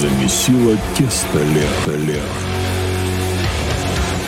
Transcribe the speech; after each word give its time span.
Замесила 0.00 0.78
тесто 0.96 1.38
лето 1.38 1.98
лето. 2.06 2.22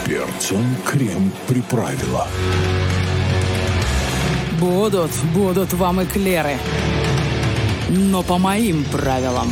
Перцем 0.04 0.76
крем 0.84 1.32
приправила. 1.48 2.28
Будут, 4.60 5.12
будут 5.32 5.72
вам 5.72 6.02
эклеры. 6.02 6.58
Но 7.88 8.22
по 8.22 8.36
моим 8.36 8.84
правилам. 8.84 9.48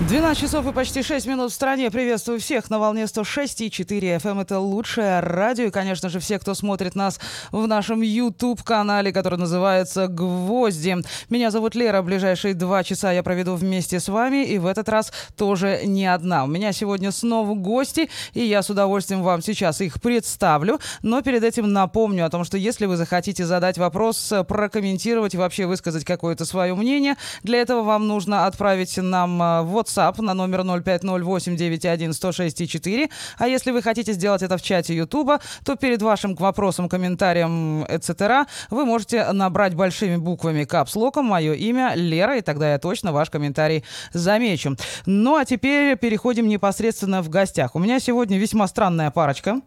12 0.00 0.36
часов 0.36 0.66
и 0.66 0.72
почти 0.72 1.02
6 1.04 1.24
минут 1.28 1.52
в 1.52 1.54
стране. 1.54 1.88
Приветствую 1.88 2.40
всех 2.40 2.68
на 2.68 2.80
волне 2.80 3.04
106,4 3.04 4.16
FM. 4.16 4.30
Эм. 4.32 4.40
Это 4.40 4.58
лучшее 4.58 5.20
радио. 5.20 5.66
И, 5.66 5.70
конечно 5.70 6.08
же, 6.08 6.18
все, 6.18 6.40
кто 6.40 6.54
смотрит 6.54 6.96
нас 6.96 7.20
в 7.52 7.64
нашем 7.68 8.02
YouTube-канале, 8.02 9.12
который 9.12 9.38
называется 9.38 10.08
«Гвозди». 10.08 10.96
Меня 11.30 11.52
зовут 11.52 11.76
Лера. 11.76 12.02
Ближайшие 12.02 12.54
два 12.54 12.82
часа 12.82 13.12
я 13.12 13.22
проведу 13.22 13.54
вместе 13.54 14.00
с 14.00 14.08
вами. 14.08 14.44
И 14.44 14.58
в 14.58 14.66
этот 14.66 14.88
раз 14.88 15.12
тоже 15.36 15.82
не 15.84 16.06
одна. 16.06 16.42
У 16.42 16.48
меня 16.48 16.72
сегодня 16.72 17.12
снова 17.12 17.54
гости, 17.54 18.10
и 18.32 18.44
я 18.44 18.62
с 18.64 18.70
удовольствием 18.70 19.22
вам 19.22 19.42
сейчас 19.42 19.80
их 19.80 20.02
представлю. 20.02 20.80
Но 21.02 21.22
перед 21.22 21.44
этим 21.44 21.72
напомню 21.72 22.26
о 22.26 22.30
том, 22.30 22.42
что 22.42 22.58
если 22.58 22.86
вы 22.86 22.96
захотите 22.96 23.44
задать 23.44 23.78
вопрос, 23.78 24.32
прокомментировать, 24.48 25.36
вообще 25.36 25.66
высказать 25.66 26.04
какое-то 26.04 26.44
свое 26.44 26.74
мнение, 26.74 27.14
для 27.44 27.60
этого 27.60 27.82
вам 27.82 28.08
нужно 28.08 28.46
отправить 28.46 28.96
нам 28.96 29.64
вот 29.64 29.83
WhatsApp 29.84 30.22
на 30.22 30.34
номер 30.34 30.60
050891106 30.60 33.10
А 33.38 33.48
если 33.48 33.70
вы 33.70 33.82
хотите 33.82 34.12
сделать 34.12 34.42
это 34.42 34.56
в 34.56 34.62
чате 34.62 34.96
YouTube, 34.96 35.32
то 35.64 35.76
перед 35.76 36.02
вашим 36.02 36.34
вопросом, 36.34 36.88
комментарием, 36.88 37.84
etc. 37.84 38.46
вы 38.70 38.84
можете 38.84 39.32
набрать 39.32 39.74
большими 39.74 40.16
буквами 40.16 40.64
капслоком 40.64 41.26
мое 41.26 41.54
имя 41.54 41.92
Лера, 41.94 42.38
и 42.38 42.40
тогда 42.40 42.72
я 42.72 42.78
точно 42.78 43.12
ваш 43.12 43.30
комментарий 43.30 43.84
замечу. 44.12 44.76
Ну 45.06 45.36
а 45.36 45.44
теперь 45.44 45.96
переходим 45.96 46.48
непосредственно 46.48 47.22
в 47.22 47.28
гостях. 47.28 47.74
У 47.74 47.78
меня 47.78 48.00
сегодня 48.00 48.38
весьма 48.38 48.66
странная 48.66 49.10
парочка. 49.10 49.60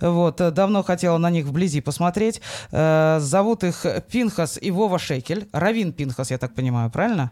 Вот, 0.00 0.36
давно 0.36 0.82
хотела 0.82 1.18
на 1.18 1.30
них 1.30 1.46
вблизи 1.46 1.80
посмотреть. 1.80 2.40
Э, 2.72 3.18
зовут 3.20 3.64
их 3.64 3.86
Пинхас 4.10 4.58
и 4.60 4.70
Вова 4.70 4.98
Шекель. 4.98 5.48
Равин 5.52 5.92
Пинхас, 5.92 6.30
я 6.30 6.38
так 6.38 6.54
понимаю, 6.54 6.90
правильно? 6.90 7.30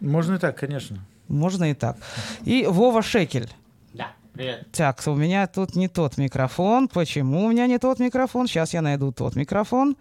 Можно 0.00 0.34
и 0.34 0.38
так, 0.38 0.58
конечно. 0.58 0.98
Можно 1.28 1.70
и 1.70 1.74
так. 1.74 1.96
И 2.44 2.66
Вова 2.66 3.02
Шекель. 3.02 3.50
Да, 3.92 4.08
привет. 4.32 4.66
Так, 4.72 5.00
у 5.06 5.14
меня 5.14 5.46
тут 5.46 5.74
не 5.74 5.88
тот 5.88 6.18
микрофон. 6.18 6.88
Почему 6.88 7.46
у 7.46 7.50
меня 7.50 7.66
не 7.66 7.78
тот 7.78 7.98
микрофон? 7.98 8.46
Сейчас 8.46 8.74
я 8.74 8.82
найду 8.82 9.12
тот 9.12 9.36
микрофон. 9.36 9.96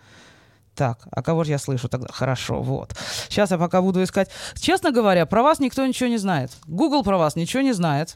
Так, 0.75 1.07
а 1.11 1.21
кого 1.21 1.44
же 1.44 1.51
я 1.51 1.59
слышу 1.59 1.88
тогда? 1.88 2.07
Хорошо, 2.11 2.61
вот. 2.61 2.95
Сейчас 3.29 3.51
я 3.51 3.57
пока 3.57 3.81
буду 3.81 4.01
искать. 4.01 4.29
Честно 4.55 4.91
говоря, 4.91 5.25
про 5.25 5.44
вас 5.44 5.59
никто 5.59 5.85
ничего 5.85 6.09
не 6.09 6.17
знает. 6.17 6.51
Google 6.66 7.03
про 7.03 7.17
вас 7.17 7.35
ничего 7.35 7.61
не 7.61 7.73
знает. 7.73 8.16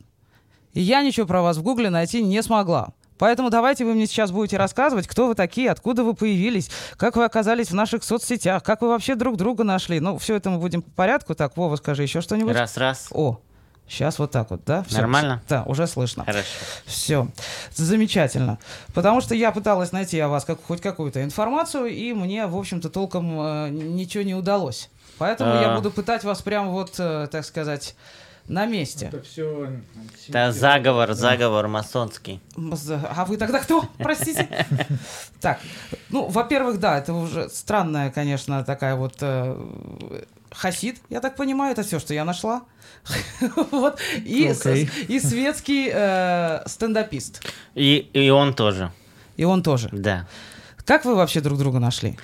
И 0.73 0.81
я 0.81 1.03
ничего 1.03 1.27
про 1.27 1.41
вас 1.41 1.57
в 1.57 1.63
Гугле 1.63 1.89
найти 1.89 2.23
не 2.23 2.41
смогла. 2.41 2.89
Поэтому 3.17 3.49
давайте 3.49 3.85
вы 3.85 3.93
мне 3.93 4.07
сейчас 4.07 4.31
будете 4.31 4.57
рассказывать, 4.57 5.07
кто 5.07 5.27
вы 5.27 5.35
такие, 5.35 5.69
откуда 5.69 6.03
вы 6.03 6.13
появились, 6.13 6.69
как 6.97 7.15
вы 7.15 7.25
оказались 7.25 7.71
в 7.71 7.75
наших 7.75 8.03
соцсетях, 8.03 8.63
как 8.63 8.81
вы 8.81 8.89
вообще 8.89 9.15
друг 9.15 9.37
друга 9.37 9.63
нашли. 9.63 9.99
Ну, 9.99 10.17
все 10.17 10.35
это 10.35 10.49
мы 10.49 10.59
будем 10.59 10.81
по 10.81 10.91
порядку. 10.91 11.35
Так, 11.35 11.57
Вова, 11.57 11.75
скажи 11.75 12.03
еще 12.03 12.21
что-нибудь. 12.21 12.55
Раз, 12.55 12.77
раз. 12.77 13.07
О, 13.11 13.39
Сейчас 13.87 14.19
вот 14.19 14.31
так 14.31 14.51
вот, 14.51 14.65
да? 14.65 14.83
Все. 14.83 14.97
Нормально? 14.97 15.41
Да, 15.47 15.63
уже 15.63 15.87
слышно. 15.87 16.25
Хорошо. 16.25 16.47
Все. 16.85 17.27
Замечательно. 17.73 18.59
Потому 18.93 19.21
что 19.21 19.33
я 19.33 19.51
пыталась 19.51 19.93
найти 19.93 20.19
о 20.19 20.27
вас 20.27 20.43
как, 20.43 20.61
хоть 20.61 20.81
какую-то 20.81 21.23
информацию, 21.23 21.85
и 21.85 22.11
мне, 22.13 22.47
в 22.47 22.57
общем-то, 22.57 22.89
толком 22.89 23.39
э, 23.39 23.69
ничего 23.69 24.23
не 24.23 24.35
удалось. 24.35 24.89
Поэтому 25.17 25.51
а... 25.53 25.61
я 25.61 25.75
буду 25.75 25.89
пытать 25.89 26.25
вас 26.25 26.41
прям 26.41 26.69
вот, 26.69 26.95
э, 26.99 27.27
так 27.31 27.45
сказать, 27.45 27.95
на 28.47 28.65
месте. 28.65 29.07
Это 29.07 29.21
все... 29.21 29.69
Это 30.29 30.51
заговор, 30.51 31.13
заговор 31.13 31.67
масонский. 31.67 32.41
А 32.55 33.25
вы 33.25 33.37
тогда 33.37 33.59
кто? 33.59 33.85
Простите. 33.97 34.65
Так, 35.41 35.59
ну, 36.09 36.27
во-первых, 36.27 36.79
да, 36.79 36.97
это 36.97 37.13
уже 37.13 37.49
странная, 37.49 38.09
конечно, 38.09 38.63
такая 38.63 38.95
вот 38.95 39.15
э, 39.21 39.57
хасид, 40.51 40.97
я 41.09 41.19
так 41.19 41.35
понимаю, 41.35 41.73
это 41.73 41.83
все, 41.83 41.99
что 41.99 42.13
я 42.13 42.25
нашла. 42.25 42.63
вот. 43.71 43.99
И, 44.25 44.47
okay. 44.47 44.89
и 45.07 45.19
светский 45.19 45.89
э, 45.93 46.63
стендапист. 46.65 47.45
И, 47.75 48.09
и 48.13 48.29
он 48.29 48.53
тоже. 48.53 48.91
И 49.35 49.43
он 49.43 49.61
тоже. 49.63 49.89
Да. 49.91 50.27
Как 50.85 51.05
вы 51.05 51.15
вообще 51.15 51.41
друг 51.41 51.57
друга 51.57 51.79
нашли? 51.79 52.17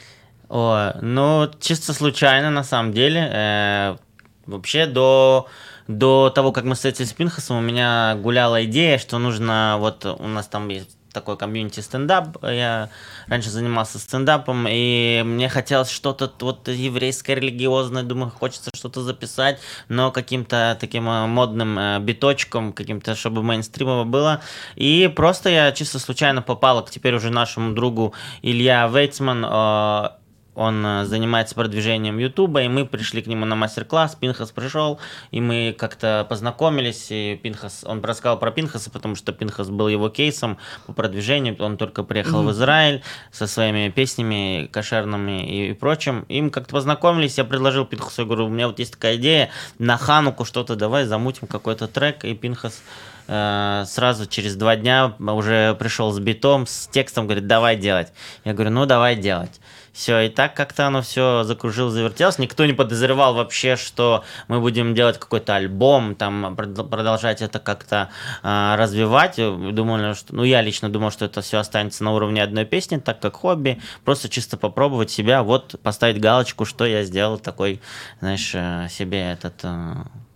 О, 0.50 0.94
ну, 1.02 1.50
чисто 1.60 1.94
случайно, 1.94 2.50
на 2.50 2.64
самом 2.64 2.94
деле. 2.94 3.30
Э, 3.32 3.98
вообще 4.46 4.86
до 4.86 5.48
до 5.88 6.30
того, 6.30 6.52
как 6.52 6.64
мы 6.64 6.76
встретились 6.76 7.10
с 7.10 7.14
Пинхасом, 7.14 7.58
у 7.58 7.62
меня 7.62 8.16
гуляла 8.16 8.64
идея, 8.66 8.98
что 8.98 9.20
нужно, 9.20 9.78
вот 9.80 10.06
у 10.06 10.28
нас 10.28 10.48
там 10.48 10.70
есть 10.70 10.98
такой 11.14 11.38
комьюнити 11.38 11.80
стендап. 11.80 12.44
Я 12.44 12.90
раньше 13.28 13.50
занимался 13.50 14.00
стендапом, 14.00 14.66
и 14.68 15.22
мне 15.24 15.48
хотелось 15.48 15.90
что-то 15.90 16.32
вот 16.42 16.68
еврейское, 16.68 17.36
религиозное. 17.36 18.04
Думаю, 18.04 18.32
хочется 18.32 18.72
что-то 18.76 19.02
записать, 19.02 19.62
но 19.88 20.12
каким-то 20.12 20.76
таким 20.82 21.08
э, 21.08 21.28
модным 21.28 21.80
э, 21.80 22.00
биточком, 22.00 22.74
каким-то, 22.74 23.16
чтобы 23.16 23.44
мейнстримово 23.44 24.04
было. 24.04 24.42
И 24.76 25.12
просто 25.16 25.50
я 25.50 25.72
чисто 25.72 26.00
случайно 26.00 26.42
попал 26.42 26.84
к 26.84 26.90
теперь 26.90 27.16
уже 27.16 27.30
нашему 27.30 27.74
другу 27.74 28.14
Илья 28.42 28.88
Вейцман 28.88 29.46
э, 29.46 30.10
он 30.56 30.86
э, 30.86 31.06
занимается 31.06 31.56
продвижением 31.56 32.18
Ютуба, 32.18 32.62
и 32.64 32.68
мы 32.68 32.86
пришли 32.86 33.22
к 33.22 33.28
нему 33.28 33.46
на 33.46 33.56
мастер-класс, 33.56 34.16
Пинхас 34.16 34.52
пришел, 34.52 35.00
и 35.32 35.42
мы 35.42 35.76
как-то 35.78 36.26
познакомились, 36.30 37.08
и 37.10 37.40
Пинхас, 37.42 37.84
он 37.86 38.04
рассказал 38.04 38.38
про 38.38 38.52
Пинхаса, 38.52 38.90
потому 38.92 39.16
что 39.16 39.34
Пинхас 39.34 39.70
был 39.70 39.88
его 39.88 40.10
кейсом 40.10 40.58
по 40.86 40.94
продвижению, 40.94 41.56
он 41.60 41.78
только 41.78 42.04
приехал 42.04 42.44
mm-hmm. 42.44 42.48
в 42.48 42.52
Израиль 42.52 43.04
со 43.32 43.48
своими 43.48 43.90
песнями 43.90 44.68
кошерными 44.72 45.50
и, 45.50 45.70
и 45.72 45.74
прочим, 45.74 46.26
и 46.30 46.42
мы 46.42 46.50
как-то 46.50 46.74
познакомились, 46.74 47.38
я 47.38 47.46
предложил 47.46 47.86
Пинхасу, 47.86 48.22
я 48.22 48.26
говорю, 48.28 48.46
у 48.46 48.50
меня 48.50 48.68
вот 48.68 48.80
есть 48.80 48.94
такая 48.94 49.16
идея, 49.16 49.50
на 49.80 49.98
Хануку 49.98 50.46
что-то 50.46 50.76
давай 50.76 51.06
замутим 51.06 51.48
какой-то 51.48 51.88
трек, 51.88 52.26
и 52.26 52.34
Пинхас 52.36 52.82
э, 53.28 53.84
сразу 53.88 54.26
через 54.28 54.56
два 54.56 54.76
дня 54.76 55.16
уже 55.20 55.76
пришел 55.76 56.12
с 56.12 56.20
битом, 56.20 56.68
с 56.68 56.88
текстом, 56.88 57.26
говорит, 57.26 57.48
давай 57.48 57.76
делать. 57.76 58.12
Я 58.44 58.54
говорю, 58.54 58.72
ну 58.72 58.86
давай 58.86 59.16
делать. 59.16 59.60
Все, 59.94 60.22
и 60.22 60.30
так 60.30 60.56
как-то 60.56 60.88
оно 60.88 61.04
все 61.04 61.44
закружилось, 61.44 61.94
завертелось. 61.94 62.40
Никто 62.40 62.66
не 62.66 62.74
подозревал 62.74 63.36
вообще, 63.36 63.76
что 63.76 64.24
мы 64.48 64.60
будем 64.60 64.96
делать 64.96 65.20
какой-то 65.20 65.56
альбом, 65.56 66.16
там 66.16 66.56
продолжать 66.56 67.44
это 67.44 67.60
как-то 67.60 68.10
э, 68.42 68.76
развивать. 68.76 69.36
Думали, 69.38 70.16
что, 70.16 70.34
ну 70.36 70.44
я 70.44 70.62
лично 70.64 70.90
думал, 70.90 71.12
что 71.12 71.26
это 71.26 71.42
все 71.42 71.60
останется 71.60 72.04
на 72.04 72.12
уровне 72.12 72.42
одной 72.42 72.66
песни, 72.66 72.98
так 72.98 73.20
как 73.20 73.36
хобби. 73.36 73.80
Просто 74.04 74.30
чисто 74.30 74.58
попробовать 74.58 75.12
себя, 75.12 75.44
вот 75.44 75.80
поставить 75.84 76.20
галочку, 76.20 76.66
что 76.66 76.86
я 76.86 77.04
сделал 77.04 77.38
такой, 77.38 77.80
знаешь, 78.20 78.52
э, 78.56 78.88
себе 78.90 79.34
этот 79.34 79.60
э, 79.62 79.94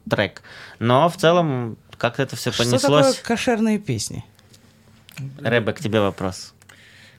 трек. 0.08 0.44
Но 0.78 1.10
в 1.10 1.18
целом 1.18 1.78
как-то 1.98 2.22
это 2.22 2.36
все 2.36 2.52
понеслось. 2.52 2.80
Что 2.80 2.90
такое 2.90 3.14
кошерные 3.24 3.80
песни? 3.80 4.24
Рэбе, 5.40 5.74
к 5.74 5.80
тебе 5.80 6.00
вопрос. 6.00 6.54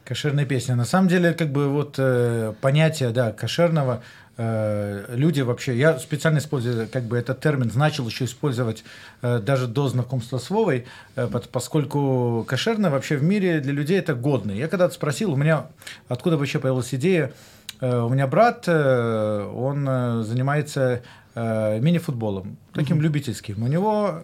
Кошерная 0.08 0.46
песня. 0.46 0.74
На 0.74 0.86
самом 0.86 1.08
деле, 1.08 1.34
как 1.34 1.52
бы 1.52 1.68
вот 1.68 1.96
э, 1.98 2.54
понятие, 2.62 3.10
да, 3.10 3.30
кошерного, 3.30 4.02
э, 4.38 5.04
люди 5.10 5.42
вообще, 5.42 5.76
я 5.76 5.98
специально 5.98 6.38
использую, 6.38 6.88
как 6.88 7.02
бы 7.02 7.18
этот 7.18 7.40
термин, 7.40 7.70
начал 7.74 8.08
еще 8.08 8.24
использовать 8.24 8.84
э, 9.20 9.38
даже 9.38 9.66
до 9.66 9.86
знакомства 9.88 10.38
с 10.38 10.48
Вовой, 10.48 10.86
э, 11.14 11.28
поскольку 11.52 12.42
кошерное 12.48 12.90
вообще 12.90 13.18
в 13.18 13.22
мире 13.22 13.60
для 13.60 13.74
людей 13.74 13.98
это 13.98 14.14
годно. 14.14 14.52
Я 14.52 14.68
когда-то 14.68 14.94
спросил, 14.94 15.34
у 15.34 15.36
меня 15.36 15.66
откуда 16.08 16.38
вообще 16.38 16.58
появилась 16.58 16.94
идея, 16.94 17.34
э, 17.82 18.00
у 18.00 18.08
меня 18.08 18.26
брат, 18.26 18.64
э, 18.66 19.52
он 19.54 19.86
э, 19.86 20.22
занимается 20.22 21.02
э, 21.34 21.80
мини-футболом, 21.80 22.56
таким 22.72 22.96
mm-hmm. 22.96 23.02
любительским. 23.02 23.62
У 23.62 23.66
него 23.66 24.22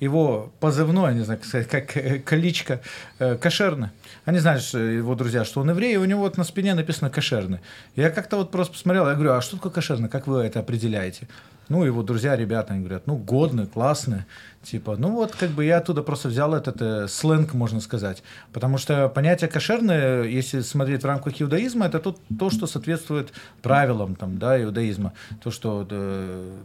его 0.00 0.52
позывной, 0.60 1.14
не 1.14 1.20
знаю, 1.20 1.38
как 1.38 1.48
сказать, 1.48 1.68
как 1.68 1.96
э, 1.96 2.18
кличка, 2.18 2.80
э, 3.18 3.36
кошерный. 3.36 3.90
Они 4.24 4.38
знали, 4.38 4.58
что 4.58 4.78
его 4.78 5.14
друзья, 5.14 5.44
что 5.44 5.60
он 5.60 5.70
еврей, 5.70 5.94
и 5.94 5.96
у 5.96 6.04
него 6.04 6.20
вот 6.20 6.36
на 6.36 6.44
спине 6.44 6.74
написано 6.74 7.10
кошерный. 7.10 7.60
Я 7.96 8.10
как-то 8.10 8.36
вот 8.36 8.50
просто 8.50 8.72
посмотрел, 8.72 9.08
я 9.08 9.14
говорю, 9.14 9.32
а 9.32 9.40
что 9.40 9.56
такое 9.56 9.72
кошерный, 9.72 10.08
как 10.08 10.26
вы 10.26 10.42
это 10.42 10.60
определяете? 10.60 11.28
Ну, 11.68 11.84
его 11.84 12.02
друзья, 12.02 12.36
ребята, 12.36 12.74
они 12.74 12.80
говорят, 12.82 13.06
ну, 13.06 13.16
годный, 13.16 13.66
классный. 13.66 14.24
Типа, 14.62 14.96
ну 14.96 15.12
вот, 15.12 15.34
как 15.34 15.50
бы 15.50 15.64
я 15.64 15.78
оттуда 15.78 16.02
просто 16.02 16.28
взял 16.28 16.54
этот 16.54 16.82
э, 16.82 17.08
сленг, 17.08 17.54
можно 17.54 17.80
сказать. 17.80 18.22
Потому 18.52 18.78
что 18.78 19.08
понятие 19.08 19.48
кошерное, 19.48 20.24
если 20.24 20.60
смотреть 20.60 21.02
в 21.02 21.06
рамках 21.06 21.40
иудаизма, 21.40 21.86
это 21.86 21.98
то, 21.98 22.16
то 22.38 22.50
что 22.50 22.66
соответствует 22.66 23.32
правилам 23.62 24.16
там, 24.16 24.38
да, 24.38 24.62
иудаизма. 24.62 25.14
То, 25.42 25.50
что 25.50 25.86
э, 25.88 26.58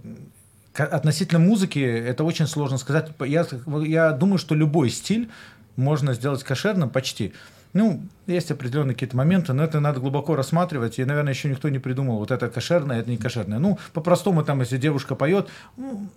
относительно 0.85 1.39
музыки 1.39 1.79
это 1.79 2.24
очень 2.24 2.47
сложно 2.47 2.77
сказать. 2.77 3.09
Я, 3.19 3.45
я 3.85 4.12
думаю, 4.12 4.38
что 4.38 4.56
любой 4.56 4.89
стиль 4.89 5.29
можно 5.75 6.13
сделать 6.13 6.44
кошерным 6.44 6.89
почти. 6.89 7.33
Ну, 7.74 8.01
есть 8.25 8.50
определенные 8.50 8.95
какие-то 8.95 9.18
моменты, 9.18 9.53
но 9.53 9.63
это 9.63 9.79
надо 9.79 10.00
глубоко 10.00 10.35
рассматривать, 10.35 11.00
и, 11.00 11.06
наверное, 11.06 11.33
еще 11.33 11.50
никто 11.50 11.69
не 11.69 11.79
придумал, 11.79 12.18
вот 12.18 12.31
это 12.31 12.50
кошерное, 12.50 13.00
это 13.00 13.09
не 13.09 13.18
кошерное. 13.18 13.59
Ну, 13.59 13.77
по-простому, 13.94 14.44
там, 14.44 14.62
если 14.62 14.77
девушка 14.77 15.15
поет, 15.15 15.47
ну, 15.75 16.07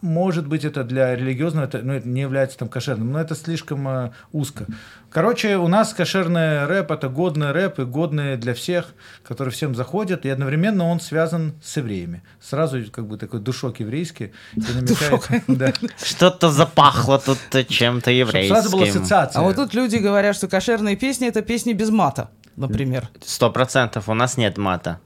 может 0.00 0.46
быть, 0.46 0.64
это 0.64 0.84
для 0.84 1.14
религиозного, 1.14 1.64
это, 1.66 1.78
ну, 1.82 1.92
это 1.92 2.08
не 2.08 2.20
является 2.22 2.58
там 2.58 2.68
кошерным, 2.68 3.12
но 3.12 3.20
это 3.20 3.34
слишком 3.34 3.86
э, 3.88 4.10
узко. 4.32 4.66
Короче, 5.10 5.56
у 5.56 5.68
нас 5.68 5.92
кошерный 5.92 6.66
рэп– 6.66 6.90
это 6.92 7.08
годный 7.08 7.52
рэп 7.52 7.80
и 7.80 7.84
годный 7.84 8.36
для 8.36 8.54
всех, 8.54 8.86
который 9.24 9.50
всем 9.50 9.74
заходит, 9.74 10.24
и 10.24 10.28
одновременно 10.28 10.84
он 10.84 11.00
связан 11.00 11.54
с 11.62 11.76
евреями. 11.76 12.22
Сразу 12.40 12.78
как 12.90 13.06
бы 13.06 13.18
такой 13.18 13.40
душок 13.40 13.80
еврейский. 13.80 14.32
и 14.54 14.60
намекает- 14.60 15.42
да. 15.48 15.72
Что-то 16.02 16.50
запахло 16.50 17.18
тут 17.18 17.38
чем-то 17.68 18.10
еврейским. 18.10 18.54
Сразу 18.54 18.70
была 18.70 18.86
ассоциация. 18.86 19.40
А 19.40 19.42
вот 19.42 19.56
тут 19.56 19.74
люди 19.74 19.96
говорят, 19.96 20.36
что 20.36 20.48
кошерные 20.48 20.96
песни 20.96 21.28
это 21.28 21.42
песни 21.42 21.72
без 21.72 21.90
мата, 21.90 22.30
например. 22.56 23.08
Сто 23.24 23.50
процентов. 23.50 24.08
У 24.08 24.14
нас 24.14 24.36
нет 24.36 24.56
мата. 24.58 25.00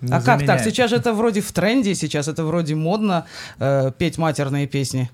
Не 0.00 0.12
а 0.12 0.16
как 0.16 0.24
так? 0.24 0.38
заменяет. 0.40 0.64
Сейчас 0.64 0.92
это 0.92 1.12
вроде 1.12 1.40
в 1.40 1.52
тренде, 1.52 1.94
сейчас 1.94 2.28
это 2.28 2.44
вроде 2.44 2.74
модно 2.74 3.24
э, 3.58 3.90
петь 3.98 4.18
матерные 4.18 4.66
песни. 4.66 5.10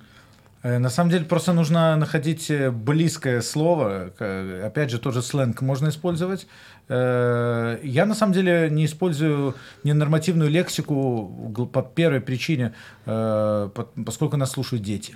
Э, 0.63 0.79
На 0.79 0.91
самом 0.91 1.11
деле 1.11 1.25
просто 1.25 1.53
нужно 1.53 1.97
находить 1.97 2.51
э, 2.51 2.71
близкое 2.71 3.41
слово. 3.43 4.11
К- 4.19 4.67
Опять 4.67 4.91
же, 4.91 4.99
тоже 4.99 5.23
сленг 5.23 5.61
можно 5.63 5.89
использовать. 5.89 6.47
Э, 6.89 7.79
Я 7.83 8.07
на 8.07 8.15
самом 8.15 8.33
деле 8.33 8.69
не 8.71 8.85
использую 8.85 9.55
ненормативную 9.85 10.51
лексику 10.51 11.69
по 11.73 11.83
первой 11.83 12.21
причине, 12.21 12.73
э, 13.07 13.71
по- 13.75 13.89
поскольку 14.05 14.37
нас 14.37 14.51
слушают 14.53 14.83
дети. 14.85 15.15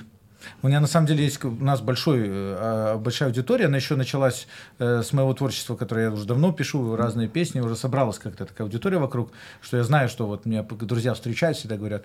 У 0.63 0.69
меня 0.69 0.81
на 0.81 0.87
самом 0.87 1.07
деле 1.07 1.25
есть 1.25 1.45
у 1.45 1.51
нас 1.51 1.81
большой, 1.81 2.21
э, 2.21 2.27
а, 2.29 2.99
большая 2.99 3.29
аудитория, 3.29 3.67
она 3.67 3.77
еще 3.77 3.97
началась 3.97 4.47
э, 4.79 5.03
с 5.03 5.13
моего 5.13 5.33
творчества, 5.35 5.77
которое 5.77 6.07
я 6.07 6.11
уже 6.13 6.25
давно 6.25 6.53
пишу, 6.53 6.97
разные 6.97 7.29
песни, 7.29 7.61
уже 7.61 7.77
собралась 7.77 8.19
как-то 8.19 8.47
такая 8.47 8.67
аудитория 8.67 8.99
вокруг, 8.99 9.33
что 9.61 9.77
я 9.77 9.85
знаю, 9.85 10.09
что 10.09 10.27
вот 10.27 10.47
меня 10.47 10.63
друзья 10.63 11.15
встречают, 11.15 11.59
всегда 11.59 11.77
говорят, 11.77 12.05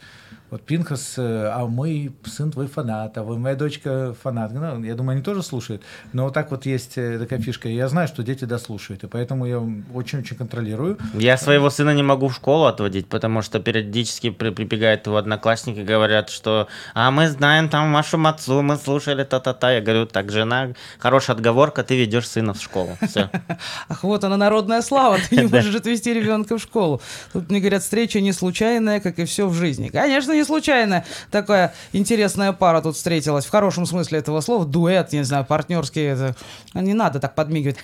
вот 0.52 0.62
Пинхас, 0.62 1.16
э, 1.18 1.50
а 1.54 1.66
мой 1.66 2.12
сын 2.26 2.52
твой 2.52 2.68
фанат, 2.68 3.18
а 3.18 3.24
вы- 3.24 3.38
моя 3.40 3.56
дочка 3.56 4.16
фанат. 4.24 4.52
Ну, 4.54 4.84
я 4.84 4.96
думаю, 4.96 5.16
они 5.16 5.24
тоже 5.24 5.42
слушают, 5.44 5.82
но 6.14 6.26
вот 6.26 6.34
так 6.34 6.52
вот 6.52 6.66
есть 6.66 6.98
э, 6.98 7.18
такая 7.20 7.40
фишка, 7.40 7.68
я 7.68 7.88
знаю, 7.88 8.08
что 8.08 8.24
дети 8.24 8.46
дослушают, 8.46 9.04
и 9.04 9.08
поэтому 9.08 9.46
я 9.46 9.60
очень-очень 9.94 10.36
контролирую. 10.38 10.98
Я 11.14 11.38
своего 11.38 11.70
сына 11.70 11.94
не 11.94 12.04
могу 12.04 12.28
в 12.28 12.36
школу 12.36 12.66
отводить, 12.66 13.08
потому 13.08 13.42
что 13.42 13.60
периодически 13.60 14.30
при- 14.30 14.52
прибегают 14.52 15.08
его 15.08 15.18
одноклассники 15.18 15.80
и 15.80 15.84
говорят, 15.84 16.30
что 16.30 16.68
«А 16.94 17.10
мы 17.12 17.28
знаем 17.30 17.70
там 17.70 17.92
вашу 17.94 18.18
мацу, 18.18 18.62
мы 18.62 18.78
слушали 18.78 19.24
та-та-та». 19.24 19.72
Я 19.72 19.82
говорю, 19.82 20.06
так, 20.06 20.32
жена, 20.32 20.70
хорошая 21.00 21.36
отговорка, 21.36 21.84
ты 21.84 21.98
ведешь 21.98 22.28
сына 22.30 22.54
в 22.54 22.62
школу. 22.62 22.98
Все. 23.08 23.30
Ах, 23.90 24.04
вот 24.04 24.24
она 24.24 24.38
народная 24.38 24.82
слава, 24.82 25.18
ты 25.30 25.38
не 25.38 25.48
можешь 25.52 25.76
отвезти 25.76 26.14
ребенка 26.14 26.58
в 26.58 26.62
школу. 26.62 27.02
Тут 27.34 27.50
мне 27.50 27.60
говорят, 27.60 27.82
встреча 27.84 28.22
не 28.22 28.32
случайная, 28.32 29.00
как 29.00 29.18
и 29.20 29.26
все 29.26 29.48
в 29.48 29.54
жизни. 29.54 29.90
Конечно, 29.90 30.35
не 30.36 30.44
случайная. 30.44 31.06
Такая 31.32 31.74
интересная 31.94 32.52
пара 32.52 32.82
тут 32.82 32.96
встретилась, 32.96 33.46
в 33.46 33.50
хорошем 33.50 33.86
смысле 33.86 34.20
этого 34.20 34.42
слова, 34.42 34.66
дуэт, 34.66 35.14
не 35.14 35.24
знаю, 35.24 35.46
партнерский. 35.46 36.02
Это... 36.02 36.36
Не 36.74 36.94
надо 36.94 37.20
так 37.20 37.36
подмигивать. 37.36 37.78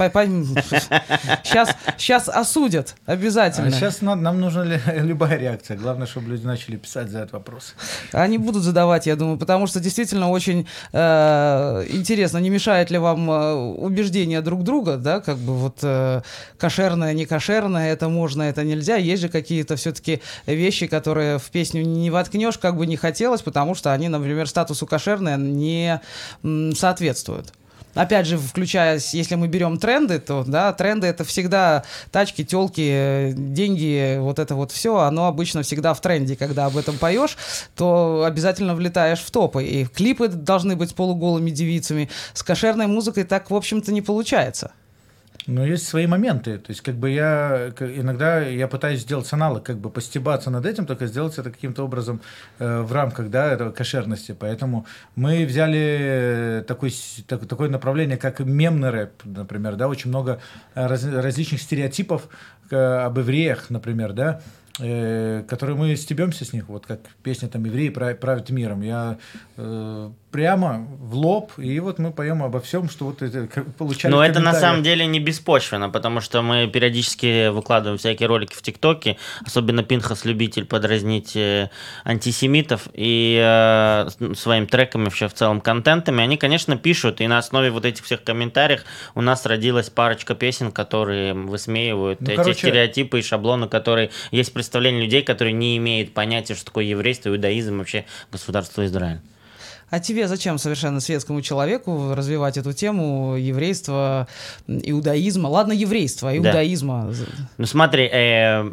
Сейчас, 1.44 1.70
сейчас 1.98 2.30
осудят 2.30 2.96
обязательно. 3.06 3.68
А 3.68 3.72
сейчас 3.72 4.02
нам, 4.02 4.22
нам 4.22 4.40
нужна 4.40 4.64
любая 4.96 5.38
реакция. 5.38 5.78
Главное, 5.78 6.08
чтобы 6.08 6.30
люди 6.30 6.46
начали 6.46 6.76
писать 6.76 7.10
за 7.10 7.20
этот 7.20 7.34
вопрос. 7.34 7.76
Они 8.12 8.38
будут 8.38 8.64
задавать, 8.64 9.08
я 9.08 9.16
думаю, 9.16 9.38
потому 9.38 9.68
что 9.68 9.80
действительно 9.80 10.30
очень 10.30 10.68
э, 10.94 11.86
интересно, 11.90 12.38
не 12.40 12.50
мешает 12.50 12.92
ли 12.92 12.98
вам 12.98 13.30
э, 13.30 13.54
убеждения 13.54 14.42
друг 14.42 14.64
друга, 14.64 14.98
да, 14.98 15.20
как 15.22 15.38
бы 15.38 15.54
вот 15.54 15.80
э, 15.84 16.22
кошерное, 16.58 17.14
не 17.14 17.26
кошерное, 17.26 17.94
это 17.94 18.10
можно, 18.10 18.44
это 18.44 18.64
нельзя. 18.64 18.96
Есть 18.96 19.22
же 19.22 19.30
какие-то 19.30 19.76
все-таки 19.76 20.22
вещи, 20.46 20.88
которые 20.88 21.38
в 21.38 21.50
песню 21.52 21.84
не 21.84 22.10
воткнешь, 22.10 22.41
как 22.58 22.78
бы 22.78 22.88
не 22.88 22.98
хотелось, 22.98 23.42
потому 23.42 23.76
что 23.76 23.94
они, 23.94 24.10
например, 24.10 24.48
статусу 24.48 24.88
кошерное 24.88 25.38
не 25.38 26.02
соответствуют. 26.76 27.54
Опять 27.94 28.26
же, 28.26 28.38
включаясь, 28.38 29.14
если 29.14 29.36
мы 29.36 29.50
берем 29.50 29.78
тренды, 29.78 30.20
то 30.20 30.46
да, 30.48 30.72
тренды 30.72 31.08
это 31.08 31.26
всегда 31.26 31.84
тачки, 32.10 32.46
телки, 32.46 33.34
деньги, 33.36 34.18
вот 34.18 34.40
это 34.40 34.56
вот 34.56 34.72
все, 34.72 34.98
оно 35.00 35.28
обычно 35.28 35.62
всегда 35.62 35.94
в 35.94 36.00
тренде. 36.00 36.38
Когда 36.38 36.68
об 36.68 36.78
этом 36.78 36.98
поешь, 36.98 37.38
то 37.76 38.24
обязательно 38.26 38.76
влетаешь 38.76 39.20
в 39.20 39.30
топы. 39.30 39.66
И 39.66 39.86
клипы 39.86 40.30
должны 40.30 40.78
быть 40.78 40.92
с 40.92 40.94
полуголыми 40.94 41.50
девицами. 41.50 42.10
С 42.34 42.44
кошерной 42.44 42.88
музыкой 42.88 43.26
так, 43.26 43.52
в 43.52 43.56
общем-то, 43.56 43.92
не 43.92 44.02
получается. 44.02 44.72
Но 45.48 45.66
есть 45.66 45.88
свои 45.88 46.06
моменты. 46.06 46.60
То 46.60 46.70
есть, 46.70 46.82
как 46.82 46.96
бы 46.96 47.10
я 47.10 47.72
иногда 47.80 48.42
я 48.42 48.68
пытаюсь 48.68 49.00
сделать 49.02 49.32
аналог, 49.34 49.64
как 49.64 49.78
бы 49.78 49.90
постебаться 49.90 50.52
над 50.52 50.66
этим, 50.66 50.86
только 50.86 51.08
сделать 51.08 51.38
это 51.38 51.50
каким-то 51.50 51.84
образом 51.84 52.22
э, 52.60 52.82
в 52.82 52.94
рамках 52.94 53.30
да, 53.30 53.52
этого 53.52 53.72
кошерности. 53.72 54.36
Поэтому 54.40 54.86
мы 55.16 55.46
взяли 55.46 56.64
такой, 56.68 56.92
с- 56.92 57.24
так- 57.28 57.48
такое 57.48 57.70
направление, 57.70 58.18
как 58.18 58.40
мемный 58.40 58.92
рэп, 58.92 59.24
например, 59.26 59.76
да, 59.78 59.88
очень 59.88 60.10
много 60.10 60.40
э, 60.76 60.86
раз- 60.86 61.06
различных 61.06 61.62
стереотипов 61.62 62.28
э, 62.70 62.76
об 62.78 63.18
евреях, 63.18 63.70
например, 63.72 64.14
да, 64.14 64.42
э, 64.82 65.44
которые 65.48 65.76
мы 65.78 65.96
стебемся 65.96 66.44
с 66.46 66.54
них, 66.54 66.68
вот 66.68 66.86
как 66.86 67.00
песня 67.24 67.48
там 67.48 67.64
«Евреи 67.66 67.90
пра- 67.90 68.16
правят 68.16 68.50
миром». 68.50 68.82
Я 68.82 69.18
э, 69.58 70.10
прямо 70.32 70.88
в 71.00 71.16
лоб, 71.16 71.52
и 71.58 71.80
вот 71.80 72.00
мы 72.00 72.12
поем 72.12 72.42
обо 72.42 72.60
всем, 72.62 72.90
что 72.90 73.06
вот 73.06 73.22
это 73.22 73.48
получали 73.78 74.12
Но 74.12 74.24
это 74.24 74.40
на 74.40 74.54
самом 74.54 74.82
деле 74.84 75.06
не 75.06 75.20
беспочвенно, 75.20 75.90
потому 75.90 76.22
что 76.22 76.42
мы 76.42 76.68
периодически 76.68 77.50
выкладываем 77.50 77.98
всякие 77.98 78.28
ролики 78.28 78.54
в 78.56 78.62
ТикТоке, 78.62 79.18
особенно 79.46 79.84
Пинхас 79.84 80.24
любитель 80.26 80.66
подразнить 80.66 81.36
э, 81.36 81.70
антисемитов 82.06 82.88
и 82.94 83.38
э, 83.44 84.10
с- 84.10 84.40
своим 84.40 84.68
треками, 84.68 85.06
вообще 85.06 85.28
в 85.28 85.34
целом 85.34 85.62
контентами, 85.62 86.24
они, 86.24 86.38
конечно, 86.38 86.78
пишут, 86.78 87.22
и 87.22 87.28
на 87.28 87.38
основе 87.38 87.70
вот 87.72 87.86
этих 87.86 88.04
всех 88.06 88.24
комментариев 88.24 88.84
у 89.16 89.22
нас 89.22 89.46
родилась 89.46 89.90
парочка 89.90 90.36
песен, 90.36 90.72
которые 90.72 91.34
высмеивают 91.34 92.22
Ну, 92.22 92.28
эти 92.28 92.36
короче- 92.36 92.54
стереотипы 92.60 93.20
и 93.20 93.22
шаблоны, 93.22 93.68
которые 93.68 94.12
есть 94.32 94.54
представление 94.72 95.04
людей, 95.04 95.22
которые 95.22 95.52
не 95.52 95.76
имеют 95.76 96.14
понятия, 96.14 96.56
что 96.56 96.64
такое 96.64 96.86
еврейство, 96.86 97.28
иудаизм, 97.28 97.80
вообще 97.80 98.06
государство 98.32 98.86
Израиль. 98.86 99.20
А 99.90 100.00
тебе 100.00 100.30
зачем 100.30 100.58
совершенно 100.58 101.02
светскому 101.02 101.42
человеку 101.42 102.14
развивать 102.16 102.58
эту 102.58 102.72
тему 102.72 103.36
еврейства, 103.36 104.30
иудаизма? 104.68 105.50
Ладно, 105.50 105.74
еврейства, 105.74 106.38
иудаизма. 106.38 107.14
Ну 107.58 107.66
смотри, 107.66 108.10
э, 108.10 108.72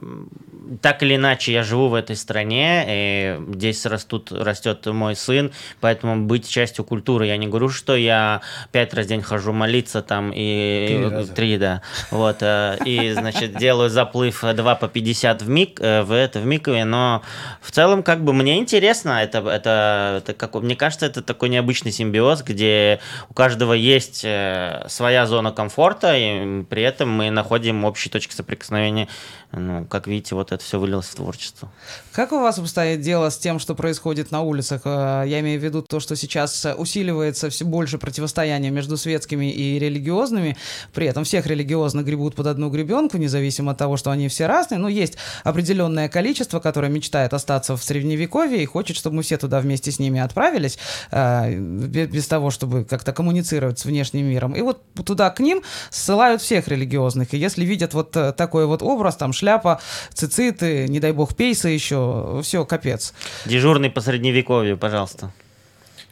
так 0.82 1.02
или 1.02 1.16
иначе 1.16 1.52
я 1.52 1.62
живу 1.62 1.88
в 1.88 1.94
этой 1.94 2.16
стране, 2.16 2.84
э, 2.86 3.40
здесь 3.54 3.84
растут, 3.86 4.32
растет 4.32 4.86
мой 4.86 5.16
сын, 5.16 5.52
поэтому 5.80 6.26
быть 6.26 6.48
частью 6.48 6.84
культуры. 6.84 7.26
Я 7.26 7.36
не 7.36 7.46
говорю, 7.46 7.68
что 7.68 7.96
я 7.96 8.40
пять 8.72 8.94
раз 8.94 9.06
в 9.06 9.08
день 9.08 9.22
хожу 9.22 9.52
молиться 9.52 10.02
там 10.02 10.32
и 10.34 11.26
три, 11.34 11.58
да, 11.58 11.82
вот 12.10 12.38
э, 12.40 12.78
и 12.84 13.12
значит 13.12 13.56
делаю 13.56 13.90
заплыв 13.90 14.42
2 14.42 14.74
по 14.74 14.88
50 14.88 15.42
в 15.42 15.48
миг 15.48 15.80
э, 15.80 16.02
в 16.02 16.12
это 16.12 16.40
в 16.40 16.46
микове, 16.46 16.84
но 16.84 17.22
в 17.60 17.70
целом 17.70 18.02
как 18.02 18.22
бы 18.24 18.32
мне 18.32 18.58
интересно, 18.58 19.22
это 19.22 19.38
это, 19.38 20.22
это 20.22 20.34
как 20.34 20.54
мне 20.54 20.76
кажется 20.76 21.06
это 21.06 21.22
такой 21.22 21.48
необычный 21.48 21.92
симбиоз, 21.92 22.42
где 22.42 23.00
у 23.28 23.34
каждого 23.34 23.72
есть 23.72 24.22
э, 24.24 24.84
своя 24.88 25.26
зона 25.26 25.52
комфорта 25.52 26.16
и 26.16 26.64
при 26.64 26.82
этом 26.82 27.10
мы 27.10 27.30
находим 27.30 27.84
общие 27.84 28.10
точки 28.10 28.34
соприкосновения. 28.34 29.08
Ну, 29.50 29.86
как 29.86 30.06
видите, 30.06 30.34
вот 30.34 30.52
это 30.52 30.62
все 30.62 30.78
вылилось 30.78 31.06
в 31.06 31.14
творчество. 31.14 31.70
Как 32.12 32.32
у 32.32 32.38
вас 32.38 32.58
обстоит 32.58 33.00
дело 33.00 33.30
с 33.30 33.38
тем, 33.38 33.58
что 33.58 33.74
происходит 33.74 34.30
на 34.30 34.42
улицах? 34.42 34.82
Э, 34.84 35.24
Я 35.26 35.40
имею 35.40 35.58
в 35.58 35.64
виду 35.64 35.80
то, 35.80 36.00
что 36.00 36.16
сейчас 36.16 36.66
э, 36.66 36.74
усиливается 36.74 37.48
все 37.48 37.64
больше 37.64 37.96
противостояние 37.96 38.70
между 38.70 38.98
светскими 38.98 39.50
и 39.50 39.78
религиозными. 39.78 40.58
При 40.92 41.06
этом 41.06 41.24
всех 41.24 41.46
религиозно 41.46 42.02
гребут 42.02 42.34
под 42.34 42.46
одну 42.46 42.68
гребенку, 42.68 43.16
независимо 43.16 43.72
от 43.72 43.78
того, 43.78 43.96
что 43.96 44.10
они 44.10 44.28
все 44.28 44.46
разные. 44.46 44.78
Но 44.78 44.88
есть 44.88 45.16
определенное 45.44 46.10
количество, 46.10 46.60
которое 46.60 46.90
мечтает 46.90 47.32
остаться 47.32 47.74
в 47.74 47.82
средневековье 47.82 48.62
и 48.62 48.66
хочет, 48.66 48.98
чтобы 48.98 49.16
мы 49.16 49.22
все 49.22 49.38
туда 49.38 49.60
вместе 49.60 49.90
с 49.90 49.98
ними 49.98 50.20
отправились, 50.20 50.78
э, 51.10 51.54
бе- 51.58 52.06
без 52.06 52.26
того, 52.26 52.50
чтобы 52.50 52.84
как-то 52.84 53.14
коммуницировать 53.14 53.78
с 53.78 53.86
внешним 53.86 54.26
миром. 54.26 54.54
И 54.54 54.60
вот 54.60 54.82
туда 55.06 55.30
к 55.30 55.40
ним 55.40 55.62
ссылают 55.88 56.42
всех 56.42 56.68
религиозных. 56.68 57.32
И 57.32 57.38
если 57.38 57.64
видят 57.64 57.94
вот 57.94 58.10
такой 58.10 58.66
вот 58.66 58.82
образ, 58.82 59.16
там 59.16 59.32
шляпа, 59.38 59.80
цициты, 60.12 60.88
не 60.88 61.00
дай 61.00 61.12
бог 61.12 61.34
пейсы 61.34 61.68
еще, 61.68 62.40
все, 62.42 62.64
капец. 62.64 63.14
Дежурный 63.46 63.90
по 63.90 64.00
средневековью, 64.00 64.76
пожалуйста. 64.76 65.30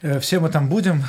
Э, 0.03 0.19
Все 0.19 0.39
мы 0.39 0.49
там 0.49 0.69
будем. 0.69 1.03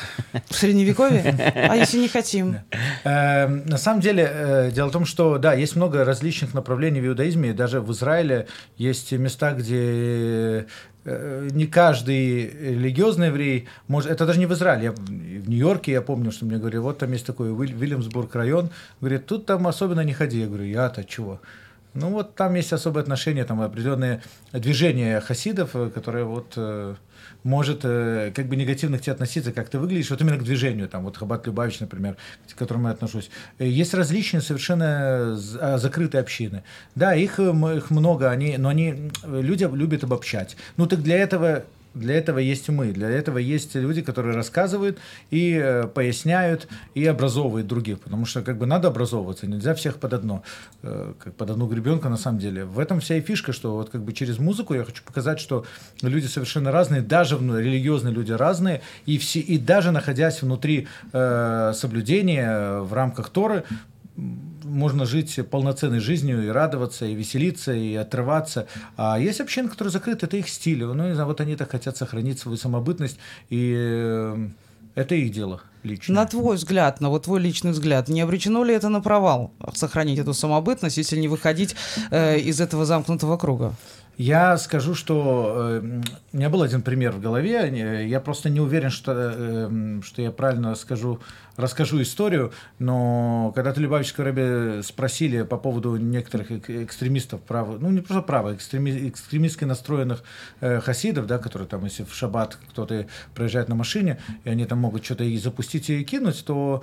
В 0.48 0.54
средневековье? 0.54 1.20
А 1.54 1.76
если 1.76 1.98
не 1.98 2.08
хотим? 2.08 2.56
Э, 3.04 3.46
На 3.46 3.76
самом 3.78 4.00
деле, 4.00 4.22
э, 4.32 4.70
дело 4.72 4.88
в 4.88 4.92
том, 4.92 5.04
что, 5.04 5.36
да, 5.38 5.52
есть 5.52 5.76
много 5.76 6.04
различных 6.04 6.54
направлений 6.54 7.00
в 7.00 7.06
иудаизме. 7.06 7.52
Даже 7.52 7.80
в 7.80 7.90
Израиле 7.92 8.46
есть 8.78 9.12
места, 9.12 9.52
где 9.52 10.66
не 11.04 11.66
каждый 11.66 12.50
религиозный 12.50 13.28
еврей 13.28 13.66
может... 13.88 14.10
Это 14.10 14.26
даже 14.26 14.38
не 14.38 14.46
в 14.46 14.52
Израиле. 14.52 14.84
Я 14.84 14.92
в 14.92 15.48
Нью-Йорке 15.48 15.92
я 15.92 16.02
помню, 16.02 16.30
что 16.32 16.44
мне 16.44 16.58
говорили, 16.58 16.80
вот 16.80 16.98
там 16.98 17.12
есть 17.12 17.24
такой 17.26 17.48
Уиль- 17.50 17.72
Вильямсбург 17.72 18.34
район. 18.34 18.68
Говорит, 19.00 19.24
тут 19.26 19.46
там 19.46 19.66
особенно 19.66 20.00
не 20.04 20.12
ходи. 20.12 20.40
Я 20.40 20.46
говорю, 20.48 20.64
я-то 20.64 21.04
чего? 21.04 21.40
Ну 21.94 22.10
вот 22.10 22.34
там 22.34 22.54
есть 22.54 22.72
особые 22.72 23.02
отношения, 23.02 23.44
там 23.44 23.60
определенные 23.60 24.22
движения 24.52 25.20
хасидов, 25.20 25.70
э, 25.74 25.90
которые 25.90 26.24
вот 26.24 26.52
э, 26.56 26.94
может 27.42 27.80
э, 27.84 28.32
как 28.34 28.46
бы 28.46 28.56
негативно 28.56 28.98
к 28.98 29.02
тебе 29.02 29.12
относиться, 29.12 29.52
как 29.52 29.68
ты 29.68 29.78
выглядишь, 29.78 30.10
вот 30.10 30.20
именно 30.20 30.36
к 30.36 30.44
движению, 30.44 30.88
там 30.88 31.04
вот 31.04 31.16
Хабат 31.16 31.46
Любавич, 31.46 31.80
например, 31.80 32.16
к 32.48 32.56
которому 32.56 32.88
я 32.88 32.94
отношусь. 32.94 33.30
Э, 33.58 33.66
Есть 33.66 33.94
различные 33.94 34.40
совершенно 34.40 35.36
а, 35.60 35.78
закрытые 35.78 36.20
общины. 36.20 36.62
Да, 36.94 37.14
их, 37.14 37.38
э, 37.38 37.52
их 37.76 37.90
много, 37.90 38.30
они, 38.30 38.56
но 38.58 38.68
они, 38.68 39.10
люди 39.26 39.68
любят 39.72 40.04
обобщать. 40.04 40.56
Ну 40.76 40.86
так 40.86 41.02
для 41.02 41.18
этого 41.18 41.64
для 41.94 42.14
этого 42.14 42.38
есть 42.38 42.68
мы, 42.68 42.92
для 42.92 43.08
этого 43.08 43.38
есть 43.38 43.74
люди, 43.74 44.02
которые 44.02 44.34
рассказывают 44.34 44.98
и 45.30 45.58
э, 45.60 45.86
поясняют 45.86 46.68
и 46.94 47.04
образовывают 47.06 47.66
других, 47.66 48.00
потому 48.00 48.26
что 48.26 48.42
как 48.42 48.58
бы 48.58 48.66
надо 48.66 48.88
образовываться, 48.88 49.46
нельзя 49.46 49.74
всех 49.74 49.96
под 49.96 50.12
одно, 50.12 50.42
э, 50.82 51.12
как 51.18 51.34
под 51.34 51.50
одну 51.50 51.66
гребенку 51.66 52.08
на 52.08 52.16
самом 52.16 52.38
деле. 52.38 52.64
В 52.64 52.78
этом 52.78 53.00
вся 53.00 53.16
и 53.16 53.20
фишка, 53.20 53.52
что 53.52 53.74
вот 53.74 53.90
как 53.90 54.02
бы 54.02 54.12
через 54.12 54.38
музыку 54.38 54.74
я 54.74 54.84
хочу 54.84 55.02
показать, 55.02 55.40
что 55.40 55.64
люди 56.02 56.26
совершенно 56.26 56.70
разные, 56.70 57.00
даже 57.02 57.36
вну- 57.36 57.58
религиозные 57.58 58.14
люди 58.14 58.32
разные, 58.32 58.82
и 59.06 59.18
все, 59.18 59.40
и 59.40 59.58
даже 59.58 59.90
находясь 59.90 60.42
внутри 60.42 60.88
э, 61.12 61.72
соблюдения 61.74 62.48
э, 62.50 62.80
в 62.80 62.92
рамках 62.92 63.30
Торы, 63.30 63.64
можно 64.68 65.06
жить 65.06 65.38
полноценной 65.50 66.00
жизнью 66.00 66.44
и 66.44 66.48
радоваться, 66.48 67.06
и 67.06 67.14
веселиться, 67.14 67.72
и 67.72 67.94
отрываться. 67.94 68.66
А 68.96 69.18
есть 69.18 69.40
общины, 69.40 69.68
которые 69.68 69.90
закрыты, 69.90 70.26
это 70.26 70.36
их 70.36 70.48
стиль. 70.48 70.84
Ну, 70.84 71.06
не 71.06 71.14
знаю, 71.14 71.28
вот 71.28 71.40
они 71.40 71.56
так 71.56 71.70
хотят 71.70 71.96
сохранить 71.96 72.38
свою 72.38 72.56
самобытность, 72.56 73.18
и 73.50 73.74
э, 73.76 74.48
это 74.94 75.14
их 75.14 75.32
дело 75.32 75.62
лично. 75.82 76.14
На 76.14 76.26
твой 76.26 76.56
взгляд, 76.56 77.00
на 77.00 77.08
вот 77.08 77.24
твой 77.24 77.40
личный 77.40 77.72
взгляд, 77.72 78.08
не 78.08 78.20
обречено 78.20 78.64
ли 78.64 78.74
это 78.74 78.88
на 78.88 79.00
провал, 79.00 79.52
сохранить 79.74 80.18
эту 80.18 80.34
самобытность, 80.34 80.96
если 80.96 81.16
не 81.16 81.28
выходить 81.28 81.76
э, 82.10 82.38
из 82.38 82.60
этого 82.60 82.84
замкнутого 82.84 83.36
круга? 83.36 83.74
Я 84.18 84.58
скажу, 84.58 84.96
что 84.96 85.80
э, 85.80 86.00
у 86.32 86.36
меня 86.36 86.50
был 86.50 86.62
один 86.62 86.82
пример 86.82 87.12
в 87.12 87.20
голове. 87.20 88.08
Я 88.08 88.18
просто 88.18 88.50
не 88.50 88.60
уверен, 88.60 88.90
что, 88.90 89.12
э, 89.14 90.00
что 90.02 90.22
я 90.22 90.32
правильно 90.32 90.74
скажу, 90.74 91.20
расскажу 91.58 92.00
историю. 92.00 92.52
Но 92.78 93.52
когда 93.54 93.72
ты 93.72 93.80
Любавичского 93.80 94.24
Рэбе 94.26 94.82
спросили 94.82 95.42
по 95.42 95.58
поводу 95.58 95.96
некоторых 95.96 96.50
эк- 96.50 96.84
экстремистов 96.84 97.42
правых, 97.42 97.80
ну 97.80 97.90
не 97.90 98.00
просто 98.00 98.22
правых, 98.22 98.56
экстреми, 98.56 99.08
экстремистски 99.08 99.64
настроенных 99.64 100.22
э, 100.60 100.80
хасидов, 100.80 101.26
да, 101.26 101.38
которые 101.38 101.68
там, 101.68 101.84
если 101.84 102.04
в 102.04 102.14
шаббат 102.14 102.56
кто-то 102.70 103.06
проезжает 103.34 103.68
на 103.68 103.74
машине, 103.74 104.18
и 104.44 104.48
они 104.50 104.64
там 104.64 104.78
могут 104.78 105.04
что-то 105.04 105.24
и 105.24 105.36
запустить 105.36 105.90
и 105.90 106.04
кинуть, 106.04 106.44
то 106.46 106.82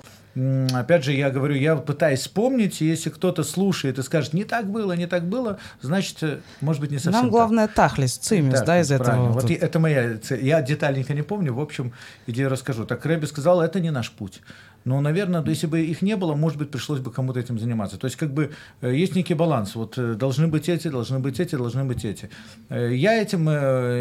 опять 0.74 1.02
же 1.02 1.12
я 1.12 1.30
говорю, 1.30 1.54
я 1.54 1.76
пытаюсь 1.76 2.20
вспомнить, 2.20 2.82
если 2.82 3.08
кто-то 3.08 3.42
слушает 3.42 3.98
и 3.98 4.02
скажет, 4.02 4.34
не 4.34 4.44
так 4.44 4.70
было, 4.70 4.92
не 4.92 5.06
так 5.06 5.24
было, 5.26 5.58
значит, 5.80 6.22
э, 6.22 6.40
может 6.60 6.82
быть, 6.82 6.90
не 6.90 6.98
совсем 6.98 7.12
Нам 7.12 7.22
так. 7.24 7.30
главное 7.32 7.68
тахлис, 7.68 8.16
цимис, 8.18 8.58
Так, 8.58 8.66
да, 8.66 8.80
из 8.80 8.90
этого. 8.92 9.04
правильно. 9.04 9.26
вот 9.28 9.42
Вот 9.42 9.48
тут. 9.50 9.62
это 9.62 9.78
моя 9.78 10.18
цель. 10.18 10.44
Я 10.44 10.60
детальненько 10.60 11.14
не 11.14 11.22
помню, 11.22 11.54
в 11.54 11.60
общем, 11.60 11.92
идею 12.26 12.50
расскажу. 12.50 12.84
Так 12.84 13.06
Рэби 13.06 13.24
сказал, 13.24 13.62
это 13.62 13.80
не 13.80 13.90
наш 13.90 14.10
путь. 14.10 14.42
Но, 14.86 15.00
наверное, 15.00 15.44
если 15.44 15.66
бы 15.66 15.80
их 15.80 16.00
не 16.02 16.16
было, 16.16 16.34
может 16.34 16.58
быть, 16.58 16.70
пришлось 16.70 17.00
бы 17.00 17.10
кому-то 17.10 17.38
этим 17.40 17.58
заниматься. 17.58 17.98
То 17.98 18.06
есть, 18.06 18.16
как 18.16 18.32
бы, 18.32 18.50
э, 18.80 18.94
есть 18.94 19.16
некий 19.16 19.34
баланс. 19.34 19.74
Вот 19.74 19.98
э, 19.98 20.14
должны 20.14 20.46
быть 20.46 20.68
эти, 20.68 20.88
должны 20.88 21.18
быть 21.18 21.40
эти, 21.40 21.56
должны 21.56 21.84
быть 21.84 22.04
эти. 22.04 22.30
Э, 22.70 22.94
Я 22.94 23.20
этим 23.20 23.44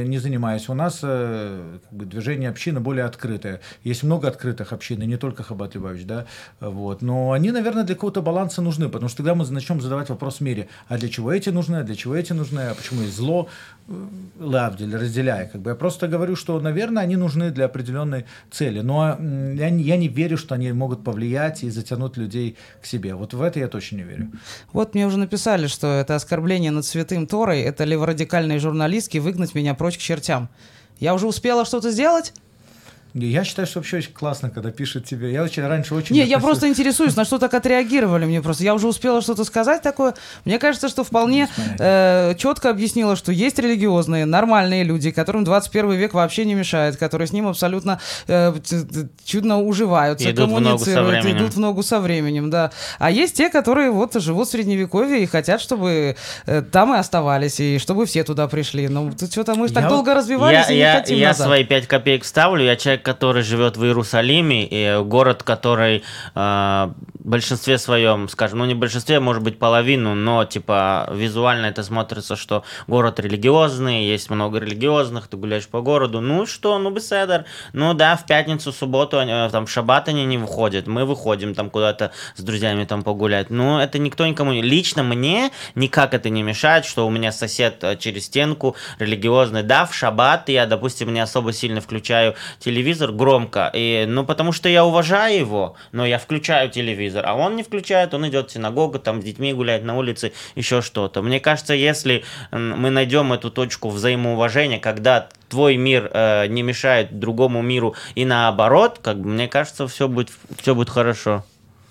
не 0.10 0.20
занимаюсь. 0.20 0.70
У 0.70 0.74
нас 0.74 1.00
как 1.00 1.92
бы, 1.92 2.06
движение 2.06 2.50
общины 2.50 2.80
более 2.80 3.06
открытое. 3.06 3.60
Есть 3.84 4.04
много 4.04 4.28
открытых 4.28 4.72
общин, 4.74 5.02
и 5.02 5.06
не 5.06 5.18
только 5.18 5.44
Хабат 5.44 5.76
Любавич, 5.76 6.06
да, 6.06 6.26
вот. 6.62 7.02
Но 7.02 7.32
они, 7.32 7.52
наверное, 7.52 7.84
для 7.84 7.96
какого-то 7.96 8.22
баланса 8.22 8.62
нужны, 8.62 8.88
потому 8.90 9.10
что 9.10 9.18
тогда 9.18 9.36
мы 9.36 9.46
начнем 9.52 9.82
задавать 9.82 10.10
вопрос 10.10 10.38
в 10.38 10.42
мире, 10.42 10.68
а 10.88 10.98
для 10.98 11.10
чего 11.10 11.34
эти 11.34 11.50
нужны, 11.50 11.78
а 11.78 11.84
для 11.84 11.96
чего 11.96 12.16
эти 12.16 12.34
нужны, 12.34 12.60
а 12.60 12.76
почему 12.76 13.02
есть 13.02 13.16
зло, 13.16 13.48
Лавдиль, 14.40 14.96
разделяя. 14.96 15.48
Как 15.48 15.62
бы 15.62 15.70
я 15.72 15.76
просто 15.76 16.08
говорю, 16.08 16.36
что, 16.36 16.60
наверное, 16.60 17.04
они 17.04 17.16
нужны 17.16 17.52
для 17.52 17.66
определенной 17.66 18.26
цели. 18.52 18.82
Но 18.82 19.18
я, 19.20 19.70
не- 19.70 19.84
я 19.84 19.98
не 19.98 20.08
верю, 20.08 20.38
что 20.38 20.56
они 20.56 20.72
могут 20.76 21.04
повлиять 21.04 21.64
и 21.64 21.70
затянуть 21.70 22.18
людей 22.18 22.58
к 22.82 22.86
себе. 22.86 23.16
Вот 23.16 23.34
в 23.34 23.42
это 23.42 23.60
я 23.60 23.68
точно 23.68 23.98
не 23.98 24.04
верю. 24.04 24.32
Вот 24.72 24.94
мне 24.94 25.08
уже 25.08 25.18
написали, 25.18 25.68
что 25.68 25.88
это 25.88 26.16
оскорбление 26.16 26.72
над 26.72 26.86
святым 26.86 27.28
Торой, 27.28 27.62
это 27.62 27.84
леворадикальные 27.84 28.60
журналистки 28.60 29.18
выгнать 29.18 29.56
меня 29.56 29.74
прочь 29.74 29.98
к 29.98 30.02
чертям. 30.02 30.50
Я 31.00 31.14
уже 31.14 31.28
успела 31.28 31.66
что-то 31.66 31.92
сделать? 31.92 32.34
Я 33.18 33.46
считаю, 33.46 33.66
что 33.66 33.80
вообще 33.80 33.98
очень 33.98 34.12
классно, 34.12 34.50
когда 34.50 34.72
пишут 34.72 35.06
тебе. 35.06 35.32
Я 35.32 35.42
очень 35.44 35.66
раньше 35.66 35.96
очень... 35.96 36.18
Не, 36.18 36.24
я 36.26 36.38
просто 36.38 36.68
интересуюсь, 36.68 37.16
на 37.16 37.24
что 37.24 37.40
так 37.40 37.54
отреагировали 37.54 38.26
мне 38.26 38.42
просто. 38.42 38.66
Я 38.66 38.74
уже 38.74 38.88
успела 38.88 39.22
что-то 39.22 39.46
сказать 39.46 39.82
такое. 39.82 40.16
Мне 40.44 40.60
кажется, 40.60 40.90
что 40.90 41.06
вполне 41.06 41.48
э, 41.80 42.36
четко 42.38 42.70
объяснила, 42.70 43.16
что 43.16 43.32
есть 43.32 43.58
религиозные, 43.58 44.26
нормальные 44.26 44.84
люди, 44.84 45.12
которым 45.12 45.46
21 45.46 45.92
век 45.94 46.14
вообще 46.14 46.44
не 46.44 46.56
мешает, 46.56 46.98
которые 46.98 47.28
с 47.28 47.32
ним 47.32 47.48
абсолютно 47.48 48.02
э, 48.28 48.54
чудно 49.24 49.62
уживаются, 49.62 50.30
Идут 50.30 50.50
в 50.50 50.54
коммуницируют, 50.54 51.24
временем. 51.24 51.38
идут 51.38 51.54
в 51.54 51.60
ногу 51.60 51.84
со 51.84 52.02
временем, 52.02 52.50
да. 52.50 52.72
А 53.00 53.12
есть 53.12 53.38
те, 53.38 53.50
которые 53.50 53.92
вот 53.92 54.14
живут 54.22 54.50
в 54.50 54.52
средневековье 54.52 55.24
и 55.24 55.26
хотят, 55.26 55.62
чтобы 55.62 56.18
э, 56.48 56.62
там 56.70 56.94
и 56.94 56.98
оставались, 56.98 57.62
и 57.62 57.80
чтобы 57.80 58.08
все 58.08 58.26
туда 58.26 58.50
пришли. 58.50 58.90
Ну, 58.90 59.14
тут 59.18 59.32
что-то 59.32 59.56
мы 59.56 59.70
ж 59.70 59.72
так 59.72 59.84
Я- 59.84 59.90
долго 59.90 60.14
развивались 60.14 60.68
Я, 60.68 60.70
и 60.70 60.74
не 60.74 60.80
я, 60.80 60.94
хотим 61.00 61.18
я 61.18 61.28
назад. 61.30 61.48
свои 61.48 61.64
пять 61.64 61.88
копеек 61.88 62.26
вставлю. 62.26 62.66
Я 62.66 62.76
человек, 62.76 63.05
который 63.06 63.44
живет 63.44 63.78
в 63.78 63.86
Иерусалиме, 63.86 64.66
и 64.66 65.04
город, 65.04 65.44
который 65.44 66.04
э, 66.34 66.90
в 67.26 67.28
большинстве 67.30 67.78
своем, 67.78 68.28
скажем, 68.28 68.60
ну 68.60 68.66
не 68.66 68.74
в 68.74 68.80
большинстве, 68.80 69.20
может 69.20 69.44
быть 69.44 69.60
половину, 69.60 70.16
но 70.16 70.44
типа 70.44 71.08
визуально 71.14 71.68
это 71.68 71.84
смотрится, 71.84 72.36
что 72.36 72.64
город 72.88 73.20
религиозный, 73.20 74.06
есть 74.06 74.32
много 74.32 74.58
религиозных, 74.58 75.28
ты 75.28 75.38
гуляешь 75.38 75.68
по 75.68 75.82
городу, 75.82 76.20
ну 76.20 76.48
что, 76.48 76.80
ну 76.80 76.90
беседер, 76.90 77.46
ну 77.74 77.94
да, 77.94 78.16
в 78.16 78.26
пятницу, 78.26 78.72
субботу, 78.72 79.20
они, 79.20 79.32
э, 79.32 79.50
там 79.52 79.68
в 79.68 79.70
шаббат 79.70 80.10
они 80.10 80.26
не 80.26 80.40
выходят, 80.40 80.88
мы 80.88 81.06
выходим 81.06 81.54
там 81.54 81.70
куда-то 81.70 82.12
с 82.36 82.42
друзьями 82.42 82.86
там 82.86 83.04
погулять, 83.04 83.52
но 83.52 83.82
это 83.82 84.00
никто 84.00 84.26
никому. 84.26 84.52
Лично 84.52 85.04
мне 85.04 85.52
никак 85.76 86.16
это 86.16 86.30
не 86.30 86.42
мешает, 86.42 86.86
что 86.86 87.06
у 87.06 87.12
меня 87.12 87.32
сосед 87.32 87.84
э, 87.84 87.98
через 87.98 88.26
стенку 88.26 88.76
религиозный, 88.98 89.62
да, 89.62 89.86
в 89.86 89.94
шаббат 89.94 90.50
я, 90.50 90.66
допустим, 90.66 91.14
не 91.14 91.20
особо 91.20 91.54
сильно 91.54 91.82
включаю 91.82 92.34
телевизор 92.60 92.95
громко, 93.00 93.72
и, 93.74 94.06
ну 94.08 94.26
потому 94.26 94.52
что 94.52 94.70
я 94.70 94.86
уважаю 94.86 95.38
его, 95.38 95.76
но 95.92 96.06
я 96.06 96.18
включаю 96.18 96.70
телевизор, 96.70 97.26
а 97.26 97.36
он 97.36 97.56
не 97.56 97.64
включает, 97.64 98.14
он 98.14 98.28
идет 98.28 98.50
в 98.50 98.54
синагогу, 98.54 99.00
там 99.00 99.22
с 99.22 99.26
детьми 99.26 99.54
гуляет 99.54 99.84
на 99.84 99.98
улице, 99.98 100.34
еще 100.56 100.82
что-то. 100.82 101.22
Мне 101.22 101.40
кажется, 101.40 101.74
если 101.74 102.24
мы 102.52 102.90
найдем 102.90 103.34
эту 103.34 103.52
точку 103.52 103.90
взаимоуважения, 103.90 104.80
когда 104.80 105.30
твой 105.50 105.78
мир 105.78 106.10
э, 106.14 106.48
не 106.48 106.64
мешает 106.64 107.20
другому 107.20 107.62
миру 107.62 107.96
и 108.16 108.26
наоборот, 108.26 109.00
как 109.02 109.20
бы 109.20 109.30
мне 109.30 109.48
кажется, 109.48 109.88
все 109.88 110.08
будет, 110.08 110.30
все 110.58 110.76
будет 110.76 110.90
хорошо. 110.90 111.44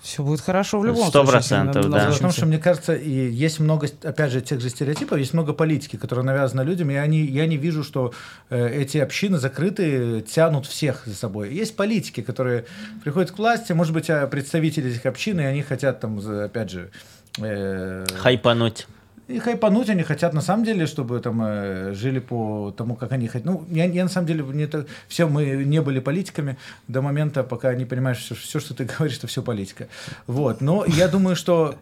Все 0.05 0.21
будет 0.21 0.39
хорошо 0.39 0.79
в 0.79 0.85
любом 0.85 1.07
Сто 1.07 1.25
случае. 1.25 1.37
если 1.37 1.55
процентов, 1.55 1.89
да. 1.89 1.99
Дело 1.99 2.11
в 2.11 2.13
том, 2.13 2.21
научимся. 2.21 2.37
что 2.37 2.45
мне 2.45 2.59
кажется, 2.59 2.93
и 2.93 3.09
есть 3.09 3.59
много, 3.59 3.87
опять 4.03 4.31
же, 4.31 4.39
тех 4.39 4.61
же 4.61 4.69
стереотипов, 4.69 5.17
есть 5.17 5.33
много 5.33 5.51
политики, 5.51 5.95
которая 5.95 6.23
навязана 6.23 6.61
людям, 6.61 6.91
и 6.91 6.93
они, 6.93 7.25
я 7.25 7.47
не 7.47 7.57
вижу, 7.57 7.83
что 7.83 8.13
э, 8.51 8.81
эти 8.81 8.99
общины 8.99 9.39
закрытые 9.39 10.21
тянут 10.21 10.67
всех 10.67 11.07
за 11.07 11.15
собой. 11.15 11.51
Есть 11.55 11.75
политики, 11.75 12.21
которые 12.21 12.65
приходят 13.03 13.31
к 13.31 13.37
власти, 13.39 13.73
может 13.73 13.93
быть, 13.93 14.07
а, 14.11 14.27
представители 14.27 14.91
этих 14.91 15.07
общин, 15.07 15.39
и 15.39 15.43
они 15.43 15.63
хотят 15.63 16.01
там, 16.01 16.19
опять 16.19 16.69
же, 16.69 16.91
э, 17.39 18.05
Хайпануть. 18.15 18.85
И 19.27 19.39
хайпануть 19.39 19.89
они 19.89 20.03
хотят 20.03 20.33
на 20.33 20.41
самом 20.41 20.63
деле, 20.65 20.85
чтобы 20.85 21.19
там 21.19 21.41
э, 21.43 21.93
жили 21.93 22.19
по 22.19 22.71
тому, 22.77 22.95
как 22.95 23.11
они 23.11 23.27
хотят. 23.27 23.45
Ну, 23.45 23.65
я, 23.71 23.85
я 23.85 24.03
на 24.03 24.09
самом 24.09 24.27
деле 24.27 24.43
не 24.43 24.67
так, 24.67 24.85
все 25.07 25.27
мы 25.27 25.65
не 25.65 25.81
были 25.81 25.99
политиками 25.99 26.57
до 26.87 27.01
момента, 27.01 27.43
пока 27.43 27.73
не 27.73 27.85
понимаешь 27.85 28.19
все, 28.19 28.35
все, 28.35 28.59
что 28.59 28.73
ты 28.73 28.85
говоришь, 28.97 29.17
это 29.17 29.27
все 29.27 29.41
политика. 29.41 29.87
Вот. 30.27 30.61
Но 30.61 30.85
я 30.85 31.07
думаю, 31.07 31.35
что 31.35 31.75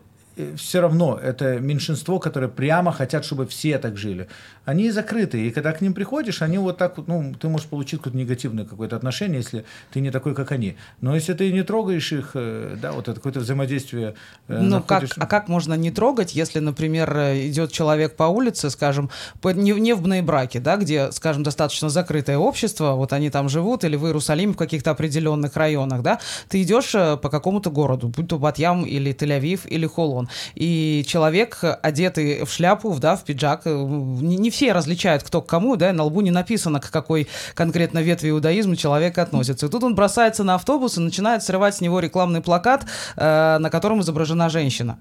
все 0.55 0.81
равно 0.81 1.19
это 1.21 1.59
меньшинство, 1.59 2.19
которое 2.19 2.47
прямо 2.47 2.91
хотят, 2.91 3.25
чтобы 3.25 3.45
все 3.45 3.77
так 3.77 3.97
жили. 3.97 4.27
Они 4.65 4.91
закрыты, 4.91 5.45
и 5.47 5.51
когда 5.51 5.71
к 5.73 5.81
ним 5.81 5.93
приходишь, 5.93 6.41
они 6.41 6.57
вот 6.57 6.77
так 6.77 6.97
вот, 6.97 7.07
ну, 7.07 7.33
ты 7.39 7.49
можешь 7.49 7.67
получить 7.67 7.99
какое-то 7.99 8.17
негативное 8.17 8.63
какое-то 8.65 8.95
отношение, 8.95 9.37
если 9.39 9.65
ты 9.91 9.99
не 9.99 10.09
такой, 10.09 10.33
как 10.35 10.51
они. 10.53 10.77
Но 11.01 11.15
если 11.15 11.33
ты 11.33 11.51
не 11.51 11.63
трогаешь 11.63 12.13
их, 12.13 12.31
э, 12.35 12.77
да, 12.81 12.93
вот 12.93 13.07
это 13.09 13.15
какое-то 13.15 13.41
взаимодействие. 13.41 14.15
э, 14.47 14.59
Ну, 14.61 14.81
как, 14.81 15.01
находишь- 15.01 15.17
а 15.17 15.25
как 15.25 15.49
можно 15.49 15.73
не 15.73 15.91
трогать, 15.91 16.33
если, 16.35 16.59
например, 16.59 17.13
э, 17.17 17.47
идет 17.47 17.71
человек 17.73 18.15
по 18.15 18.23
улице, 18.23 18.69
скажем, 18.69 19.09
не, 19.43 19.71
не 19.73 19.93
в 19.93 20.01
браке, 20.23 20.59
да, 20.59 20.77
где, 20.77 21.11
скажем, 21.11 21.43
достаточно 21.43 21.89
закрытое 21.89 22.37
общество, 22.37 22.93
вот 22.93 23.11
они 23.13 23.29
там 23.29 23.49
живут, 23.49 23.83
или 23.83 23.97
в 23.97 24.05
Иерусалиме 24.05 24.53
в 24.53 24.57
каких-то 24.57 24.91
определенных 24.91 25.55
районах, 25.57 26.01
да, 26.03 26.19
ты 26.47 26.61
идешь 26.61 26.91
по 26.93 27.29
какому-то 27.29 27.69
городу, 27.69 28.07
будь 28.07 28.27
то 28.29 28.37
Батьям 28.39 28.85
или 28.85 29.13
Тель-Авив 29.13 29.67
или 29.67 29.87
Холон, 29.87 30.29
и 30.55 31.03
человек, 31.07 31.59
одетый 31.81 32.45
в 32.45 32.49
шляпу, 32.51 32.95
да, 32.99 33.15
в 33.15 33.23
пиджак, 33.25 33.65
не, 33.65 34.37
не 34.37 34.49
все 34.53 34.71
различают, 34.71 35.23
кто 35.23 35.41
к 35.41 35.47
кому, 35.47 35.75
да, 35.75 35.91
на 35.91 36.03
лбу 36.03 36.21
не 36.21 36.31
написано, 36.31 36.79
к 36.79 36.89
какой 36.91 37.27
конкретно 37.55 37.99
ветви 37.99 38.29
иудаизма 38.29 38.77
человек 38.77 39.17
относится. 39.17 39.65
И 39.65 39.69
тут 39.69 39.83
он 39.83 39.95
бросается 39.95 40.43
на 40.43 40.55
автобус 40.55 40.97
и 40.97 41.01
начинает 41.01 41.43
срывать 41.43 41.75
с 41.75 41.81
него 41.81 41.99
рекламный 41.99 42.41
плакат, 42.41 42.85
э, 43.15 43.57
на 43.57 43.69
котором 43.69 44.01
изображена 44.01 44.49
женщина. 44.49 44.99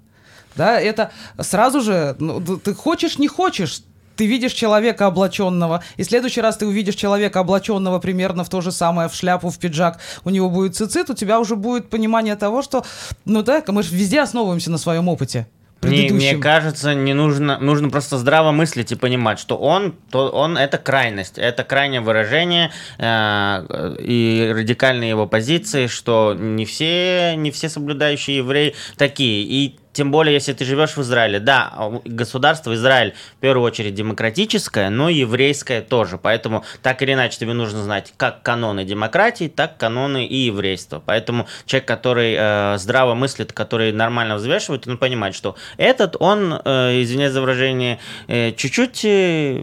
Да, 0.56 0.80
это 0.80 1.12
сразу 1.38 1.80
же, 1.80 2.16
ну, 2.18 2.40
ты 2.40 2.74
хочешь, 2.74 3.18
не 3.18 3.28
хочешь, 3.28 3.82
ты 4.16 4.26
видишь 4.26 4.52
человека 4.52 5.06
облаченного, 5.06 5.82
и 5.96 6.02
в 6.02 6.06
следующий 6.06 6.40
раз 6.40 6.56
ты 6.56 6.66
увидишь 6.66 6.94
человека 6.94 7.40
облаченного 7.40 7.98
примерно 7.98 8.44
в 8.44 8.48
то 8.48 8.60
же 8.60 8.72
самое, 8.72 9.08
в 9.08 9.14
шляпу, 9.14 9.50
в 9.50 9.58
пиджак, 9.58 9.98
у 10.24 10.30
него 10.30 10.50
будет 10.50 10.76
цицит, 10.76 11.10
у 11.10 11.14
тебя 11.14 11.40
уже 11.40 11.56
будет 11.56 11.90
понимание 11.90 12.36
того, 12.36 12.62
что, 12.62 12.84
ну 13.24 13.42
да, 13.42 13.62
мы 13.68 13.82
же 13.82 13.94
везде 13.94 14.20
основываемся 14.20 14.70
на 14.70 14.78
своем 14.78 15.08
опыте. 15.08 15.46
Мне, 15.82 16.02
мне 16.02 16.08
предыдущем. 16.08 16.40
кажется, 16.40 16.94
не 16.94 17.12
нужно, 17.12 17.58
нужно 17.58 17.90
просто 17.90 18.16
здраво 18.16 18.52
мыслить 18.52 18.92
и 18.92 18.94
понимать, 18.94 19.40
что 19.40 19.56
он, 19.56 19.94
то 20.10 20.28
он 20.30 20.56
это 20.56 20.78
крайность, 20.78 21.38
это 21.38 21.64
крайнее 21.64 22.00
выражение 22.00 22.70
э, 22.98 23.96
и 23.98 24.52
радикальные 24.54 25.10
его 25.10 25.26
позиции, 25.26 25.88
что 25.88 26.36
не 26.38 26.64
все, 26.66 27.34
не 27.36 27.50
все 27.50 27.68
соблюдающие 27.68 28.36
евреи 28.36 28.74
такие. 28.96 29.42
И 29.42 29.76
тем 29.92 30.10
более, 30.10 30.34
если 30.34 30.52
ты 30.52 30.64
живешь 30.64 30.96
в 30.96 31.02
Израиле. 31.02 31.40
Да, 31.40 31.92
государство 32.04 32.74
Израиль 32.74 33.14
в 33.36 33.40
первую 33.40 33.66
очередь 33.66 33.94
демократическое, 33.94 34.90
но 34.90 35.08
и 35.08 35.16
еврейское 35.16 35.82
тоже. 35.82 36.18
Поэтому 36.18 36.64
так 36.82 37.02
или 37.02 37.12
иначе 37.12 37.38
тебе 37.38 37.52
нужно 37.52 37.82
знать 37.82 38.12
как 38.16 38.42
каноны 38.42 38.84
демократии, 38.84 39.48
так 39.48 39.76
каноны 39.76 40.26
и 40.26 40.36
еврейства. 40.36 41.02
Поэтому 41.04 41.46
человек, 41.66 41.88
который 41.88 42.34
э, 42.38 42.78
здраво 42.78 43.14
мыслит, 43.14 43.52
который 43.52 43.92
нормально 43.92 44.36
взвешивает, 44.36 44.86
он 44.86 44.98
понимает, 44.98 45.34
что 45.34 45.56
этот, 45.76 46.16
он, 46.18 46.60
э, 46.64 47.02
извиняюсь 47.02 47.32
за 47.32 47.40
выражение, 47.40 47.98
э, 48.28 48.52
чуть-чуть... 48.52 49.04
Э, 49.04 49.62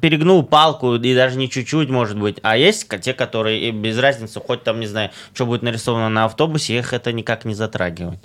перегнул 0.00 0.42
палку, 0.42 0.96
и 0.96 1.14
даже 1.14 1.38
не 1.38 1.48
чуть-чуть, 1.48 1.88
может 1.88 2.18
быть. 2.18 2.38
А 2.42 2.56
есть 2.56 2.88
те, 3.02 3.14
которые 3.14 3.70
без 3.70 3.96
разницы, 3.98 4.40
хоть 4.40 4.64
там, 4.64 4.80
не 4.80 4.88
знаю, 4.88 5.12
что 5.32 5.46
будет 5.46 5.62
нарисовано 5.62 6.08
на 6.08 6.24
автобусе, 6.24 6.76
их 6.76 6.92
это 6.92 7.12
никак 7.12 7.44
не 7.44 7.54
затрагивает. 7.54 8.18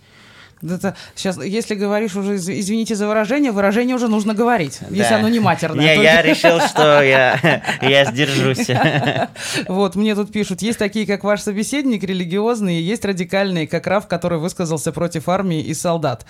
Это 0.62 0.96
сейчас, 1.16 1.38
если 1.44 1.76
говоришь 1.76 2.16
уже, 2.16 2.36
из- 2.36 2.50
извините 2.50 2.96
за 2.96 3.08
выражение, 3.08 3.52
выражение 3.52 3.96
уже 3.96 4.08
нужно 4.08 4.34
говорить, 4.34 4.80
если 4.90 5.14
оно 5.14 5.30
не 5.30 5.40
матерное. 5.40 5.86
Я, 5.86 5.96
Только- 5.96 6.04
я 6.04 6.22
решил, 6.24 6.60
что 6.62 7.02
я, 7.02 7.62
я 7.82 8.06
сдержусь. 8.06 8.68
Вот, 9.68 9.96
мне 9.96 10.16
тут 10.16 10.32
пишут, 10.32 10.62
есть 10.62 10.80
такие, 10.80 11.06
как 11.06 11.24
ваш 11.24 11.42
собеседник, 11.42 12.04
религиозные, 12.04 12.82
есть 12.82 13.06
радикальные, 13.06 13.68
как 13.68 13.86
Раф, 13.88 14.08
который 14.08 14.40
высказался 14.40 14.92
против 14.92 15.30
армии 15.30 15.62
и 15.62 15.74
солдат. 15.74 16.26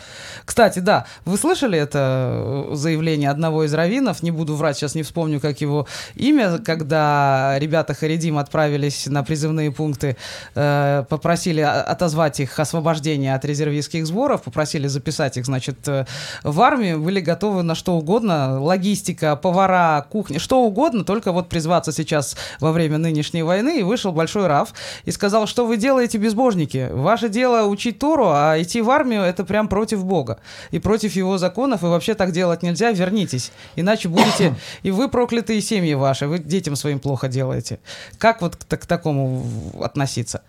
Кстати, 0.46 0.80
да, 0.80 1.06
вы 1.26 1.38
слышали 1.38 1.78
это 1.80 2.68
э, 2.72 2.76
заявление 2.76 3.30
одного 3.30 3.64
из 3.64 3.74
раввинов, 3.74 4.24
не 4.24 4.32
буду 4.32 4.56
врать, 4.56 4.78
сейчас 4.78 4.96
не 4.96 5.04
вспомню, 5.04 5.40
как 5.40 5.62
его 5.62 5.88
имя, 6.16 6.58
когда 6.60 7.56
ребята 7.60 7.94
Харидим 7.94 8.38
отправились 8.38 9.08
на 9.08 9.24
призывные 9.24 9.72
пункты, 9.72 10.18
э, 10.56 11.04
попросили 11.10 11.62
отозвать 11.62 12.40
их 12.40 12.60
освобождение 12.60 13.34
от 13.36 13.46
резервистских 13.46 14.06
сборов, 14.06 14.17
попросили 14.26 14.88
записать 14.88 15.38
их, 15.38 15.46
значит, 15.46 15.88
э, 15.88 16.06
в 16.44 16.62
армию, 16.62 17.00
были 17.00 17.20
готовы 17.20 17.64
на 17.64 17.76
что 17.76 17.94
угодно, 17.94 18.62
логистика, 18.62 19.36
повара, 19.36 20.06
кухня, 20.10 20.40
что 20.40 20.62
угодно, 20.62 21.04
только 21.04 21.32
вот 21.32 21.50
призваться 21.50 21.92
сейчас 21.92 22.36
во 22.60 22.72
время 22.72 22.98
нынешней 22.98 23.44
войны, 23.44 23.80
и 23.80 23.84
вышел 23.84 24.12
большой 24.12 24.48
Раф 24.48 24.74
и 25.06 25.12
сказал, 25.12 25.48
что 25.48 25.66
вы 25.66 25.78
делаете, 25.78 26.18
безбожники? 26.18 26.90
Ваше 26.92 27.30
дело 27.30 27.68
учить 27.68 28.00
Тору, 28.00 28.30
а 28.30 28.56
идти 28.60 28.82
в 28.82 28.90
армию 28.90 29.22
это 29.22 29.44
прям 29.44 29.68
против 29.68 30.04
Бога 30.04 30.40
и 30.72 30.80
против 30.80 31.16
его 31.16 31.38
законов, 31.38 31.84
и 31.84 31.88
вообще 31.88 32.14
так 32.14 32.32
делать 32.32 32.64
нельзя, 32.64 32.92
вернитесь, 32.92 33.52
иначе 33.76 34.10
будете 34.10 34.56
и 34.84 34.92
вы 34.92 35.10
проклятые 35.10 35.62
семьи 35.62 35.94
ваши, 35.94 36.28
вы 36.28 36.40
детям 36.40 36.76
своим 36.76 37.00
плохо 37.00 37.28
делаете. 37.28 37.80
Как 38.18 38.42
вот 38.42 38.56
к, 38.56 38.78
к 38.78 38.86
такому 38.86 39.46
относиться? 39.82 40.42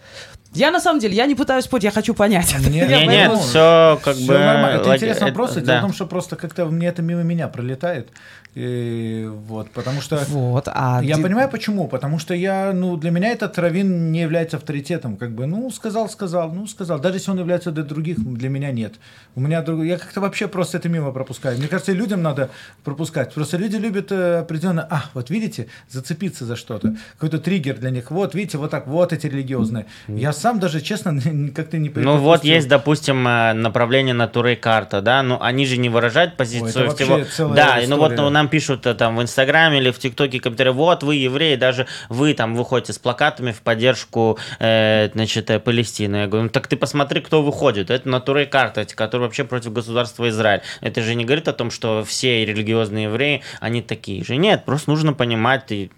Я 0.55 0.71
на 0.71 0.81
самом 0.81 0.99
деле, 0.99 1.15
я 1.15 1.27
не 1.27 1.35
пытаюсь 1.35 1.65
спорить, 1.65 1.85
я 1.85 1.91
хочу 1.91 2.15
понять. 2.15 2.55
Нет, 2.59 2.89
Я 2.91 3.01
Не, 3.01 3.07
поэтому- 3.07 3.37
нет, 3.37 3.45
все 3.45 4.01
как 4.03 4.17
Всё 4.17 4.27
бы... 4.27 4.39
нормально. 4.39 4.81
Это 4.81 4.97
интересный 4.97 5.29
это- 5.29 5.39
вопрос. 5.39 5.55
Дело 5.55 5.67
да. 5.67 5.79
в 5.79 5.83
том, 5.83 5.93
что 5.93 6.07
просто 6.07 6.37
как-то 6.37 6.65
мне 6.67 6.89
это 6.89 7.03
мимо 7.03 7.23
меня 7.23 7.49
пролетает. 7.49 8.09
И 8.55 9.29
вот, 9.47 9.71
потому 9.71 10.01
что... 10.01 10.17
Вот, 10.29 10.69
а 10.69 11.01
Я 11.03 11.17
ди- 11.17 11.23
понимаю 11.23 11.49
почему, 11.49 11.87
потому 11.87 12.19
что 12.19 12.35
я, 12.35 12.73
ну, 12.73 12.97
для 12.97 13.11
меня 13.11 13.29
этот 13.29 13.59
раввин 13.59 14.11
не 14.11 14.23
является 14.23 14.57
авторитетом, 14.57 15.17
как 15.17 15.33
бы, 15.33 15.47
ну, 15.47 15.71
сказал, 15.71 16.09
сказал, 16.09 16.51
ну, 16.53 16.67
сказал, 16.67 16.99
даже 16.99 17.17
если 17.17 17.31
он 17.31 17.39
является 17.39 17.71
для 17.71 17.85
других, 17.85 18.19
для 18.19 18.49
меня 18.49 18.73
нет. 18.73 18.95
У 19.35 19.41
меня 19.41 19.63
друг... 19.63 19.85
я 19.85 19.99
как-то 19.99 20.21
вообще 20.21 20.49
просто 20.49 20.79
это 20.79 20.89
мимо 20.89 21.13
пропускаю. 21.13 21.59
Мне 21.59 21.69
кажется, 21.69 21.93
людям 21.93 22.23
надо 22.23 22.51
пропускать. 22.85 23.33
Просто 23.33 23.59
люди 23.59 23.77
любят 23.77 24.11
э, 24.11 24.39
определенно, 24.39 24.87
а, 24.91 25.05
вот 25.15 25.31
видите, 25.31 25.69
зацепиться 25.89 26.45
за 26.45 26.57
что-то, 26.57 26.97
какой-то 27.13 27.39
триггер 27.39 27.77
для 27.77 27.91
них. 27.91 28.11
Вот, 28.11 28.35
видите, 28.35 28.59
вот 28.59 28.71
так, 28.71 28.87
вот 28.87 29.13
эти 29.13 29.27
религиозные. 29.27 29.87
Я 30.09 30.33
сам 30.33 30.59
даже, 30.59 30.81
честно, 30.81 31.21
как-то 31.55 31.79
не 31.79 31.91
Ну 31.91 32.17
вот 32.17 32.45
есть, 32.45 32.69
допустим, 32.69 33.27
э, 33.29 33.53
направление 33.53 34.15
натуры 34.15 34.57
карта, 34.57 35.01
да, 35.01 35.23
но 35.23 35.41
они 35.43 35.67
же 35.67 35.77
не 35.77 35.89
выражают 35.89 36.37
позицию 36.37 36.89
вообще 36.89 37.05
всего. 37.05 37.25
целая 37.25 37.55
Да, 37.55 37.81
и 37.81 37.87
ну 37.87 37.97
вот 37.97 38.13
история. 38.13 38.23
ну, 38.23 38.31
нам 38.39 38.49
пишут 38.49 38.87
э, 38.87 38.95
там 38.95 39.17
в 39.17 39.23
Инстаграме 39.23 39.79
или 39.79 39.91
в 39.91 39.99
ТикТоке 39.99 40.41
комментарии, 40.41 40.71
вот 40.71 41.03
вы 41.03 41.17
евреи, 41.17 41.57
даже 41.57 41.87
вы 42.09 42.35
там 42.35 42.55
выходите 42.55 42.93
с 42.93 42.99
плакатами 42.99 43.53
в 43.53 43.63
поддержку, 43.63 44.39
э, 44.61 45.11
значит, 45.13 45.51
э, 45.51 45.59
Палестины. 45.59 46.17
Я 46.17 46.27
говорю, 46.27 46.45
ну 46.45 46.51
так 46.51 46.69
ты 46.69 46.77
посмотри, 46.77 47.21
кто 47.21 47.43
выходит. 47.43 47.91
Это 47.91 48.09
натура 48.09 48.43
и 48.43 48.47
карта, 48.47 48.85
которые 48.85 49.27
вообще 49.27 49.45
против 49.45 49.73
государства 49.73 50.29
Израиль. 50.29 50.63
Это 50.81 51.03
же 51.03 51.15
не 51.15 51.25
говорит 51.25 51.49
о 51.49 51.53
том, 51.53 51.71
что 51.71 52.05
все 52.05 52.45
религиозные 52.45 53.05
евреи, 53.05 53.43
они 53.61 53.83
такие 53.83 54.25
же. 54.25 54.37
Нет, 54.37 54.65
просто 54.65 54.91
нужно 54.91 55.13
понимать 55.13 55.73
и 55.73 55.91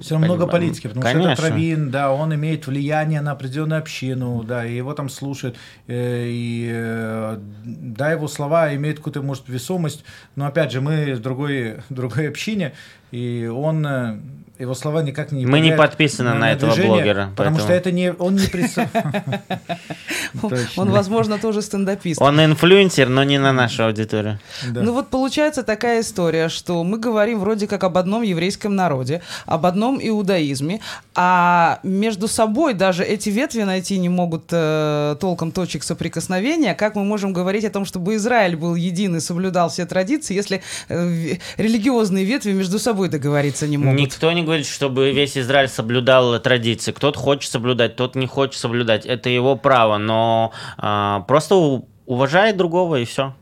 Все 0.00 0.14
равно 0.14 0.26
много 0.26 0.46
политики, 0.46 0.86
потому 0.86 1.02
Конечно. 1.02 1.34
что 1.34 1.42
этот 1.42 1.50
раввин, 1.50 1.90
да, 1.90 2.12
он 2.12 2.34
имеет 2.34 2.66
влияние 2.66 3.20
на 3.20 3.32
определенную 3.32 3.80
общину, 3.80 4.42
да, 4.42 4.64
и 4.64 4.74
его 4.74 4.94
там 4.94 5.10
слушают, 5.10 5.56
э, 5.86 6.26
и 6.28 6.68
э, 6.72 7.38
да, 7.64 8.10
его 8.12 8.26
слова 8.26 8.74
имеют 8.74 8.98
какую-то, 8.98 9.22
может, 9.22 9.48
весомость, 9.48 10.04
но 10.34 10.46
опять 10.46 10.72
же, 10.72 10.80
мы 10.80 11.14
в 11.14 11.20
другой, 11.20 11.76
другой 11.90 12.28
общине, 12.28 12.72
и 13.10 13.50
он, 13.52 13.86
э, 13.86 14.20
его 14.60 14.74
слова 14.74 15.02
никак 15.02 15.32
не 15.32 15.46
Мы 15.46 15.60
не 15.60 15.72
подписаны 15.72 16.34
на 16.34 16.52
этого 16.52 16.74
движение, 16.74 16.96
блогера, 16.96 17.30
Потому 17.36 17.56
поэтому- 17.56 17.60
что 17.60 17.72
это 17.72 17.90
не, 17.92 18.12
он 18.12 18.36
не. 18.36 18.46
Он, 20.76 20.90
возможно, 20.90 21.38
тоже 21.38 21.62
стендапист. 21.62 22.20
Он 22.20 22.40
инфлюенсер, 22.40 23.08
но 23.08 23.24
не 23.24 23.38
на 23.38 23.52
нашу 23.52 23.84
аудиторию. 23.84 24.38
Ну 24.66 24.92
вот 24.92 25.08
получается 25.08 25.62
такая 25.62 26.00
история, 26.00 26.48
что 26.48 26.84
мы 26.84 26.98
говорим 26.98 27.40
вроде 27.40 27.66
как 27.66 27.84
об 27.84 27.96
одном 27.96 28.22
еврейском 28.22 28.74
народе, 28.76 29.22
об 29.46 29.66
одном 29.66 29.98
иудаизме, 30.00 30.80
а 31.14 31.80
между 31.82 32.28
собой 32.28 32.74
даже 32.74 33.04
эти 33.04 33.30
ветви 33.30 33.62
найти 33.62 33.98
не 33.98 34.08
могут 34.08 34.44
э, 34.50 35.16
толком 35.20 35.52
точек 35.52 35.82
соприкосновения. 35.82 36.74
Как 36.74 36.94
мы 36.94 37.04
можем 37.04 37.32
говорить 37.32 37.64
о 37.64 37.70
том, 37.70 37.84
чтобы 37.84 38.14
Израиль 38.16 38.56
был 38.56 38.74
един 38.74 39.16
и 39.16 39.20
соблюдал 39.20 39.68
все 39.68 39.86
традиции, 39.86 40.34
если 40.34 40.62
э, 40.88 41.36
религиозные 41.56 42.24
ветви 42.24 42.52
между 42.52 42.78
собой 42.78 43.08
договориться 43.08 43.66
не 43.66 43.78
могут? 43.78 44.00
Никто 44.00 44.32
не 44.32 44.42
говорит, 44.50 44.66
чтобы 44.66 45.12
весь 45.12 45.38
Израиль 45.38 45.68
соблюдал 45.68 46.38
традиции. 46.40 46.92
Кто-то 46.92 47.18
хочет 47.18 47.50
соблюдать, 47.50 47.96
тот 47.96 48.16
не 48.16 48.26
хочет 48.26 48.56
соблюдать. 48.60 49.06
Это 49.06 49.28
его 49.30 49.56
право, 49.56 49.96
но 49.98 50.52
а, 50.76 51.20
просто 51.20 51.54
у- 51.54 51.88
уважай 52.06 52.52
другого 52.52 52.96
и 52.96 53.04
все. 53.04 53.34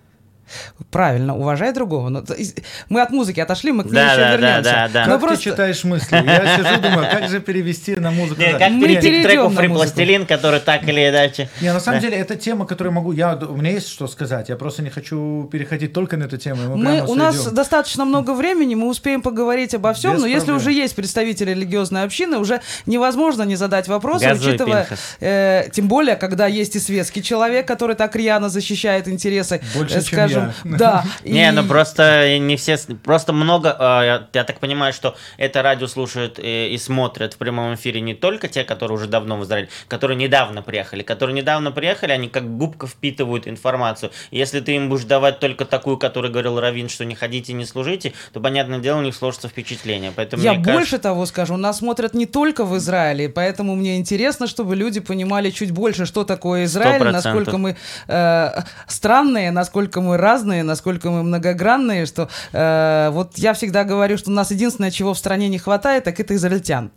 Правильно, 0.91 1.37
уважай 1.37 1.73
другого. 1.73 2.09
Но, 2.09 2.21
из- 2.21 2.55
мы 2.89 3.03
от 3.03 3.11
музыки 3.11 3.41
отошли, 3.41 3.73
мы 3.73 3.83
к 3.83 3.87
ней 3.87 3.93
Да, 3.95 4.07
еще 4.13 4.17
да, 4.17 4.25
да, 4.25 4.33
вернемся. 4.37 4.63
да, 4.71 4.89
да. 4.93 5.05
Но 5.07 5.13
Как 5.13 5.21
просто- 5.21 5.37
ты 5.45 5.51
читаешь 5.51 5.85
мысли? 5.85 6.17
Я 6.25 6.57
сижу, 6.57 6.81
думаю, 6.81 7.09
как 7.11 7.29
же 7.29 7.41
перевести 7.41 7.97
на 7.97 8.11
музыку? 8.11 8.41
Не, 8.41 8.53
Да. 8.53 8.59
как 8.59 8.71
Мы 8.71 8.83
перейти 8.87 9.03
перейдем 9.03 9.23
к 9.23 9.27
треку 9.29 9.49
музыку. 9.51 9.75
Пластилин, 9.75 10.27
который 10.27 10.61
так 10.61 10.83
или 10.89 11.09
иначе. 11.09 11.49
Не, 11.61 11.73
на 11.73 11.81
самом 11.81 12.01
Да. 12.01 12.07
деле, 12.09 12.19
это 12.19 12.37
тема, 12.37 12.67
которую 12.67 12.93
могу. 12.95 13.13
Я, 13.13 13.35
у 13.37 13.57
меня 13.57 13.71
есть 13.73 13.89
что 13.89 14.07
сказать. 14.09 14.49
Я 14.49 14.57
просто 14.57 14.83
не 14.83 14.91
хочу 14.91 15.49
переходить 15.53 15.93
только 15.93 16.17
на 16.17 16.25
эту 16.25 16.37
тему. 16.39 16.77
Мы, 16.77 16.85
Мы, 17.01 17.07
у 17.07 17.15
нас 17.15 17.45
достаточно 17.53 18.05
много 18.05 18.33
времени, 18.35 18.75
мы 18.75 18.89
успеем 18.89 19.23
поговорить 19.23 19.75
обо 19.75 19.93
всем, 19.93 20.15
Без 20.15 20.21
но 20.21 20.27
если 20.27 20.47
проблем. 20.47 20.57
уже 20.57 20.73
есть 20.73 20.95
представители 20.97 21.51
религиозной 21.51 22.03
общины, 22.05 22.39
уже 22.39 22.61
невозможно 22.87 23.43
не 23.43 23.57
задать 23.57 23.89
вопросы, 23.89 24.25
Газуй, 24.27 24.49
учитывая, 24.51 24.83
Пинхас. 24.85 25.17
э, 25.21 25.69
тем 25.73 25.89
более, 25.89 26.17
когда 26.17 26.47
есть 26.47 26.77
и 26.77 26.79
светский 26.81 27.23
человек, 27.23 27.67
который 27.67 27.97
так 27.97 28.15
рьяно 28.17 28.49
защищает 28.49 29.09
интересы, 29.09 29.61
Больше, 29.75 29.99
э, 29.99 30.03
чем 30.03 30.19
скажем, 30.39 30.77
да. 30.79 31.05
Не, 31.25 31.51
ну 31.53 31.65
просто 31.65 32.39
не 32.39 32.57
все, 32.57 32.77
просто 33.03 33.33
много, 33.33 33.77
э, 33.79 34.27
я, 34.33 34.45
так 34.45 34.61
понимаю, 34.61 34.93
что 34.93 35.17
это 35.37 35.63
радио 35.63 35.87
слушают 35.87 36.39
э, 36.39 36.69
и 36.69 36.79
смотрят 36.79 37.35
в 37.35 37.39
прямом 37.39 37.75
эфире 37.75 38.01
не 38.01 38.15
только 38.15 38.49
те, 38.49 38.65
которые 38.65 38.97
уже 38.97 39.07
давно 39.07 39.37
в 39.37 39.45
Израиле, 39.45 39.69
которые 39.89 40.17
недавно 40.17 40.63
приехали. 40.63 41.03
Которые 41.03 41.35
недавно 41.35 41.71
приехали, 41.73 42.13
они 42.13 42.29
как 42.29 42.57
губка 42.57 42.87
впитывают 42.87 43.47
информацию. 43.49 44.11
Если 44.31 44.61
ты 44.61 44.77
им 44.77 44.89
будешь 44.89 45.05
давать 45.05 45.41
только 45.41 45.65
такую, 45.65 45.99
которую 45.99 46.33
говорил 46.33 46.61
Равин, 46.61 46.89
что 46.89 47.05
не 47.05 47.15
ходите, 47.15 47.53
не 47.53 47.65
служите, 47.65 48.13
то, 48.33 48.41
понятное 48.41 48.79
дело, 48.79 48.99
у 48.99 49.03
них 49.03 49.15
сложится 49.15 49.49
впечатление. 49.49 50.13
Поэтому 50.15 50.43
Я 50.43 50.55
больше 50.55 50.69
кажется- 50.73 50.99
того 50.99 51.27
скажу, 51.27 51.57
нас 51.57 51.79
смотрят 51.79 52.15
не 52.15 52.27
только 52.27 52.65
в 52.65 52.77
Израиле, 52.77 53.29
поэтому 53.29 53.75
мне 53.75 53.97
интересно, 53.97 54.47
чтобы 54.47 54.77
люди 54.77 55.01
понимали 55.01 55.51
чуть 55.51 55.71
больше, 55.71 56.07
что 56.07 56.25
такое 56.25 56.65
Израиль, 56.65 57.01
100%. 57.03 57.13
насколько 57.13 57.59
мы 57.59 57.77
э, 58.09 58.51
странные, 58.87 59.51
насколько 59.51 60.01
мы 60.01 60.17
разные, 60.29 60.63
насколько 60.63 61.11
мы 61.11 61.23
многогранные, 61.23 62.07
что 62.07 62.29
э, 62.53 63.11
вот 63.13 63.39
я 63.39 63.53
всегда 63.53 63.85
говорю, 63.85 64.19
что 64.19 64.31
у 64.31 64.35
нас 64.35 64.51
единственное, 64.51 64.91
чего 64.91 65.13
в 65.13 65.19
стране 65.19 65.49
не 65.49 65.59
хватает, 65.59 66.05
так 66.05 66.21
это 66.21 66.35
израильтян. 66.35 66.91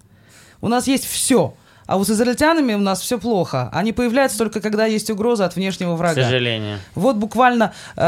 У 0.62 0.68
нас 0.68 0.88
есть 0.88 1.06
все. 1.06 1.54
А 1.88 1.98
вот 1.98 2.08
с 2.08 2.12
израильтянами 2.12 2.76
у 2.76 2.80
нас 2.80 3.02
все 3.02 3.18
плохо. 3.18 3.70
Они 3.74 3.92
появляются 3.94 4.38
только 4.38 4.62
когда 4.62 4.86
есть 4.86 5.10
угроза 5.10 5.46
от 5.46 5.56
внешнего 5.56 5.96
К 5.96 6.00
врага. 6.00 6.24
сожалению. 6.24 6.78
Вот 6.96 7.16
буквально, 7.16 7.74
э, 7.98 8.02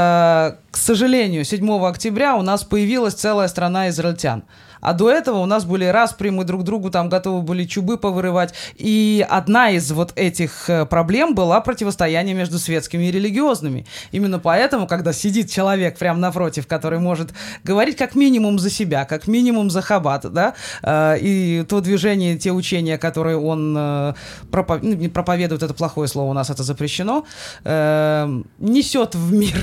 к 0.71 0.77
сожалению, 0.77 1.43
7 1.45 1.85
октября 1.87 2.35
у 2.35 2.41
нас 2.41 2.63
появилась 2.63 3.13
целая 3.13 3.47
страна 3.47 3.89
израильтян. 3.89 4.43
А 4.83 4.93
до 4.93 5.09
этого 5.09 5.37
у 5.39 5.45
нас 5.45 5.63
были 5.63 5.85
распри, 5.85 6.29
мы 6.29 6.43
друг 6.43 6.63
другу 6.63 6.91
там 6.91 7.07
готовы 7.07 7.41
были 7.41 7.63
чубы 7.63 7.97
повырывать. 7.97 8.53
И 8.75 9.25
одна 9.29 9.69
из 9.69 9.89
вот 9.91 10.11
этих 10.15 10.69
э, 10.69 10.85
проблем 10.85 11.35
была 11.35 11.61
противостояние 11.61 12.35
между 12.35 12.59
светскими 12.59 13.05
и 13.05 13.11
религиозными. 13.11 13.85
Именно 14.11 14.39
поэтому, 14.39 14.85
когда 14.85 15.13
сидит 15.13 15.49
человек 15.49 15.97
прямо 15.97 16.19
напротив, 16.19 16.67
который 16.67 16.99
может 16.99 17.33
говорить 17.63 17.95
как 17.95 18.15
минимум 18.15 18.59
за 18.59 18.69
себя, 18.69 19.05
как 19.05 19.27
минимум 19.27 19.69
за 19.69 19.81
Хаббат, 19.81 20.31
да, 20.33 20.53
э, 20.81 21.17
и 21.21 21.65
то 21.67 21.79
движение, 21.79 22.37
те 22.37 22.51
учения, 22.51 22.97
которые 22.97 23.37
он 23.37 23.73
э, 23.77 24.13
пропо- 24.51 24.79
ну, 24.81 24.93
не 24.93 25.07
проповедует, 25.07 25.63
это 25.63 25.73
плохое 25.73 26.09
слово, 26.09 26.31
у 26.31 26.33
нас 26.33 26.49
это 26.49 26.63
запрещено, 26.63 27.25
несет 27.63 29.15
в 29.15 29.33
мир. 29.33 29.55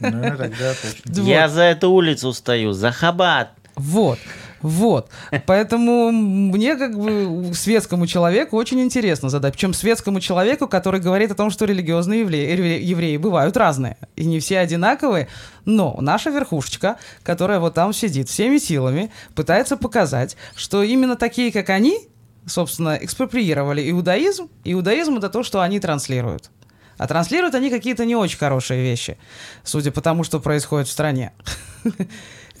Ну, 0.00 0.22
тогда 0.36 0.72
точно. 0.74 1.04
Вот. 1.24 1.28
Я 1.28 1.48
за 1.48 1.62
эту 1.62 1.90
улицу 1.90 2.32
стою, 2.32 2.72
за 2.72 2.90
Хабат. 2.90 3.50
Вот. 3.76 4.18
Вот. 4.64 5.10
Поэтому 5.44 6.10
мне, 6.10 6.76
как 6.76 6.98
бы, 6.98 7.52
светскому 7.54 8.06
человеку 8.06 8.56
очень 8.56 8.80
интересно 8.80 9.28
задать. 9.28 9.52
Причем 9.52 9.74
светскому 9.74 10.20
человеку, 10.20 10.66
который 10.66 11.00
говорит 11.00 11.30
о 11.30 11.34
том, 11.34 11.50
что 11.50 11.66
религиозные 11.66 12.20
евреи, 12.20 12.50
евре- 12.50 12.82
евреи 12.82 13.16
бывают 13.18 13.58
разные. 13.58 13.98
И 14.16 14.24
не 14.24 14.40
все 14.40 14.60
одинаковые. 14.60 15.28
Но 15.66 15.98
наша 16.00 16.30
верхушечка, 16.30 16.96
которая 17.22 17.60
вот 17.60 17.74
там 17.74 17.92
сидит 17.92 18.30
всеми 18.30 18.56
силами, 18.56 19.12
пытается 19.34 19.76
показать, 19.76 20.38
что 20.56 20.82
именно 20.82 21.16
такие, 21.16 21.52
как 21.52 21.68
они, 21.68 21.98
собственно, 22.46 22.98
экспроприировали 23.02 23.90
иудаизм. 23.90 24.48
Иудаизм— 24.64 25.16
это 25.18 25.28
то, 25.28 25.42
что 25.42 25.60
они 25.60 25.78
транслируют. 25.78 26.50
А 26.96 27.06
транслируют 27.06 27.54
они 27.54 27.68
какие-то 27.68 28.06
не 28.06 28.16
очень 28.16 28.38
хорошие 28.38 28.82
вещи, 28.82 29.18
судя 29.62 29.92
по 29.92 30.00
тому, 30.00 30.24
что 30.24 30.40
происходит 30.40 30.88
в 30.88 30.92
стране. 30.92 31.32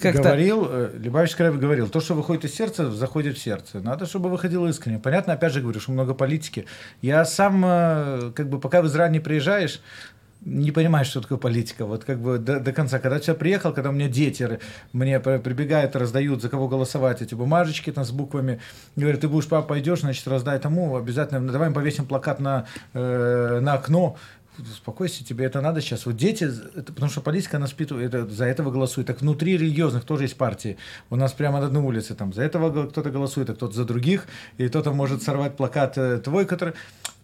Как-то- 0.00 0.22
Говорил, 0.22 0.66
э, 0.68 0.90
Любавич 0.98 1.36
Краев 1.36 1.58
говорил, 1.58 1.88
то, 1.88 2.00
что 2.00 2.14
выходит 2.14 2.44
из 2.44 2.54
сердца, 2.54 2.90
заходит 2.90 3.36
в 3.36 3.40
сердце. 3.40 3.80
Надо, 3.80 4.06
чтобы 4.06 4.28
выходило 4.28 4.66
искренне. 4.66 4.98
Понятно, 4.98 5.34
опять 5.34 5.52
же 5.52 5.60
говорю, 5.60 5.78
что 5.80 5.92
много 5.92 6.14
политики. 6.14 6.66
Я 7.00 7.24
сам, 7.24 7.64
э, 7.64 8.32
как 8.34 8.48
бы, 8.48 8.58
пока 8.58 8.82
в 8.82 8.86
Израиль 8.86 9.12
не 9.12 9.20
приезжаешь, 9.20 9.80
не 10.44 10.72
понимаешь, 10.72 11.06
что 11.06 11.20
такое 11.22 11.38
политика. 11.38 11.86
Вот 11.86 12.04
как 12.04 12.18
бы 12.20 12.38
до, 12.38 12.60
до 12.60 12.72
конца. 12.72 12.98
Когда 12.98 13.18
я 13.24 13.34
приехал, 13.34 13.72
когда 13.72 13.88
у 13.90 13.92
меня 13.92 14.08
дети 14.08 14.58
мне 14.92 15.18
при- 15.20 15.38
прибегают 15.38 15.96
раздают, 15.96 16.42
за 16.42 16.48
кого 16.50 16.68
голосовать, 16.68 17.22
эти 17.22 17.34
бумажечки 17.34 17.90
там 17.90 18.04
с 18.04 18.10
буквами. 18.10 18.60
Говорят, 18.96 19.20
ты 19.22 19.28
будешь, 19.28 19.48
папа, 19.48 19.68
пойдешь, 19.68 20.00
значит, 20.00 20.26
раздай 20.28 20.58
тому, 20.58 20.96
обязательно, 20.96 21.50
давай 21.50 21.68
мы 21.68 21.74
повесим 21.74 22.04
плакат 22.04 22.40
на, 22.40 22.66
э, 22.92 23.60
на 23.62 23.74
окно. 23.74 24.16
Успокойся, 24.58 25.24
тебе 25.24 25.46
это 25.46 25.60
надо 25.60 25.80
сейчас. 25.80 26.06
Вот 26.06 26.16
дети, 26.16 26.44
это, 26.44 26.92
потому 26.92 27.10
что 27.10 27.20
политика 27.20 27.58
нас 27.58 27.70
впитывает, 27.70 28.14
это, 28.14 28.30
за 28.30 28.44
этого 28.44 28.70
голосует. 28.70 29.06
Так 29.06 29.20
внутри 29.20 29.56
религиозных 29.56 30.04
тоже 30.04 30.24
есть 30.24 30.36
партии. 30.36 30.76
У 31.10 31.16
нас 31.16 31.32
прямо 31.32 31.60
на 31.60 31.66
одной 31.66 31.82
улице 31.82 32.14
там 32.14 32.32
за 32.32 32.42
этого 32.42 32.70
го- 32.70 32.84
кто-то 32.88 33.10
голосует, 33.10 33.50
а 33.50 33.54
кто-то 33.54 33.74
за 33.74 33.84
других, 33.84 34.26
и 34.58 34.68
кто-то 34.68 34.92
может 34.92 35.22
сорвать 35.22 35.56
плакат 35.56 35.98
э, 35.98 36.18
твой, 36.18 36.46
который... 36.46 36.74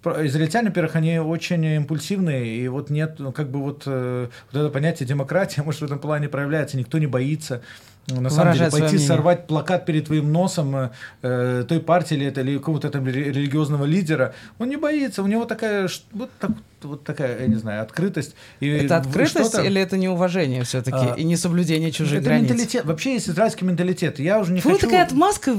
Израильтяне, 0.03 0.69
во-первых, 0.69 0.97
они 0.97 1.19
очень 1.19 1.63
импульсивные, 1.65 2.57
и 2.57 2.69
вот 2.69 2.89
нет, 2.89 3.17
ну, 3.19 3.33
как 3.33 3.51
бы 3.51 3.61
вот, 3.61 3.83
э, 3.87 4.29
вот 4.51 4.61
это 4.61 4.71
понятие 4.71 5.07
демократия, 5.07 5.63
может, 5.65 5.83
в 5.83 5.85
этом 5.85 5.99
плане 5.99 6.29
проявляется, 6.29 6.77
никто 6.77 6.99
не 6.99 7.07
боится. 7.07 7.63
Ну, 8.07 8.21
На 8.23 8.31
самом 8.31 8.55
деле, 8.55 8.71
пойти 8.71 8.87
мнение. 8.87 9.07
сорвать 9.07 9.47
плакат 9.47 9.87
перед 9.87 10.07
твоим 10.07 10.33
носом 10.33 10.75
э, 10.75 10.91
э, 11.23 11.65
той 11.69 11.79
партии 11.81 12.15
или, 12.17 12.27
это, 12.27 12.41
или 12.41 12.59
какого-то 12.59 12.91
там 12.91 13.07
ре- 13.07 13.31
религиозного 13.31 13.85
лидера, 13.85 14.35
он 14.59 14.69
не 14.69 14.77
боится, 14.77 15.23
у 15.23 15.29
него 15.29 15.45
такая, 15.45 15.89
вот, 16.13 16.29
так- 16.41 16.51
вот 16.83 17.05
такая, 17.05 17.41
я 17.43 17.47
не 17.47 17.55
знаю, 17.55 17.83
открытость. 17.83 18.35
И 18.59 18.67
Это 18.69 18.97
открытость 18.97 19.55
или 19.59 19.81
это 19.81 19.97
неуважение 19.97 20.65
все-таки 20.65 20.97
А, 21.13 21.15
и 21.15 21.23
несоблюдение 21.23 21.93
чужих 21.93 22.21
это 22.21 22.25
границ? 22.31 22.51
менталитет. 22.51 22.85
Вообще 22.85 23.13
есть 23.15 23.29
израильский 23.29 23.65
менталитет. 23.65 24.19
Я 24.19 24.41
уже 24.41 24.53
не 24.55 24.61
Фу, 24.61 24.71
хочу... 24.71 24.87
такая 24.87 25.05
отмазка 25.05 25.55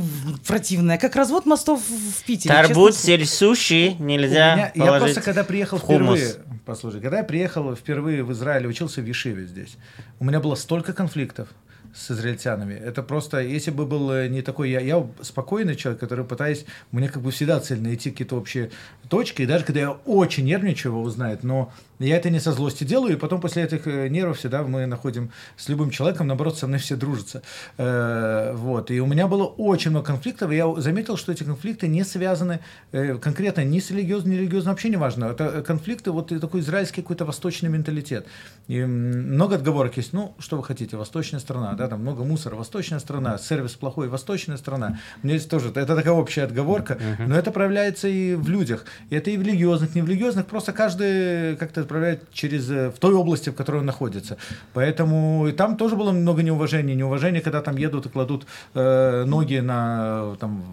противная, 0.46 0.98
как 0.98 1.16
развод 1.16 1.46
мостов 1.46 1.82
в 1.88 2.24
Питере. 2.26 2.54
Тарбут, 2.54 2.94
честно 2.94 3.06
сель, 3.06 3.26
суши 3.28 3.94
нельзя 4.00 4.56
меня- 4.56 4.72
я 4.76 5.00
просто 5.00 5.22
когда 5.22 5.44
приехал 5.46 5.78
в 5.78 5.82
хумус. 5.82 6.20
впервые, 6.20 6.36
послушай, 6.66 7.00
когда 7.00 7.20
я 7.20 7.24
приехал 7.24 7.76
впервые 7.76 8.24
в 8.24 8.32
Израиль, 8.34 8.68
учился 8.68 9.00
в 9.02 9.06
Ешиве 9.06 9.46
здесь, 9.46 9.78
у 10.20 10.26
меня 10.26 10.40
было 10.42 10.56
столько 10.56 10.92
конфликтов 10.92 11.48
с 11.94 12.12
израильтянами. 12.12 12.74
Это 12.74 13.04
просто, 13.04 13.40
если 13.40 13.72
бы 13.72 13.86
был 13.86 14.12
э, 14.12 14.28
не 14.28 14.42
такой, 14.42 14.70
я, 14.70 14.80
я 14.80 15.06
спокойный 15.22 15.76
человек, 15.76 16.00
который 16.00 16.26
пытаюсь, 16.26 16.66
мне 16.92 17.10
как 17.10 17.22
бы 17.22 17.32
всегда 17.32 17.60
цель 17.60 17.82
найти 17.82 18.12
какие-то 18.12 18.36
общие 18.36 18.72
точки, 19.10 19.42
и 19.42 19.46
даже 19.46 19.66
когда 19.66 19.82
я 19.82 19.92
очень 19.92 20.46
нервничаю, 20.46 20.94
его 20.94 21.02
узнает, 21.02 21.44
но 21.44 21.72
я 22.08 22.18
это 22.18 22.30
не 22.30 22.40
со 22.40 22.52
злости 22.52 22.84
делаю, 22.84 23.14
и 23.14 23.16
потом 23.16 23.42
после 23.42 23.64
этих 23.64 23.88
э, 23.88 24.08
нервов 24.08 24.38
всегда 24.38 24.64
мы 24.64 24.86
находим 24.86 25.32
с 25.58 25.70
любым 25.70 25.90
человеком, 25.92 26.28
наоборот, 26.28 26.58
со 26.58 26.68
мной 26.68 26.80
все 26.80 26.96
дружатся. 26.96 27.44
Э, 27.78 28.54
вот. 28.56 28.92
И 28.92 29.00
у 29.00 29.06
меня 29.06 29.28
было 29.28 29.44
очень 29.44 29.92
много 29.92 30.08
конфликтов, 30.08 30.52
и 30.52 30.56
я 30.56 30.74
заметил, 30.82 31.18
что 31.18 31.32
эти 31.32 31.44
конфликты 31.44 31.88
не 31.88 32.04
связаны 32.04 32.60
э, 32.92 33.18
конкретно 33.18 33.64
ни 33.64 33.80
с 33.80 33.92
религиозным, 33.92 34.34
ни 34.34 34.38
религиозным, 34.38 34.74
вообще 34.74 34.90
не 34.90 34.98
важно. 34.98 35.26
Это 35.26 35.62
конфликты, 35.62 36.12
вот 36.12 36.30
такой 36.40 36.62
израильский 36.62 37.02
какой-то 37.02 37.26
восточный 37.26 37.70
менталитет. 37.70 38.26
И 38.68 38.84
много 38.84 39.56
отговорок 39.56 39.98
есть. 39.98 40.14
Ну, 40.14 40.34
что 40.40 40.58
вы 40.58 40.64
хотите, 40.64 40.98
восточная 40.98 41.40
страна, 41.40 41.74
да, 41.74 41.88
там 41.88 42.02
много 42.02 42.24
мусора, 42.24 42.56
восточная 42.56 43.00
страна, 43.00 43.38
сервис 43.38 43.72
плохой, 43.72 44.08
восточная 44.08 44.58
страна. 44.58 45.00
У 45.22 45.28
меня 45.28 45.36
есть 45.36 45.50
тоже, 45.50 45.70
это 45.70 45.96
такая 45.96 46.14
общая 46.14 46.44
отговорка, 46.44 46.98
но 47.20 47.36
это 47.36 47.52
проявляется 47.52 48.08
и 48.08 48.36
в 48.36 48.50
людях. 48.50 48.86
И 49.10 49.16
это 49.16 49.30
и 49.30 49.38
в 49.38 49.42
религиозных, 49.42 49.96
не 49.96 50.02
в 50.02 50.08
религиозных, 50.08 50.46
просто 50.46 50.74
каждый 50.74 51.56
как-то 51.58 51.84
отправляет 51.92 52.32
через, 52.34 52.70
э, 52.70 52.90
в 52.90 53.00
той 53.00 53.14
области, 53.14 53.50
в 53.50 53.56
которой 53.56 53.78
он 53.78 53.86
находится. 53.86 54.38
Поэтому 54.74 55.48
и 55.48 55.52
там 55.52 55.78
тоже 55.78 55.96
было 55.96 56.12
много 56.12 56.44
неуважения. 56.44 56.96
Неуважение, 56.96 57.42
когда 57.42 57.62
там 57.62 57.78
едут 57.78 58.06
и 58.06 58.10
кладут 58.10 58.46
э, 58.74 59.24
ноги 59.26 59.60
на, 59.60 60.36
там, 60.40 60.64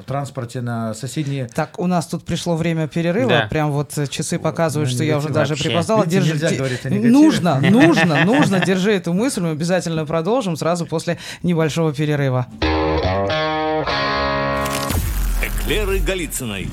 в 0.00 0.04
транспорте 0.04 0.60
на 0.60 0.94
соседние 0.94 1.46
Так, 1.46 1.78
у 1.78 1.86
нас 1.86 2.06
тут 2.06 2.24
пришло 2.24 2.56
время 2.56 2.88
перерыва. 2.88 3.28
Да. 3.28 3.46
Прям 3.50 3.72
вот 3.72 3.96
э, 3.98 4.06
часы 4.06 4.38
показывают, 4.38 4.90
на 4.90 4.94
что 4.94 5.04
я 5.04 5.18
уже 5.18 5.28
даже 5.30 5.56
припоздала. 5.56 6.06
Держи, 6.06 6.32
нельзя 6.32 6.50
говорить 6.50 6.84
о 6.84 6.90
негативе. 6.90 7.12
нужно, 7.12 7.60
нужно, 7.70 8.24
нужно. 8.24 8.60
Держи 8.60 8.92
эту 8.92 9.12
мысль. 9.12 9.40
Мы 9.40 9.50
обязательно 9.50 10.04
продолжим 10.04 10.56
сразу 10.56 10.86
после 10.86 11.18
небольшого 11.42 11.92
перерыва. 11.92 12.46
Эклеры 15.42 15.98
Голицыной. 15.98 16.68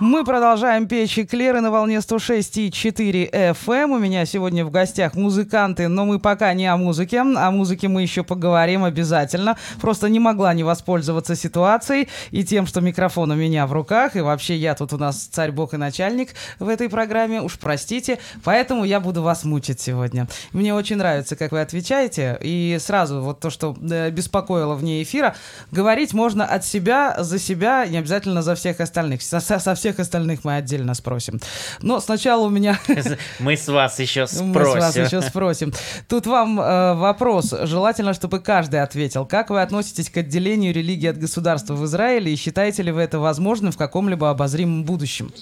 Мы 0.00 0.24
продолжаем 0.24 0.86
печь 0.86 1.18
эклеры 1.18 1.60
на 1.60 1.72
волне 1.72 1.96
106,4 1.96 3.32
FM. 3.32 3.96
У 3.96 3.98
меня 3.98 4.24
сегодня 4.26 4.64
в 4.64 4.70
гостях 4.70 5.14
музыканты, 5.16 5.88
но 5.88 6.04
мы 6.04 6.20
пока 6.20 6.52
не 6.54 6.66
о 6.66 6.76
музыке. 6.76 7.20
О 7.20 7.50
музыке 7.50 7.88
мы 7.88 8.02
еще 8.02 8.22
поговорим 8.22 8.84
обязательно. 8.84 9.56
Просто 9.80 10.08
не 10.08 10.20
могла 10.20 10.54
не 10.54 10.62
воспользоваться 10.62 11.34
ситуацией 11.34 12.08
и 12.30 12.44
тем, 12.44 12.68
что 12.68 12.80
микрофон 12.80 13.32
у 13.32 13.34
меня 13.34 13.66
в 13.66 13.72
руках. 13.72 14.14
И 14.14 14.20
вообще 14.20 14.54
я 14.56 14.76
тут 14.76 14.92
у 14.92 14.98
нас 14.98 15.24
царь, 15.24 15.50
бог 15.50 15.74
и 15.74 15.78
начальник 15.78 16.28
в 16.60 16.68
этой 16.68 16.88
программе. 16.88 17.42
Уж 17.42 17.58
простите. 17.58 18.18
Поэтому 18.44 18.84
я 18.84 19.00
буду 19.00 19.22
вас 19.22 19.42
мучить 19.42 19.80
сегодня. 19.80 20.28
Мне 20.52 20.74
очень 20.74 20.96
нравится, 20.98 21.34
как 21.34 21.50
вы 21.50 21.60
отвечаете. 21.60 22.38
И 22.40 22.78
сразу 22.80 23.20
вот 23.20 23.40
то, 23.40 23.50
что 23.50 23.76
э, 23.90 24.10
беспокоило 24.10 24.76
вне 24.76 25.02
эфира. 25.02 25.34
Говорить 25.72 26.14
можно 26.14 26.44
от 26.44 26.64
себя, 26.64 27.16
за 27.18 27.40
себя, 27.40 27.84
не 27.86 27.96
обязательно 27.98 28.42
за 28.42 28.54
всех 28.54 28.78
остальных. 28.78 29.22
Со, 29.22 29.40
со- 29.40 29.58
со 29.58 29.74
всех 29.88 30.00
остальных 30.00 30.44
мы 30.44 30.56
отдельно 30.56 30.94
спросим. 30.94 31.40
Но 31.80 32.00
сначала 32.00 32.46
у 32.46 32.50
меня... 32.50 32.78
Мы 33.38 33.56
с 33.56 33.68
вас 33.68 33.98
еще 33.98 34.26
Мы 34.40 34.64
с 34.64 34.74
вас 34.74 34.92
спросим. 34.92 35.04
еще 35.04 35.22
спросим. 35.22 35.72
Тут 36.08 36.26
вам 36.26 36.60
э, 36.60 36.94
вопрос. 36.94 37.54
Желательно, 37.62 38.12
чтобы 38.12 38.40
каждый 38.40 38.82
ответил. 38.82 39.24
Как 39.24 39.50
вы 39.50 39.62
относитесь 39.62 40.10
к 40.10 40.18
отделению 40.18 40.74
религии 40.74 41.08
от 41.08 41.18
государства 41.18 41.74
в 41.74 41.84
Израиле 41.86 42.32
и 42.32 42.36
считаете 42.36 42.82
ли 42.82 42.92
вы 42.92 43.00
это 43.00 43.18
возможным 43.18 43.72
в 43.72 43.76
каком-либо 43.76 44.28
обозримом 44.30 44.84
будущем? 44.84 45.32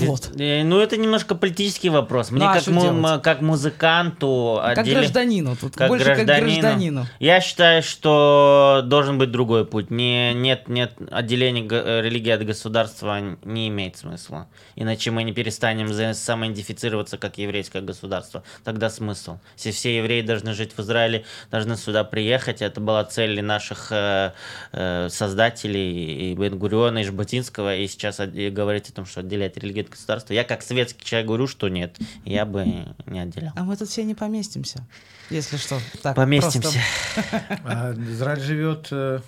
Вот. 0.00 0.30
Э, 0.38 0.62
Ну, 0.64 0.78
это 0.80 0.96
немножко 0.96 1.34
политический 1.34 1.90
вопрос. 1.90 2.30
Мне 2.30 2.44
Ну, 2.44 2.50
а 2.50 2.54
как, 2.54 2.66
му- 2.68 2.84
м- 2.86 3.20
как 3.20 3.40
музыканту... 3.40 4.60
Как 4.62 4.78
отделе- 4.78 4.94
гражданину. 5.00 5.56
Тут 5.56 5.74
как 5.76 5.88
больше 5.88 6.04
как 6.06 6.16
гражданину. 6.16 6.60
гражданину. 6.60 7.06
Я 7.20 7.40
считаю, 7.40 7.82
что 7.82 8.82
должен 8.84 9.18
быть 9.18 9.30
другой 9.30 9.64
путь. 9.66 9.90
Не, 9.90 10.34
нет, 10.34 10.68
нет, 10.68 10.92
отделение 11.10 11.66
э, 11.70 12.02
религии 12.02 12.30
от 12.30 12.44
государства 12.44 13.18
не 13.44 13.68
имеет 13.68 13.96
смысла. 13.96 14.46
Иначе 14.76 15.10
мы 15.10 15.22
не 15.24 15.32
перестанем 15.32 15.92
самоидентифицироваться 16.14 17.18
как 17.18 17.38
еврейское 17.38 17.82
государство. 17.82 18.42
Тогда 18.64 18.90
смысл. 18.90 19.38
Если 19.56 19.70
все 19.70 19.96
евреи 19.98 20.22
должны 20.22 20.52
жить 20.54 20.72
в 20.76 20.80
Израиле, 20.80 21.24
должны 21.50 21.76
сюда 21.76 22.04
приехать, 22.04 22.62
это 22.62 22.80
была 22.80 23.04
цель 23.04 23.42
наших 23.42 23.88
э, 23.90 24.32
э, 24.72 25.08
создателей, 25.10 26.30
и 26.30 26.34
Бен-Гуриона, 26.34 26.98
и 27.00 27.04
Жбатинского, 27.04 27.76
и 27.76 27.86
сейчас 27.86 28.20
и 28.20 28.50
говорить 28.50 28.88
о 28.88 28.92
том, 28.92 29.06
что 29.06 29.20
отделять 29.20 29.56
религию 29.56 29.81
от 29.82 29.90
государства. 29.90 30.32
Я 30.34 30.44
как 30.44 30.62
светский 30.62 31.04
человек 31.04 31.26
говорю, 31.28 31.46
что 31.46 31.68
нет. 31.68 31.98
Я 32.24 32.44
бы 32.46 32.64
не 33.06 33.18
отделял. 33.20 33.52
А 33.56 33.62
мы 33.64 33.76
тут 33.76 33.88
все 33.88 34.04
не 34.04 34.14
поместимся. 34.14 34.86
Если 35.30 35.56
что. 35.56 35.78
Так, 36.02 36.16
Поместимся. 36.16 36.78
просто- 37.14 37.60
А 37.64 37.94
Израиль 37.94 38.40
живет 38.40 38.88
э, 38.90 39.20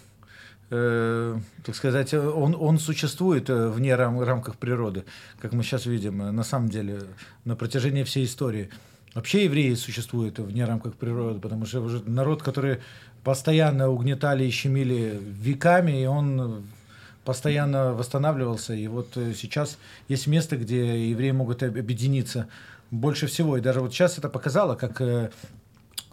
э, 0.71 1.39
так 1.65 1.75
сказать, 1.77 2.13
он, 2.15 2.57
он 2.59 2.79
существует 2.79 3.49
э, 3.51 3.69
вне 3.69 3.95
рам, 3.95 4.21
рамках 4.21 4.57
природы, 4.57 5.05
как 5.41 5.53
мы 5.53 5.63
сейчас 5.63 5.87
видим, 5.87 6.23
э, 6.23 6.31
на 6.31 6.43
самом 6.45 6.69
деле, 6.69 7.03
на 7.45 7.57
протяжении 7.57 8.03
всей 8.05 8.25
истории. 8.25 8.71
Вообще 9.15 9.45
евреи 9.45 9.75
существуют 9.75 10.39
вне 10.41 10.65
рамках 10.65 10.95
природы, 10.95 11.39
потому 11.39 11.67
что 11.67 11.81
уже 11.81 12.03
народ, 12.05 12.43
который 12.43 12.79
постоянно 13.23 13.89
угнетали 13.89 14.45
и 14.45 14.51
щемили 14.51 15.19
веками, 15.23 16.03
и 16.03 16.07
он 16.07 16.67
постоянно 17.25 17.93
восстанавливался. 17.93 18.75
И 18.75 18.87
вот 18.87 19.17
э, 19.17 19.33
сейчас 19.35 19.79
есть 20.09 20.27
место, 20.27 20.57
где 20.57 21.11
евреи 21.11 21.31
могут 21.33 21.63
об- 21.63 21.79
объединиться 21.79 22.49
больше 22.91 23.27
всего. 23.27 23.57
И 23.57 23.61
даже 23.61 23.81
вот 23.81 23.93
сейчас 23.93 24.19
это 24.19 24.29
показало, 24.29 24.75
как 24.75 25.01
э, 25.01 25.31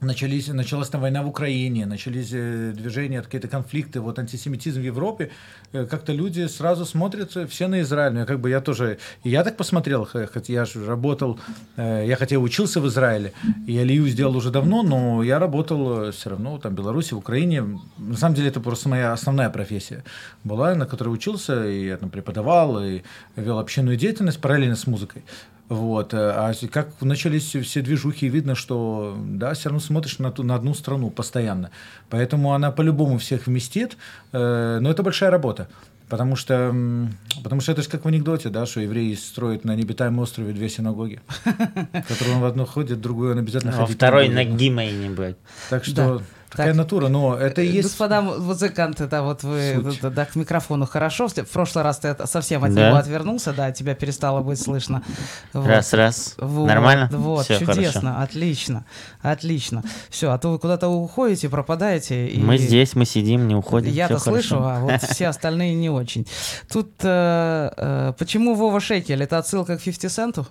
начались, 0.02 0.48
началась 0.48 0.90
там 0.90 1.02
война 1.02 1.22
в 1.22 1.28
Украине, 1.28 1.86
начались 1.86 2.32
э, 2.34 2.74
движения, 2.76 3.22
какие-то 3.22 3.48
конфликты, 3.48 4.00
вот 4.00 4.18
антисемитизм 4.20 4.82
в 4.82 4.84
Европе, 4.84 5.30
э, 5.74 5.86
как-то 5.86 6.12
люди 6.12 6.48
сразу 6.48 6.86
смотрят 6.86 7.38
все 7.50 7.68
на 7.68 7.82
Израиль. 7.82 8.14
Ну, 8.14 8.26
как 8.26 8.40
бы 8.40 8.50
я 8.50 8.62
тоже, 8.62 8.98
я 9.24 9.44
так 9.44 9.58
посмотрел, 9.58 10.06
хотя 10.06 10.54
я 10.54 10.66
же 10.66 10.86
работал, 10.86 11.40
э, 11.78 12.06
я 12.08 12.16
хотя 12.16 12.38
учился 12.38 12.82
в 12.82 12.88
Израиле, 12.88 13.34
и 13.68 13.78
Алию 13.78 14.08
сделал 14.08 14.36
уже 14.36 14.50
давно, 14.50 14.82
но 14.82 15.24
я 15.24 15.38
работал 15.40 16.12
все 16.12 16.32
равно 16.32 16.58
там 16.58 16.74
в 16.74 16.78
Беларуси, 16.78 17.14
в 17.14 17.18
Украине. 17.18 17.80
На 17.98 18.18
самом 18.18 18.36
деле 18.36 18.50
это 18.50 18.60
просто 18.60 18.90
моя 18.90 19.14
основная 19.14 19.50
профессия 19.50 20.04
была, 20.44 20.74
на 20.74 20.88
которой 20.88 21.10
учился, 21.10 21.68
и 21.68 21.86
я 21.86 21.98
там 21.98 22.10
преподавал, 22.10 22.84
и 22.84 23.04
вел 23.36 23.60
общественную 23.60 23.98
деятельность 23.98 24.42
параллельно 24.42 24.76
с 24.76 24.88
музыкой. 24.88 25.24
Вот. 25.71 26.13
э, 26.13 26.17
А 26.17 26.53
как 26.69 26.89
начались 26.99 27.55
все 27.55 27.81
движухи, 27.81 28.27
видно, 28.27 28.55
что 28.55 29.17
да, 29.25 29.53
все 29.53 29.69
равно 29.69 29.79
смотришь 29.79 30.19
на, 30.19 30.29
ту, 30.29 30.43
на 30.43 30.55
одну 30.55 30.73
страну 30.73 31.10
постоянно. 31.10 31.71
Поэтому 32.10 32.53
она 32.53 32.71
по-любому 32.71 33.17
всех 33.19 33.47
вместит, 33.47 33.95
э, 34.34 34.79
но 34.81 34.91
это 34.91 35.01
большая 35.01 35.31
работа. 35.31 35.69
Потому 36.10 36.36
что, 36.36 36.75
потому 37.41 37.62
что 37.62 37.71
это 37.71 37.84
же 37.84 37.88
как 37.88 38.03
в 38.03 38.07
анекдоте, 38.10 38.49
да, 38.49 38.65
что 38.65 38.81
евреи 38.81 39.13
строят 39.15 39.63
на 39.63 39.73
необитаемом 39.73 40.19
острове 40.19 40.51
две 40.51 40.67
синагоги, 40.67 41.21
в 41.45 42.01
которые 42.05 42.36
он 42.36 42.41
в 42.41 42.45
одну 42.45 42.65
ходит, 42.65 42.97
в 42.97 43.01
другую 43.01 43.31
он 43.31 43.39
обязательно 43.39 43.71
А 43.73 43.79
Во 43.79 43.86
второй 43.86 44.27
будет. 44.27 44.57
Гимей 44.57 44.91
не 44.91 45.07
будет. 45.07 45.38
Так 45.69 45.86
что 45.86 46.17
Да. 46.17 46.23
Такая 46.52 46.68
Так. 46.68 46.76
натура, 46.76 47.08
но 47.08 47.36
это 47.36 47.62
и 47.62 47.68
есть... 47.68 47.88
Господа 47.90 48.22
музыканты, 48.22 49.08
да, 49.08 49.24
вот 49.24 49.42
вы 49.44 49.84
да, 50.02 50.10
да, 50.10 50.26
к 50.26 50.36
микрофону 50.36 50.86
хорошо. 50.86 51.28
В 51.28 51.34
прошлый 51.52 51.84
раз 51.84 52.00
ты 52.00 52.16
совсем 52.26 52.64
от 52.64 52.74
Да. 52.74 52.88
него 52.90 52.98
отвернулся, 52.98 53.54
да, 53.54 53.72
тебя 53.72 53.96
перестало 53.96 54.42
быть 54.42 54.62
слышно. 54.62 55.02
Вот. 55.54 55.66
Раз, 55.66 55.94
раз. 55.94 56.36
Вот, 56.38 56.68
Нормально? 56.68 57.10
Вот, 57.12 57.46
Всё 57.46 57.58
чудесно, 57.60 58.12
хорошо. 58.14 58.24
отлично, 58.24 58.86
отлично. 59.22 59.84
Все, 60.10 60.32
а 60.32 60.38
то 60.38 60.50
вы 60.52 60.60
куда-то 60.60 60.88
уходите, 60.90 61.50
пропадаете. 61.50 62.28
и- 62.28 62.40
Мы 62.40 62.58
здесь, 62.58 62.96
мы 62.96 63.06
сидим, 63.06 63.48
не 63.48 63.56
уходим. 63.56 63.92
Я-то 63.92 64.20
слышу, 64.20 64.58
а 64.60 64.80
вот 64.80 65.02
все 65.10 65.28
остальные 65.28 65.74
не 65.76 65.90
очень. 65.90 66.28
Тут 66.72 66.92
э, 67.04 67.72
э, 67.78 68.14
почему 68.20 68.56
Вова 68.56 68.80
Шекель? 68.80 69.24
Это 69.24 69.38
отсылка 69.38 69.78
к 69.78 69.82
50 69.82 70.12
Центу? 70.12 70.48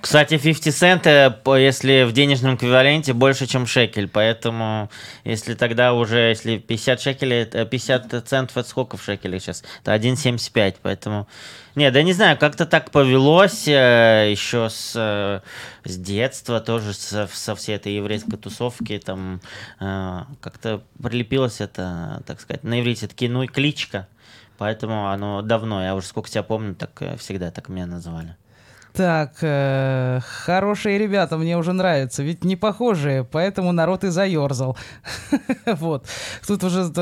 Кстати, 0.00 0.38
50 0.38 0.74
цент, 0.74 1.06
э, 1.06 1.34
если 1.46 2.04
в 2.04 2.12
денежном 2.12 2.56
эквиваленте, 2.56 3.12
больше, 3.12 3.46
чем 3.46 3.66
шекель. 3.66 4.08
Поэтому, 4.08 4.90
если 5.24 5.54
тогда 5.54 5.94
уже, 5.94 6.30
если 6.30 6.58
50 6.58 7.00
шекелей, 7.00 7.42
это 7.42 7.64
50 7.64 8.26
центов, 8.26 8.56
это 8.56 8.68
сколько 8.68 8.96
в 8.96 9.02
шекелях 9.02 9.42
сейчас? 9.42 9.62
Это 9.82 9.94
1,75. 9.94 10.76
Поэтому, 10.82 11.28
не, 11.74 11.90
да 11.90 12.02
не 12.02 12.12
знаю, 12.12 12.38
как-то 12.38 12.66
так 12.66 12.90
повелось 12.90 13.66
э, 13.68 14.28
еще 14.30 14.68
с, 14.70 14.92
э, 14.94 15.40
с 15.88 15.96
детства, 15.96 16.60
тоже 16.60 16.92
со, 16.92 17.26
со 17.32 17.54
всей 17.54 17.76
этой 17.76 17.94
еврейской 17.94 18.36
тусовки. 18.36 18.98
Там 18.98 19.40
э, 19.80 20.20
как-то 20.40 20.82
прилепилось 21.02 21.60
это, 21.60 22.22
так 22.26 22.40
сказать, 22.40 22.64
на 22.64 22.80
иврите 22.80 23.06
это 23.06 23.14
ну 23.28 23.42
и 23.42 23.46
кличка. 23.46 24.08
Поэтому 24.56 25.08
оно 25.08 25.42
давно, 25.42 25.82
я 25.82 25.94
уже 25.94 26.06
сколько 26.06 26.28
себя 26.28 26.42
помню, 26.42 26.74
так 26.74 26.90
э, 27.02 27.16
всегда 27.16 27.50
так 27.50 27.68
меня 27.68 27.86
называли. 27.86 28.36
Так, 28.94 29.38
э, 29.40 30.20
хорошие 30.24 30.98
ребята, 30.98 31.36
мне 31.36 31.58
уже 31.58 31.72
нравятся, 31.72 32.22
ведь 32.22 32.44
не 32.44 32.54
похожие, 32.54 33.24
поэтому 33.24 33.72
народ 33.72 34.04
и 34.04 34.08
заерзал. 34.08 34.76
Вот. 35.66 36.06
Тут 36.46 36.62
уже 36.62 36.92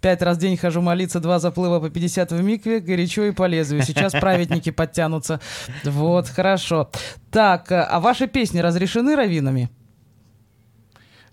пять 0.00 0.22
раз 0.22 0.36
в 0.36 0.40
день 0.40 0.56
хожу 0.56 0.80
молиться, 0.80 1.18
два 1.18 1.40
заплыва 1.40 1.80
по 1.80 1.90
50 1.90 2.30
в 2.30 2.42
микве, 2.42 2.78
горячо 2.78 3.24
и 3.24 3.32
по 3.32 3.46
лезвию. 3.46 3.82
Сейчас 3.82 4.12
праведники 4.12 4.70
подтянутся. 4.70 5.40
Вот, 5.82 6.28
хорошо. 6.28 6.90
Так, 7.32 7.72
э, 7.72 7.82
а 7.82 7.98
ваши 7.98 8.28
песни 8.28 8.60
разрешены 8.60 9.16
раввинами? 9.16 9.70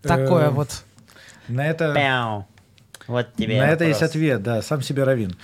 Такое 0.01 0.47
Э, 0.47 0.49
вот. 0.49 0.83
На 1.47 1.67
это... 1.67 1.93
Вот 3.07 3.27
тебе 3.35 3.57
На 3.59 3.69
это 3.69 3.83
вопрос. 3.83 3.87
есть 3.87 4.01
ответ, 4.03 4.43
да, 4.43 4.61
сам 4.61 4.81
себе 4.81 5.03
равин. 5.03 5.35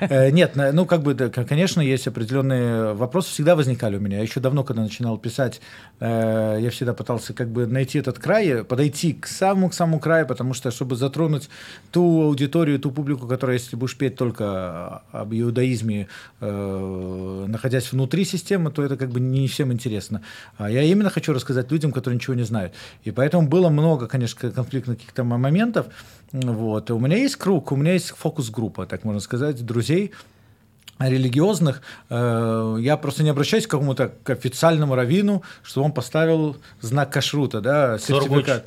Э, 0.00 0.30
Нет, 0.30 0.52
ну 0.56 0.86
как 0.86 1.02
бы, 1.02 1.14
конечно, 1.14 1.80
есть 1.80 2.06
определенные 2.06 2.92
вопросы, 2.94 3.30
всегда 3.30 3.56
возникали 3.56 3.96
у 3.96 4.00
меня. 4.00 4.20
Еще 4.20 4.40
давно, 4.40 4.64
когда 4.64 4.82
начинал 4.82 5.18
писать, 5.18 5.60
э, 6.00 6.58
я 6.60 6.70
всегда 6.70 6.94
пытался 6.94 7.32
как 7.34 7.48
бы 7.48 7.66
найти 7.66 7.98
этот 7.98 8.18
край, 8.18 8.64
подойти 8.64 9.14
к 9.14 9.26
самому, 9.26 9.70
к 9.70 9.74
самому 9.74 10.00
краю, 10.00 10.26
потому 10.26 10.54
что, 10.54 10.70
чтобы 10.70 10.96
затронуть 10.96 11.48
ту 11.90 12.22
аудиторию, 12.22 12.78
ту 12.78 12.90
публику, 12.90 13.26
которая, 13.26 13.56
если 13.56 13.76
будешь 13.76 13.96
петь 13.96 14.16
только 14.16 15.02
об 15.12 15.34
иудаизме, 15.34 16.08
э, 16.40 17.44
находясь 17.48 17.92
внутри 17.92 18.24
системы, 18.24 18.70
то 18.70 18.82
это 18.82 18.96
как 18.96 19.10
бы 19.10 19.20
не 19.20 19.48
всем 19.48 19.72
интересно. 19.72 20.22
А 20.56 20.70
я 20.70 20.82
именно 20.82 21.10
хочу 21.10 21.32
рассказать 21.32 21.70
людям, 21.70 21.92
которые 21.92 22.16
ничего 22.16 22.34
не 22.34 22.44
знают. 22.44 22.74
И 23.04 23.10
поэтому 23.10 23.48
было 23.48 23.68
много, 23.68 24.06
конечно, 24.06 24.50
конфликтных 24.50 24.98
каких-то 24.98 25.24
моментов. 25.24 25.86
Вот. 26.54 26.90
У 26.90 26.98
меня 26.98 27.16
есть 27.16 27.36
круг, 27.36 27.72
у 27.72 27.76
меня 27.76 27.92
есть 27.94 28.10
фокус-группа, 28.10 28.86
так 28.86 29.04
можно 29.04 29.20
сказать, 29.20 29.64
друзей 29.64 30.12
религиозных, 30.98 31.82
Э, 32.08 32.76
я 32.80 32.96
просто 32.96 33.22
не 33.22 33.30
обращаюсь 33.30 33.66
к 33.66 33.70
какому-то 33.70 34.12
к 34.22 34.30
официальному 34.30 34.94
раввину, 34.94 35.42
что 35.62 35.82
он 35.82 35.92
поставил 35.92 36.56
знак 36.80 37.12
кашрута, 37.12 37.60
да, 37.60 37.98
сертификат, 37.98 38.66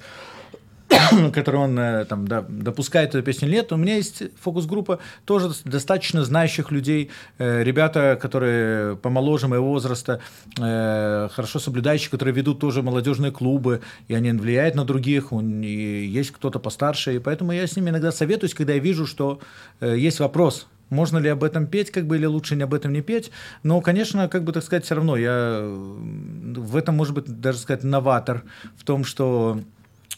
который 1.34 1.58
он 1.58 1.78
э, 1.80 2.06
там, 2.06 2.28
да, 2.28 2.46
допускает 2.48 3.10
эту 3.10 3.24
песню 3.24 3.48
или 3.48 3.56
нет. 3.56 3.72
У 3.72 3.78
меня 3.78 3.96
есть 3.96 4.24
фокус-группа 4.42 5.00
тоже 5.26 5.52
достаточно 5.66 6.24
знающих 6.24 6.72
людей, 6.72 7.10
э, 7.38 7.64
ребята, 7.64 8.18
которые 8.22 8.96
помоложе 8.96 9.48
моего 9.48 9.68
возраста, 9.68 10.20
э, 10.60 11.30
хорошо 11.32 11.60
соблюдающие, 11.60 12.10
которые 12.10 12.34
ведут 12.34 12.60
тоже 12.60 12.82
молодежные 12.82 13.32
клубы, 13.32 13.82
и 14.08 14.14
они 14.14 14.32
влияют 14.32 14.76
на 14.76 14.86
других, 14.86 15.32
у 15.32 15.40
н- 15.40 15.64
и 15.64 16.06
есть 16.06 16.32
кто-то 16.32 16.60
постарше, 16.60 17.16
и 17.16 17.20
поэтому 17.20 17.52
я 17.52 17.66
с 17.68 17.76
ними 17.76 17.90
иногда 17.90 18.12
советуюсь, 18.12 18.54
когда 18.54 18.74
я 18.74 18.80
вижу, 18.80 19.06
что 19.06 19.40
э, 19.82 19.98
есть 19.98 20.20
вопрос, 20.20 20.68
можно 20.90 21.18
ли 21.20 21.30
об 21.30 21.44
этом 21.44 21.68
петь, 21.68 21.92
как 21.92 22.08
бы, 22.08 22.18
или 22.18 22.26
лучше 22.26 22.56
не 22.56 22.64
об 22.64 22.74
этом 22.74 22.92
не 22.94 23.02
петь. 23.02 23.32
Но, 23.64 23.80
конечно, 23.82 24.28
как 24.28 24.44
бы 24.44 24.52
так 24.52 24.64
сказать, 24.64 24.86
все 24.86 24.96
равно 24.96 25.16
я 25.18 25.62
в 25.62 26.76
этом, 26.76 26.96
может 26.96 27.14
быть, 27.14 27.26
даже 27.42 27.60
сказать, 27.60 27.84
новатор 27.84 28.44
в 28.76 28.84
том, 28.84 29.04
что 29.04 29.60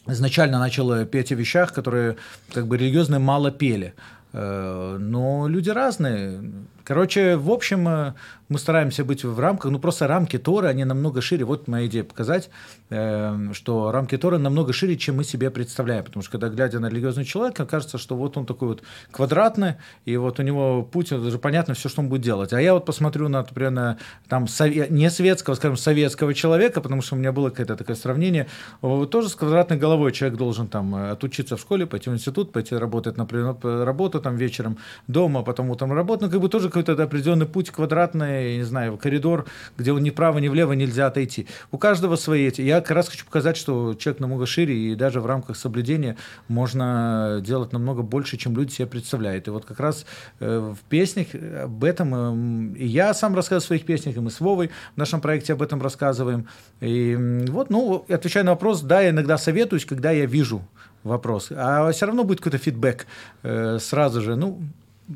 изначально 0.07 0.59
начал 0.59 1.05
петь 1.05 1.31
о 1.31 1.35
вещах, 1.35 1.73
которые 1.73 2.17
как 2.53 2.67
бы 2.67 2.77
религиозные 2.77 3.19
мало 3.19 3.51
пели. 3.51 3.93
Э, 4.33 4.97
Но 4.99 5.47
люди 5.47 5.69
разные. 5.69 6.41
Короче, 6.83 7.35
в 7.35 7.49
общем, 7.51 7.87
э, 7.87 8.13
мы 8.51 8.59
стараемся 8.59 9.05
быть 9.05 9.23
в 9.23 9.39
рамках, 9.39 9.71
ну 9.71 9.79
просто 9.79 10.07
рамки 10.07 10.37
Торы, 10.37 10.67
они 10.67 10.83
намного 10.83 11.21
шире. 11.21 11.45
Вот 11.45 11.69
моя 11.69 11.87
идея 11.87 12.03
показать, 12.03 12.49
э, 12.89 13.49
что 13.53 13.91
рамки 13.91 14.17
Торы 14.17 14.39
намного 14.39 14.73
шире, 14.73 14.97
чем 14.97 15.15
мы 15.15 15.23
себе 15.23 15.49
представляем. 15.49 16.03
Потому 16.03 16.21
что 16.21 16.33
когда 16.33 16.49
глядя 16.49 16.79
на 16.79 16.89
религиозного 16.89 17.25
человека, 17.25 17.65
кажется, 17.65 17.97
что 17.97 18.17
вот 18.17 18.35
он 18.35 18.45
такой 18.45 18.67
вот 18.67 18.83
квадратный, 19.11 19.75
и 20.03 20.17
вот 20.17 20.39
у 20.39 20.43
него 20.43 20.83
путь, 20.83 21.13
уже 21.13 21.37
понятно 21.37 21.75
все, 21.75 21.87
что 21.87 22.01
он 22.01 22.09
будет 22.09 22.23
делать. 22.23 22.51
А 22.51 22.61
я 22.61 22.73
вот 22.73 22.85
посмотрю 22.85 23.29
на, 23.29 23.39
например, 23.39 23.71
на 23.71 23.97
там, 24.27 24.45
сове- 24.45 24.91
не 24.91 25.09
светского, 25.09 25.55
скажем, 25.55 25.77
советского 25.77 26.33
человека, 26.33 26.81
потому 26.81 27.01
что 27.01 27.15
у 27.15 27.19
меня 27.19 27.31
было 27.31 27.51
какое-то 27.51 27.77
такое 27.77 27.95
сравнение, 27.95 28.47
тоже 28.81 29.29
с 29.29 29.35
квадратной 29.35 29.77
головой 29.77 30.11
человек 30.11 30.37
должен 30.37 30.67
там 30.67 30.93
отучиться 30.93 31.55
в 31.55 31.61
школе, 31.61 31.85
пойти 31.85 32.09
в 32.09 32.13
институт, 32.13 32.51
пойти 32.51 32.75
работать, 32.75 33.15
например, 33.15 33.55
на 33.63 33.85
работу 33.85 34.19
там 34.19 34.35
вечером 34.35 34.77
дома, 35.07 35.41
потом 35.43 35.69
утром 35.69 35.93
работать, 35.93 36.23
ну 36.23 36.31
как 36.31 36.41
бы 36.41 36.49
тоже 36.49 36.67
какой-то 36.67 37.01
определенный 37.01 37.45
путь 37.45 37.69
квадратный, 37.69 38.40
я 38.41 38.57
не 38.57 38.63
знаю, 38.63 38.97
коридор, 38.97 39.45
где 39.77 39.91
он 39.93 40.03
ни 40.03 40.09
вправо, 40.09 40.39
ни 40.39 40.47
влево 40.47 40.73
нельзя 40.73 41.07
отойти. 41.07 41.47
У 41.71 41.77
каждого 41.77 42.15
свои 42.15 42.47
эти. 42.47 42.61
Я 42.61 42.81
как 42.81 42.91
раз 42.91 43.09
хочу 43.09 43.25
показать, 43.25 43.57
что 43.57 43.93
человек 43.95 44.19
намного 44.19 44.45
шире, 44.45 44.75
и 44.75 44.95
даже 44.95 45.21
в 45.21 45.25
рамках 45.25 45.55
соблюдения 45.57 46.17
можно 46.47 47.39
делать 47.45 47.73
намного 47.73 48.01
больше, 48.01 48.37
чем 48.37 48.55
люди 48.55 48.71
себе 48.71 48.87
представляют. 48.87 49.47
И 49.47 49.51
вот 49.51 49.65
как 49.65 49.79
раз 49.79 50.05
э, 50.39 50.73
в 50.73 50.89
песнях 50.89 51.27
об 51.63 51.83
этом 51.83 52.15
эм, 52.15 52.73
и 52.73 52.85
я 52.85 53.13
сам 53.13 53.35
рассказываю 53.35 53.61
в 53.61 53.67
своих 53.67 53.85
песнях, 53.85 54.17
и 54.17 54.19
мы 54.19 54.31
с 54.31 54.39
Вовой 54.39 54.69
в 54.95 54.97
нашем 54.97 55.21
проекте 55.21 55.53
об 55.53 55.61
этом 55.61 55.81
рассказываем. 55.81 56.47
И 56.79 57.45
вот, 57.49 57.69
ну, 57.69 58.05
отвечая 58.09 58.43
на 58.43 58.51
вопрос, 58.51 58.81
да, 58.81 59.01
я 59.01 59.09
иногда 59.09 59.37
советуюсь, 59.37 59.85
когда 59.85 60.11
я 60.11 60.25
вижу 60.25 60.61
вопрос. 61.03 61.49
А 61.51 61.91
все 61.91 62.05
равно 62.05 62.23
будет 62.23 62.39
какой-то 62.39 62.57
фидбэк 62.57 63.05
э, 63.43 63.79
сразу 63.79 64.21
же. 64.21 64.35
Ну, 64.35 64.61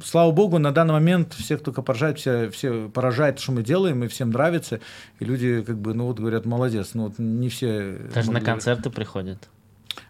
слава 0.03 0.31
богу, 0.31 0.57
на 0.59 0.71
данный 0.71 0.93
момент 0.93 1.33
всех 1.33 1.61
только 1.61 1.81
поражает, 1.81 2.19
все, 2.19 2.49
все 2.49 2.89
поражает, 2.89 3.39
что 3.39 3.51
мы 3.51 3.63
делаем, 3.63 4.03
и 4.03 4.07
всем 4.07 4.31
нравится. 4.31 4.79
И 5.19 5.25
люди 5.25 5.61
как 5.61 5.77
бы, 5.77 5.93
ну 5.93 6.07
вот 6.07 6.19
говорят, 6.19 6.45
молодец. 6.45 6.91
Ну 6.93 7.05
вот 7.05 7.19
не 7.19 7.49
все... 7.49 7.97
Даже 8.13 8.31
на 8.31 8.41
концерты 8.41 8.89
приходят. 8.89 9.49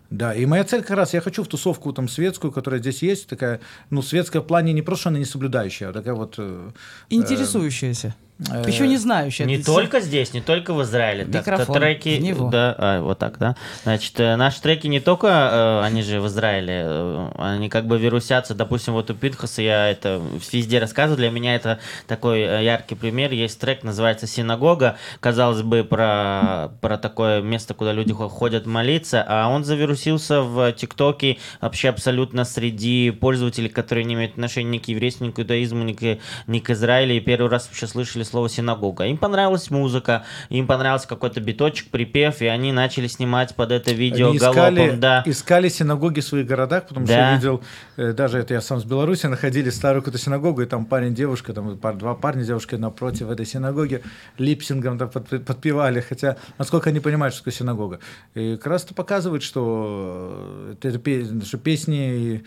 Да, 0.10 0.36
и 0.36 0.46
моя 0.46 0.64
цель 0.64 0.82
как 0.82 0.98
раз, 0.98 1.14
я 1.14 1.22
хочу 1.22 1.44
в 1.44 1.48
тусовку 1.48 1.92
там 1.92 2.08
светскую, 2.08 2.52
которая 2.52 2.80
здесь 2.80 3.02
есть, 3.02 3.28
такая, 3.28 3.60
ну, 3.90 4.02
светская 4.02 4.42
в 4.42 4.46
плане 4.46 4.72
не 4.72 4.84
просто, 4.84 5.10
она 5.10 5.18
не 5.18 5.26
соблюдающая, 5.26 5.90
а 5.90 5.94
такая 5.94 6.14
вот... 6.14 6.36
э, 6.38 6.72
Интересующаяся. 7.10 8.16
Еще 8.38 8.86
не 8.86 8.98
знающая. 8.98 9.46
Не 9.46 9.64
только 9.64 10.02
здесь, 10.02 10.34
не 10.34 10.42
только 10.42 10.74
в 10.74 10.84
Израиле. 10.84 11.24
Микрофон 11.24 11.76
треки, 11.78 12.18
в 12.18 12.22
него. 12.22 12.50
да, 12.50 12.76
а, 12.78 13.02
вот 13.02 13.18
так, 13.18 13.38
да. 13.38 13.56
Значит, 13.84 14.20
э, 14.20 14.36
наши 14.36 14.62
треки 14.62 14.88
не 14.88 15.00
только, 15.00 15.28
э, 15.28 15.86
они 15.86 16.02
же 16.02 16.20
в 16.20 16.28
Израиле, 16.28 16.82
э, 16.86 17.30
они 17.38 17.70
как 17.70 17.88
бы 17.88 17.98
вирусятся. 17.98 18.54
Допустим, 18.54 18.92
вот 18.92 19.10
у 19.10 19.14
Пинхаса 19.14 19.62
я 19.62 19.90
это 19.90 20.22
везде 20.52 20.80
рассказываю. 20.80 21.18
Для 21.18 21.30
меня 21.30 21.56
это 21.56 21.80
такой 22.08 22.42
яркий 22.42 22.96
пример. 22.96 23.32
Есть 23.32 23.58
трек, 23.62 23.84
называется 23.84 24.28
«Синагога». 24.28 24.98
Казалось 25.22 25.62
бы, 25.62 25.86
про, 25.86 26.72
про 26.82 26.98
такое 26.98 27.42
место, 27.42 27.74
куда 27.74 27.94
люди 27.94 28.12
хо- 28.12 28.28
ходят 28.28 28.66
молиться, 28.66 29.24
а 29.26 29.48
он 29.48 29.64
завирусился 29.64 30.42
в 30.42 30.74
ТикТоке 30.74 31.38
вообще 31.62 31.88
абсолютно 31.88 32.44
среди 32.44 33.12
пользователей, 33.12 33.70
которые 33.70 34.04
не 34.04 34.16
имеют 34.16 34.34
отношения 34.34 34.72
ни 34.72 34.78
к 34.80 34.90
еврейству, 34.90 35.26
ни 35.26 35.32
к 35.32 35.40
иудаизму, 35.40 35.84
ни 35.84 35.94
к, 35.94 36.20
ни 36.48 36.60
к 36.60 36.70
Израилю. 36.72 37.16
И 37.16 37.22
первый 37.22 37.50
раз 37.50 37.68
вообще 37.68 37.88
слышали 37.88 38.25
слово 38.26 38.50
синагога. 38.50 39.06
Им 39.06 39.18
понравилась 39.18 39.70
музыка, 39.72 40.24
им 40.50 40.68
понравился 40.68 41.08
какой-то 41.08 41.40
биточек, 41.42 41.90
припев, 41.90 42.42
и 42.42 42.48
они 42.48 42.72
начали 42.72 43.08
снимать 43.08 43.56
под 43.56 43.72
это 43.72 43.92
видео 43.94 44.30
Они 44.30 44.38
галопом, 44.38 44.76
искали, 44.76 44.96
да. 44.96 45.24
искали 45.26 45.70
синагоги 45.70 46.20
в 46.20 46.26
своих 46.26 46.46
городах, 46.48 46.88
потому 46.88 47.06
что 47.06 47.16
Да. 47.16 47.30
я 47.32 47.36
видел, 47.36 47.64
э, 47.98 48.14
даже 48.14 48.40
это 48.40 48.54
я 48.54 48.62
сам 48.62 48.80
с 48.80 48.84
Беларуси, 48.84 49.28
находили 49.28 49.70
старую 49.70 50.02
какую-то 50.02 50.20
синагогу, 50.24 50.62
и 50.62 50.66
там 50.66 50.86
парень, 50.86 51.14
девушка, 51.16 51.54
там 51.54 51.78
пар- 51.78 51.96
два 51.96 52.16
парня, 52.16 52.44
девушка 52.44 52.78
напротив 52.78 53.30
этой 53.30 53.46
синагоги 53.46 54.02
липсингом 54.38 54.98
там 54.98 55.10
под- 55.10 55.46
подпевали, 55.46 56.02
хотя 56.02 56.38
насколько 56.58 56.90
они 56.90 57.00
понимают, 57.00 57.34
что 57.34 57.44
такое 57.44 57.54
синагога. 57.58 58.00
И 58.34 58.56
как 58.58 58.68
раз 58.68 58.84
это 58.86 58.94
показывает, 58.94 59.44
что, 59.44 60.76
э, 60.82 60.88
это, 60.90 61.46
что 61.46 61.58
песни 61.58 62.44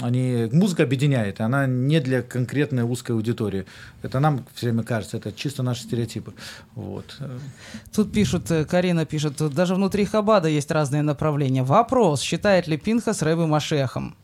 они, 0.00 0.48
музыка 0.52 0.84
объединяет, 0.84 1.40
она 1.40 1.66
не 1.66 2.00
для 2.00 2.22
конкретной 2.22 2.84
узкой 2.84 3.12
аудитории. 3.12 3.66
Это 4.02 4.20
нам 4.20 4.46
все 4.54 4.66
время 4.66 4.84
кажется, 4.84 5.16
это 5.16 5.32
чисто 5.32 5.62
наши 5.62 5.82
стереотипы. 5.82 6.32
Вот. 6.74 7.18
Тут 7.94 8.12
пишут, 8.12 8.50
э, 8.50 8.64
Карина 8.64 9.04
пишет, 9.04 9.36
даже 9.52 9.74
внутри 9.74 10.04
Хабада 10.04 10.48
есть 10.48 10.70
разные 10.70 11.02
направления. 11.02 11.64
Вопрос, 11.64 12.20
считает 12.20 12.68
ли 12.68 12.76
Пинхас 12.76 13.22
Рэбы 13.22 13.46
Машехом? 13.46 14.16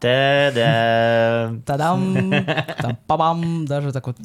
Та-да. 0.00 1.52
Тадам, 1.66 2.32
там, 2.80 2.98
пабам, 3.06 3.66
даже 3.66 3.90
вот. 3.90 4.16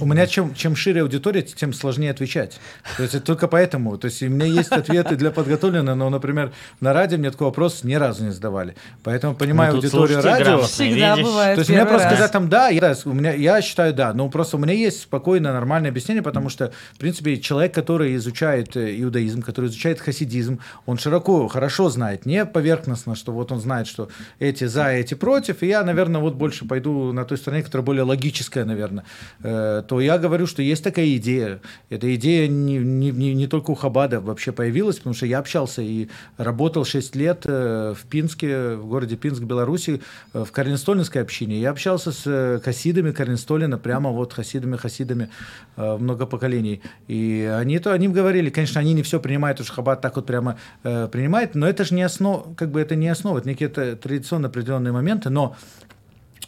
У 0.00 0.06
меня 0.06 0.26
чем, 0.26 0.52
чем 0.54 0.74
шире 0.74 1.02
аудитория, 1.02 1.42
тем 1.42 1.72
сложнее 1.72 2.10
отвечать. 2.10 2.58
То 2.96 3.04
есть 3.04 3.22
только 3.24 3.46
поэтому. 3.46 3.96
То 3.98 4.06
есть 4.06 4.22
у 4.22 4.28
меня 4.28 4.46
есть 4.46 4.72
ответы 4.72 5.14
для 5.16 5.30
подготовленных, 5.30 5.94
но, 5.94 6.10
например, 6.10 6.52
на 6.80 6.92
радио 6.92 7.18
мне 7.18 7.30
такой 7.30 7.46
вопрос 7.46 7.84
ни 7.84 7.94
разу 7.94 8.24
не 8.24 8.32
задавали. 8.32 8.74
Поэтому 9.04 9.34
понимаю 9.34 9.72
Ну, 9.72 9.76
аудиторию 9.78 10.20
радио. 10.20 10.62
Всегда 10.62 11.16
бывает 11.16 11.54
То 11.54 11.60
есть 11.60 11.70
первый 11.70 11.88
просто 11.88 12.08
сказать 12.08 12.32
там 12.32 12.48
да, 12.48 12.68
я, 12.68 12.94
у 13.04 13.12
меня, 13.12 13.32
я 13.32 13.62
считаю 13.62 13.94
да, 13.94 14.12
но 14.12 14.28
просто 14.28 14.56
у 14.56 14.60
меня 14.60 14.74
есть 14.74 15.02
спокойное, 15.02 15.52
нормальное 15.52 15.90
объяснение, 15.90 16.22
потому 16.22 16.48
что, 16.48 16.72
в 16.94 16.98
принципе, 16.98 17.38
человек, 17.38 17.72
который 17.72 18.16
изучает 18.16 18.76
иудаизм, 18.76 19.42
который 19.42 19.66
изучает 19.66 20.00
хасидизм, 20.00 20.58
он 20.86 20.98
широко, 20.98 21.46
хорошо 21.48 21.88
знает, 21.90 22.26
не 22.26 22.44
поверхностно, 22.44 23.14
что 23.14 23.32
вот 23.32 23.52
он 23.52 23.60
знает, 23.60 23.86
что 23.86 24.08
эти 24.38 24.63
за, 24.66 24.88
эти 24.88 25.14
против, 25.14 25.62
и 25.62 25.66
я, 25.66 25.82
наверное, 25.82 26.20
вот 26.20 26.34
больше 26.34 26.66
пойду 26.66 27.12
на 27.12 27.24
той 27.24 27.38
стороне, 27.38 27.62
которая 27.62 27.84
более 27.84 28.04
логическая, 28.04 28.64
наверное, 28.64 29.04
Э, 29.42 29.82
то 29.86 30.00
я 30.00 30.18
говорю, 30.18 30.46
что 30.46 30.62
есть 30.62 30.82
такая 30.82 31.16
идея. 31.16 31.60
Эта 31.90 32.14
идея 32.14 32.48
не, 32.48 32.78
не, 32.78 33.10
не, 33.10 33.34
не 33.34 33.46
только 33.46 33.70
у 33.70 33.74
Хабада 33.74 34.20
вообще 34.20 34.52
появилась, 34.52 34.96
потому 34.96 35.14
что 35.14 35.26
я 35.26 35.38
общался 35.38 35.82
и 35.82 36.08
работал 36.36 36.84
6 36.84 37.16
лет 37.16 37.42
э, 37.44 37.94
в 37.96 38.06
Пинске, 38.06 38.74
в 38.74 38.86
городе 38.86 39.16
Пинск, 39.16 39.42
Беларуси, 39.42 40.00
э, 40.32 40.44
в 40.44 40.52
Карлинстолинской 40.52 41.22
общине. 41.22 41.60
Я 41.60 41.70
общался 41.70 42.12
с 42.12 42.60
хасидами 42.64 43.12
Карлинстолина, 43.12 43.78
прямо 43.78 44.10
вот 44.10 44.32
хасидами-хасидами 44.32 45.28
много 45.76 46.26
поколений. 46.26 46.82
И 47.08 47.50
они 47.52 47.78
то 47.78 47.92
они 47.92 48.08
говорили, 48.08 48.50
конечно, 48.50 48.80
они 48.80 48.94
не 48.94 49.02
все 49.02 49.20
принимают, 49.20 49.60
уж 49.60 49.70
Хаббат 49.70 50.00
так 50.00 50.16
вот 50.16 50.26
прямо 50.26 50.56
принимает, 50.82 51.54
но 51.54 51.68
это 51.68 51.84
же 51.84 51.94
не 51.94 52.02
основа, 52.02 52.54
как 52.54 52.70
бы 52.70 52.80
это 52.80 52.94
не 52.94 53.08
основа, 53.08 53.38
это 53.38 53.48
некие 53.48 53.68
традиционно 53.68 54.48
определенные 54.54 54.92
моменты, 54.92 55.30
но 55.30 55.56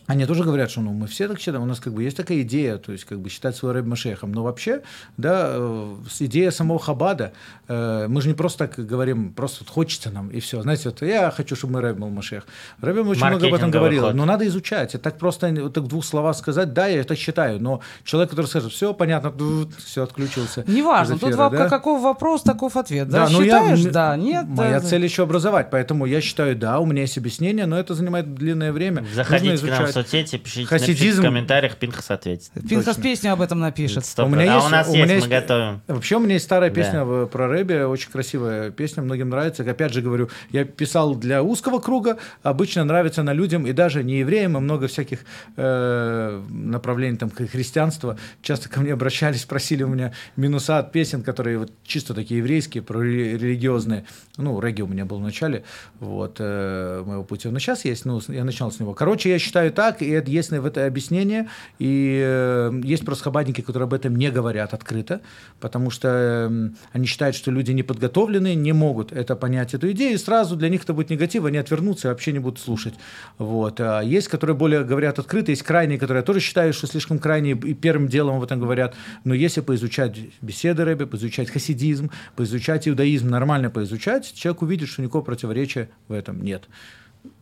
они 0.07 0.25
тоже 0.27 0.45
говорят, 0.45 0.71
что 0.71 0.81
ну, 0.81 0.93
мы 0.93 1.07
все 1.07 1.27
так 1.29 1.39
считаем, 1.41 1.63
у 1.63 1.67
нас 1.67 1.81
как 1.81 1.93
бы 1.93 2.03
есть 2.03 2.17
такая 2.17 2.43
идея, 2.43 2.79
то 2.79 2.93
есть 2.93 3.05
как 3.05 3.21
бы 3.21 3.29
считать 3.29 3.57
своего 3.57 3.75
Рэбби 3.75 3.89
Машехом. 3.89 4.33
Но 4.33 4.43
вообще, 4.45 4.83
да, 5.17 5.49
э, 5.55 5.95
идея 6.21 6.51
самого 6.51 6.79
Хабада, 6.79 7.33
э, 7.69 8.07
мы 8.09 8.23
же 8.23 8.29
не 8.29 8.35
просто 8.35 8.67
так 8.69 8.87
говорим, 8.87 9.33
просто 9.33 9.65
вот 9.65 9.71
хочется 9.71 10.11
нам 10.11 10.29
и 10.29 10.41
все. 10.41 10.63
Знаете, 10.63 10.91
вот 10.91 11.03
я 11.03 11.31
хочу, 11.31 11.57
чтобы 11.57 11.75
мы 11.75 11.81
Рэбби 11.81 12.01
был 12.01 12.11
Машех. 12.11 12.47
Рэбби 12.81 13.01
очень 13.01 13.27
много 13.27 13.49
об 13.49 13.55
этом 13.55 13.71
говорил, 13.71 14.11
но 14.13 14.25
надо 14.25 14.47
изучать. 14.47 14.95
Это 14.95 15.05
так 15.05 15.19
просто 15.19 15.49
вот 15.49 15.75
так 15.75 15.85
в 15.85 15.89
двух 15.89 16.05
словах 16.05 16.37
сказать, 16.37 16.73
да, 16.73 16.87
я 16.87 17.01
это 17.01 17.17
считаю, 17.17 17.61
но 17.61 17.81
человек, 18.05 18.31
который 18.31 18.47
скажет, 18.47 18.73
все 18.73 18.95
понятно, 18.95 19.33
все 19.79 20.05
отключился. 20.05 20.65
Неважно, 20.67 21.19
тут 21.19 21.31
эфира, 21.31 21.49
во- 21.49 21.51
да. 21.51 21.69
каков 21.69 22.03
вопрос, 22.03 22.43
таков 22.43 22.77
ответ. 22.77 23.09
Да, 23.09 23.29
ну 23.29 23.43
я- 23.43 23.59
считаешь? 23.61 23.85
м- 23.87 23.93
да, 23.93 24.17
нет. 24.17 24.47
Моя 24.47 24.81
да, 24.81 24.87
цель 24.87 25.03
еще 25.05 25.25
образовать, 25.25 25.71
поэтому 25.71 26.07
я 26.07 26.21
считаю, 26.21 26.55
да, 26.57 26.79
у 26.79 26.87
меня 26.87 27.03
есть 27.03 27.19
объяснение, 27.19 27.67
но 27.67 27.79
это 27.79 27.95
занимает 27.95 28.35
длинное 28.35 28.73
время. 28.73 29.01
Нужно 29.03 29.17
Заходите 29.17 29.59
к 29.59 29.63
нам 29.63 29.85
в 29.85 29.85
изучать. 29.87 29.96
Соцсети, 30.03 30.37
пишите, 30.39 30.67
Хасидизм. 30.67 31.23
в 31.23 31.25
комментариях, 31.25 31.77
Пинхас 31.77 32.11
ответит. 32.11 32.51
Пинхас 32.69 32.97
точно. 32.97 33.03
песню 33.03 33.33
об 33.33 33.41
этом 33.41 33.61
напишет. 33.61 34.05
Стоп. 34.05 34.27
У 34.27 34.29
меня 34.31 34.53
а 34.53 34.57
есть, 34.57 34.67
у 34.67 34.71
нас 34.71 34.89
у 34.89 34.93
есть, 34.93 34.97
меня 35.05 35.15
мы 35.15 35.19
есть- 35.21 35.29
готовим. 35.29 35.81
Вообще 35.87 36.17
у 36.17 36.21
меня 36.21 36.35
есть 36.35 36.45
старая 36.45 36.71
Да. 36.71 36.75
песня 36.75 37.05
в- 37.05 37.27
про 37.27 37.49
Рэби, 37.49 37.83
очень 37.85 38.11
красивая 38.11 38.71
песня, 38.71 39.03
многим 39.03 39.29
нравится. 39.31 39.63
Опять 39.63 39.93
же 39.93 40.03
говорю, 40.03 40.29
я 40.51 40.65
писал 40.65 41.15
для 41.15 41.43
узкого 41.43 41.79
круга, 41.79 42.19
обычно 42.43 42.85
нравится 42.85 43.23
на 43.23 43.33
людям 43.33 43.67
и 43.67 43.73
даже 43.73 44.03
не 44.05 44.19
евреям, 44.19 44.57
и 44.57 44.61
много 44.61 44.87
всяких 44.89 45.21
э, 45.57 46.43
направлений 46.51 47.17
там 47.17 47.31
христианства. 47.31 48.19
Часто 48.43 48.69
ко 48.69 48.81
мне 48.81 48.93
обращались, 48.93 49.45
просили 49.45 49.83
у 49.83 49.89
меня 49.89 50.13
минуса 50.37 50.79
от 50.79 50.93
песен, 50.93 51.23
которые 51.23 51.59
вот 51.59 51.71
чисто 51.85 52.15
такие 52.15 52.39
еврейские, 52.39 52.83
про 52.83 53.01
ре- 53.01 53.39
религиозные. 53.39 54.05
Ну, 54.37 54.61
регги 54.61 54.83
у 54.83 54.87
меня 54.87 55.05
был 55.05 55.19
в 55.19 55.23
начале 55.23 55.65
вот, 56.01 56.37
э, 56.41 57.03
моего 57.07 57.25
пути. 57.25 57.49
Но 57.49 57.59
сейчас 57.59 57.85
есть, 57.85 58.05
ну, 58.05 58.21
я 58.29 58.45
начал 58.45 58.71
с 58.71 58.81
него. 58.81 58.93
Короче, 58.95 59.31
я 59.31 59.39
считаю 59.39 59.73
так, 59.73 59.86
и 60.03 60.09
это 60.09 60.31
есть 60.31 60.51
в 60.51 60.67
это 60.67 60.87
объяснение, 60.87 61.49
и 61.79 62.21
э, 62.23 62.81
есть 62.85 63.05
просто 63.05 63.25
хабадники, 63.25 63.61
которые 63.61 63.87
об 63.87 63.95
этом 63.95 64.17
не 64.17 64.31
говорят 64.31 64.75
открыто, 64.75 65.21
потому 65.61 65.91
что 65.91 66.09
э, 66.51 66.69
они 66.93 67.07
считают, 67.07 67.37
что 67.37 67.51
люди 67.51 67.73
неподготовленные 67.73 68.55
не 68.55 68.73
могут 68.73 69.13
это 69.13 69.37
понять, 69.37 69.75
эту 69.75 69.91
идею, 69.93 70.15
и 70.15 70.19
сразу 70.19 70.57
для 70.57 70.69
них 70.69 70.85
это 70.85 70.93
будет 70.93 71.11
негатив, 71.11 71.45
они 71.45 71.59
отвернутся 71.59 72.09
и 72.09 72.11
вообще 72.11 72.33
не 72.33 72.39
будут 72.39 72.59
слушать. 72.59 72.95
Вот. 73.39 73.81
А 73.81 74.01
есть, 74.01 74.29
которые 74.29 74.57
более 74.57 74.85
говорят 74.85 75.19
открыто, 75.19 75.51
есть 75.51 75.63
крайние, 75.63 75.99
которые 75.99 76.21
я 76.21 76.25
тоже 76.25 76.41
считаю, 76.41 76.73
что 76.73 76.87
слишком 76.87 77.19
крайние, 77.19 77.57
и 77.57 77.75
первым 77.75 78.09
делом 78.09 78.37
об 78.37 78.43
этом 78.43 78.61
говорят, 78.61 78.95
но 79.25 79.35
если 79.35 79.61
поизучать 79.61 80.17
беседы 80.41 80.85
Рэбби, 80.85 81.05
поизучать 81.05 81.51
хасидизм, 81.51 82.11
поизучать 82.37 82.89
иудаизм, 82.89 83.29
нормально 83.29 83.71
поизучать, 83.71 84.33
человек 84.35 84.63
увидит, 84.63 84.89
что 84.89 85.03
никакого 85.03 85.23
противоречия 85.23 85.89
в 86.09 86.13
этом 86.13 86.43
нет. 86.43 86.69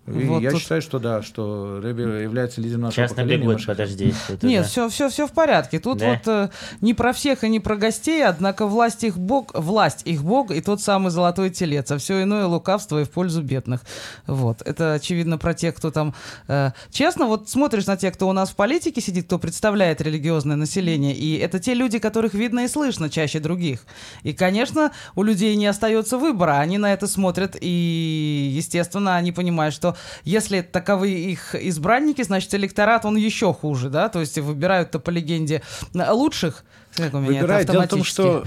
И 0.06 0.24
Вот 0.24 0.42
я 0.42 0.50
тут- 0.50 0.60
считаю, 0.60 0.82
что 0.82 0.98
да, 0.98 1.22
что 1.22 1.80
Рэбби 1.82 2.02
является 2.22 2.60
лидером 2.60 2.82
нашего 2.82 3.06
Сейчас 3.06 3.12
поколения. 3.12 3.36
набегут, 3.38 3.54
Машеха. 3.54 3.72
подожди. 3.72 4.14
это 4.28 4.46
Нет, 4.46 4.62
да. 4.64 4.68
все, 4.68 4.88
все, 4.90 5.08
все 5.08 5.26
в 5.26 5.32
порядке. 5.32 5.78
Тут 5.80 5.98
Да. 5.98 6.10
вот 6.10 6.28
э, 6.28 6.50
не 6.82 6.92
про 6.92 7.14
всех 7.14 7.42
и 7.42 7.48
не 7.48 7.58
про 7.58 7.76
гостей, 7.76 8.22
однако 8.22 8.66
власть 8.66 9.02
их 9.02 9.16
бог, 9.16 9.52
власть 9.54 10.02
их 10.04 10.22
бог 10.22 10.50
и 10.50 10.60
тот 10.60 10.82
самый 10.82 11.10
золотой 11.10 11.48
телец, 11.48 11.90
а 11.90 11.96
все 11.96 12.22
иное 12.22 12.44
лукавство 12.46 13.00
и 13.00 13.04
в 13.04 13.10
пользу 13.10 13.42
бедных. 13.42 13.80
Вот. 14.26 14.60
Это 14.62 14.92
очевидно 14.92 15.38
про 15.38 15.54
тех, 15.54 15.74
кто 15.74 15.90
там... 15.90 16.14
э, 16.48 16.72
честно, 16.90 17.24
вот 17.24 17.48
смотришь 17.48 17.86
на 17.86 17.96
тех, 17.96 18.12
кто 18.12 18.28
у 18.28 18.32
нас 18.32 18.50
в 18.50 18.56
политике 18.56 19.00
сидит, 19.00 19.24
кто 19.24 19.38
представляет 19.38 20.02
религиозное 20.02 20.56
население, 20.56 21.14
и 21.14 21.38
это 21.38 21.58
те 21.58 21.72
люди, 21.72 21.98
которых 21.98 22.34
видно 22.34 22.60
и 22.60 22.68
слышно 22.68 23.08
чаще 23.08 23.40
других. 23.40 23.80
И, 24.22 24.34
конечно, 24.34 24.92
у 25.16 25.22
людей 25.22 25.56
не 25.56 25.66
остается 25.66 26.18
выбора. 26.18 26.58
Они 26.58 26.76
на 26.76 26.92
это 26.92 27.06
смотрят, 27.06 27.56
и, 27.60 28.52
естественно, 28.54 29.16
они 29.16 29.32
понимают, 29.32 29.74
что 29.74 29.93
если 30.24 30.60
таковы 30.60 31.10
их 31.10 31.54
избранники, 31.54 32.22
значит, 32.22 32.54
электорат, 32.54 33.04
он 33.04 33.16
еще 33.16 33.52
хуже, 33.52 33.90
да? 33.90 34.08
То 34.08 34.20
есть 34.20 34.38
выбирают-то 34.38 34.98
по 34.98 35.10
легенде 35.10 35.62
лучших. 35.92 36.64
Как 36.96 37.12
у 37.14 37.18
меня 37.18 37.38
это 37.38 37.40
Выбирает. 37.40 37.70
Дело 37.70 37.82
в 37.82 37.88
том, 37.88 38.04
что 38.04 38.44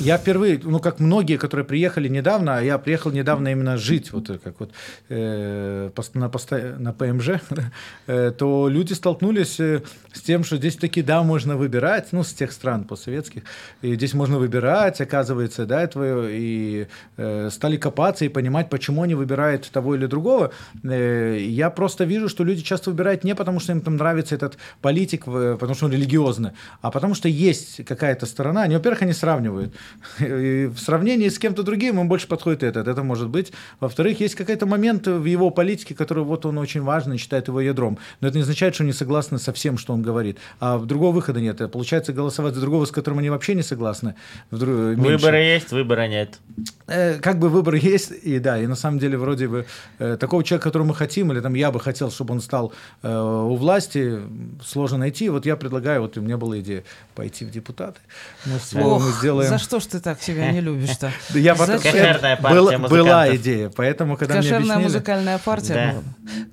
я 0.00 0.18
впервые, 0.18 0.60
ну 0.62 0.80
как 0.80 1.00
многие, 1.00 1.36
которые 1.36 1.64
приехали 1.64 2.08
недавно, 2.08 2.58
а 2.58 2.60
я 2.60 2.78
приехал 2.78 3.10
недавно 3.10 3.48
именно 3.48 3.76
жить, 3.76 4.12
вот 4.12 4.30
э, 4.30 4.38
как 4.38 4.58
вот 4.60 4.72
э, 5.08 5.90
на, 6.14 6.30
на 6.78 6.92
ПМЖ, 6.92 7.28
э, 8.06 8.32
то 8.36 8.68
люди 8.68 8.92
столкнулись 8.92 9.60
э, 9.60 9.82
с 10.12 10.20
тем, 10.20 10.44
что 10.44 10.56
здесь 10.56 10.76
таки 10.76 11.02
да, 11.02 11.22
можно 11.22 11.56
выбирать, 11.56 12.08
ну 12.12 12.24
с 12.24 12.32
тех 12.32 12.52
стран 12.52 12.84
постсоветских, 12.84 13.42
и 13.82 13.94
здесь 13.94 14.14
можно 14.14 14.38
выбирать, 14.38 15.00
оказывается, 15.00 15.66
да, 15.66 15.86
твое, 15.86 16.28
и 16.32 16.86
э, 17.16 17.50
стали 17.50 17.76
копаться 17.76 18.24
и 18.24 18.28
понимать, 18.28 18.70
почему 18.70 19.02
они 19.02 19.14
выбирают 19.14 19.70
того 19.70 19.94
или 19.94 20.06
другого. 20.06 20.50
Э, 20.82 21.38
я 21.38 21.70
просто 21.70 22.04
вижу, 22.04 22.28
что 22.28 22.44
люди 22.44 22.62
часто 22.62 22.90
выбирают 22.90 23.24
не 23.24 23.34
потому, 23.34 23.60
что 23.60 23.72
им 23.72 23.80
там 23.80 23.96
нравится 23.96 24.34
этот 24.34 24.58
политик, 24.80 25.24
потому 25.24 25.74
что 25.74 25.86
он 25.86 25.92
религиозный, 25.92 26.50
а 26.80 26.90
потому 26.90 27.14
что 27.14 27.28
есть 27.28 27.84
какая-то 27.84 28.26
сторона. 28.26 28.62
Они, 28.62 28.74
во-первых, 28.74 29.02
они 29.02 29.12
сравнивают. 29.12 29.43
Сравнивают. 29.44 29.74
И 30.20 30.66
в 30.66 30.78
сравнении 30.78 31.28
с 31.28 31.38
кем-то 31.38 31.62
другим 31.62 31.94
ему 31.96 32.04
больше 32.04 32.26
подходит 32.26 32.62
этот. 32.62 32.88
Это 32.88 33.02
может 33.02 33.28
быть. 33.28 33.52
Во-вторых, 33.80 34.20
есть 34.20 34.34
какой-то 34.34 34.66
момент 34.66 35.06
в 35.06 35.24
его 35.24 35.50
политике, 35.50 35.94
который 35.94 36.24
вот 36.24 36.46
он 36.46 36.58
очень 36.58 36.82
важный, 36.82 37.18
считает 37.18 37.48
его 37.48 37.60
ядром. 37.60 37.98
Но 38.20 38.28
это 38.28 38.36
не 38.36 38.42
означает, 38.42 38.74
что 38.74 38.84
они 38.84 38.92
согласны 38.92 39.38
со 39.38 39.52
всем, 39.52 39.78
что 39.78 39.92
он 39.92 40.02
говорит. 40.02 40.38
А 40.60 40.78
другого 40.78 41.14
выхода 41.14 41.40
нет. 41.40 41.58
Получается 41.70 42.12
голосовать 42.12 42.54
за 42.54 42.60
другого, 42.60 42.84
с 42.84 42.90
которым 42.90 43.18
они 43.18 43.30
вообще 43.30 43.54
не 43.54 43.62
согласны. 43.62 44.14
Вдруг, 44.50 44.74
меньше. 44.96 45.12
Выборы 45.12 45.38
есть, 45.38 45.72
выбора 45.72 46.08
нет. 46.08 46.38
Э, 46.86 47.18
как 47.20 47.38
бы 47.38 47.48
выбор 47.48 47.74
есть, 47.74 48.12
и 48.22 48.38
да, 48.38 48.58
и 48.58 48.66
на 48.66 48.76
самом 48.76 48.98
деле 48.98 49.16
вроде 49.18 49.48
бы 49.48 49.66
э, 49.98 50.16
такого 50.16 50.44
человека, 50.44 50.64
которого 50.64 50.88
мы 50.88 50.94
хотим, 50.94 51.32
или 51.32 51.40
там 51.40 51.54
я 51.54 51.70
бы 51.70 51.80
хотел, 51.80 52.10
чтобы 52.10 52.34
он 52.34 52.40
стал 52.40 52.72
э, 53.02 53.08
у 53.08 53.56
власти, 53.56 54.20
сложно 54.64 54.98
найти. 54.98 55.28
Вот 55.28 55.46
я 55.46 55.56
предлагаю, 55.56 56.02
вот 56.02 56.16
у 56.18 56.20
меня 56.20 56.36
была 56.36 56.58
идея 56.60 56.84
пойти 57.14 57.44
в 57.44 57.50
депутаты. 57.50 58.00
Мы 58.46 58.58
с 58.58 58.72
Вовой 58.72 59.00
мы 59.00 59.12
Ох, 59.34 59.42
сделаем... 59.42 59.58
за 59.58 59.64
что 59.64 59.80
ж 59.80 59.84
ты 59.86 60.00
так 60.00 60.22
себя 60.22 60.50
не 60.52 60.60
любишь-то? 60.60 61.10
Я 61.38 61.54
потом-? 61.54 61.80
Кошерная 61.80 62.36
партия 62.36 62.78
была, 62.78 63.34
идея, 63.36 63.70
поэтому 63.70 64.16
когда 64.16 64.34
мне 64.34 64.42
Кошерная 64.42 64.76
объяснили... 64.76 64.84
музыкальная 64.84 65.38
партия. 65.38 65.74
Да. 65.74 65.92
была. 65.92 66.02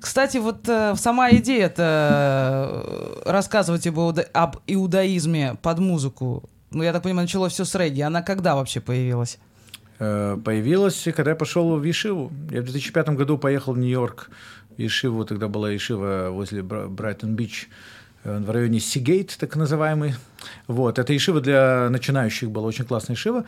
Кстати, 0.00 0.38
вот 0.38 0.68
э, 0.68 0.94
сама 0.96 1.30
идея 1.30 1.66
это 1.66 3.22
рассказывать 3.26 3.86
об, 3.86 3.98
иуда- 3.98 4.26
об 4.32 4.56
иудаизме 4.66 5.56
под 5.62 5.78
музыку. 5.78 6.48
Ну, 6.70 6.82
я 6.82 6.92
так 6.92 7.02
понимаю, 7.02 7.26
началось 7.26 7.52
все 7.52 7.64
с 7.64 7.74
регги. 7.74 8.00
Она 8.00 8.22
когда 8.22 8.54
вообще 8.54 8.80
появилась? 8.80 9.38
э, 9.98 10.38
появилась, 10.44 11.06
когда 11.14 11.30
я 11.30 11.36
пошел 11.36 11.76
в 11.78 11.84
Ешиву. 11.84 12.32
Я 12.50 12.60
в 12.60 12.64
2005 12.64 13.10
году 13.10 13.38
поехал 13.38 13.74
в 13.74 13.78
Нью-Йорк 13.78 14.30
Ешиву, 14.78 15.24
тогда 15.24 15.48
была 15.48 15.70
Ешива 15.70 16.30
возле 16.30 16.62
Бра- 16.62 16.88
Брайтон-Бич, 16.88 17.68
э, 17.68 17.74
в 18.24 18.50
районе 18.50 18.80
Сигейт, 18.80 19.36
так 19.38 19.56
называемый. 19.56 20.14
Вот, 20.66 20.98
это 20.98 21.12
Ешива 21.12 21.40
для 21.40 21.88
начинающих 21.90 22.50
была, 22.50 22.66
очень 22.68 22.84
классная 22.84 23.16
Ешива. 23.16 23.44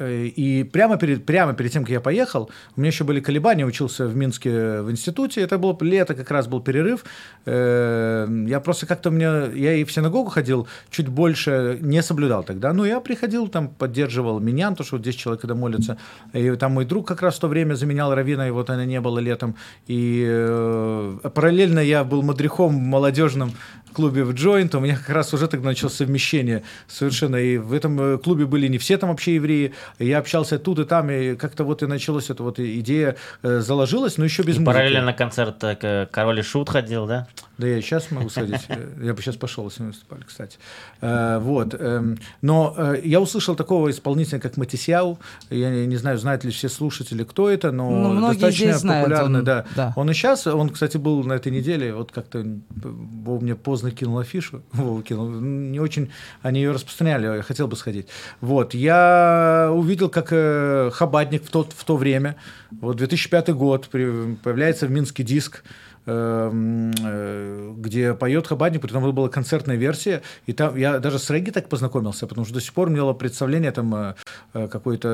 И 0.00 0.68
прямо 0.72 0.96
перед, 0.96 1.26
прямо 1.26 1.54
перед 1.54 1.72
тем, 1.72 1.82
как 1.82 1.90
я 1.90 2.00
поехал, 2.00 2.50
у 2.76 2.80
меня 2.80 2.90
еще 2.90 3.04
были 3.04 3.20
колебания, 3.20 3.66
учился 3.66 4.06
в 4.06 4.16
Минске 4.16 4.80
в 4.82 4.90
институте, 4.90 5.40
это 5.40 5.58
было 5.58 5.76
лето, 5.80 6.14
как 6.14 6.30
раз 6.30 6.46
был 6.46 6.60
перерыв. 6.60 7.04
Э, 7.46 8.26
Я 8.46 8.60
просто 8.60 8.86
как-то 8.86 9.10
мне, 9.10 9.24
я 9.54 9.74
и 9.74 9.84
в 9.84 9.92
синагогу 9.92 10.30
ходил, 10.30 10.68
чуть 10.90 11.08
больше 11.08 11.78
не 11.80 12.02
соблюдал 12.02 12.44
тогда. 12.44 12.72
Ну, 12.72 12.84
я 12.84 13.00
приходил, 13.00 13.48
там 13.48 13.68
поддерживал 13.68 14.40
меня, 14.40 14.70
то, 14.74 14.84
что 14.84 14.96
вот 14.96 15.02
здесь 15.02 15.16
человек, 15.16 15.40
когда 15.40 15.54
молится. 15.54 15.96
И 16.32 16.50
там 16.56 16.72
мой 16.72 16.84
друг 16.84 17.06
как 17.08 17.22
раз 17.22 17.36
в 17.36 17.40
то 17.40 17.48
время 17.48 17.74
заменял 17.74 18.14
Равина, 18.14 18.46
и 18.48 18.50
вот 18.50 18.70
она 18.70 18.84
не 18.84 19.00
было 19.00 19.18
летом. 19.18 19.54
И 19.86 20.24
э, 20.28 21.18
параллельно 21.34 21.80
я 21.80 22.04
был 22.04 22.22
мадрихом 22.22 22.74
молодежном 22.74 23.52
клубе 23.92 24.22
в 24.22 24.30
Joint, 24.30 24.76
у 24.76 24.80
меня 24.80 24.96
как 24.96 25.08
раз 25.10 25.34
уже 25.34 25.48
тогда 25.48 25.68
началось 25.68 25.94
совмещение 25.94 26.62
совершенно, 26.86 27.36
и 27.36 27.56
в 27.58 27.72
этом 27.72 28.00
э, 28.00 28.18
клубе 28.18 28.46
были 28.46 28.68
не 28.68 28.78
все 28.78 28.96
там 28.98 29.08
вообще 29.10 29.34
евреи, 29.36 29.72
я 29.98 30.18
общался 30.18 30.58
тут 30.58 30.78
и 30.78 30.84
там, 30.84 31.10
и 31.10 31.34
как-то 31.34 31.64
вот 31.64 31.82
и 31.82 31.86
началась 31.86 32.30
эта 32.30 32.42
вот 32.42 32.58
идея, 32.60 33.16
э, 33.42 33.60
заложилась, 33.60 34.16
но 34.18 34.24
еще 34.24 34.42
без 34.42 34.56
И 34.56 34.58
музыки. 34.60 34.66
параллельно 34.74 35.06
на 35.06 35.12
концерт 35.12 35.56
э, 35.62 36.06
Король 36.10 36.38
и 36.40 36.42
Шут 36.42 36.68
ходил, 36.70 37.06
да? 37.06 37.26
Да 37.58 37.66
я 37.66 37.80
сейчас 37.80 38.10
могу 38.10 38.28
сходить. 38.28 38.60
Э, 38.68 38.86
Я 39.02 39.14
бы 39.14 39.22
сейчас 39.22 39.36
пошел, 39.36 39.64
если 39.64 39.82
мы 39.82 39.88
выступали, 39.88 40.22
кстати. 40.24 40.58
Вот. 41.00 41.74
эм, 41.74 42.18
Но 42.42 42.94
я 43.02 43.20
услышал 43.20 43.54
такого 43.56 43.90
исполнителя, 43.90 44.38
как 44.40 44.56
Матисяу. 44.56 45.18
Я 45.50 45.70
не 45.86 45.96
знаю, 45.96 46.18
знают 46.18 46.44
ли 46.44 46.50
все 46.50 46.68
слушатели, 46.68 47.24
кто 47.24 47.48
это, 47.50 47.72
но 47.72 47.90
Ну, 48.12 48.28
достаточно 48.28 48.72
популярный. 49.00 49.38
он- 49.40 49.44
да. 49.44 49.64
да. 49.74 49.92
Он 49.96 50.10
и 50.10 50.14
сейчас, 50.14 50.46
он, 50.46 50.70
кстати, 50.70 50.96
был 50.96 51.22
на 51.24 51.34
этой 51.34 51.50
неделе, 51.52 51.94
вот 51.94 52.12
как-то 52.12 52.44
Вова 52.70 53.40
мне 53.40 53.54
поздно 53.56 53.90
кинул 53.90 54.18
афишу. 54.18 54.62
Вова 54.72 55.02
кинул. 55.02 55.28
Не 55.28 55.80
очень 55.80 56.10
они 56.42 56.60
ее 56.60 56.72
распространяли, 56.72 57.36
я 57.36 57.42
хотел 57.42 57.66
бы 57.68 57.76
сходить. 57.76 58.06
Вот. 58.40 58.74
Я 58.74 59.70
увидел, 59.78 60.08
как 60.08 60.28
э, 60.32 60.90
Хабадник 60.92 61.44
в, 61.44 61.50
тот, 61.50 61.72
в 61.72 61.84
то 61.84 61.96
время, 61.96 62.36
вот 62.80 62.96
2005 62.96 63.48
год, 63.54 63.88
при- 63.88 64.34
появляется 64.36 64.86
в 64.86 64.90
Минске 64.90 65.22
диск, 65.22 65.62
эм, 66.06 66.90
э, 67.04 67.72
где 67.76 68.14
поет 68.14 68.46
Хабадник, 68.46 68.80
притом 68.82 69.04
это 69.04 69.12
была 69.12 69.28
концертная 69.28 69.76
версия, 69.76 70.22
и 70.46 70.52
там 70.52 70.76
я 70.76 70.98
даже 70.98 71.18
с 71.18 71.30
регги 71.30 71.50
так 71.50 71.68
познакомился, 71.68 72.26
потому 72.26 72.44
что 72.44 72.54
до 72.54 72.60
сих 72.60 72.72
пор 72.72 72.88
у 72.88 72.90
меня 72.90 73.02
было 73.02 73.12
представление 73.14 73.72
там 73.72 73.94
э, 73.94 74.14
э, 74.54 74.68
какой-то 74.68 75.08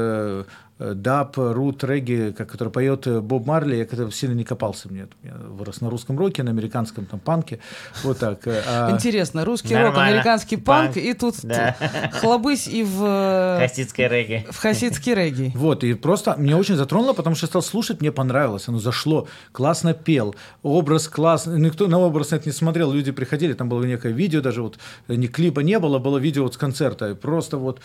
э, 0.73 0.73
даб, 0.78 1.36
рут, 1.36 1.84
регги, 1.84 2.34
как, 2.36 2.50
который 2.50 2.70
поет 2.70 3.06
э, 3.06 3.20
Боб 3.20 3.46
Марли, 3.46 3.76
я 3.76 3.84
как-то 3.84 4.10
сильно 4.10 4.34
не 4.34 4.42
копался 4.42 4.88
мне. 4.88 5.06
Я 5.22 5.34
вырос 5.34 5.80
на 5.80 5.88
русском 5.88 6.18
роке, 6.18 6.42
на 6.42 6.50
американском 6.50 7.06
там 7.06 7.20
панке, 7.20 7.60
вот 8.02 8.18
так. 8.18 8.46
э, 8.48 8.60
а- 8.66 8.90
Интересно, 8.90 9.44
русский 9.44 9.74
рок, 9.74 9.84
Нормально. 9.94 10.10
американский 10.10 10.56
панк, 10.56 10.94
Панк. 10.94 10.96
и 10.96 11.14
тут 11.14 11.36
Да. 11.44 11.76
хлобысь 12.14 12.66
и 12.66 12.82
в, 12.82 13.04
э, 13.04 13.58
Хасидское 13.60 14.08
регги. 14.08 14.46
в 14.50 14.58
хасидский 14.58 15.14
регги. 15.14 15.52
Вот, 15.54 15.84
и 15.84 15.94
просто 15.94 16.34
меня 16.38 16.56
очень 16.56 16.74
затронуло, 16.74 17.12
потому 17.12 17.36
что 17.36 17.44
я 17.44 17.48
стал 17.48 17.62
слушать, 17.62 18.00
мне 18.00 18.10
понравилось, 18.10 18.66
оно 18.68 18.78
зашло, 18.80 19.28
классно 19.52 19.94
пел, 19.94 20.34
образ 20.64 21.06
классный, 21.08 21.60
никто 21.60 21.86
на 21.86 21.98
образ 22.00 22.32
это 22.32 22.48
не 22.48 22.52
смотрел, 22.52 22.90
люди 22.92 23.12
приходили, 23.12 23.52
там 23.52 23.68
было 23.68 23.84
некое 23.84 24.12
видео, 24.12 24.40
даже 24.40 24.62
вот 24.62 24.78
э, 25.08 25.14
не 25.14 25.28
клипа 25.28 25.60
не 25.60 25.78
было, 25.78 26.00
было 26.00 26.18
видео 26.18 26.42
вот 26.42 26.54
с 26.54 26.56
концерта, 26.56 27.10
и 27.10 27.14
просто 27.14 27.58
вот 27.58 27.80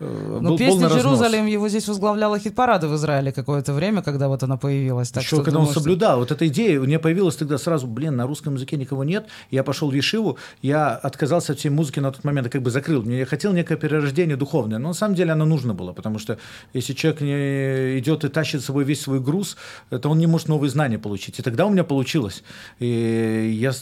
э, 0.00 0.38
Ну, 0.40 0.50
был 0.50 0.58
песня. 0.58 0.88
«Джерузалем» 0.88 1.46
его 1.46 1.68
здесь 1.68 1.88
возглавляла 1.88 2.38
хит-парады 2.38 2.88
в 2.88 2.94
Израиле 2.94 3.32
какое-то 3.32 3.72
время, 3.72 4.02
когда 4.02 4.28
вот 4.28 4.42
она 4.42 4.56
появилась. 4.56 5.10
Так 5.10 5.22
Еще 5.22 5.36
что 5.36 5.44
когда 5.44 5.52
думаю, 5.52 5.68
он 5.68 5.72
что- 5.72 5.80
соблюдал, 5.80 6.18
вот 6.18 6.30
эта 6.30 6.46
идея, 6.48 6.80
у 6.80 6.84
меня 6.84 6.98
появилась 6.98 7.36
тогда 7.36 7.58
сразу, 7.58 7.86
блин, 7.86 8.16
на 8.16 8.26
русском 8.26 8.54
языке 8.54 8.76
никого 8.76 9.04
нет, 9.04 9.26
я 9.50 9.62
пошел 9.62 9.90
в 9.90 9.94
Ешиву, 9.94 10.38
я 10.62 10.90
отказался 10.90 11.52
от 11.52 11.58
всей 11.58 11.70
музыки 11.70 12.00
на 12.00 12.10
тот 12.12 12.24
момент, 12.24 12.48
как 12.48 12.62
бы 12.62 12.70
закрыл, 12.70 13.02
мне 13.02 13.24
хотел 13.24 13.52
некое 13.52 13.76
перерождение 13.76 14.36
духовное, 14.36 14.78
но 14.78 14.88
на 14.88 14.94
самом 14.94 15.14
деле 15.14 15.32
оно 15.32 15.44
нужно 15.44 15.74
было, 15.74 15.92
потому 15.92 16.18
что 16.18 16.38
если 16.72 16.92
человек 16.92 17.20
не 17.20 17.98
идет 17.98 18.24
и 18.24 18.28
тащит 18.28 18.62
с 18.62 18.64
собой 18.66 18.84
весь 18.84 19.00
свой 19.00 19.20
груз, 19.20 19.56
то 19.90 20.08
он 20.08 20.18
не 20.18 20.26
может 20.26 20.48
новые 20.48 20.70
знания 20.70 20.98
получить, 20.98 21.38
и 21.38 21.42
тогда 21.42 21.66
у 21.66 21.70
меня 21.70 21.84
получилось, 21.84 22.42
и 22.80 23.56
я 23.58 23.72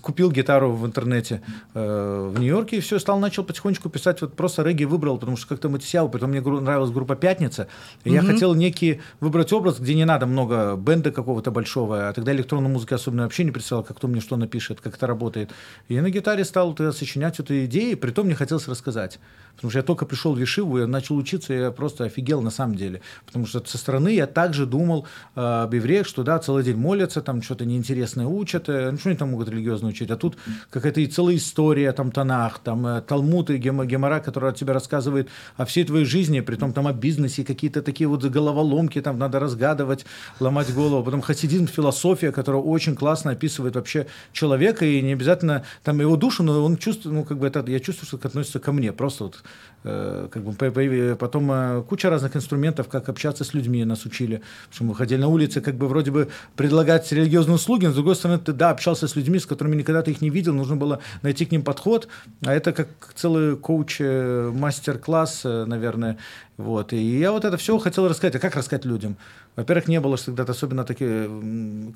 купил 0.00 0.30
гитару 0.30 0.72
в 0.72 0.84
интернете 0.86 1.40
э, 1.74 2.30
в 2.34 2.38
Нью-Йорке, 2.38 2.76
и 2.76 2.80
все, 2.80 2.98
стал, 2.98 3.18
начал 3.18 3.44
потихонечку 3.44 3.88
писать, 3.88 4.20
вот 4.20 4.34
просто 4.34 4.62
регги 4.62 4.84
выбрал, 4.84 5.18
потому 5.18 5.36
что 5.36 5.53
как-то 5.54 5.68
Матисяу, 5.68 6.08
потом 6.08 6.30
мне 6.30 6.40
нравилась 6.40 6.90
группа 6.90 7.16
«Пятница», 7.16 7.68
и 8.04 8.12
я 8.12 8.22
хотел 8.22 8.54
некий 8.54 9.00
выбрать 9.20 9.52
образ, 9.52 9.78
где 9.78 9.94
не 9.94 10.04
надо 10.04 10.26
много 10.26 10.76
бенда 10.76 11.10
какого-то 11.10 11.50
большого, 11.50 12.08
а 12.08 12.12
тогда 12.12 12.32
электронную 12.32 12.72
музыку 12.72 12.94
особенно 12.94 13.22
вообще 13.22 13.44
не 13.44 13.50
представлял, 13.50 13.84
как 13.84 13.96
кто 13.96 14.08
мне 14.08 14.20
что 14.20 14.36
напишет, 14.36 14.80
как 14.80 14.96
это 14.96 15.06
работает. 15.06 15.50
И 15.88 15.94
я 15.94 16.02
на 16.02 16.10
гитаре 16.10 16.44
стал 16.44 16.74
тогда 16.74 16.92
сочинять 16.92 17.40
эту 17.40 17.64
идею, 17.64 17.96
при 17.96 18.10
том 18.10 18.26
мне 18.26 18.34
хотелось 18.34 18.68
рассказать. 18.68 19.18
Потому 19.56 19.70
что 19.70 19.78
я 19.78 19.82
только 19.82 20.06
пришел 20.06 20.34
в 20.34 20.38
Ешиву, 20.38 20.78
я 20.78 20.86
начал 20.86 21.16
учиться, 21.16 21.54
я 21.54 21.70
просто 21.70 22.04
офигел 22.04 22.42
на 22.42 22.50
самом 22.50 22.74
деле. 22.74 23.00
Потому 23.24 23.46
что 23.46 23.62
со 23.64 23.78
стороны 23.78 24.08
я 24.14 24.26
также 24.26 24.66
думал 24.66 25.06
э, 25.36 25.40
об 25.40 25.74
евреях, 25.74 26.06
что 26.06 26.22
да, 26.22 26.38
целый 26.38 26.64
день 26.64 26.76
молятся, 26.76 27.22
там 27.22 27.42
что-то 27.42 27.64
неинтересное 27.64 28.26
учат, 28.26 28.68
э, 28.68 28.90
ну 28.90 28.98
что 28.98 29.10
они 29.10 29.18
там 29.18 29.30
могут 29.30 29.48
религиозно 29.48 29.88
учить, 29.88 30.10
а 30.10 30.16
тут 30.16 30.36
какая-то 30.70 31.00
и 31.00 31.06
целая 31.06 31.36
история, 31.36 31.92
там 31.92 32.10
Танах, 32.10 32.58
там 32.58 32.86
э, 32.86 33.02
Талмуд 33.02 33.50
и 33.50 33.56
Гема- 33.56 33.86
Гемора, 33.86 34.20
который 34.20 34.52
тебе 34.52 34.72
рассказывает 34.72 35.28
о 35.56 35.64
всей 35.64 35.84
твоей 35.84 36.04
жизни, 36.04 36.40
при 36.40 36.56
том 36.56 36.72
там 36.72 36.86
о 36.86 36.92
бизнесе, 36.92 37.44
какие-то 37.44 37.82
такие 37.82 38.08
вот 38.08 38.24
головоломки, 38.24 39.00
там 39.00 39.18
надо 39.18 39.38
разгадывать, 39.38 40.04
ломать 40.40 40.72
голову. 40.74 41.04
Потом 41.04 41.22
хасидизм, 41.22 41.68
философия, 41.68 42.32
которая 42.32 42.60
очень 42.60 42.96
классно 42.96 43.30
описывает 43.30 43.76
вообще 43.76 44.06
человека, 44.32 44.84
и 44.84 45.00
не 45.00 45.12
обязательно 45.12 45.64
там 45.82 46.00
его 46.00 46.16
душу, 46.16 46.42
но 46.42 46.64
он 46.64 46.76
чувствует, 46.76 47.14
ну 47.14 47.24
как 47.24 47.38
бы 47.38 47.46
это, 47.46 47.64
я 47.70 47.80
чувствую, 47.80 48.08
что 48.08 48.16
это 48.16 48.28
относится 48.28 48.58
ко 48.58 48.72
мне, 48.72 48.92
просто 48.92 49.24
вот 49.24 49.43
как 49.84 50.42
бы 50.42 50.52
по- 50.52 50.70
по- 50.70 51.16
потом 51.16 51.52
э, 51.52 51.82
куча 51.82 52.08
разных 52.08 52.34
инструментов, 52.36 52.88
как 52.88 53.08
общаться 53.08 53.44
с 53.44 53.52
людьми 53.54 53.84
нас 53.84 54.06
учили, 54.06 54.40
что 54.70 54.84
мы 54.84 54.94
ходили 54.94 55.20
на 55.20 55.28
улице, 55.28 55.60
как 55.60 55.74
бы 55.74 55.88
вроде 55.88 56.10
бы 56.10 56.28
предлагать 56.56 57.12
религиозные 57.12 57.56
услуги, 57.56 57.84
но 57.86 57.92
с 57.92 57.94
другой 57.94 58.16
стороны 58.16 58.40
ты 58.40 58.52
да 58.52 58.70
общался 58.70 59.06
с 59.06 59.14
людьми, 59.16 59.38
с 59.38 59.46
которыми 59.46 59.76
никогда 59.76 60.00
ты 60.00 60.12
их 60.12 60.22
не 60.22 60.30
видел, 60.30 60.54
нужно 60.54 60.76
было 60.76 61.00
найти 61.22 61.44
к 61.44 61.52
ним 61.52 61.62
подход, 61.62 62.08
а 62.46 62.54
это 62.54 62.72
как 62.72 62.88
целый 63.14 63.56
коуч 63.56 63.98
э, 64.00 64.50
мастер-класс, 64.54 65.42
э, 65.44 65.64
наверное, 65.66 66.16
вот. 66.56 66.92
И 66.92 67.18
я 67.18 67.32
вот 67.32 67.44
это 67.44 67.56
все 67.56 67.76
хотел 67.78 68.08
рассказать. 68.08 68.36
А 68.36 68.38
как 68.38 68.56
рассказать 68.56 68.84
людям? 68.84 69.16
Во-первых, 69.56 69.88
не 69.88 70.00
было 70.00 70.16
тогда 70.16 70.44
особенно 70.44 70.84
таких 70.84 71.08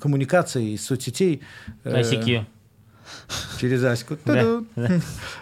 коммуникаций, 0.01 0.77
соцсетей. 0.77 1.41
Э, 1.83 2.01
ICQ. 2.01 2.45
Через 3.59 3.83
Аську. 3.83 4.17
Да. 4.25 4.61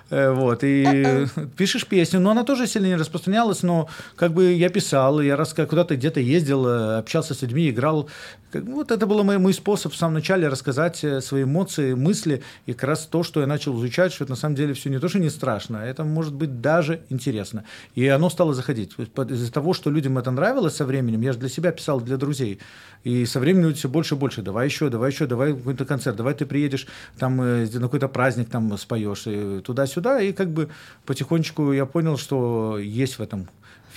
Э, 0.09 0.31
Вот, 0.31 0.63
и 0.63 1.27
пишешь 1.57 1.85
песню, 1.85 2.19
но 2.19 2.31
она 2.31 2.43
тоже 2.43 2.67
сильно 2.67 2.87
не 2.87 2.95
распространялась, 2.95 3.63
но 3.63 3.89
как 4.15 4.33
бы 4.33 4.53
я 4.53 4.69
писал, 4.69 5.21
я 5.21 5.35
раска- 5.35 5.65
куда-то 5.65 5.95
где-то 5.95 6.19
ездил, 6.19 6.65
э, 6.65 6.97
общался 6.99 7.33
с 7.33 7.41
людьми, 7.41 7.69
играл. 7.69 8.09
Вот 8.53 8.91
это 8.91 9.05
был 9.05 9.23
мой, 9.23 9.37
мой 9.37 9.53
способ 9.53 9.91
в 9.91 9.97
самом 9.97 10.13
начале 10.15 10.47
рассказать 10.47 11.03
э, 11.03 11.19
свои 11.21 11.43
эмоции, 11.43 11.93
мысли, 11.93 12.41
и 12.65 12.73
как 12.73 12.85
раз 12.85 13.05
то, 13.05 13.23
что 13.23 13.41
я 13.41 13.47
начал 13.47 13.77
изучать, 13.77 14.13
что 14.13 14.23
это 14.23 14.31
на 14.31 14.37
самом 14.37 14.55
деле 14.55 14.73
все 14.73 14.89
не 14.89 14.99
то, 14.99 15.09
что 15.09 15.19
не 15.19 15.29
страшно, 15.29 15.81
а 15.81 15.85
это 15.85 16.05
может 16.05 16.33
быть 16.33 16.61
даже 16.61 17.01
интересно. 17.09 17.65
И 17.95 18.07
оно 18.07 18.29
стало 18.29 18.53
заходить. 18.53 18.93
Из-за 18.97 19.51
того, 19.51 19.73
что 19.73 19.89
людям 19.89 20.17
это 20.17 20.31
нравилось 20.31 20.75
со 20.77 20.85
временем, 20.85 21.21
я 21.21 21.33
же 21.33 21.39
для 21.39 21.49
себя 21.49 21.71
писал, 21.71 21.99
для 21.99 22.15
друзей, 22.17 22.59
и 23.03 23.25
со 23.25 23.39
временем 23.39 23.67
люди 23.67 23.77
все 23.79 23.89
больше 23.89 24.15
и 24.15 24.17
больше, 24.17 24.41
давай 24.41 24.67
еще, 24.67 24.89
давай 24.89 25.11
еще, 25.11 25.27
давай 25.27 25.53
какой-то 25.53 25.85
концерт, 25.85 26.15
давай 26.15 26.33
ты 26.33 26.45
приедешь 26.45 26.87
там 27.19 27.41
на 27.79 27.87
какой-то 27.87 28.07
праздник 28.07 28.49
там 28.49 28.77
споешь, 28.77 29.27
и 29.27 29.61
туда-сюда, 29.61 30.21
и 30.21 30.33
как 30.33 30.49
бы 30.49 30.69
потихонечку 31.05 31.71
я 31.71 31.85
понял, 31.85 32.17
что 32.17 32.77
есть 32.79 33.19
в 33.19 33.21
этом 33.21 33.47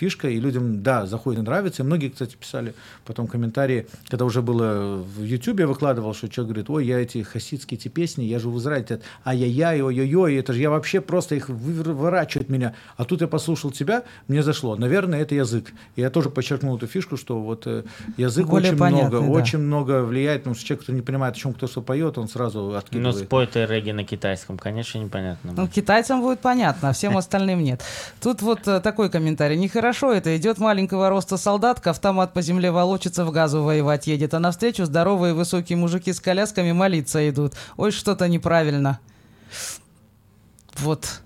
фишка, 0.00 0.28
и 0.28 0.40
людям, 0.40 0.82
да, 0.82 1.06
заходит 1.06 1.40
и 1.40 1.42
нравится. 1.42 1.82
И 1.82 1.86
многие, 1.86 2.08
кстати, 2.08 2.36
писали 2.36 2.74
потом 3.04 3.26
комментарии, 3.26 3.86
когда 4.08 4.24
уже 4.24 4.40
было 4.40 4.96
в 4.96 5.22
Ютубе, 5.22 5.62
я 5.62 5.68
выкладывал, 5.68 6.14
что 6.14 6.28
человек 6.28 6.52
говорит, 6.52 6.70
ой, 6.70 6.86
я 6.86 6.98
эти 7.00 7.22
хасидские 7.22 7.78
эти 7.78 7.88
песни, 7.88 8.24
я 8.24 8.38
живу 8.38 8.54
в 8.54 8.58
Израиле, 8.58 9.00
ай-яй-яй, 9.26 9.82
ой-ой-ой, 9.82 10.36
это 10.36 10.52
же 10.54 10.60
я 10.60 10.70
вообще 10.70 11.00
просто 11.00 11.34
их 11.34 11.48
выворачивает 11.50 12.48
меня. 12.48 12.74
А 12.96 13.04
тут 13.04 13.20
я 13.20 13.28
послушал 13.28 13.70
тебя, 13.70 14.04
мне 14.28 14.42
зашло. 14.42 14.76
Наверное, 14.76 15.20
это 15.20 15.34
язык. 15.34 15.72
И 15.96 16.00
я 16.00 16.08
тоже 16.10 16.30
подчеркнул 16.30 16.76
эту 16.76 16.86
фишку, 16.86 17.16
что 17.16 17.40
вот 17.40 17.66
э, 17.66 17.84
язык 18.16 18.46
Более 18.46 18.70
очень 18.70 18.78
понятный, 18.78 19.18
много, 19.18 19.26
да. 19.26 19.32
очень 19.42 19.58
много 19.58 20.02
влияет, 20.02 20.42
потому 20.42 20.54
что 20.56 20.64
человек, 20.64 20.84
кто 20.84 20.92
не 20.92 21.02
понимает, 21.02 21.36
о 21.36 21.38
чем 21.38 21.52
кто 21.52 21.66
что 21.66 21.82
поет, 21.82 22.16
он 22.16 22.28
сразу 22.28 22.60
Ну, 22.60 22.74
откидывает. 22.76 23.16
спой 23.26 23.46
ты 23.46 23.66
регги 23.66 23.92
на 23.92 24.04
китайском, 24.04 24.56
конечно, 24.58 24.98
непонятно. 24.98 25.52
Ну, 25.56 25.68
китайцам 25.68 26.20
будет 26.22 26.40
понятно, 26.40 26.88
а 26.88 26.92
всем 26.92 27.16
остальным 27.16 27.62
нет. 27.62 27.82
Тут 28.20 28.42
вот 28.42 28.66
э, 28.66 28.80
такой 28.80 29.10
комментарий. 29.10 29.56
Нехорошо 29.56 29.89
это. 30.12 30.36
Идет 30.36 30.58
маленького 30.58 31.08
роста 31.08 31.36
солдатка, 31.36 31.90
автомат 31.90 32.32
по 32.32 32.42
земле 32.42 32.70
волочится, 32.70 33.24
в 33.24 33.30
газу 33.30 33.62
воевать 33.62 34.06
едет. 34.06 34.34
А 34.34 34.38
навстречу 34.38 34.84
здоровые 34.84 35.34
высокие 35.34 35.76
мужики 35.76 36.12
с 36.12 36.20
колясками 36.20 36.72
молиться 36.72 37.28
идут. 37.28 37.54
Ой, 37.76 37.90
что-то 37.90 38.28
неправильно. 38.28 39.00
Вот. 40.78 41.20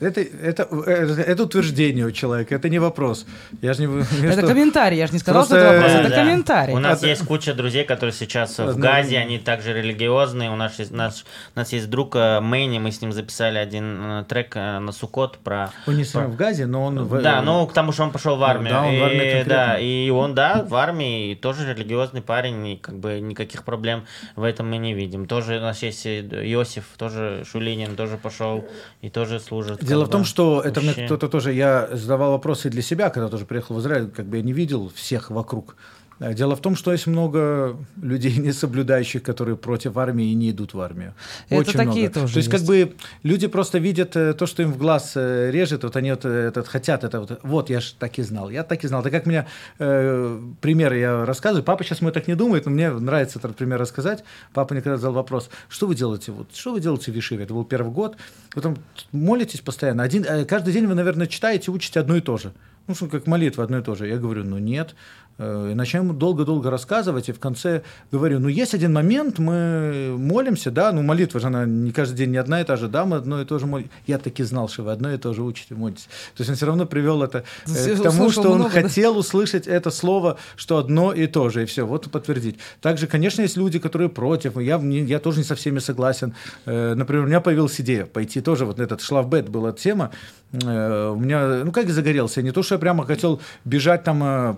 Это, 0.00 0.20
это, 0.20 0.62
это, 0.86 1.20
это 1.20 1.42
утверждение 1.42 2.06
у 2.06 2.10
человека, 2.10 2.54
это 2.54 2.68
не 2.70 2.78
вопрос. 2.78 3.26
Я 3.60 3.74
же 3.74 3.86
не... 3.86 4.02
Это 4.26 4.46
комментарий, 4.46 4.96
я 4.98 5.06
же 5.06 5.12
не 5.12 5.18
сказал, 5.18 5.44
что 5.44 5.54
Просто, 5.54 5.66
это 5.68 5.76
вопрос. 5.76 5.92
э, 5.92 6.00
Это 6.00 6.08
Да. 6.08 6.16
комментарий. 6.16 6.74
У 6.74 6.78
нас 6.78 6.98
Это- 6.98 7.08
есть 7.08 7.26
куча 7.26 7.52
друзей, 7.54 7.84
которые 7.84 8.12
сейчас 8.14 8.58
в 8.58 8.78
Газе, 8.78 9.18
они 9.18 9.38
также 9.38 9.74
религиозные. 9.74 10.50
У 10.50 10.56
нас 10.56 10.78
есть, 10.78 10.90
наш, 10.90 11.24
у 11.54 11.58
нас 11.58 11.70
есть 11.72 11.90
друг 11.90 12.16
э, 12.16 12.40
Мэнни, 12.40 12.78
мы 12.78 12.90
с 12.92 13.02
ним 13.02 13.12
записали 13.12 13.58
один 13.58 14.02
э, 14.02 14.24
трек 14.24 14.56
э, 14.56 14.78
на 14.78 14.90
Сукот 14.92 15.38
про... 15.38 15.70
Он 15.86 15.96
не 15.96 16.04
сам 16.04 16.30
в 16.32 16.36
Газе, 16.36 16.64
но 16.66 16.84
он... 16.86 17.04
в- 17.04 17.22
Да, 17.22 17.42
ну, 17.42 17.66
к 17.66 17.74
тому, 17.74 17.92
что 17.92 18.04
он 18.04 18.10
пошел 18.10 18.36
в 18.36 18.42
армию. 18.44 18.70
Да, 18.72 18.82
он 18.84 18.90
в 18.90 18.94
и, 18.94 19.00
конкретно. 19.00 19.48
да, 19.54 19.78
и 19.78 20.08
он, 20.10 20.34
да, 20.34 20.64
в 20.66 20.74
армии, 20.74 21.32
и 21.32 21.34
тоже 21.34 21.70
религиозный 21.74 22.22
парень, 22.22 22.66
и 22.66 22.76
как 22.76 22.98
бы 22.98 23.20
никаких 23.20 23.64
проблем 23.64 24.06
в 24.34 24.44
этом 24.44 24.70
мы 24.70 24.78
не 24.78 24.94
видим. 24.94 25.26
Тоже 25.26 25.58
у 25.58 25.60
нас 25.60 25.82
есть 25.82 26.06
Иосиф, 26.06 26.84
тоже 26.96 27.44
Шулинин, 27.50 27.96
тоже 27.96 28.16
пошел 28.16 28.64
и 29.02 29.10
тоже 29.10 29.41
служит. 29.42 29.84
Дело 29.84 30.06
в 30.06 30.10
том, 30.10 30.24
что 30.24 30.62
это 30.64 30.80
мне 30.80 30.90
вообще. 30.90 31.06
кто-то 31.06 31.28
тоже, 31.28 31.52
я 31.52 31.88
задавал 31.92 32.32
вопросы 32.32 32.70
для 32.70 32.82
себя, 32.82 33.10
когда 33.10 33.28
тоже 33.28 33.44
приехал 33.44 33.76
в 33.76 33.80
Израиль, 33.80 34.10
как 34.10 34.26
бы 34.26 34.38
я 34.38 34.42
не 34.42 34.52
видел 34.52 34.90
всех 34.94 35.30
вокруг. 35.30 35.76
А 36.18 36.34
Дело 36.34 36.56
в 36.56 36.60
том, 36.60 36.76
что 36.76 36.92
есть 36.92 37.06
много 37.06 37.76
людей, 38.00 38.36
не 38.38 38.52
соблюдающих, 38.52 39.22
которые 39.22 39.56
против 39.56 39.96
армии 39.96 40.30
и 40.30 40.34
не 40.34 40.50
идут 40.50 40.74
в 40.74 40.80
армию. 40.80 41.14
Это 41.48 41.60
Очень 41.60 41.72
такие 41.72 42.08
много. 42.08 42.20
тоже 42.20 42.32
То 42.34 42.38
есть, 42.38 42.50
как 42.50 42.60
есть. 42.60 42.68
бы 42.68 42.94
люди 43.22 43.46
просто 43.46 43.78
видят 43.78 44.16
э, 44.16 44.34
то, 44.34 44.46
что 44.46 44.62
им 44.62 44.72
в 44.72 44.78
глаз 44.78 45.12
э, 45.16 45.50
режет, 45.50 45.84
вот 45.84 45.96
они 45.96 46.10
вот 46.10 46.24
э, 46.24 46.28
этот 46.28 46.68
хотят, 46.68 47.04
это 47.04 47.20
вот, 47.20 47.40
вот 47.42 47.70
я 47.70 47.80
ж 47.80 47.94
так 47.98 48.18
и 48.18 48.22
знал, 48.22 48.50
я 48.50 48.62
так 48.62 48.84
и 48.84 48.88
знал. 48.88 49.02
Так 49.02 49.12
как 49.12 49.26
меня 49.26 49.46
э, 49.78 50.40
пример 50.60 50.92
я 50.94 51.24
рассказываю, 51.24 51.64
папа 51.64 51.84
сейчас 51.84 52.00
мой 52.00 52.12
так 52.12 52.28
не 52.28 52.34
думает, 52.34 52.66
но 52.66 52.70
мне 52.70 52.90
нравится 52.90 53.38
этот 53.38 53.56
пример 53.56 53.78
рассказать. 53.80 54.24
Папа 54.52 54.74
никогда 54.74 54.96
задал 54.96 55.14
вопрос, 55.14 55.50
что 55.68 55.86
вы 55.86 55.94
делаете, 55.94 56.32
вот, 56.32 56.54
что 56.54 56.72
вы 56.72 56.80
делаете 56.80 57.12
в 57.12 57.14
Вишиве? 57.14 57.44
Это 57.44 57.54
был 57.54 57.64
первый 57.64 57.92
год, 57.92 58.16
вы 58.54 58.62
там 58.62 58.76
молитесь 59.12 59.60
постоянно, 59.60 60.02
один, 60.02 60.24
э, 60.24 60.44
каждый 60.44 60.72
день 60.72 60.86
вы, 60.86 60.94
наверное, 60.94 61.26
читаете, 61.26 61.70
учите 61.70 62.00
одно 62.00 62.16
и 62.16 62.20
то 62.20 62.36
же. 62.36 62.52
Ну, 62.88 62.94
что 62.94 63.06
как 63.06 63.26
молитва 63.26 63.64
одно 63.64 63.78
и 63.78 63.82
то 63.82 63.94
же. 63.94 64.08
Я 64.08 64.16
говорю, 64.16 64.44
ну 64.44 64.58
нет. 64.58 64.94
Э, 65.38 65.70
И 65.72 65.74
начинаем 65.74 66.18
долго-долго 66.18 66.70
рассказывать, 66.70 67.28
и 67.28 67.32
в 67.32 67.38
конце 67.38 67.82
говорю, 68.10 68.38
ну 68.38 68.48
есть 68.48 68.74
один 68.74 68.92
момент, 68.92 69.38
мы 69.38 70.14
молимся, 70.18 70.70
да, 70.70 70.92
ну 70.92 71.02
молитва 71.02 71.40
же 71.40 71.46
она 71.46 71.64
не 71.64 71.90
каждый 71.92 72.16
день 72.16 72.30
не 72.30 72.36
одна 72.36 72.60
и 72.60 72.64
та 72.64 72.76
же, 72.76 72.88
да, 72.88 73.04
мы 73.04 73.16
одно 73.16 73.40
и 73.40 73.44
то 73.44 73.58
же 73.58 73.66
молимся. 73.66 73.90
Я 74.06 74.18
таки 74.18 74.42
знал, 74.42 74.68
что 74.68 74.82
вы 74.82 74.92
одно 74.92 75.12
и 75.12 75.18
то 75.18 75.32
же 75.32 75.42
учите, 75.42 75.74
молитесь. 75.74 76.08
То 76.36 76.40
есть 76.40 76.50
он 76.50 76.56
все 76.56 76.66
равно 76.66 76.86
привел 76.86 77.22
это 77.22 77.44
э, 77.66 77.96
к 77.96 78.02
тому, 78.02 78.30
что 78.30 78.50
он 78.50 78.58
много, 78.58 78.74
да? 78.74 78.82
хотел 78.82 79.16
услышать 79.16 79.66
это 79.66 79.90
слово, 79.90 80.36
что 80.56 80.76
одно 80.76 81.12
и 81.12 81.26
то 81.26 81.48
же, 81.48 81.62
и 81.62 81.66
все, 81.66 81.86
вот 81.86 82.10
подтвердить. 82.10 82.58
Также, 82.80 83.06
конечно, 83.06 83.42
есть 83.42 83.56
люди, 83.56 83.78
которые 83.78 84.08
против, 84.08 84.58
я, 84.58 84.76
я 84.76 85.18
тоже 85.18 85.38
не 85.38 85.44
со 85.44 85.54
всеми 85.54 85.78
согласен. 85.78 86.34
Э, 86.66 86.94
Например, 86.94 87.24
у 87.24 87.26
меня 87.26 87.40
появилась 87.40 87.80
идея 87.80 88.06
пойти 88.06 88.40
тоже, 88.40 88.66
вот 88.66 88.80
этот 88.80 89.00
шлавбет 89.00 89.48
была 89.48 89.72
тема, 89.72 90.10
Э, 90.52 91.12
у 91.14 91.18
меня, 91.18 91.64
ну 91.64 91.72
как 91.72 91.88
загорелся, 91.88 92.42
не 92.42 92.52
то, 92.52 92.62
что 92.62 92.74
я 92.74 92.78
прямо 92.78 93.06
хотел 93.06 93.40
бежать 93.64 94.04
там, 94.04 94.22
э, 94.22 94.54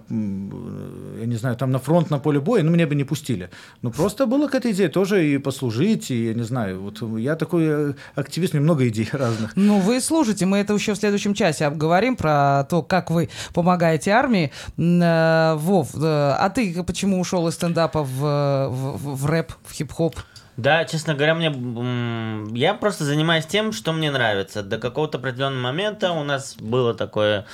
я 1.20 1.26
не 1.26 1.36
знаю, 1.36 1.56
там 1.56 1.70
на 1.70 1.78
фронт, 1.78 2.10
на 2.10 2.18
поле 2.18 2.40
боя, 2.40 2.62
ну 2.62 2.70
меня 2.70 2.86
бы 2.86 2.94
не 2.94 3.04
пустили. 3.04 3.50
Ну 3.82 3.90
просто 3.90 4.26
была 4.26 4.46
какая-то 4.46 4.70
идея 4.72 4.88
тоже 4.88 5.26
и 5.26 5.38
послужить, 5.38 6.10
и 6.10 6.26
я 6.26 6.34
не 6.34 6.42
знаю, 6.42 6.80
вот 6.80 7.02
я 7.18 7.36
такой 7.36 7.64
э, 7.66 7.92
активист, 8.14 8.54
меня 8.54 8.62
много 8.62 8.88
идей 8.88 9.08
разных. 9.12 9.52
Ну, 9.56 9.78
вы 9.80 10.00
слушайте, 10.00 10.46
мы 10.46 10.58
это 10.58 10.74
еще 10.74 10.94
в 10.94 10.96
следующем 10.96 11.34
часе 11.34 11.66
обговорим 11.66 12.16
про 12.16 12.64
то, 12.70 12.82
как 12.82 13.10
вы 13.10 13.28
помогаете 13.52 14.10
армии. 14.12 14.50
Э, 14.78 15.54
Вов, 15.56 15.90
э, 15.94 15.98
а 16.02 16.50
ты 16.50 16.82
почему 16.82 17.20
ушел 17.20 17.46
из 17.48 17.54
стендапа 17.54 18.02
в, 18.02 18.68
в- 18.70 19.16
в 19.16 19.26
рэп, 19.26 19.52
в 19.64 19.72
хип-хоп? 19.72 20.16
Да, 20.56 20.84
честно 20.84 21.14
говоря, 21.14 21.34
мне 21.34 21.50
я 22.56 22.74
просто 22.74 23.04
занимаюсь 23.04 23.44
тем, 23.46 23.72
что 23.72 23.92
мне 23.92 24.10
нравится. 24.10 24.62
До 24.62 24.78
какого-то 24.78 25.18
определенного 25.18 25.62
момента 25.62 26.12
у 26.12 26.22
нас 26.22 26.54
было 26.60 26.94
такое, 26.94 27.44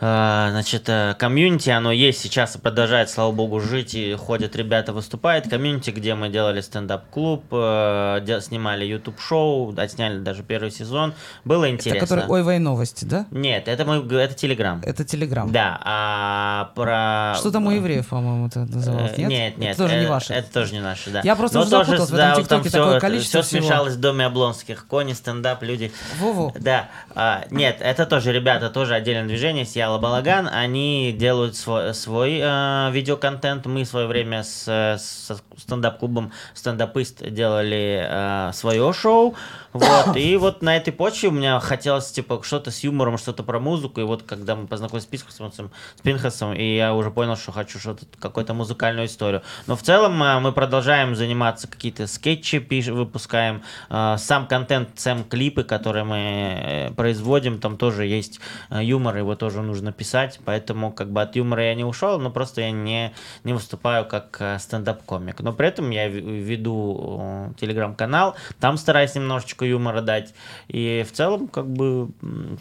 э, 0.00 0.48
значит, 0.50 0.88
э, 0.88 1.14
комьюнити, 1.16 1.70
оно 1.70 1.92
есть 1.92 2.20
сейчас 2.20 2.56
и 2.56 2.58
продолжает, 2.58 3.08
слава 3.08 3.30
богу, 3.30 3.60
жить 3.60 3.94
и 3.94 4.14
ходят 4.14 4.56
ребята, 4.56 4.92
выступают. 4.92 5.48
Комьюнити, 5.48 5.90
где 5.90 6.16
мы 6.16 6.28
делали 6.28 6.60
стендап-клуб, 6.60 7.44
э, 7.52 8.40
снимали 8.40 8.84
YouTube-шоу, 8.84 9.74
отсняли 9.78 10.18
даже 10.18 10.42
первый 10.42 10.72
сезон. 10.72 11.14
Было 11.44 11.66
Это 11.66 11.74
интересно. 11.74 12.00
который 12.00 12.24
Ой, 12.28 12.42
вой, 12.42 12.58
новости, 12.58 13.04
да? 13.04 13.26
Нет, 13.30 13.68
это 13.68 13.84
г- 13.84 14.16
это 14.16 14.34
Телеграм. 14.34 14.82
Это 14.84 15.04
Телеграм. 15.04 15.52
Да, 15.52 15.80
а 15.84 16.72
про... 16.74 17.34
Что 17.38 17.52
там 17.52 17.66
у 17.66 17.70
евреев, 17.70 18.08
по-моему, 18.08 18.48
это 18.48 18.60
называлось? 18.60 19.12
Э, 19.16 19.20
Нет, 19.20 19.28
Нет, 19.30 19.58
нет, 19.58 19.70
Это 19.70 19.82
тоже 19.84 20.00
не 20.00 20.06
ваше. 20.06 20.32
Это 20.34 20.52
тоже 20.52 20.72
не 20.72 20.80
наше, 20.80 21.10
да. 21.10 21.20
Я 21.22 21.36
просто 21.36 21.58
Но 21.58 21.64
тоже, 22.10 22.22
запуталась, 22.22 22.40
в 22.40 22.46
этом 22.46 22.48
да, 22.48 22.56
вот 22.56 22.64
ТикТоке 22.64 22.70
такое 22.70 22.96
это- 22.96 23.00
количество 23.06 23.42
всё 23.42 23.48
всего. 23.48 23.62
смешалось 23.62 23.94
в 23.94 24.00
доме 24.00 24.26
Облонских. 24.26 24.86
Кони, 24.86 25.12
стендап, 25.12 25.62
люди. 25.62 25.92
Во-во. 26.18 26.52
Да, 26.58 26.88
а, 27.14 27.44
нет, 27.50 27.78
это 27.80 28.06
тоже 28.06 28.32
ребята, 28.32 28.70
тоже 28.70 28.94
отдельное 28.94 29.26
движение, 29.26 29.64
Ялла 29.64 29.98
Балаган, 29.98 30.48
они 30.52 31.12
делают 31.12 31.56
свой, 31.56 31.94
свой 31.94 32.38
э, 32.42 32.90
видеоконтент, 32.92 33.66
мы 33.66 33.84
в 33.84 33.88
свое 33.88 34.06
время 34.06 34.42
с, 34.42 34.64
э, 34.66 34.98
со 34.98 35.38
стендап-клубом 35.56 36.32
стендапист 36.54 37.28
делали 37.30 38.06
э, 38.08 38.52
свое 38.54 38.92
шоу, 38.92 39.34
вот, 39.72 40.16
и 40.16 40.36
вот 40.36 40.62
на 40.62 40.76
этой 40.76 40.92
почве 40.92 41.28
у 41.28 41.32
меня 41.32 41.60
хотелось, 41.60 42.10
типа, 42.10 42.40
что-то 42.42 42.70
с 42.70 42.80
юмором, 42.80 43.18
что-то 43.18 43.42
про 43.42 43.58
музыку, 43.60 44.00
и 44.00 44.04
вот 44.04 44.22
когда 44.22 44.56
мы 44.56 44.66
познакомились 44.66 45.04
с 45.04 45.06
Пинхасом, 45.06 45.70
с 45.96 46.00
Пинхасом, 46.02 46.54
и 46.54 46.76
я 46.76 46.94
уже 46.94 47.10
понял, 47.10 47.36
что 47.36 47.52
хочу 47.52 47.78
что-то, 47.78 48.06
какую-то 48.18 48.54
музыкальную 48.54 49.06
историю. 49.06 49.42
Но 49.66 49.76
в 49.76 49.82
целом 49.82 50.22
э, 50.22 50.38
мы 50.40 50.52
продолжаем 50.52 51.14
заниматься, 51.16 51.68
какие-то 51.68 51.97
скетчи 52.06 52.56
пиш- 52.56 52.92
выпускаем, 52.92 53.62
э, 53.90 54.16
сам 54.18 54.46
контент, 54.46 54.90
сам 54.96 55.24
клипы, 55.24 55.64
которые 55.64 56.04
мы 56.04 56.16
э, 56.16 56.90
производим, 56.92 57.58
там 57.60 57.76
тоже 57.76 58.06
есть 58.06 58.40
э, 58.70 58.82
юмор, 58.84 59.16
его 59.16 59.34
тоже 59.34 59.62
нужно 59.62 59.92
писать, 59.92 60.40
поэтому 60.44 60.92
как 60.92 61.10
бы 61.10 61.22
от 61.22 61.36
юмора 61.36 61.64
я 61.64 61.74
не 61.74 61.84
ушел, 61.84 62.18
но 62.18 62.30
просто 62.30 62.60
я 62.60 62.70
не, 62.70 63.12
не 63.44 63.52
выступаю 63.52 64.06
как 64.06 64.36
э, 64.40 64.58
стендап-комик. 64.58 65.40
Но 65.40 65.52
при 65.52 65.68
этом 65.68 65.90
я 65.90 66.08
веду 66.08 67.54
телеграм-канал, 67.58 68.34
там 68.60 68.76
стараюсь 68.78 69.14
немножечко 69.14 69.64
юмора 69.64 70.00
дать, 70.00 70.34
и 70.68 71.04
в 71.08 71.12
целом 71.12 71.48
как 71.48 71.68
бы 71.68 72.10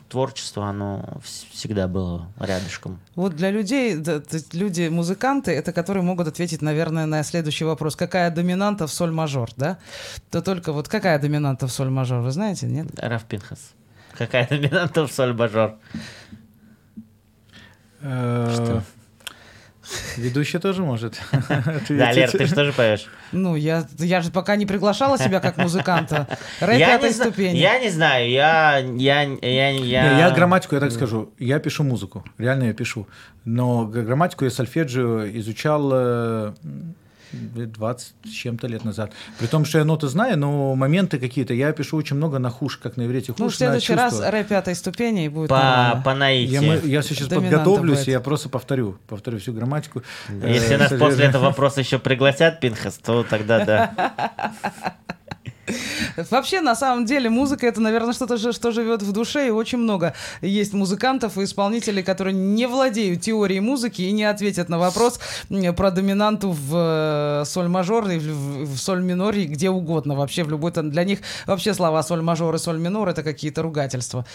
творчество, 0.09 0.65
оно 0.65 1.03
вс- 1.23 1.45
всегда 1.51 1.87
было 1.87 2.27
рядышком. 2.39 2.99
Вот 3.15 3.35
для 3.35 3.51
людей, 3.51 3.97
люди, 4.53 4.87
музыканты, 4.87 5.51
это 5.51 5.71
которые 5.73 6.03
могут 6.03 6.27
ответить, 6.27 6.61
наверное, 6.61 7.05
на 7.05 7.23
следующий 7.23 7.65
вопрос. 7.65 7.95
Какая 7.95 8.31
доминанта 8.31 8.87
в 8.87 8.93
соль-мажор, 9.27 9.49
да? 9.57 9.77
То 10.31 10.41
только 10.41 10.71
вот 10.71 10.87
какая 10.87 11.19
доминанта 11.19 11.67
в 11.67 11.71
соль-мажор, 11.71 12.21
вы 12.21 12.31
знаете, 12.31 12.67
нет? 12.67 12.87
Раф 12.97 13.23
Пинхас. 13.25 13.73
Какая 14.17 14.47
доминанта 14.47 15.05
в 15.05 15.11
соль-бажор? 15.11 15.75
Э, 18.01 18.81
Ведущий 20.17 20.59
тоже 20.59 20.81
может 20.81 21.19
Да. 21.89 22.11
Лер, 22.11 22.29
ты 22.29 22.45
что 22.45 22.65
же 22.65 22.73
поешь? 22.73 23.07
Ну, 23.31 23.55
я, 23.55 23.87
я 23.99 24.21
же 24.21 24.31
пока 24.31 24.57
не 24.57 24.65
приглашала 24.65 25.17
себя 25.17 25.39
как 25.39 25.57
музыканта. 25.57 26.27
Рэп 26.59 26.77
пятой 26.77 27.09
не, 27.09 27.15
ступени. 27.15 27.57
я 27.57 27.79
не 27.79 27.89
знаю, 27.89 28.29
я, 28.29 28.79
я, 28.79 29.21
я, 29.21 29.69
я... 29.69 30.13
Не, 30.13 30.19
я 30.19 30.31
грамматику, 30.31 30.75
я 30.75 30.81
так 30.81 30.91
скажу, 30.91 31.29
я 31.39 31.59
пишу 31.59 31.83
музыку, 31.83 32.25
реально 32.37 32.65
я 32.65 32.73
пишу. 32.73 33.07
Но 33.45 33.85
грамматику 33.85 34.43
я 34.43 34.51
сольфеджио 34.51 35.25
изучал 35.39 35.89
э, 35.93 36.53
20 37.31 38.13
с 38.25 38.29
чем-то 38.29 38.67
лет 38.67 38.85
назад. 38.85 39.11
При 39.39 39.47
том, 39.47 39.65
что 39.65 39.77
я 39.79 39.85
ноты 39.85 40.07
знаю, 40.07 40.37
но 40.37 40.75
моменты 40.75 41.19
какие-то, 41.19 41.53
я 41.53 41.71
пишу 41.71 41.97
очень 41.97 42.15
много 42.15 42.39
на 42.39 42.49
хуш, 42.49 42.77
как 42.77 42.97
на 42.97 43.05
иврите 43.05 43.31
хуш, 43.33 43.39
Ну, 43.39 43.49
в 43.49 43.55
следующий 43.55 43.93
раз 43.93 44.19
рэп 44.19 44.47
пятой 44.47 44.75
ступени 44.75 45.25
и 45.25 45.29
будет 45.29 45.49
По, 45.49 46.01
по. 46.03 46.09
Я, 46.31 46.61
мы- 46.61 46.81
я 46.85 47.01
сейчас 47.01 47.27
Доминанта 47.27 47.57
подготовлюсь, 47.59 47.99
будет. 47.99 48.07
я 48.07 48.19
просто 48.19 48.49
повторю, 48.49 48.97
повторю 49.07 49.39
всю 49.39 49.53
грамматику. 49.53 50.03
Если 50.43 50.75
Э, 50.75 50.77
нас 50.77 50.93
после 50.99 51.25
этого 51.25 51.45
вопроса 51.47 51.81
еще 51.81 51.99
пригласят, 51.99 52.59
Пинхас, 52.59 52.97
то 52.97 53.23
тогда 53.23 53.65
да. 53.65 54.13
Вообще, 56.31 56.61
на 56.61 56.75
самом 56.75 57.05
деле, 57.05 57.29
музыка 57.29 57.67
это, 57.67 57.81
наверное, 57.81 58.13
что-то, 58.13 58.37
что 58.51 58.71
живет 58.71 59.01
в 59.01 59.11
душе, 59.11 59.47
и 59.47 59.49
очень 59.49 59.77
много 59.77 60.13
есть 60.41 60.73
музыкантов 60.73 61.37
и 61.37 61.43
исполнителей, 61.43 62.03
которые 62.03 62.33
не 62.33 62.67
владеют 62.67 63.21
теорией 63.21 63.59
музыки 63.59 64.01
и 64.01 64.11
не 64.11 64.23
ответят 64.23 64.69
на 64.69 64.79
вопрос 64.79 65.19
про 65.75 65.91
доминанту 65.91 66.51
в 66.51 67.41
э, 67.41 67.45
соль 67.45 67.67
мажор 67.67 68.09
и 68.09 68.19
в, 68.19 68.65
в 68.65 68.77
соль 68.77 69.01
миноре, 69.01 69.45
где 69.45 69.69
угодно. 69.69 70.15
Вообще, 70.15 70.43
в 70.43 70.49
любой 70.49 70.71
для 70.71 71.03
них 71.03 71.19
вообще 71.45 71.73
слова 71.73 72.03
соль 72.03 72.21
мажор 72.21 72.55
и 72.55 72.57
соль 72.57 72.77
минор 72.77 73.09
это 73.09 73.23
какие-то 73.23 73.61
ругательства. 73.61 74.25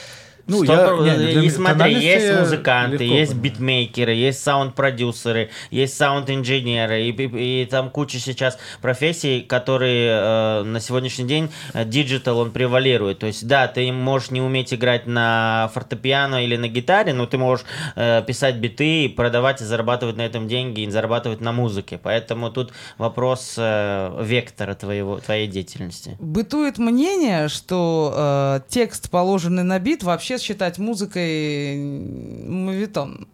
Ну, 0.46 0.64
Сто 0.64 1.04
я- 1.04 1.16
не, 1.16 1.32
для 1.32 1.42
и 1.42 1.50
смотри, 1.50 1.94
есть 1.94 2.38
музыканты, 2.40 2.96
легко 3.04 3.14
есть 3.16 3.32
понимаю. 3.32 3.52
битмейкеры, 3.52 4.12
есть 4.14 4.42
саунд-продюсеры, 4.42 5.50
есть 5.70 5.96
саунд-инженеры, 5.96 7.02
и, 7.02 7.10
и- 7.10 7.62
и 7.62 7.66
там 7.66 7.90
куча 7.90 8.18
сейчас 8.18 8.58
профессий, 8.80 9.40
которые 9.42 10.10
э, 10.10 10.62
на 10.64 10.80
сегодняшний 10.80 11.26
день 11.26 11.50
э, 11.74 11.84
digital, 11.84 12.38
он 12.38 12.50
превалирует. 12.50 13.20
То 13.20 13.26
есть, 13.26 13.46
да, 13.46 13.68
ты 13.68 13.90
можешь 13.92 14.30
не 14.30 14.40
уметь 14.40 14.74
играть 14.74 15.06
на 15.06 15.70
фортепиано 15.74 16.44
или 16.44 16.56
на 16.56 16.68
гитаре, 16.68 17.12
но 17.12 17.26
ты 17.26 17.38
можешь 17.38 17.64
э, 17.96 18.22
писать 18.26 18.56
биты, 18.56 19.04
и 19.04 19.08
продавать 19.08 19.60
и 19.60 19.64
зарабатывать 19.64 20.16
на 20.16 20.22
этом 20.22 20.48
деньги, 20.48 20.80
и 20.82 20.90
зарабатывать 20.90 21.40
на 21.40 21.52
музыке. 21.52 21.98
Поэтому 22.02 22.50
тут 22.50 22.72
вопрос 22.98 23.54
э, 23.58 24.22
вектора 24.24 24.74
твоего, 24.74 25.18
твоей 25.20 25.46
деятельности. 25.46 26.16
Бытует 26.20 26.78
мнение, 26.78 27.48
что 27.48 28.12
э, 28.14 28.60
текст, 28.68 29.10
положенный 29.10 29.62
на 29.62 29.78
бит, 29.78 30.02
вообще 30.02 30.31
считать 30.40 30.78
музыкой 30.78 31.76
мовитон. 31.76 33.26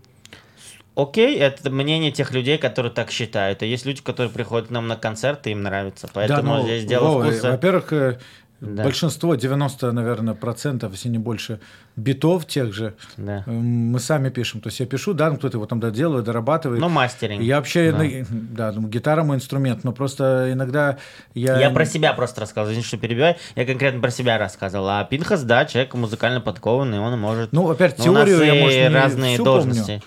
Окей, 0.98 1.38
это 1.38 1.70
мнение 1.70 2.10
тех 2.10 2.32
людей, 2.32 2.58
которые 2.58 2.90
так 2.90 3.12
считают. 3.12 3.62
А 3.62 3.66
есть 3.66 3.86
люди, 3.86 4.02
которые 4.02 4.32
приходят 4.32 4.66
к 4.66 4.70
нам 4.70 4.88
на 4.88 4.96
концерты, 4.96 5.50
им 5.52 5.62
нравится. 5.62 6.08
Поэтому 6.12 6.56
ну, 6.56 6.62
здесь 6.64 6.84
дело 6.84 7.10
Вова, 7.10 7.24
вкуса. 7.30 7.52
Во-первых, 7.52 7.92
э, 7.92 8.18
Да. 8.60 8.82
большинство, 8.82 9.36
90, 9.36 9.92
наверное, 9.92 10.34
процентов, 10.34 10.92
если 10.92 11.08
не 11.08 11.18
больше, 11.18 11.60
битов 11.94 12.44
тех 12.46 12.74
же 12.74 12.94
Да. 13.16 13.44
мы 13.46 14.00
сами 14.00 14.30
пишем. 14.30 14.60
То 14.60 14.68
есть 14.68 14.80
я 14.80 14.86
пишу, 14.86 15.14
да, 15.14 15.30
ну, 15.30 15.36
кто-то 15.36 15.58
его 15.58 15.66
там 15.66 15.78
доделывает, 15.78 16.24
дорабатывает. 16.24 16.80
Ну, 16.80 16.88
мастеринг. 16.88 17.40
Я 17.42 17.56
вообще, 17.56 17.92
Да. 17.92 18.26
да, 18.30 18.72
ну, 18.72 18.88
гитара 18.88 19.22
мой 19.22 19.36
инструмент, 19.36 19.84
но 19.84 19.92
просто 19.92 20.48
иногда 20.52 20.98
я... 21.34 21.60
Я 21.60 21.70
про 21.70 21.84
себя 21.84 22.12
просто 22.12 22.40
рассказывал, 22.40 22.72
извини, 22.72 22.84
что 22.84 22.96
перебиваю. 22.96 23.36
Я 23.54 23.64
конкретно 23.64 24.00
про 24.00 24.10
себя 24.10 24.38
рассказывал. 24.38 24.88
А 24.88 25.04
Пинхас, 25.04 25.44
да, 25.44 25.64
человек 25.64 25.94
музыкально 25.94 26.40
подкованный, 26.40 26.98
он 26.98 27.18
может... 27.18 27.52
Ну, 27.52 27.70
опять, 27.70 27.98
у 28.00 28.12
нас 28.12 28.26
теорию 28.26 28.44
я, 28.44 28.54
может, 28.62 28.78
не 28.78 28.88
разные 28.88 29.34
всю 29.34 29.44
должности. 29.44 29.82
помню. 29.86 30.02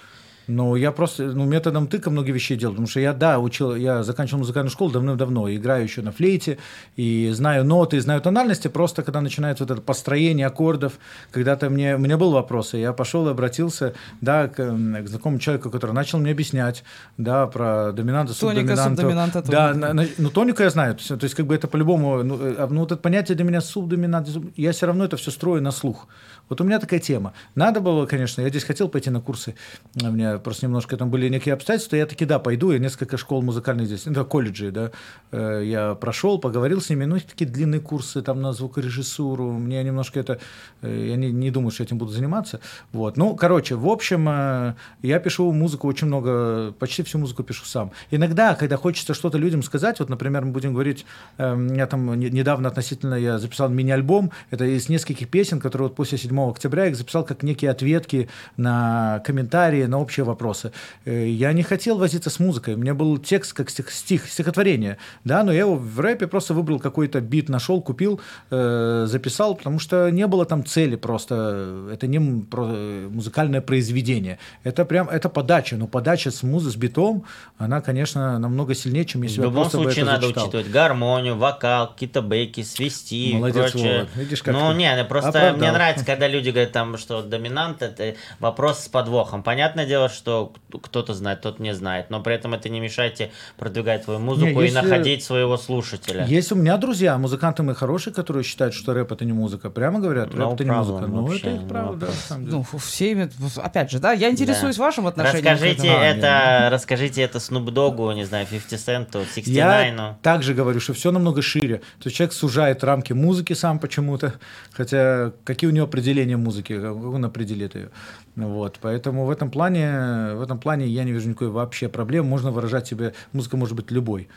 Ну, 0.48 0.76
я 0.76 0.92
просто 0.92 1.24
ну, 1.24 1.46
методом 1.46 1.88
тыка 1.88 2.10
многие 2.10 2.32
вещи 2.32 2.56
делал, 2.56 2.74
потому 2.74 2.88
что 2.88 3.00
я, 3.00 3.14
да, 3.14 3.40
учил, 3.40 3.76
я 3.76 4.04
заканчивал 4.04 4.40
музыкальную 4.40 4.72
школу 4.72 4.92
давным-давно, 4.92 5.54
играю 5.54 5.84
еще 5.84 6.02
на 6.02 6.12
флейте, 6.12 6.58
и 6.96 7.30
знаю 7.34 7.64
ноты, 7.64 8.02
знаю 8.02 8.22
тональности, 8.22 8.68
просто 8.68 9.04
когда 9.04 9.22
начинается 9.22 9.64
вот 9.64 9.72
это 9.72 9.82
построение 9.82 10.48
аккордов, 10.48 10.94
когда-то 11.32 11.70
мне, 11.70 11.96
у 11.96 12.00
меня 12.00 12.18
был 12.18 12.32
вопрос, 12.32 12.74
и 12.74 12.80
я 12.80 12.92
пошел 12.92 13.28
и 13.28 13.32
обратился, 13.32 13.94
да, 14.20 14.48
к, 14.48 14.56
к 14.56 15.08
знакомому 15.08 15.40
человеку, 15.40 15.70
который 15.70 15.92
начал 15.92 16.20
мне 16.20 16.32
объяснять, 16.32 16.84
да, 17.18 17.48
про 17.48 17.92
доминанту, 17.92 18.34
Тоника, 18.34 18.60
субдоминанту. 18.76 18.96
субдоминанта, 19.02 19.42
Да, 19.44 19.70
тоника. 19.70 19.88
на- 19.88 19.94
на- 19.94 20.08
ну, 20.18 20.30
тонику 20.30 20.64
я 20.64 20.70
знаю, 20.70 20.96
то 20.96 21.00
есть, 21.02 21.10
то 21.20 21.24
есть 21.24 21.36
как 21.36 21.46
бы 21.46 21.56
это 21.56 21.68
по-любому, 21.68 22.24
ну, 22.24 22.38
э, 22.42 22.68
ну, 22.70 22.80
вот 22.82 22.92
это 22.92 23.02
понятие 23.02 23.36
для 23.36 23.46
меня 23.46 23.62
субдоминант, 23.62 24.28
я 24.58 24.72
все 24.72 24.88
равно 24.88 25.06
это 25.06 25.18
все 25.18 25.32
строю 25.32 25.62
на 25.62 25.72
слух. 25.72 26.08
Вот 26.52 26.60
у 26.60 26.66
меня 26.66 26.80
такая 26.80 27.00
тема. 27.00 27.32
Надо 27.56 27.80
было, 27.80 28.06
конечно, 28.06 28.42
я 28.42 28.50
здесь 28.50 28.66
хотел 28.66 28.90
пойти 28.90 29.10
на 29.10 29.22
курсы, 29.22 29.56
у 30.02 30.12
меня 30.12 30.38
просто 30.38 30.66
немножко 30.66 30.98
там 30.98 31.10
были 31.10 31.30
некие 31.30 31.54
обстоятельства, 31.54 31.96
я 31.96 32.06
таки, 32.06 32.26
да, 32.26 32.40
пойду, 32.40 32.72
я 32.72 32.80
несколько 32.80 33.16
школ 33.16 33.42
музыкальных 33.42 33.88
здесь, 33.88 34.06
ну, 34.06 34.26
колледжи, 34.26 34.70
да, 34.70 34.92
э, 35.32 35.64
я 35.64 35.96
прошел, 35.96 36.40
поговорил 36.40 36.82
с 36.82 36.90
ними, 36.90 37.06
ну, 37.06 37.18
такие 37.22 37.50
длинные 37.50 37.80
курсы 37.80 38.22
там 38.22 38.42
на 38.42 38.52
звукорежиссуру, 38.52 39.54
мне 39.54 39.82
немножко 39.82 40.20
это, 40.20 40.42
э, 40.82 41.06
я 41.12 41.16
не, 41.16 41.32
не 41.32 41.52
думаю, 41.52 41.72
что 41.72 41.84
этим 41.84 41.98
буду 41.98 42.12
заниматься, 42.12 42.60
вот. 42.92 43.16
Ну, 43.16 43.38
короче, 43.38 43.76
в 43.76 43.88
общем, 43.88 44.28
э, 44.28 44.74
я 45.04 45.20
пишу 45.20 45.54
музыку 45.54 45.88
очень 45.88 46.08
много, 46.08 46.74
почти 46.74 47.02
всю 47.04 47.18
музыку 47.18 47.44
пишу 47.44 47.64
сам. 47.64 47.94
Иногда, 48.12 48.56
когда 48.56 48.76
хочется 48.76 49.14
что-то 49.14 49.38
людям 49.38 49.64
сказать, 49.64 50.02
вот, 50.02 50.10
например, 50.10 50.44
мы 50.44 50.52
будем 50.52 50.74
говорить, 50.74 51.06
меня 51.38 51.88
там 51.88 52.20
не- 52.20 52.30
недавно 52.30 52.68
относительно 52.68 53.16
я 53.16 53.40
записал 53.40 53.70
мини-альбом, 53.70 54.32
это 54.50 54.66
из 54.66 54.90
нескольких 54.90 55.30
песен, 55.30 55.62
которые 55.62 55.88
вот 55.88 55.96
после 55.96 56.18
7 56.42 56.52
октября 56.52 56.84
я 56.84 56.90
их 56.90 56.96
записал 56.96 57.24
как 57.24 57.44
некие 57.44 57.72
ответки 57.72 58.30
на 58.58 59.22
комментарии, 59.26 59.86
на 59.86 60.00
общие 60.00 60.24
вопросы. 60.24 60.72
Э, 61.06 61.28
Я 61.28 61.54
не 61.54 61.64
хотел 61.64 61.98
возиться 61.98 62.30
с 62.30 62.40
музыкой, 62.40 62.74
у 62.76 62.78
меня 62.78 62.94
был 62.94 63.18
текст 63.18 63.54
как 63.54 63.70
стих, 63.70 63.92
стих 63.92 64.28
стихотворение, 64.28 64.98
да, 65.24 65.44
но 65.44 65.52
я 65.52 65.60
его 65.60 65.76
в 65.76 66.00
рэпе 66.00 66.28
просто 66.28 66.54
выбрал 66.54 66.80
какой-то 66.80 67.22
бит, 67.22 67.50
нашел, 67.50 67.82
купил, 67.82 68.20
э, 68.50 69.06
записал, 69.08 69.56
потому 69.56 69.80
что 69.80 70.10
не 70.10 70.28
было 70.28 70.46
там 70.46 70.66
цели 70.66 70.96
просто, 70.96 71.90
это 71.92 72.08
не 72.08 72.18
э, 72.18 73.08
музыкальное 73.12 73.62
произведение, 73.62 74.40
это 74.64 74.86
прям, 74.86 75.10
это 75.10 75.30
подача, 75.30 75.76
но 75.78 75.88
подача 75.88 76.32
с 76.32 76.44
музы, 76.44 76.72
с 76.72 76.76
битом, 76.76 77.24
она, 77.58 77.82
конечно, 77.82 78.40
намного 78.40 78.74
сильнее, 78.76 79.06
чем 79.06 79.24
если 79.24 79.38
В 79.38 79.44
я 79.44 79.50
любом 79.50 79.64
бы 79.66 79.70
случае 79.70 80.06
надо 80.06 80.22
зачитал. 80.28 80.44
учитывать 80.46 80.70
гармонию, 80.72 81.36
вокал, 81.38 81.90
какие-то 81.92 82.22
бейки, 82.22 82.64
свести 82.64 83.34
Молодец, 83.34 83.70
и 83.70 83.72
прочее. 83.72 84.08
Видишь, 84.16 84.44
как 84.44 84.54
ну, 84.54 84.72
ты 84.72 84.78
не, 84.78 84.96
ну, 84.96 85.06
просто 85.08 85.30
оправдал. 85.30 85.58
мне 85.58 85.72
нравится, 85.72 86.06
когда 86.06 86.28
люди 86.32 86.50
говорят, 86.50 86.72
там, 86.72 86.98
что 86.98 87.22
доминант 87.22 87.82
это 87.82 88.16
вопрос 88.40 88.80
с 88.86 88.88
подвохом. 88.88 89.44
Понятное 89.44 89.86
дело, 89.86 90.10
что 90.10 90.54
кто-то 90.82 91.14
знает, 91.14 91.40
кто-то 91.40 91.62
не 91.62 91.74
знает, 91.76 92.10
но 92.10 92.22
при 92.24 92.34
этом 92.34 92.54
это 92.54 92.70
не 92.70 92.80
мешает 92.80 93.16
тебе 93.16 93.32
продвигать 93.58 94.06
твою 94.06 94.20
музыку 94.20 94.62
и 94.62 94.66
если- 94.66 94.76
находить 94.82 95.24
своего 95.24 95.58
слушателя. 95.58 96.26
Есть 96.26 96.52
у 96.52 96.56
меня 96.56 96.78
друзья, 96.78 97.18
музыканты 97.18 97.62
мои 97.64 97.76
хорошие, 97.76 98.14
которые 98.14 98.44
считают, 98.44 98.74
что 98.74 98.94
рэп 98.94 99.12
это 99.12 99.26
не 99.26 99.34
музыка. 99.34 99.70
Прямо 99.70 100.00
говорят, 100.00 100.34
рэп 100.34 100.36
No 100.36 100.54
это 100.56 100.64
не 100.64 100.72
музыка. 100.72 101.08
Ну, 101.08 101.26
вообще, 101.26 101.40
это 101.48 101.50
их 101.62 101.68
право, 101.68 101.96
да, 101.96 102.08
на 102.08 102.12
самом 102.14 102.46
деле. 102.46 102.58
Ну, 102.72 102.80
все 102.80 103.12
имеют... 103.12 103.34
Опять 103.58 103.92
же, 103.92 104.00
да, 104.00 104.14
я 104.14 104.30
интересуюсь 104.30 104.78
Да. 104.78 104.84
вашим 104.84 105.08
отношением. 105.08 105.44
к 105.46 105.50
Расскажите 105.52 105.88
этому. 105.88 106.04
это, 106.04 106.70
расскажите 106.72 107.22
это 107.22 107.38
Snoop 107.40 107.66
Dogg, 107.66 108.16
не 108.16 108.24
знаю, 108.26 108.48
50 108.50 108.80
Cent, 108.80 109.12
69, 109.12 109.48
Я 109.48 110.18
также 110.22 110.54
говорю, 110.54 110.80
что 110.80 110.94
все 110.94 111.12
намного 111.12 111.42
шире. 111.42 111.78
То 112.00 112.06
есть 112.06 112.16
человек 112.18 112.34
сужает 112.34 112.84
рамки 112.84 113.14
музыки 113.14 113.54
сам 113.54 113.80
почему-то, 113.80 114.34
хотя 114.72 115.32
какие 115.44 115.70
у 115.70 115.74
него 115.74 115.88
определения 116.12 116.38
музыки, 116.38 116.80
как 116.80 116.96
он 116.96 117.26
определит 117.26 117.76
ее. 117.76 117.90
Вот, 118.36 118.80
поэтому 118.82 119.26
в 119.26 119.30
этом 119.30 119.52
плане, 119.52 120.36
в 120.36 120.42
этом 120.42 120.58
плане 120.58 120.88
я 120.88 121.04
не 121.04 121.12
вижу 121.12 121.30
никакой 121.30 121.50
вообще 121.50 121.90
проблемы. 121.90 122.30
Можно 122.30 122.52
выражать 122.52 122.88
себе, 122.88 123.14
музыка 123.34 123.58
может 123.58 123.76
быть 123.76 123.92
любой. 123.92 124.30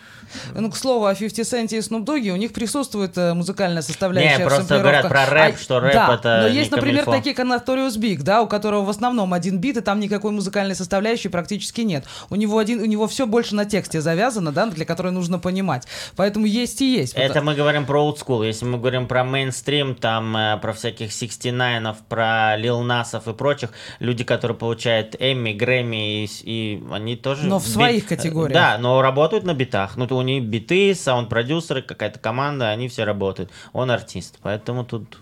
Ну, 0.55 0.71
к 0.71 0.77
слову, 0.77 1.07
о 1.07 1.15
50 1.15 1.47
Cent 1.47 1.77
и 1.77 1.79
Snoop 1.79 2.05
Dogg, 2.05 2.31
у 2.31 2.37
них 2.37 2.53
присутствует 2.53 3.17
э, 3.17 3.35
музыкальная 3.35 3.83
составляющая 3.83 4.39
Не, 4.39 4.45
просто 4.45 4.79
говорят 4.79 5.09
про 5.09 5.27
рэп, 5.27 5.59
что 5.59 5.81
рэп 5.81 5.95
да, 5.95 6.15
это 6.15 6.41
но 6.43 6.49
не 6.49 6.57
есть, 6.57 6.71
например, 6.73 7.05
камильфо. 7.05 7.13
такие, 7.13 7.35
как 7.35 7.47
Notorious 7.47 7.97
Big, 7.99 8.23
да, 8.23 8.43
у 8.43 8.49
которого 8.49 8.85
в 8.85 8.91
основном 8.91 9.33
один 9.33 9.59
бит, 9.59 9.77
и 9.77 9.81
там 9.81 10.01
никакой 10.01 10.33
музыкальной 10.33 10.75
составляющей 10.75 11.29
практически 11.29 11.83
нет. 11.83 12.05
У 12.31 12.35
него, 12.35 12.59
один, 12.59 12.81
у 12.81 12.87
него 12.87 13.07
все 13.07 13.27
больше 13.27 13.55
на 13.55 13.65
тексте 13.65 14.01
завязано, 14.01 14.51
да, 14.51 14.67
для 14.67 14.85
которой 14.85 15.13
нужно 15.13 15.39
понимать. 15.39 15.87
Поэтому 16.17 16.47
есть 16.47 16.83
и 16.83 16.97
есть. 16.97 17.15
Это 17.15 17.43
мы 17.43 17.55
говорим 17.55 17.87
про 17.87 18.01
old 18.01 18.17
school. 18.19 18.45
Если 18.45 18.65
мы 18.65 18.79
говорим 18.79 19.07
про 19.07 19.23
мейнстрим, 19.23 19.95
там 19.95 20.37
э, 20.37 20.59
про 20.59 20.73
всяких 20.73 21.13
69 21.13 21.97
про 22.09 22.57
Лил 22.57 22.81
Насов 22.81 23.29
и 23.29 23.33
прочих, 23.33 23.71
люди, 23.99 24.25
которые 24.25 24.57
получают 24.57 25.17
Эмми, 25.19 25.53
Грэмми, 25.53 26.25
и, 26.25 26.29
и 26.45 26.83
они 26.91 27.17
тоже... 27.17 27.47
Но 27.47 27.59
в 27.59 27.67
своих 27.67 28.07
категориях. 28.07 28.55
Да, 28.55 28.79
но 28.79 29.03
работают 29.03 29.45
на 29.45 29.55
битах. 29.55 29.97
Ну, 29.97 30.07
то 30.07 30.17
у 30.17 30.23
них 30.23 30.45
биты, 30.45 30.95
саунд-продюсеры, 30.95 31.83
какая-то 31.83 32.19
команда, 32.19 32.71
они 32.71 32.89
все 32.89 33.05
работают. 33.05 33.51
Он 33.73 33.91
артист, 33.91 34.39
поэтому 34.43 34.85
тут 34.85 35.19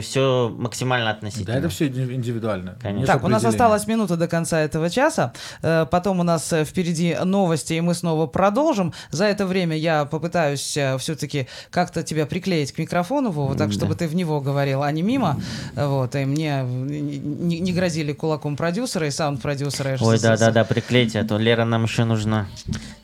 все 0.00 0.54
максимально 0.56 1.10
относительно. 1.10 1.54
Да, 1.54 1.58
это 1.58 1.68
все 1.68 1.88
индивидуально. 1.88 2.76
Конечно. 2.80 2.98
Нет 3.00 3.06
Так, 3.08 3.24
у 3.24 3.28
нас 3.28 3.44
осталась 3.44 3.86
минута 3.88 4.16
до 4.16 4.28
конца 4.28 4.60
этого 4.60 4.88
часа. 4.90 5.32
Э, 5.62 5.86
Потом 5.90 6.20
у 6.20 6.22
нас 6.22 6.52
э, 6.52 6.64
впереди 6.64 7.16
новости, 7.24 7.72
и 7.74 7.80
мы 7.80 7.94
снова 7.94 8.26
продолжим. 8.28 8.92
За 9.10 9.24
это 9.24 9.46
время 9.46 9.76
я 9.76 10.04
попытаюсь 10.04 10.78
все-таки 10.98 11.48
как-то 11.70 12.02
тебя 12.04 12.26
приклеить 12.26 12.72
к 12.72 12.78
микрофону, 12.78 13.30
Вова, 13.30 13.56
так, 13.56 13.72
чтобы 13.72 13.96
ты 13.96 14.06
в 14.06 14.14
него 14.14 14.40
говорил, 14.40 14.82
а 14.82 14.92
не 14.92 15.02
мимо. 15.02 15.40
Вот, 15.74 16.14
и 16.14 16.24
мне 16.24 16.62
не, 16.62 17.58
не 17.58 17.72
грозили 17.72 18.12
кулаком 18.12 18.56
продюсеры 18.56 19.08
и 19.08 19.10
саунд-продюсеры. 19.10 19.96
Ой, 20.00 20.18
да-да-да, 20.20 20.64
приклейте, 20.64 21.20
а 21.20 21.24
то 21.24 21.38
Лера 21.38 21.64
нам 21.64 21.84
еще 21.84 22.04
нужна. 22.04 22.46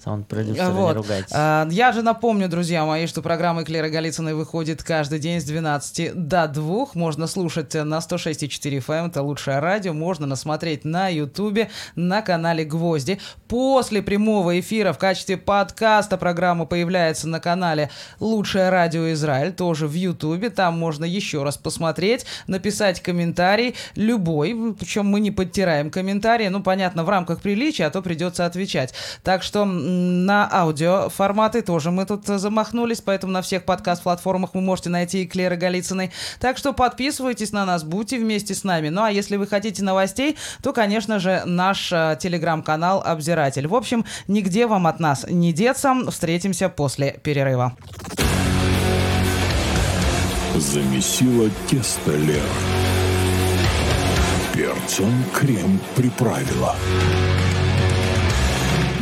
Саунд-продюсер, 0.05 0.65
не 0.65 0.71
Вот. 0.71 0.97
ругайтесь. 0.97 1.33
А, 1.33 1.67
Я 1.71 1.93
же 1.93 2.03
напомню, 2.03 2.49
друзья 2.49 2.85
мои, 2.85 3.07
что 3.07 3.23
программа 3.23 3.65
Клеры 3.65 3.91
Голицыной 3.91 4.35
выходит 4.35 4.83
каждый 4.83 5.19
день 5.19 5.41
с 5.41 5.45
12 5.45 6.13
до 6.29 6.47
2. 6.47 6.76
Можно 6.95 7.27
слушать 7.27 7.73
на 7.75 7.99
106,4 7.99 8.85
FM, 8.85 9.09
это 9.09 9.23
лучшее 9.23 9.61
радио. 9.61 9.93
Можно 9.95 10.27
насмотреть 10.27 10.85
на 10.85 11.09
Ютубе, 11.09 11.71
на 11.95 12.21
канале 12.21 12.65
Гвозди. 12.65 13.19
После 13.49 14.03
прямого 14.03 14.61
эфира 14.61 14.93
в 14.93 14.99
качестве 14.99 15.37
подкаста 15.37 16.19
программа 16.19 16.67
появляется 16.67 17.29
на 17.29 17.41
канале 17.41 17.91
Лучшее 18.21 18.69
радио 18.69 19.13
Израиль, 19.13 19.53
тоже 19.53 19.87
в 19.87 19.95
Ютубе. 19.95 20.51
Там 20.51 20.79
можно 20.79 21.05
еще 21.05 21.43
раз 21.43 21.57
посмотреть, 21.57 22.27
написать 22.47 23.01
комментарий, 23.01 23.75
любой. 23.95 24.75
Причем 24.79 25.07
мы 25.07 25.21
не 25.21 25.31
подтираем 25.31 25.91
комментарии. 25.91 26.49
Ну, 26.49 26.63
понятно, 26.63 27.05
в 27.05 27.09
рамках 27.09 27.41
приличия, 27.41 27.87
а 27.87 27.91
то 27.91 28.03
придется 28.03 28.45
отвечать. 28.45 28.93
Так 29.23 29.43
что 29.43 29.65
на 29.65 30.49
аудио 30.53 31.09
форматы 31.09 31.63
тоже 31.63 31.91
мы 31.91 32.05
тут 32.05 32.27
замахнулись, 32.27 33.01
поэтому 33.01 33.33
на 33.33 33.43
всех 33.43 33.65
подкаст-платформах 33.65 34.55
вы 34.55 34.61
можете 34.61 34.91
найти 34.91 35.25
Эклеры 35.25 35.57
Голицыной. 35.57 36.11
Так 36.41 36.56
что 36.57 36.73
подписывайтесь 36.73 37.53
на 37.53 37.65
нас, 37.65 37.85
будьте 37.85 38.19
вместе 38.19 38.55
с 38.55 38.65
нами. 38.65 38.89
Ну 38.89 39.03
а 39.03 39.11
если 39.11 39.37
вы 39.37 39.47
хотите 39.47 39.83
новостей, 39.83 40.37
то, 40.63 40.73
конечно 40.73 41.19
же, 41.19 41.43
наш 41.47 41.93
э, 41.93 42.17
телеграм-канал 42.21 43.03
«Обзиратель». 43.05 43.67
В 43.67 43.75
общем, 43.75 44.05
нигде 44.29 44.67
вам 44.67 44.87
от 44.87 45.01
нас 45.01 45.27
не 45.29 45.53
деться. 45.53 45.95
Встретимся 46.11 46.69
после 46.69 47.19
перерыва. 47.23 47.77
Замесила 50.55 51.51
тесто 51.69 52.13
Лера. 52.13 52.43
Перцем 54.55 55.13
крем 55.35 55.79
приправила. 55.95 56.75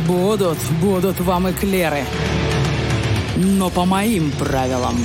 Будут, 0.05 0.57
будут 0.81 1.19
вам 1.21 1.49
эклеры. 1.49 2.03
Но 3.37 3.69
по 3.69 3.85
моим 3.85 4.31
правилам. 4.31 4.95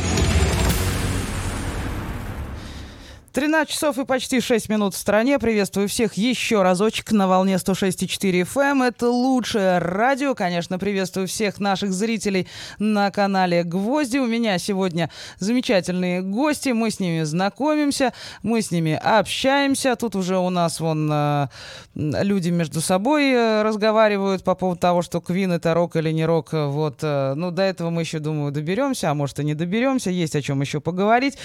13 3.32 3.72
часов 3.72 3.96
и 3.96 4.04
почти 4.04 4.40
6 4.40 4.68
минут 4.68 4.94
в 4.94 4.98
стране. 4.98 5.38
Приветствую 5.38 5.88
всех 5.88 6.14
еще 6.14 6.62
разочек 6.62 7.12
на 7.12 7.28
волне 7.28 7.54
106,4 7.54 8.42
FM. 8.42 8.70
эм. 8.70 8.82
Это 8.82 9.08
лучшее 9.08 9.78
радио. 9.78 10.34
Конечно, 10.34 10.80
приветствую 10.80 11.28
всех 11.28 11.60
наших 11.60 11.92
зрителей 11.92 12.48
на 12.80 13.12
канале 13.12 13.62
Гвозди. 13.62 14.18
У 14.18 14.26
меня 14.26 14.58
сегодня 14.58 15.10
замечательные 15.38 16.22
гости. 16.22 16.70
Мы 16.70 16.90
с 16.90 16.98
ними 16.98 17.22
знакомимся, 17.22 18.12
мы 18.42 18.62
с 18.62 18.72
ними 18.72 18.94
общаемся. 18.94 19.94
Тут 19.94 20.16
уже 20.16 20.36
у 20.36 20.50
нас 20.50 20.80
вон 20.80 21.08
э, 21.12 21.46
люди 21.94 22.48
между 22.48 22.80
собой 22.80 23.30
э, 23.30 23.62
разговаривают 23.62 24.42
по 24.42 24.56
поводу 24.56 24.80
того, 24.80 25.02
что 25.02 25.20
Квин 25.20 25.52
это 25.52 25.72
рок 25.74 25.94
или 25.94 26.10
не 26.10 26.24
рок. 26.24 26.48
Вот, 26.52 26.98
э, 27.02 27.34
ну, 27.36 27.52
до 27.52 27.62
этого 27.62 27.90
мы 27.90 28.02
еще, 28.02 28.18
думаю, 28.18 28.50
доберемся, 28.50 29.08
а 29.08 29.14
может 29.14 29.38
и 29.38 29.44
не 29.44 29.54
доберемся. 29.54 30.10
Есть 30.10 30.34
о 30.34 30.42
чем 30.42 30.60
еще 30.62 30.80
поговорить. 30.80 31.38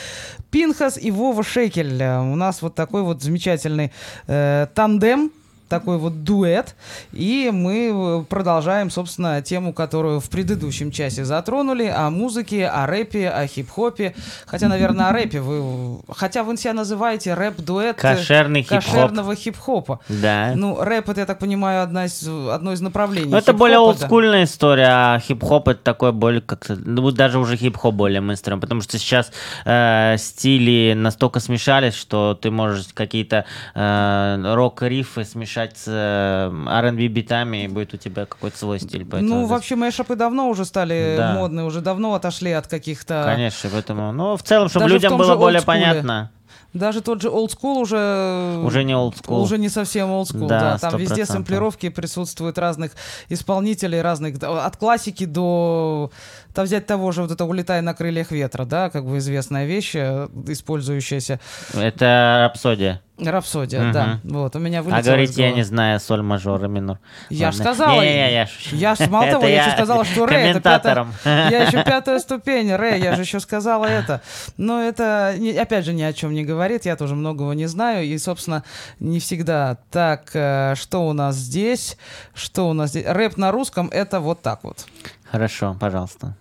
Пинхас 0.49 0.97
и 0.97 1.11
Вова 1.11 1.43
Шейкель. 1.43 1.75
Э, 2.01 2.19
У 2.19 2.35
нас 2.35 2.61
вот 2.61 2.75
такой 2.75 3.03
вот 3.03 3.21
замечательный 3.21 3.91
э, 4.27 4.67
тандем 4.73 5.31
такой 5.67 5.97
вот 5.97 6.23
дуэт. 6.23 6.75
И 7.11 7.49
мы 7.53 7.91
э, 7.93 8.23
продолжаем, 8.29 8.89
собственно, 8.89 9.41
тему, 9.41 9.73
которую 9.73 10.19
в 10.19 10.29
предыдущем 10.29 10.91
часе 10.91 11.25
затронули, 11.25 11.85
о 11.85 12.09
музыке, 12.09 12.67
о 12.67 12.85
рэпе, 12.85 13.29
о 13.29 13.47
хип-хопе. 13.47 14.15
Хотя, 14.45 14.67
наверное, 14.67 15.07
о 15.09 15.13
рэпе 15.13 15.41
вы... 15.41 15.99
Хотя 16.09 16.43
вы 16.43 16.55
себя 16.57 16.73
называете 16.73 17.33
рэп-дуэт 17.33 17.97
э, 17.97 18.01
Кошерный 18.01 18.61
хип-хоп. 18.61 18.83
кошерного 18.83 19.35
хип-хопа. 19.35 19.99
Да. 20.09 20.53
Ну, 20.55 20.81
рэп, 20.81 21.09
это, 21.09 21.21
я 21.21 21.25
так 21.25 21.39
понимаю, 21.39 21.83
одна 21.83 22.05
из, 22.05 22.27
одно 22.27 22.73
из 22.73 22.81
направлений 22.81 23.29
Ну, 23.29 23.37
это 23.37 23.53
более 23.53 23.77
хип-хопа, 23.77 23.93
да. 23.93 24.05
олдскульная 24.05 24.43
история, 24.43 24.87
а 24.89 25.19
хип-хоп 25.19 25.67
это 25.67 25.81
такой 25.81 26.11
более 26.11 26.41
как-то, 26.41 26.75
ну, 26.75 27.11
даже 27.11 27.39
уже 27.39 27.57
хип-хоп 27.57 27.93
более 27.95 28.21
мейнстрим, 28.21 28.59
потому 28.61 28.81
что 28.81 28.97
сейчас 28.97 29.31
э, 29.65 30.15
стили 30.17 30.93
настолько 30.93 31.39
смешались, 31.39 31.95
что 31.95 32.37
ты 32.39 32.51
можешь 32.51 32.87
какие-то 32.93 33.45
э, 33.73 34.53
рок-рифы 34.55 35.23
смешать 35.23 35.54
с 35.57 35.85
э, 35.87 36.51
R&B 36.67 37.07
битами, 37.07 37.63
и 37.63 37.67
будет 37.67 37.93
у 37.93 37.97
тебя 37.97 38.25
какой-то 38.25 38.57
свой 38.57 38.79
стиль. 38.79 39.05
поэтому 39.05 39.29
Ну, 39.33 39.39
здесь- 39.41 39.49
вообще, 39.49 39.75
мэшапы 39.75 40.15
давно 40.15 40.49
уже 40.49 40.65
стали 40.65 41.15
Да. 41.17 41.33
модные, 41.33 41.65
уже 41.65 41.81
давно 41.81 42.13
отошли 42.13 42.51
от 42.51 42.67
каких-то... 42.67 43.23
Конечно, 43.25 43.69
поэтому, 43.71 44.11
ну, 44.11 44.35
в 44.37 44.43
целом, 44.43 44.69
чтобы 44.69 44.85
Даже 44.85 44.95
людям 44.95 45.17
было 45.17 45.35
более 45.35 45.61
понятно. 45.61 46.31
Даже 46.73 46.99
тот 46.99 47.21
же 47.21 47.29
old 47.29 47.51
school 47.57 47.77
уже... 47.77 48.61
Уже 48.65 48.83
не 48.83 48.91
old 48.91 49.13
school. 49.15 49.39
Уже 49.41 49.57
не 49.57 49.69
совсем 49.69 50.09
old 50.09 50.25
school, 50.25 50.47
Да, 50.47 50.59
да. 50.59 50.77
Там 50.77 50.97
везде 50.99 51.21
100%. 51.21 51.25
сэмплировки 51.25 51.87
присутствуют 51.87 52.57
разных 52.57 52.91
исполнителей, 53.29 54.01
разных... 54.01 54.35
От 54.43 54.75
классики 54.75 55.23
до... 55.25 56.11
Там 56.53 56.65
взять 56.65 56.85
того 56.85 57.13
же 57.13 57.21
вот 57.21 57.31
это 57.31 57.45
«Улетай 57.45 57.81
на 57.81 57.93
крыльях 57.93 58.31
ветра», 58.31 58.65
да, 58.65 58.89
как 58.89 59.05
бы 59.05 59.19
известная 59.19 59.65
вещь, 59.65 59.91
э, 59.95 60.27
использующаяся. 60.47 61.39
Это 61.73 62.39
рапсодия. 62.49 63.01
Рапсодия, 63.17 63.81
Мгм. 63.81 63.91
да. 63.93 64.19
Вот, 64.25 64.55
у 64.57 64.59
меня 64.59 64.79
А 64.79 64.83
вылетело 64.83 64.99
из 65.01 65.05
говорить 65.05 65.37
я 65.37 65.51
не 65.53 65.63
знаю 65.63 65.99
соль, 66.01 66.21
мажор 66.21 66.65
и 66.65 66.67
минор. 66.67 66.99
Я 67.29 67.51
ж 67.51 67.57
Ладно. 67.59 67.73
сказала. 67.73 68.01
Не-не-не, 68.01 68.33
я 68.33 68.45
шучу. 68.47 68.75
Я 68.75 68.95
ж 68.95 69.07
мало 69.07 69.31
того, 69.31 69.47
я 69.47 69.61
еще 69.65 69.71
сказала, 69.75 70.03
что 70.03 70.25
ре 70.25 70.35
это 70.49 70.59
пятая, 70.59 71.07
я 71.23 71.63
еще 71.63 71.81
пятая 71.85 72.19
ступень, 72.19 72.75
ре, 72.75 72.99
я 72.99 73.15
же 73.15 73.21
еще 73.21 73.39
сказала 73.39 73.85
это. 73.85 74.21
Но 74.57 74.81
это, 74.81 75.33
не- 75.37 75.51
опять 75.57 75.85
же, 75.85 75.93
ни 75.93 76.01
о 76.01 76.11
чем 76.11 76.33
не 76.33 76.43
говорит, 76.43 76.85
я 76.85 76.97
тоже 76.97 77.15
многого 77.15 77.53
не 77.53 77.67
знаю, 77.67 78.05
и, 78.05 78.17
собственно, 78.17 78.63
не 78.99 79.19
всегда. 79.19 79.77
Так, 79.91 80.31
э, 80.33 80.73
что 80.75 81.07
у 81.07 81.13
нас 81.13 81.35
здесь? 81.35 81.97
Что 82.33 82.67
у 82.69 82.73
нас 82.73 82.89
здесь? 82.89 83.05
Рэп 83.07 83.37
на 83.37 83.51
русском, 83.51 83.87
это 83.93 84.19
вот 84.19 84.41
так 84.41 84.63
вот. 84.63 84.85
Хорошо, 85.31 85.75
пожалуйста. 85.79 86.35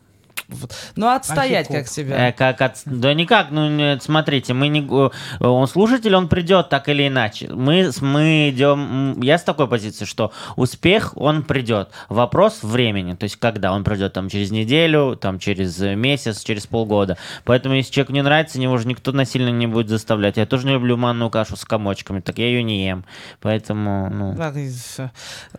Ну, 0.96 1.08
отстоять 1.08 1.68
как 1.68 1.88
себя. 1.88 2.28
Э, 2.28 2.32
как 2.32 2.60
от- 2.60 2.82
Да 2.84 3.14
никак, 3.14 3.50
ну 3.50 3.68
нет, 3.68 4.02
смотрите, 4.02 4.52
мы 4.54 4.68
не... 4.68 4.80
г- 4.82 5.10
Он 5.40 5.66
слушатель, 5.66 6.14
он 6.14 6.28
придет 6.28 6.68
так 6.68 6.88
или 6.88 7.08
иначе. 7.08 7.48
Мы, 7.52 7.90
мы 8.00 8.50
идем... 8.50 9.20
Я 9.20 9.38
с 9.38 9.42
такой 9.42 9.68
позиции, 9.68 10.04
что 10.04 10.32
успех, 10.56 11.12
он 11.16 11.42
придет. 11.42 11.90
Вопрос 12.08 12.62
времени, 12.62 13.14
то 13.14 13.24
есть 13.24 13.36
когда 13.36 13.72
он 13.72 13.84
придет, 13.84 14.12
там 14.12 14.28
через 14.28 14.50
неделю, 14.50 15.16
там 15.16 15.38
через 15.38 15.80
э, 15.80 15.94
месяц, 15.94 16.42
через 16.42 16.66
полгода. 16.66 17.16
Поэтому 17.44 17.74
если 17.74 17.92
человеку 17.92 18.12
не 18.12 18.22
нравится, 18.22 18.58
него 18.60 18.76
же 18.78 18.86
никто 18.86 19.12
насильно 19.12 19.48
не 19.50 19.66
будет 19.66 19.88
заставлять. 19.88 20.36
Я 20.36 20.46
тоже 20.46 20.66
не 20.66 20.72
люблю 20.74 20.96
манную 20.96 21.30
кашу 21.30 21.56
с 21.56 21.64
комочками, 21.64 22.20
так 22.20 22.38
я 22.38 22.46
ее 22.46 22.62
не 22.62 22.86
ем. 22.86 23.04
Поэтому, 23.40 24.10
ну... 24.10 24.36
Так, 24.36 24.54
всё. 24.54 25.10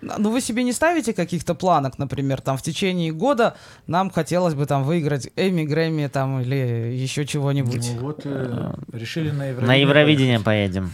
Ну, 0.01 0.29
вы 0.31 0.41
себе 0.41 0.63
не 0.63 0.73
ставите 0.73 1.13
каких-то 1.13 1.55
планок, 1.55 1.97
например, 1.97 2.41
там 2.41 2.57
в 2.57 2.61
течение 2.61 3.11
года 3.11 3.55
нам 3.87 4.09
хотелось 4.09 4.53
бы 4.53 4.65
там 4.65 4.74
выиграть 4.83 5.29
Эми, 5.35 5.63
Грэмми 5.63 6.07
там 6.07 6.41
или 6.41 6.93
еще 6.93 7.25
чего-нибудь. 7.25 7.91
Ну 7.95 8.01
вот 8.01 8.21
э, 8.25 8.73
решили 8.91 9.31
на 9.31 9.47
Евровидение. 9.47 9.67
На 9.67 9.75
Евровидение 9.75 10.39
поедем. 10.39 10.91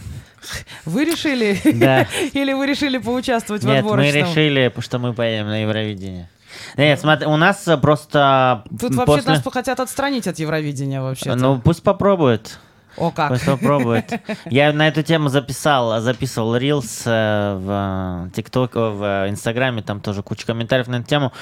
Вы 0.84 1.04
решили? 1.04 1.58
Да. 1.74 2.06
Или 2.32 2.52
вы 2.52 2.66
решили 2.66 2.98
поучаствовать 2.98 3.62
в 3.62 3.66
Нет, 3.66 3.84
мы 3.84 3.92
отборочном? 3.92 4.30
решили, 4.30 4.72
что 4.78 4.98
мы 4.98 5.12
поедем 5.12 5.46
на 5.46 5.62
Евровидение. 5.62 6.28
Нет, 6.76 7.00
смотри, 7.00 7.26
у 7.26 7.36
нас 7.36 7.66
э, 7.68 7.76
просто 7.76 8.64
Тут 8.68 8.94
вообще 8.94 9.16
после... 9.16 9.32
нас 9.32 9.42
хотят 9.42 9.80
отстранить 9.80 10.26
от 10.26 10.38
Евровидения 10.38 11.00
вообще. 11.00 11.34
Ну, 11.34 11.60
пусть 11.60 11.82
попробует. 11.82 12.58
О, 12.96 13.10
как? 13.10 13.30
Пусть 13.30 13.46
попробует. 13.46 14.20
Я 14.44 14.72
на 14.72 14.88
эту 14.88 15.02
тему 15.02 15.28
записал, 15.28 16.00
записывал 16.00 16.56
рилс 16.56 17.02
э, 17.06 17.56
в 17.58 18.30
ТикТок, 18.34 18.74
в 18.74 19.26
Инстаграме, 19.28 19.82
там 19.82 20.00
тоже 20.00 20.22
куча 20.22 20.46
комментариев 20.46 20.88
на 20.88 20.96
эту 20.96 21.06
тему. 21.06 21.32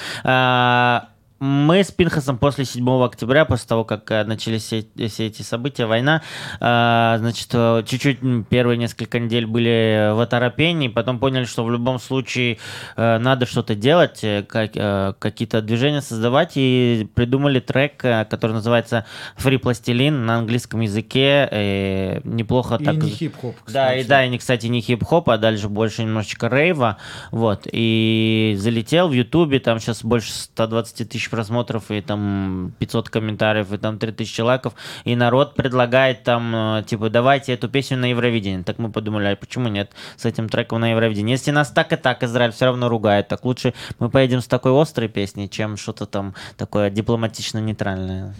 Мы 1.42 1.82
с 1.82 1.90
Пинхасом 1.90 2.36
после 2.36 2.66
7 2.66 2.86
октября, 3.02 3.46
после 3.46 3.66
того, 3.66 3.84
как 3.84 4.10
э, 4.10 4.24
начались 4.24 4.62
все, 4.64 4.84
все 5.08 5.26
эти 5.28 5.40
события, 5.40 5.86
война, 5.86 6.20
э, 6.60 7.14
значит, 7.18 7.48
э, 7.54 7.82
чуть-чуть 7.86 8.18
первые 8.50 8.76
несколько 8.76 9.18
недель 9.18 9.46
были 9.46 10.12
в 10.12 10.20
оторопении, 10.20 10.88
потом 10.88 11.18
поняли, 11.18 11.44
что 11.46 11.64
в 11.64 11.70
любом 11.70 11.98
случае 11.98 12.58
э, 12.94 13.16
надо 13.16 13.46
что-то 13.46 13.74
делать, 13.74 14.20
э, 14.22 14.42
как- 14.46 14.72
э, 14.76 15.14
какие-то 15.18 15.62
движения 15.62 16.02
создавать, 16.02 16.52
и 16.56 17.08
придумали 17.14 17.58
трек, 17.60 17.96
который 17.96 18.52
называется 18.52 19.06
«Free 19.38 19.56
Пластилин» 19.56 20.26
на 20.26 20.36
английском 20.40 20.80
языке. 20.80 21.48
э, 21.50 22.20
Неплохо 22.24 22.76
И 22.78 22.84
так... 22.84 22.96
не 22.96 23.08
хип-хоп, 23.12 23.56
Да, 23.66 23.94
и 23.94 24.02
кстати. 24.02 24.08
да, 24.08 24.24
и 24.26 24.36
кстати, 24.38 24.66
не 24.66 24.82
хип-хоп, 24.82 25.30
а 25.30 25.38
дальше 25.38 25.70
больше 25.70 26.02
немножечко 26.02 26.48
рейва. 26.48 26.98
Вот. 27.30 27.66
И 27.72 28.56
залетел 28.58 29.08
в 29.08 29.12
Ютубе, 29.12 29.58
там 29.58 29.80
сейчас 29.80 30.04
больше 30.04 30.32
120 30.32 31.08
тысяч 31.08 31.29
просмотров, 31.30 31.90
и 31.90 32.00
там 32.00 32.72
500 32.78 33.08
комментариев, 33.08 33.72
и 33.72 33.78
там 33.78 33.98
3000 33.98 34.40
лайков. 34.40 34.74
И 35.04 35.16
народ 35.16 35.54
предлагает 35.54 36.24
там, 36.24 36.54
э, 36.54 36.82
типа, 36.84 37.08
давайте 37.10 37.52
эту 37.52 37.68
песню 37.68 37.96
на 37.96 38.06
Евровидение. 38.06 38.62
Так 38.64 38.78
мы 38.78 38.90
подумали, 38.90 39.26
а 39.26 39.36
почему 39.36 39.68
нет 39.68 39.92
с 40.16 40.24
этим 40.24 40.48
треком 40.48 40.80
на 40.80 40.90
Евровидение? 40.90 41.34
Если 41.34 41.50
нас 41.50 41.70
так 41.70 41.92
и 41.92 41.96
так 41.96 42.22
Израиль 42.22 42.52
все 42.52 42.66
равно 42.66 42.88
ругает, 42.88 43.28
так 43.28 43.44
лучше 43.44 43.74
мы 43.98 44.10
поедем 44.10 44.40
с 44.40 44.46
такой 44.46 44.72
острой 44.80 45.08
песней, 45.08 45.48
чем 45.48 45.76
что-то 45.76 46.06
там 46.06 46.34
такое 46.56 46.90
дипломатично-нейтральное. 46.90 48.34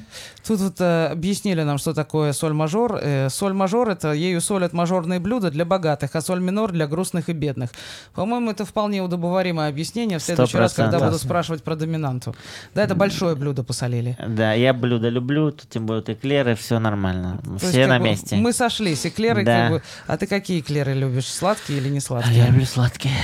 Тут 0.46 0.60
вот 0.60 0.80
э, 0.80 1.06
объяснили 1.06 1.62
нам, 1.62 1.78
что 1.78 1.94
такое 1.94 2.32
соль-мажор. 2.32 2.98
Э, 3.00 3.28
соль-мажор— 3.28 3.88
это 3.90 4.12
ею 4.12 4.40
солят 4.40 4.72
мажорные 4.72 5.20
блюда 5.20 5.50
для 5.50 5.64
богатых, 5.64 6.16
а 6.16 6.20
соль-минор— 6.20 6.72
для 6.72 6.86
грустных 6.86 7.28
и 7.28 7.32
бедных. 7.32 7.70
По-моему, 8.14 8.50
это 8.50 8.64
вполне 8.64 9.02
удобоваримое 9.02 9.68
объяснение 9.68 10.18
в 10.18 10.22
следующий 10.22 10.56
раз, 10.56 10.74
когда 10.74 10.98
буду 10.98 11.18
спрашивать 11.18 11.62
про 11.62 11.76
доминанту. 11.76 12.34
Да, 12.80 12.84
это 12.84 12.94
большое 12.94 13.34
блюдо 13.36 13.62
посолили. 13.62 14.16
Да, 14.26 14.52
я 14.54 14.72
блюдо 14.72 15.08
люблю, 15.08 15.50
тут 15.52 15.68
тем 15.68 15.86
более 15.86 16.02
эклеры, 16.14 16.54
все 16.54 16.78
нормально. 16.78 17.40
То 17.60 17.68
Все 17.68 17.86
на 17.86 17.98
бы, 17.98 18.04
месте. 18.06 18.36
Мы 18.36 18.52
сошлись. 18.52 19.04
Эклеры, 19.06 19.44
Да. 19.44 19.62
как 19.62 19.70
бы... 19.70 19.82
А 20.06 20.16
ты 20.16 20.26
какие 20.26 20.60
эклеры 20.60 20.94
любишь? 20.94 21.26
Сладкие 21.26 21.78
или 21.78 21.88
не 21.88 21.96
Я 21.96 22.00
сладкие? 22.00 22.46
люблю 22.46 22.64
сладкие. 22.64 23.14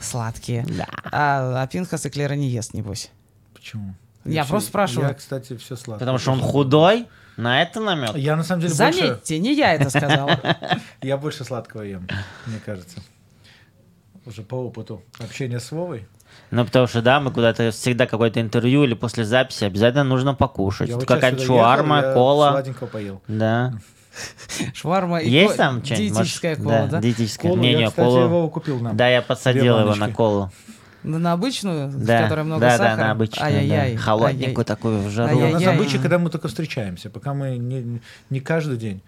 Сладкие. 0.00 0.64
Да. 0.68 0.86
А, 1.12 1.62
а 1.62 1.66
Пинхас 1.66 2.04
эклеры 2.06 2.36
не 2.36 2.48
ест, 2.48 2.74
небось. 2.74 3.10
Почему? 3.54 3.94
Я 4.24 4.42
всё- 4.42 4.50
просто 4.50 4.68
спрашиваю. 4.70 5.08
Я, 5.08 5.14
кстати, 5.14 5.56
все 5.56 5.76
сладкое. 5.76 6.00
Потому 6.00 6.18
что 6.18 6.32
он 6.32 6.40
худой, 6.40 7.06
на 7.36 7.62
это 7.62 7.80
намек. 7.80 8.16
Я 8.16 8.34
на 8.34 8.42
самом 8.42 8.62
деле 8.62 8.74
больше, 8.74 8.98
Заметьте, 8.98 9.38
не 9.38 9.54
я 9.54 9.74
это 9.74 9.88
сказала. 9.90 10.38
я 11.02 11.16
больше 11.16 11.44
сладкого 11.44 11.82
ем, 11.82 12.08
мне 12.46 12.58
кажется. 12.64 12.98
Уже 14.24 14.42
по 14.42 14.56
опыту 14.56 15.02
общения 15.20 15.60
с 15.60 15.70
Вовой. 15.70 16.06
Ну, 16.50 16.64
потому 16.64 16.86
что, 16.86 17.02
да, 17.02 17.18
мы 17.20 17.30
куда-то 17.32 17.70
всегда 17.72 18.06
какое-то 18.06 18.40
интервью 18.40 18.84
или 18.84 18.94
после 18.94 19.24
записи 19.24 19.64
обязательно 19.64 20.04
нужно 20.04 20.34
покушать. 20.34 20.88
Я 20.88 20.94
вот 20.96 21.04
какая-то 21.04 21.40
ехал, 21.40 21.56
шуарма, 21.56 21.96
я 22.02 22.12
кола. 22.14 22.50
Сладенького 22.52 22.86
поел. 22.86 23.22
Да. 23.26 23.74
Шварма 24.74 25.18
и 25.18 25.28
Есть 25.28 25.56
там 25.56 25.84
что-нибудь? 25.84 26.14
диетическая 26.14 26.56
кола, 26.56 26.88
да? 26.90 27.00
Диетическая. 27.00 27.50
Колу 27.50 27.62
не, 27.62 27.72
я, 27.72 27.78
не, 27.78 27.86
кстати, 27.88 28.06
колу. 28.06 28.20
его 28.20 28.48
купил 28.48 28.78
нам. 28.80 28.96
Да, 28.96 29.08
я 29.08 29.22
подсадил 29.22 29.78
его 29.80 29.94
на 29.94 30.10
колу. 30.10 30.50
На 31.02 31.18
на 31.18 31.32
обычную, 31.34 31.88
Да, 31.94 32.18
в 32.20 32.22
которой 32.24 32.44
много 32.44 32.60
да, 32.62 32.70
сахара? 32.78 32.96
да, 32.96 33.04
на 33.04 33.10
обычную, 33.12 33.46
Ай-яй-яй. 33.46 33.94
да. 33.94 34.00
Холодненькую 34.00 34.48
ай-яй. 34.48 34.64
такую 34.64 34.98
в 35.02 35.10
жару. 35.10 35.36
У 35.38 35.48
нас 35.48 35.66
обычай, 35.66 35.98
когда 35.98 36.18
мы 36.18 36.30
только 36.30 36.48
встречаемся, 36.48 37.10
пока 37.10 37.32
мы 37.34 37.58
не, 37.58 38.00
не 38.30 38.40
каждый 38.40 38.76
день 38.76 39.02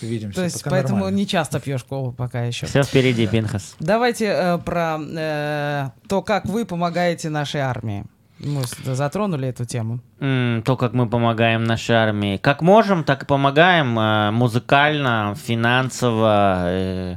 видимся. 0.00 0.36
То 0.36 0.44
есть 0.44 0.62
пока 0.62 0.70
поэтому 0.76 0.96
нормально. 0.96 1.16
не 1.16 1.26
часто 1.26 1.60
пьешь 1.60 1.84
колу 1.84 2.12
пока 2.12 2.42
еще. 2.44 2.66
Все 2.66 2.82
впереди, 2.82 3.26
Пинхас. 3.26 3.74
Давайте 3.80 4.26
э, 4.26 4.58
про 4.58 4.98
э, 5.00 5.88
то, 6.08 6.22
как 6.22 6.46
вы 6.46 6.64
помогаете 6.64 7.30
нашей 7.30 7.60
армии. 7.60 8.04
Мы 8.40 8.62
затронули 8.84 9.48
эту 9.48 9.64
тему. 9.64 10.00
М, 10.20 10.62
То, 10.64 10.76
как 10.76 10.92
мы 10.92 11.08
помогаем 11.08 11.62
нашей 11.64 11.94
армии. 11.96 12.36
Как 12.36 12.62
можем, 12.62 13.04
так 13.04 13.22
и 13.22 13.26
помогаем. 13.26 13.96
э, 13.98 14.30
Музыкально, 14.32 15.34
финансово, 15.36 16.64
э, 16.66 17.16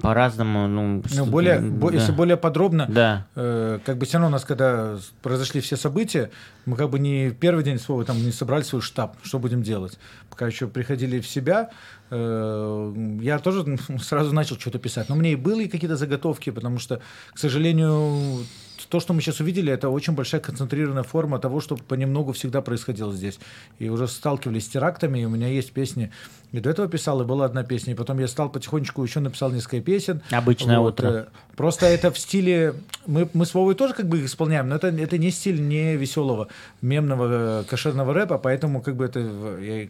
по-разному. 0.00 0.68
Ну, 0.68 1.02
Ну, 1.14 1.26
более, 1.26 1.58
да. 1.58 1.88
если 1.92 2.12
более 2.12 2.36
подробно, 2.36 2.86
Да. 2.88 3.26
э, 3.34 3.78
как 3.84 3.98
бы 3.98 4.06
все 4.06 4.18
равно 4.18 4.28
у 4.28 4.30
нас, 4.30 4.44
когда 4.44 4.96
произошли 5.22 5.60
все 5.60 5.76
события, 5.76 6.30
мы 6.64 6.76
как 6.76 6.90
бы 6.90 6.98
не 6.98 7.30
первый 7.30 7.64
день 7.64 7.78
слова 7.78 8.04
там 8.04 8.16
не 8.16 8.30
собрали 8.30 8.62
свой 8.62 8.82
штаб, 8.82 9.16
что 9.22 9.38
будем 9.38 9.62
делать. 9.62 9.98
Пока 10.30 10.46
еще 10.46 10.68
приходили 10.68 11.20
в 11.20 11.26
себя, 11.26 11.70
э, 12.10 13.18
я 13.20 13.38
тоже 13.38 13.76
сразу 14.02 14.32
начал 14.32 14.56
что-то 14.58 14.78
писать. 14.78 15.08
Но 15.08 15.16
у 15.16 15.18
меня 15.18 15.30
и 15.32 15.36
были 15.36 15.66
какие-то 15.66 15.96
заготовки, 15.96 16.50
потому 16.50 16.78
что, 16.78 17.00
к 17.32 17.38
сожалению, 17.38 18.44
то, 18.88 19.00
что 19.00 19.12
мы 19.12 19.20
сейчас 19.22 19.40
увидели, 19.40 19.72
это 19.72 19.88
очень 19.88 20.12
большая 20.14 20.40
концентрированная 20.40 21.02
форма 21.02 21.38
того, 21.38 21.60
что 21.60 21.76
понемногу 21.76 22.32
всегда 22.32 22.60
происходило 22.62 23.12
здесь. 23.12 23.38
И 23.80 23.88
уже 23.88 24.06
сталкивались 24.06 24.66
с 24.66 24.68
терактами, 24.68 25.20
и 25.20 25.24
у 25.24 25.30
меня 25.30 25.48
есть 25.48 25.72
песни. 25.72 26.12
И 26.54 26.60
до 26.60 26.70
этого 26.70 26.86
писал, 26.86 27.20
и 27.20 27.24
была 27.24 27.46
одна 27.46 27.64
песня. 27.64 27.94
И 27.94 27.96
потом 27.96 28.20
я 28.20 28.28
стал 28.28 28.48
потихонечку 28.48 29.02
еще 29.02 29.18
написал 29.18 29.50
несколько 29.50 29.80
песен. 29.80 30.22
Обычное 30.30 30.78
утро. 30.78 31.08
э, 31.08 31.24
Просто 31.56 31.86
это 31.86 32.12
в 32.12 32.18
стиле... 32.18 32.74
Мы, 33.06 33.28
мы 33.32 33.44
с 33.44 33.54
Вовой 33.54 33.74
тоже 33.74 33.92
как 33.92 34.06
бы 34.06 34.18
их 34.18 34.26
исполняем, 34.26 34.68
но 34.68 34.76
это, 34.76 34.86
это 34.86 35.18
не 35.18 35.32
стиль 35.32 35.60
не 35.60 35.96
веселого, 35.96 36.46
мемного, 36.80 37.62
э, 37.62 37.64
кошерного 37.64 38.14
рэпа, 38.14 38.38
поэтому 38.38 38.82
как 38.82 38.94
бы 38.94 39.04
это 39.04 39.18
я 39.60 39.88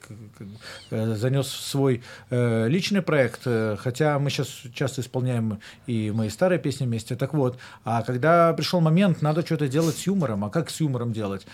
э, 0.90 1.14
занес 1.16 1.48
в 1.48 1.66
свой 1.66 2.02
э, 2.30 2.66
личный 2.68 3.02
проект, 3.02 3.42
хотя 3.78 4.18
мы 4.18 4.30
сейчас 4.30 4.48
часто 4.72 5.02
исполняем 5.02 5.60
и 5.86 6.10
мои 6.12 6.30
старые 6.30 6.58
песни 6.58 6.86
вместе. 6.86 7.14
Так 7.14 7.34
вот, 7.34 7.58
а 7.84 8.02
когда 8.02 8.54
пришел 8.54 8.80
момент, 8.80 9.20
надо 9.20 9.44
что-то 9.44 9.68
делать 9.68 9.98
с 9.98 10.06
юмором, 10.06 10.46
а 10.46 10.50
как 10.50 10.70
с 10.70 10.80
юмором 10.80 11.12
делать? 11.12 11.46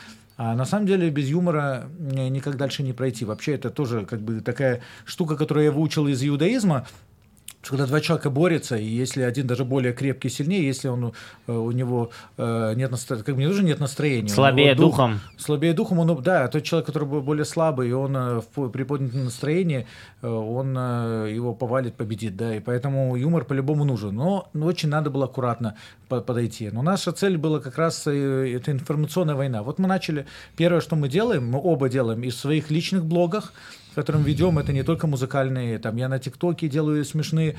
А 0.43 0.55
на 0.55 0.65
самом 0.65 0.87
деле 0.87 1.11
без 1.11 1.29
юмора 1.29 1.85
никак 1.99 2.57
дальше 2.57 2.83
не 2.83 2.95
пройти. 2.95 3.27
Вообще 3.27 3.57
это 3.57 3.69
тоже 3.69 4.07
как 4.07 4.23
бы 4.23 4.41
такая 4.41 4.81
штука, 5.05 5.37
которую 5.37 5.67
я 5.67 5.71
выучил 5.71 6.09
из 6.09 6.25
иудаизма, 6.25 6.87
когда 7.63 7.87
два 7.87 8.01
человека 8.01 8.31
борются, 8.31 8.77
и 8.77 8.85
если 8.87 9.23
один 9.23 9.47
даже 9.47 9.65
более 9.65 9.93
крепкий 9.93 10.29
и 10.29 10.31
сильнее, 10.31 10.67
если 10.67 10.89
он, 10.89 11.13
э, 11.47 11.53
у 11.53 11.71
него 11.73 12.11
э, 12.39 12.73
нет 12.75 12.91
настроения, 12.91 13.25
как 13.25 13.35
бы 13.37 13.43
не 13.43 13.49
тоже 13.49 13.63
нет 13.63 13.81
настроения. 13.81 14.29
Слабее 14.29 14.75
дух- 14.75 14.93
духом. 14.93 15.21
Слабее 15.37 15.73
духом, 15.75 15.99
он, 15.99 16.23
да, 16.23 16.49
тот 16.49 16.63
человек, 16.63 16.87
который 16.87 17.07
более 17.21 17.45
слабый, 17.45 17.91
и 17.91 17.93
он 17.93 18.17
э, 18.17 18.41
в 18.41 18.47
по- 18.47 18.69
при 18.71 18.85
поднятом 18.85 19.25
настроении, 19.25 19.87
он 20.23 20.75
его 20.75 21.55
повалит, 21.55 21.95
победит, 21.95 22.37
да, 22.37 22.57
и 22.57 22.61
поэтому 22.61 23.15
юмор 23.17 23.45
по-любому 23.45 23.85
нужен. 23.85 24.15
Но 24.15 24.49
очень 24.55 24.89
надо 24.89 25.11
было 25.11 25.27
аккуратно 25.27 25.77
по- 26.09 26.21
подойти. 26.21 26.71
Но 26.71 26.83
наша 26.83 27.13
цель 27.13 27.37
была 27.37 27.61
как 27.61 27.77
раз 27.79 28.07
это 28.07 28.73
информационная 28.73 29.35
война. 29.35 29.63
Вот 29.63 29.79
мы 29.79 29.87
начали, 29.89 30.27
первое, 30.57 30.81
что 30.81 30.97
мы 30.97 31.09
делаем, 31.09 31.47
мы 31.49 31.61
оба 31.63 31.89
делаем 31.89 32.23
из 32.23 32.37
своих 32.37 32.71
личных 32.71 33.05
блогах, 33.05 33.53
в 33.91 33.95
котором 33.95 34.23
ведем, 34.23 34.59
это 34.59 34.73
не 34.73 34.83
только 34.83 35.07
музыкальные, 35.07 35.79
там 35.79 35.97
я 35.97 36.09
на 36.09 36.19
ТикТоке 36.19 36.69
делаю 36.69 37.05
смешные 37.05 37.57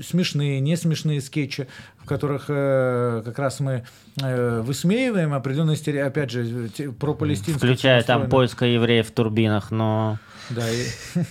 смешные, 0.00 0.60
не 0.60 0.76
смешные 0.76 1.20
скетчи, 1.20 1.66
в 1.98 2.06
которых 2.06 2.46
э, 2.48 3.22
как 3.24 3.38
раз 3.38 3.60
мы 3.60 3.84
э, 4.20 4.60
высмеиваем 4.62 5.34
определенные 5.34 5.76
стереотипы, 5.76 6.08
опять 6.08 6.30
же, 6.30 6.68
те- 6.70 6.90
про 6.90 7.14
палестинские. 7.14 7.56
Включая 7.56 8.02
там 8.02 8.28
поиска 8.28 8.64
евреев 8.64 9.08
в 9.08 9.12
турбинах, 9.12 9.70
но... 9.70 10.18
Да, 10.50 10.68
и 10.68 10.86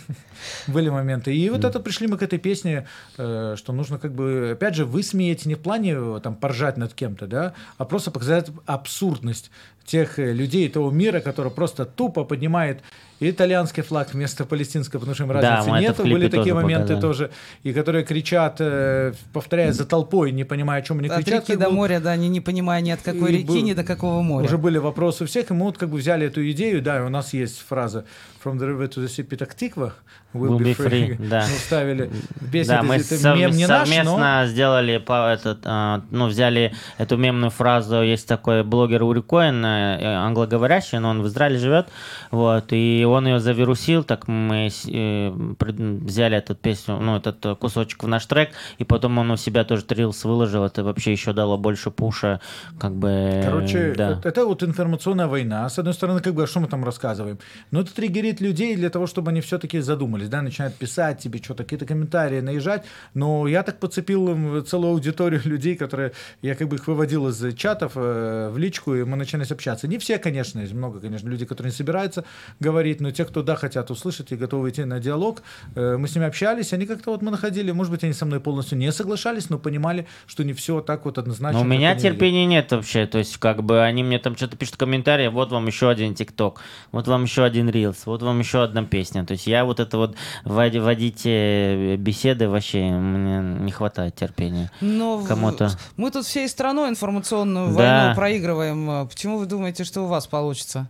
были 0.68 0.90
моменты. 0.90 1.36
И 1.36 1.50
вот 1.50 1.66
это 1.66 1.80
пришли 1.80 2.08
мы 2.08 2.18
к 2.18 2.24
этой 2.24 2.40
песне, 2.40 2.88
э, 3.18 3.56
что 3.58 3.74
нужно 3.74 3.98
как 3.98 4.14
бы, 4.14 4.52
опять 4.54 4.76
же, 4.76 4.86
высмеять 4.86 5.46
не 5.46 5.56
в 5.56 5.60
плане 5.60 5.96
э, 5.98 6.20
там 6.24 6.36
поржать 6.36 6.78
над 6.78 6.94
кем-то, 6.94 7.28
да, 7.28 7.54
а 7.78 7.86
просто 7.86 8.12
показать 8.12 8.52
абсурдность 8.66 9.52
тех 9.86 10.20
э, 10.20 10.34
людей 10.34 10.70
того 10.70 10.92
мира, 10.92 11.20
который 11.20 11.52
просто 11.52 11.86
тупо 11.86 12.24
поднимает 12.24 12.82
итальянский 13.30 13.84
флаг 13.84 14.14
вместо 14.14 14.46
палестинского, 14.46 15.00
потому 15.00 15.14
что 15.16 15.24
им 15.26 15.30
Да, 15.30 15.42
разницы 15.42 15.70
мы 15.70 15.78
это 15.84 16.04
нет. 16.04 16.14
Были 16.14 16.28
такие 16.28 16.44
тоже 16.44 16.56
моменты 16.56 16.96
показали. 16.96 17.02
тоже, 17.02 17.32
и 17.64 17.74
которые 17.74 18.04
кричат, 18.04 18.56
э, 18.60 19.14
повторяя 19.34 19.72
за 19.74 19.86
толпой, 19.86 20.32
не 20.32 20.44
понимая, 20.44 20.82
о 20.82 20.84
чем 20.84 21.00
они 21.00 21.08
От 21.08 21.18
кричат. 21.18 21.34
реки 21.42 21.52
как 21.54 21.60
до 21.60 21.70
бы 21.70 21.76
моря, 21.76 22.00
да, 22.00 22.12
они 22.12 22.30
не 22.30 22.42
понимая 22.42 22.82
ни 22.82 22.90
от 22.92 23.02
какой 23.02 23.32
И 23.32 23.38
реки, 23.38 23.46
был- 23.48 23.62
ни 23.62 23.74
до 23.74 23.84
какого 23.84 24.22
моря. 24.22 24.46
Уже 24.46 24.58
были 24.58 24.78
вопросы 24.80 25.24
у 25.24 25.28
всех, 25.28 25.52
и 25.52 25.54
мы 25.54 25.66
вот 25.66 25.78
как 25.78 25.90
бы 25.90 25.98
взяли 25.98 26.26
эту 26.28 26.50
идею, 26.52 26.82
да, 26.82 26.98
и 26.98 27.02
у 27.02 27.10
нас 27.10 27.34
есть 27.34 27.64
фраза 27.68 28.06
«From 28.44 28.58
the 28.58 28.68
river 28.68 28.90
to 28.90 29.04
the 29.04 29.08
sea, 29.08 29.24
Petah 29.28 29.48
Tikva, 29.56 29.92
will, 30.34 30.58
be 30.58 30.76
free». 30.76 31.16
да. 31.30 31.46
Мы 31.48 31.56
вставили 31.58 32.10
песню, 32.52 32.74
Да, 32.76 32.82
мы 32.84 32.96
это 32.96 33.04
совм- 33.16 33.38
мем 33.38 33.52
не 33.52 33.68
наш, 33.68 33.88
совместно 33.88 34.42
но... 34.42 34.48
сделали, 34.48 34.98
по, 34.98 35.32
этот, 35.32 35.60
а, 35.66 36.02
ну, 36.10 36.26
взяли 36.28 36.74
эту 36.98 37.18
мемную 37.18 37.52
фразу. 37.52 38.02
Есть 38.02 38.28
такой 38.28 38.64
блогер 38.64 39.04
Ури 39.04 39.22
Коэн, 39.22 39.64
э, 39.64 40.04
англоговорящий, 40.16 40.98
но 40.98 41.10
он 41.10 41.22
в 41.22 41.28
Израиле 41.28 41.60
живет, 41.60 41.88
вот, 42.32 42.66
и 42.72 43.06
он 43.12 43.28
ее 43.28 43.40
завирусил, 43.40 44.04
так 44.04 44.28
мы 44.28 44.70
э, 44.88 45.32
взяли 45.32 46.38
эту 46.38 46.56
песню, 46.56 46.98
ну, 47.00 47.18
этот 47.18 47.46
э, 47.46 47.56
кусочек 47.56 48.04
в 48.04 48.08
наш 48.08 48.26
трек, 48.26 48.52
и 48.78 48.84
потом 48.84 49.18
он 49.18 49.32
у 49.32 49.38
себя 49.38 49.64
тоже 49.64 49.84
трилс 49.84 50.24
выложил, 50.24 50.64
это 50.64 50.84
вообще 50.84 51.12
еще 51.12 51.34
дало 51.34 51.58
больше 51.58 51.92
пуша, 51.92 52.42
как 52.80 52.96
бы, 52.96 53.42
Короче, 53.44 53.94
да. 53.98 54.12
это, 54.12 54.30
это 54.30 54.46
вот 54.46 54.64
информационная 54.64 55.28
война. 55.28 55.70
С 55.70 55.80
одной 55.80 55.94
стороны, 55.94 56.22
как 56.22 56.34
бы, 56.34 56.44
а 56.44 56.48
что 56.48 56.60
мы 56.60 56.68
там 56.68 56.84
рассказываем? 56.84 57.40
Но 57.72 57.82
это 57.82 57.94
триггерит 57.94 58.42
людей 58.42 58.76
для 58.76 58.90
того, 58.90 59.08
чтобы 59.08 59.32
они 59.32 59.42
все-таки 59.42 59.80
задумались, 59.80 60.30
да, 60.30 60.42
начинают 60.42 60.76
писать 60.76 61.20
тебе 61.20 61.40
что-то, 61.40 61.64
какие-то 61.64 61.86
комментарии, 61.86 62.42
наезжать. 62.42 62.86
Но 63.14 63.48
я 63.48 63.64
так 63.64 63.80
подцепил 63.80 64.62
целую 64.64 64.92
аудиторию 64.92 65.42
людей, 65.44 65.76
которые, 65.76 66.14
я 66.42 66.56
как 66.56 66.68
бы 66.68 66.78
их 66.78 66.88
выводил 66.88 67.28
из 67.28 67.56
чатов 67.56 67.94
э, 67.96 68.50
в 68.52 68.58
личку, 68.58 68.96
и 68.96 69.04
мы 69.04 69.18
начались 69.18 69.52
общаться. 69.52 69.88
Не 69.88 69.98
все, 69.98 70.18
конечно, 70.18 70.60
есть 70.60 70.74
много, 70.74 71.00
конечно, 71.00 71.28
людей, 71.28 71.46
которые 71.46 71.72
не 71.72 71.78
собираются 71.78 72.24
говорить, 72.60 73.01
но 73.02 73.12
те, 73.12 73.26
кто, 73.26 73.44
да, 73.44 73.56
хотят 73.56 73.92
услышать 73.92 74.32
и 74.32 74.36
готовы 74.36 74.70
идти 74.70 74.84
на 74.86 75.00
диалог, 75.00 75.42
э, 75.76 75.98
мы 75.98 76.08
с 76.08 76.16
ними 76.16 76.28
общались, 76.28 76.72
они 76.74 76.86
как-то 76.86 77.12
вот 77.12 77.22
мы 77.22 77.32
находили, 77.32 77.72
может 77.72 77.92
быть, 77.92 78.04
они 78.04 78.14
со 78.14 78.26
мной 78.26 78.40
полностью 78.40 78.78
не 78.78 78.92
соглашались, 78.92 79.50
но 79.50 79.58
понимали, 79.60 80.08
что 80.28 80.44
не 80.44 80.54
все 80.54 80.82
так 80.82 81.04
вот 81.06 81.18
однозначно. 81.18 81.60
Но 81.60 81.66
у 81.66 81.68
меня 81.68 81.96
терпения 81.96 82.46
нет 82.46 82.72
вообще. 82.72 83.06
То 83.08 83.18
есть, 83.18 83.38
как 83.38 83.64
бы 83.64 83.82
они 83.84 84.04
мне 84.04 84.20
там 84.20 84.38
что-то 84.38 84.56
пишут 84.56 84.78
комментарии, 84.78 85.28
вот 85.28 85.52
вам 85.52 85.68
еще 85.68 85.90
один 85.90 86.14
ТикТок, 86.16 86.62
вот 86.92 87.08
вам 87.08 87.24
еще 87.24 87.44
один 87.44 87.70
Рилс, 87.70 88.06
вот 88.06 88.22
вам 88.22 88.40
еще 88.40 88.64
одна 88.64 88.84
песня. 88.84 89.26
То 89.26 89.34
есть 89.34 89.48
я 89.48 89.66
вот 89.66 89.80
это 89.80 89.98
вот 89.98 90.16
води- 90.46 90.80
водить 90.80 91.24
э, 91.26 91.96
беседы 91.98 92.48
вообще 92.48 92.84
мне 92.92 93.64
не 93.66 93.72
хватает 93.72 94.16
терпения. 94.16 94.72
Но 94.82 95.24
Кому-то. 95.28 95.72
мы 95.98 96.12
тут 96.12 96.26
всей 96.26 96.48
страной 96.48 96.90
информационную 96.90 97.76
Да. 97.76 98.02
войну 98.04 98.16
проигрываем. 98.16 99.08
Почему 99.08 99.38
вы 99.38 99.46
думаете, 99.48 99.84
что 99.84 100.02
у 100.04 100.08
вас 100.08 100.28
получится? 100.28 100.88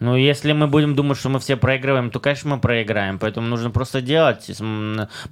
Ну, 0.00 0.16
если 0.16 0.52
мы 0.52 0.66
будем 0.68 0.94
думать, 0.94 1.18
что 1.18 1.28
мы 1.28 1.40
все 1.40 1.56
проигрываем, 1.56 2.10
то, 2.10 2.20
конечно, 2.20 2.50
мы 2.50 2.60
проиграем. 2.60 3.18
Поэтому 3.18 3.48
нужно 3.48 3.70
просто 3.70 4.00
делать, 4.00 4.50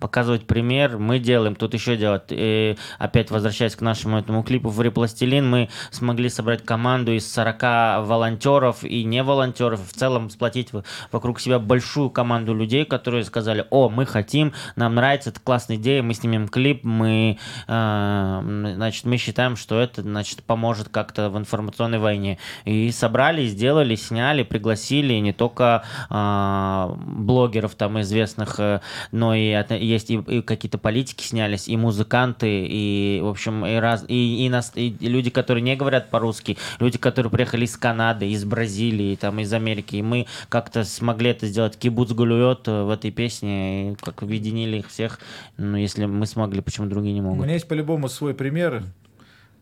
показывать 0.00 0.46
пример. 0.46 0.98
Мы 0.98 1.18
делаем, 1.18 1.54
тут 1.54 1.74
еще 1.74 1.96
делать. 1.96 2.24
И 2.30 2.76
опять 2.98 3.30
возвращаясь 3.30 3.76
к 3.76 3.80
нашему 3.80 4.18
этому 4.18 4.42
клипу 4.42 4.68
в 4.68 4.80
Репластилин, 4.82 5.48
мы 5.48 5.68
смогли 5.90 6.28
собрать 6.28 6.64
команду 6.64 7.12
из 7.12 7.32
40 7.32 8.06
волонтеров 8.06 8.82
и 8.82 9.04
не 9.04 9.22
волонтеров. 9.22 9.80
В 9.86 9.92
целом 9.92 10.30
сплотить 10.30 10.70
вокруг 11.12 11.40
себя 11.40 11.58
большую 11.58 12.10
команду 12.10 12.54
людей, 12.54 12.84
которые 12.84 13.24
сказали, 13.24 13.66
о, 13.70 13.88
мы 13.88 14.06
хотим, 14.06 14.52
нам 14.74 14.94
нравится, 14.94 15.30
это 15.30 15.40
классная 15.40 15.76
идея, 15.76 16.02
мы 16.02 16.14
снимем 16.14 16.48
клип, 16.48 16.84
мы, 16.84 17.38
э, 17.68 18.72
значит, 18.74 19.04
мы 19.04 19.16
считаем, 19.16 19.56
что 19.56 19.80
это, 19.80 20.02
значит, 20.02 20.42
поможет 20.42 20.88
как-то 20.88 21.30
в 21.30 21.38
информационной 21.38 21.98
войне. 21.98 22.38
И 22.64 22.90
собрали, 22.90 23.46
сделали, 23.46 23.94
сняли, 23.94 24.42
пригласили 24.56 25.12
не 25.14 25.32
только 25.32 25.84
а, 26.08 26.96
блогеров 27.06 27.74
там 27.74 28.00
известных, 28.00 28.58
э, 28.58 28.80
но 29.12 29.34
и 29.34 29.50
от- 29.50 29.70
есть 29.72 30.10
и, 30.10 30.14
и 30.14 30.40
какие-то 30.40 30.78
политики 30.78 31.24
снялись, 31.24 31.68
и 31.68 31.76
музыканты, 31.76 32.66
и, 32.66 33.20
в 33.22 33.28
общем, 33.28 33.66
и, 33.66 33.74
раз, 33.76 34.04
и, 34.08 34.46
и, 34.46 34.48
нас, 34.48 34.72
и 34.74 34.96
люди, 35.00 35.28
которые 35.30 35.62
не 35.62 35.76
говорят 35.76 36.08
по-русски, 36.10 36.56
люди, 36.80 36.96
которые 36.98 37.30
приехали 37.30 37.64
из 37.66 37.76
Канады, 37.76 38.30
из 38.30 38.44
Бразилии, 38.44 39.14
там, 39.16 39.38
из 39.40 39.52
Америки, 39.52 39.96
и 39.96 40.02
мы 40.02 40.26
как-то 40.48 40.84
смогли 40.84 41.30
это 41.30 41.46
сделать. 41.46 41.76
Кибуц 41.78 42.12
Гулюет 42.12 42.66
в 42.66 42.90
этой 42.90 43.10
песне, 43.10 43.92
и 43.92 43.94
как 43.96 44.22
объединили 44.22 44.78
их 44.78 44.88
всех. 44.88 45.20
Ну, 45.58 45.76
если 45.76 46.06
мы 46.06 46.24
смогли, 46.26 46.60
почему 46.62 46.86
другие 46.86 47.12
не 47.14 47.20
У 47.20 47.24
могут? 47.24 47.44
меня 47.44 47.54
есть 47.54 47.68
по-любому 47.68 48.08
свой 48.08 48.32
пример. 48.34 48.84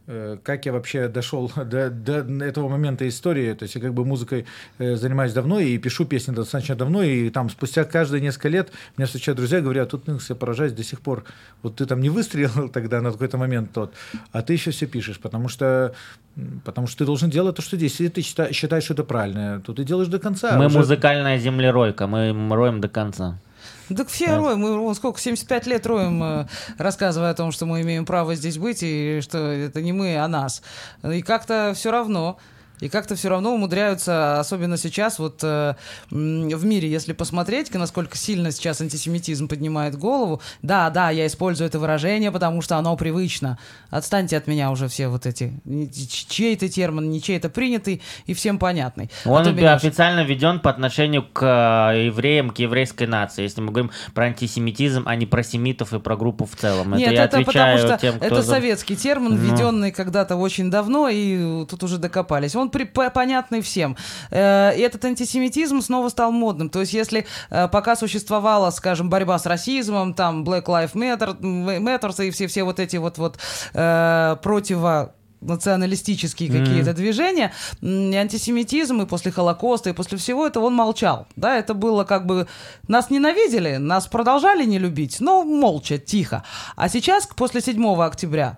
Э, 0.07 0.36
как 0.42 0.66
я 0.66 0.72
вообще 0.72 1.09
дошел 1.09 1.50
до, 1.57 1.90
до 1.90 2.44
этого 2.44 2.68
момента 2.68 3.09
истории. 3.09 3.52
То 3.55 3.64
есть 3.64 3.74
я 3.74 3.80
как 3.80 3.94
бы 3.94 4.05
музыкой 4.05 4.46
э, 4.78 4.96
занимаюсь 4.96 5.32
давно 5.32 5.61
и 5.61 5.76
пишу 5.78 6.05
песни 6.05 6.32
достаточно 6.34 6.74
давно, 6.74 7.02
и 7.02 7.30
там 7.30 7.50
спустя 7.50 7.84
каждые 7.84 8.20
несколько 8.20 8.48
лет 8.48 8.70
меня 8.96 9.07
встречают 9.07 9.36
друзья 9.38 9.59
и 9.59 9.62
говорят, 9.62 9.90
тут 9.90 10.07
ну, 10.07 10.18
я 10.28 10.34
поражаюсь 10.34 10.72
до 10.72 10.82
сих 10.84 11.00
пор. 11.00 11.24
Вот 11.62 11.76
ты 11.76 11.86
там 11.86 12.00
не 12.00 12.11
выстрелил 12.11 12.68
тогда 12.72 13.00
на 13.00 13.12
какой-то 13.12 13.38
момент 13.38 13.72
тот, 13.72 13.92
а 14.32 14.42
ты 14.42 14.52
еще 14.52 14.70
все 14.70 14.86
пишешь, 14.86 15.18
потому 15.18 15.48
что, 15.48 15.94
потому 16.64 16.86
что 16.86 16.98
ты 16.98 17.05
должен 17.07 17.30
делать 17.30 17.57
то, 17.57 17.62
что 17.62 17.76
здесь. 17.76 17.92
Если 18.00 18.09
ты 18.09 18.20
счита- 18.20 18.52
считаешь, 18.52 18.84
что 18.84 18.94
это 18.94 19.05
правильно, 19.05 19.61
то 19.64 19.72
ты 19.72 19.84
делаешь 19.84 20.09
до 20.09 20.18
конца. 20.18 20.57
Мы 20.59 20.66
Уже- 20.66 20.78
музыкальная 20.78 21.38
землеройка, 21.38 22.07
мы 22.07 22.32
роем 22.55 22.80
до 22.80 22.88
конца. 22.88 23.38
Так 23.89 24.09
все 24.09 24.37
роем, 24.37 24.61
мы 24.61 24.78
вон 24.78 24.95
сколько, 24.95 25.20
75 25.20 25.66
лет 25.66 25.87
роем, 25.87 26.22
э, 26.22 26.47
рассказывая 26.78 27.30
о 27.30 27.35
том, 27.35 27.53
что 27.53 27.66
мы 27.66 27.82
имеем 27.82 28.07
право 28.07 28.35
здесь 28.35 28.57
быть, 28.57 28.82
и 28.82 29.20
что 29.22 29.39
это 29.39 29.82
не 29.82 29.93
мы, 29.93 30.16
а 30.16 30.26
нас. 30.26 30.62
И 31.03 31.20
как-то 31.22 31.72
все 31.74 31.91
равно, 31.91 32.39
и 32.81 32.89
как-то 32.89 33.14
все 33.14 33.29
равно 33.29 33.55
умудряются, 33.55 34.41
особенно 34.41 34.77
сейчас, 34.77 35.18
вот 35.18 35.41
э, 35.43 35.75
в 36.11 36.64
мире, 36.64 36.91
если 36.91 37.12
посмотреть, 37.12 37.72
насколько 37.75 38.16
сильно 38.16 38.51
сейчас 38.51 38.81
антисемитизм 38.81 39.49
поднимает 39.49 39.97
голову. 39.97 40.41
Да, 40.62 40.91
да, 40.91 41.11
я 41.11 41.27
использую 41.27 41.68
это 41.68 41.79
выражение, 41.79 42.31
потому 42.33 42.62
что 42.62 42.77
оно 42.77 42.97
привычно. 42.97 43.59
Отстаньте 43.91 44.37
от 44.37 44.47
меня 44.47 44.70
уже 44.70 44.89
все 44.89 45.09
вот 45.09 45.27
эти. 45.27 45.53
Чей-то 46.29 46.68
термин, 46.68 47.11
не 47.11 47.22
чей-то 47.22 47.49
принятый 47.49 48.03
и 48.27 48.35
всем 48.35 48.59
понятный. 48.59 49.11
А 49.25 49.31
Он 49.31 49.55
меня 49.55 49.77
уж- 49.77 49.85
официально 49.85 50.25
введен 50.25 50.61
по 50.61 50.70
отношению 50.70 51.25
к 51.33 51.43
э, 51.93 52.07
евреям, 52.07 52.51
к 52.51 52.59
еврейской 52.59 53.07
нации. 53.07 53.43
Если 53.43 53.61
мы 53.61 53.68
говорим 53.70 53.91
про 54.14 54.27
антисемитизм, 54.27 55.05
а 55.07 55.14
не 55.16 55.27
про 55.27 55.43
семитов 55.43 55.93
и 55.95 56.01
про 56.01 56.16
группу 56.16 56.45
в 56.45 56.57
целом. 56.57 56.95
Нет, 56.95 57.09
это 57.09 57.14
я 57.14 57.25
это 57.25 57.39
отвечаю 57.39 57.77
потому 57.79 57.99
что 57.99 58.07
тем, 58.07 58.16
кто 58.16 58.27
это 58.27 58.43
советский 58.43 58.97
термин, 58.97 59.31
Ну. 59.31 59.37
введенный 59.37 59.93
когда-то 59.93 60.37
очень 60.37 60.70
давно, 60.70 61.09
и 61.09 61.64
тут 61.66 61.83
уже 61.83 61.99
докопались. 61.99 62.57
Он 62.57 62.63
при- 62.70 62.84
по- 62.84 63.10
понятный 63.10 63.60
всем. 63.60 63.96
Э, 64.30 64.72
И 64.76 64.80
этот 64.80 65.04
антисемитизм 65.04 65.80
снова 65.80 66.08
стал 66.08 66.32
модным. 66.32 66.68
То 66.70 66.80
есть, 66.80 66.92
если 66.92 67.26
э, 67.50 67.68
пока 67.68 67.96
существовала, 67.96 68.70
скажем, 68.70 69.08
борьба 69.10 69.38
с 69.38 69.46
расизмом, 69.46 70.14
там 70.14 70.44
Black 70.44 70.64
Lives 70.64 70.92
Matter, 70.94 71.36
м, 71.42 71.68
Matters 71.86 72.24
и 72.26 72.30
все-все 72.30 72.64
вот 72.64 72.78
эти 72.80 72.96
вот, 72.96 73.18
вот 73.18 73.38
э, 73.74 74.36
противо 74.42 75.14
националистические 75.40 76.48
какие-то 76.50 76.94
движения, 76.94 77.52
и 77.82 78.14
антисемитизм 78.16 79.02
и 79.02 79.06
после 79.06 79.30
Холокоста, 79.30 79.90
и 79.90 79.92
после 79.92 80.16
всего 80.18 80.46
этого 80.46 80.64
он 80.66 80.74
молчал. 80.74 81.26
Да, 81.36 81.56
это 81.58 81.74
было 81.74 82.04
как 82.04 82.24
бы... 82.26 82.46
Нас 82.88 83.10
ненавидели, 83.10 83.76
нас 83.76 84.06
продолжали 84.06 84.64
не 84.64 84.78
любить, 84.78 85.18
но 85.20 85.44
молча, 85.44 85.98
тихо. 85.98 86.44
А 86.76 86.88
сейчас, 86.88 87.26
после 87.36 87.60
7 87.60 87.84
октября, 88.02 88.56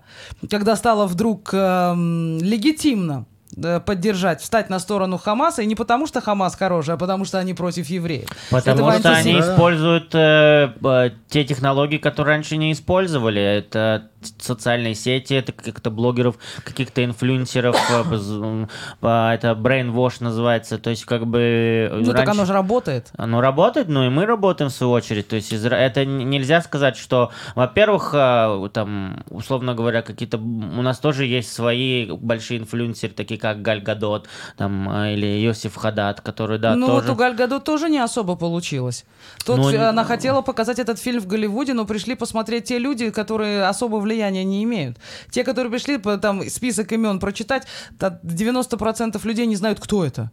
когда 0.49 0.75
стало 0.77 1.07
вдруг 1.07 1.49
эм, 1.53 2.37
легитимно 2.39 3.25
э, 3.31 3.36
поддержать, 3.85 4.41
встать 4.41 4.69
на 4.69 4.79
сторону 4.79 5.17
Хамаса, 5.17 5.61
и 5.61 5.65
не 5.65 5.75
потому, 5.75 6.07
что 6.07 6.21
Хамас 6.21 6.55
хороший, 6.55 6.93
а 6.93 6.97
потому, 6.97 7.25
что 7.25 7.39
они 7.39 7.53
против 7.53 7.87
евреев. 7.87 8.29
Потому 8.51 8.89
Этого 8.89 8.99
что 8.99 9.11
они 9.11 9.39
используют 9.39 10.13
э, 10.13 10.73
э, 10.83 11.09
те 11.29 11.43
технологии, 11.43 11.97
которые 11.97 12.35
раньше 12.35 12.57
не 12.57 12.71
использовали. 12.71 13.41
Это 13.41 14.09
социальные 14.21 14.95
сети, 14.95 15.33
это 15.33 15.51
каких-то 15.51 15.91
блогеров, 15.91 16.37
каких-то 16.63 17.03
инфлюенсеров, 17.03 17.75
э, 17.75 18.67
э, 19.01 19.33
это 19.33 19.51
brainwash 19.51 20.15
называется. 20.19 20.77
То 20.77 20.89
есть 20.89 21.05
как 21.05 21.27
бы... 21.27 21.89
Ну, 21.93 22.05
так 22.05 22.17
раньше- 22.17 22.31
оно 22.31 22.45
же 22.45 22.53
работает. 22.53 23.11
Оно 23.17 23.41
работает, 23.41 23.87
ну 23.87 24.05
и 24.05 24.09
мы 24.09 24.25
работаем 24.25 24.69
в 24.69 24.73
свою 24.73 24.93
очередь. 24.93 25.27
То 25.27 25.35
есть 25.35 25.53
это 25.53 26.05
нельзя 26.05 26.61
сказать, 26.61 26.97
что, 26.97 27.31
во-первых, 27.55 28.11
э, 28.13 28.69
там, 28.73 29.23
условно 29.29 29.75
говоря, 29.75 30.01
какие-то 30.01 30.37
у 30.37 30.81
нас 30.81 30.99
тоже 30.99 31.25
есть 31.25 31.51
свои 31.51 32.09
большие 32.11 32.59
инфлюенсеры, 32.59 33.13
такие 33.13 33.39
как 33.39 33.61
Галь 33.61 33.81
Гадот, 33.81 34.27
там, 34.57 34.89
э, 34.89 35.13
или 35.13 35.25
Йосиф 35.25 35.75
Хадат, 35.75 36.21
который, 36.21 36.59
да, 36.59 36.75
ну, 36.75 36.87
тоже... 36.87 37.07
вот 37.07 37.13
у 37.13 37.15
Галь 37.15 37.35
Гадот 37.35 37.63
тоже 37.63 37.89
не 37.89 37.99
особо 37.99 38.35
получилось. 38.35 39.05
Тут 39.45 39.57
Ну, 39.57 39.69
э, 39.71 39.89
она 39.89 40.03
хотела 40.03 40.41
показать 40.41 40.79
этот 40.79 40.99
фильм 40.99 41.21
в 41.21 41.27
Голливуде, 41.27 41.73
но 41.73 41.85
пришли 41.85 42.15
посмотреть 42.15 42.65
те 42.65 42.79
люди, 42.79 43.11
которые 43.11 43.65
особо 43.65 43.97
влияния 44.17 44.43
не 44.43 44.63
имеют. 44.63 44.97
Те, 45.29 45.43
которые 45.43 45.71
пришли, 45.71 45.97
там 45.97 46.49
список 46.49 46.91
имен 46.91 47.19
прочитать, 47.19 47.67
та 47.99 48.19
90% 48.23 49.27
людей 49.27 49.45
не 49.45 49.55
знают, 49.55 49.79
кто 49.79 50.03
это. 50.03 50.31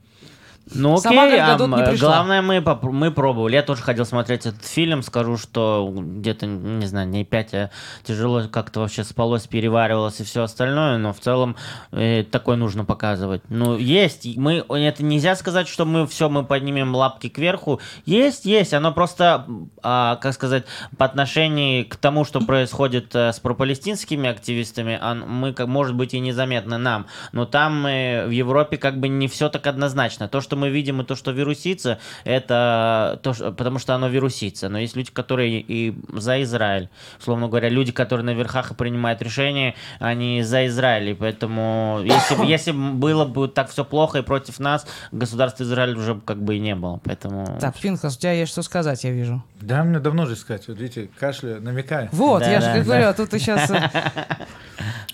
Ну 0.73 0.97
Сама 0.97 1.25
окей, 1.25 1.39
Галь 1.39 1.41
а, 1.41 1.53
Гадот 1.53 1.79
не 1.79 1.85
пришла. 1.85 2.09
главное, 2.09 2.43
мы, 2.43 2.61
мы 2.83 3.11
пробовали. 3.11 3.55
Я 3.55 3.63
тоже 3.63 3.83
ходил 3.83 4.07
смотреть 4.07 4.47
этот 4.47 4.65
фильм. 4.65 5.03
Скажу, 5.03 5.37
что 5.37 5.93
где-то, 5.95 6.47
не 6.47 6.87
знаю, 6.87 7.07
не 7.09 7.25
пять, 7.25 7.53
а 7.53 7.71
тяжело 8.03 8.45
как-то 8.51 8.81
вообще 8.81 9.05
спалось, 9.05 9.47
переваривалось 9.47 10.21
и 10.21 10.25
все 10.25 10.43
остальное, 10.43 10.97
но 10.99 11.13
в 11.13 11.21
целом 11.21 11.57
э, 11.93 12.25
такое 12.25 12.57
нужно 12.57 12.85
показывать. 12.85 13.43
Ну, 13.51 13.77
есть. 13.77 14.27
Мы, 14.37 14.65
это 14.69 15.05
нельзя 15.05 15.37
сказать, 15.37 15.69
что 15.69 15.85
мы 15.85 16.07
все, 16.07 16.29
мы 16.29 16.45
поднимем 16.45 16.95
лапки 16.95 17.29
кверху. 17.29 17.81
Есть, 18.07 18.47
есть. 18.47 18.73
Оно 18.73 18.93
просто, 18.93 19.47
а, 19.83 20.17
как 20.17 20.33
сказать, 20.33 20.65
по 20.97 21.05
отношению 21.05 21.87
к 21.89 21.97
тому, 21.97 22.25
что 22.25 22.41
происходит 22.41 23.15
э, 23.15 23.33
с 23.33 23.39
пропалестинскими 23.41 24.31
активистами, 24.31 24.99
он- 25.03 25.21
мы, 25.29 25.53
как, 25.53 25.67
может 25.67 25.95
быть, 25.95 26.15
и 26.15 26.21
незаметно 26.21 26.79
нам. 26.79 27.07
Но 27.33 27.45
там 27.45 27.87
э, 27.87 28.27
в 28.27 28.31
Европе 28.31 28.79
как 28.79 28.99
бы 28.99 29.09
не 29.09 29.29
все 29.29 29.49
так 29.51 29.67
однозначно. 29.67 30.27
То, 30.29 30.41
что 30.41 30.54
мы 30.57 30.71
видим, 30.71 31.01
и 31.01 31.05
то, 31.05 31.15
что 31.17 31.31
вирусится, 31.31 31.99
это 32.25 33.19
то, 33.23 33.33
что, 33.35 33.53
потому 33.53 33.79
что 33.79 33.95
оно 33.95 34.09
вирусится. 34.09 34.69
Но 34.69 34.79
есть 34.79 34.97
люди, 34.97 35.11
которые 35.11 35.61
и 35.61 35.95
за 36.13 36.43
Израиль. 36.43 36.89
Условно 37.19 37.49
говоря, 37.49 37.69
люди, 37.69 37.93
которые 37.93 38.25
на 38.25 38.35
верхах 38.35 38.73
и 38.73 38.75
принимают 38.75 39.23
решения, 39.23 39.75
они 39.99 40.43
за 40.43 40.67
Израиль. 40.67 41.11
И 41.11 41.15
поэтому, 41.15 42.01
если, 42.05 42.35
бы- 42.37 42.45
если 42.47 42.73
бы 42.73 42.93
было 42.93 43.25
бы 43.25 43.49
так 43.49 43.71
все 43.71 43.85
плохо 43.85 44.19
и 44.19 44.23
против 44.23 44.59
нас, 44.61 44.87
государства 45.13 45.65
Израиль 45.65 45.97
уже 45.97 46.21
как 46.25 46.43
бы 46.43 46.57
и 46.57 46.59
не 46.61 46.75
было. 46.75 47.01
Поэтому... 47.05 47.59
Так, 47.61 47.77
Пинхас, 47.79 48.17
у 48.17 48.21
тебя 48.21 48.33
есть 48.33 48.53
что 48.53 48.63
сказать, 48.63 49.05
я 49.05 49.11
вижу. 49.11 49.43
Да, 49.61 49.85
мне 49.85 49.99
давно 49.99 50.27
же 50.27 50.37
сказать. 50.37 50.69
Вот 50.69 50.79
видите, 50.79 51.09
кашля, 51.19 51.61
намекаю. 51.61 52.09
Вот, 52.13 52.41
Да, 52.41 52.51
я 52.51 52.61
же 52.61 52.67
да, 52.67 52.73
как 52.75 52.83
да. 52.83 52.85
говорю, 52.85 53.09
а 53.09 53.13
тут 53.15 53.31
ты 53.31 53.39
сейчас... 53.39 53.71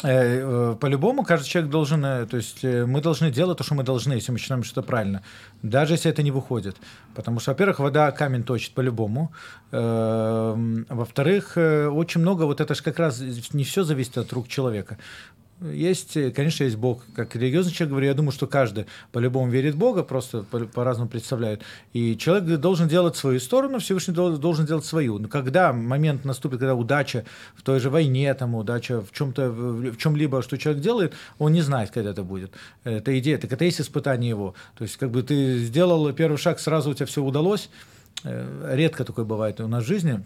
Э, 0.03 0.73
э, 0.73 0.77
По-любому 0.81 1.25
каждый 1.25 1.47
человек 1.47 1.71
должен, 1.71 2.03
э, 2.03 2.25
то 2.25 2.39
есть 2.39 2.65
э, 2.65 2.87
мы 2.87 3.03
должны 3.03 3.31
делать 3.31 3.59
то, 3.59 3.65
что 3.65 3.75
мы 3.75 3.83
должны, 3.83 4.15
если 4.15 4.33
мы 4.33 4.39
считаем, 4.39 4.63
что 4.63 4.81
это 4.81 4.87
правильно, 4.89 5.23
даже 5.63 5.95
если 5.95 6.11
это 6.11 6.23
не 6.23 6.31
выходит. 6.31 6.77
Потому 7.15 7.41
что, 7.41 7.51
во-первых, 7.53 7.81
вода 7.81 8.11
камень 8.13 8.43
точит 8.43 8.75
по-любому. 8.75 9.33
Эм, 9.73 10.87
Во-вторых, 10.89 11.57
э, 11.57 11.89
очень 11.89 12.21
много, 12.21 12.45
вот 12.47 12.61
это 12.61 12.75
же 12.75 12.83
как 12.83 12.99
раз 12.99 13.21
не 13.53 13.65
все 13.65 13.85
зависит 13.85 14.19
от 14.19 14.33
рук 14.33 14.49
человека. 14.49 14.97
Есть, 15.63 16.17
э, 16.17 16.31
конечно, 16.31 16.65
есть 16.65 16.77
Бог. 16.77 17.03
Как 17.15 17.37
религиозный 17.37 17.73
человек, 17.73 17.91
говорю, 17.91 18.07
я 18.07 18.15
думаю, 18.15 18.33
что 18.33 18.47
каждый 18.47 18.87
по-любому 19.13 19.51
верит 19.51 19.75
в 19.75 19.79
Бога, 19.79 20.03
просто 20.03 20.43
по- 20.43 20.61
по-разному 20.61 21.11
представляет. 21.11 21.61
И 21.93 22.17
человек 22.17 22.59
должен 22.61 22.89
делать 22.89 23.17
свою 23.17 23.41
сторону, 23.41 23.79
Всевышний 23.79 24.15
дол- 24.15 24.39
должен 24.39 24.65
делать 24.65 24.87
свою. 24.87 25.19
Но 25.19 25.29
когда 25.29 25.73
момент 25.75 26.25
наступит, 26.25 26.61
когда 26.61 26.75
удача 26.75 27.25
в 27.57 27.63
той 27.63 27.79
же 27.79 27.91
войне, 27.91 28.33
там, 28.33 28.55
удача 28.55 29.03
в 29.03 29.13
чем-то, 29.13 29.51
в 29.51 29.97
чем-либо, 29.99 30.41
что 30.43 30.57
человек 30.57 30.83
делает, 30.83 31.13
он 31.39 31.53
не 31.53 31.61
знает, 31.61 31.91
когда 31.91 32.11
это 32.11 32.23
будет. 32.23 32.53
Это 32.85 33.19
идея, 33.19 33.37
так 33.37 33.53
это 33.53 33.65
есть 33.67 33.81
испытание 33.83 34.31
его. 34.31 34.55
То 34.79 34.85
есть, 34.85 34.97
как 34.97 35.11
бы 35.11 35.23
ты 35.23 35.59
сделал 35.59 36.11
первый 36.15 36.39
шаг, 36.39 36.59
сразу 36.59 36.91
у 36.91 36.95
тебя 36.95 37.07
все 37.07 37.23
удалось. 37.23 37.69
Э, 38.25 38.75
Редко 38.75 39.05
такое 39.05 39.27
бывает 39.27 39.61
у 39.61 39.69
нас 39.69 39.85
в 39.85 39.87
жизни. 39.87 40.25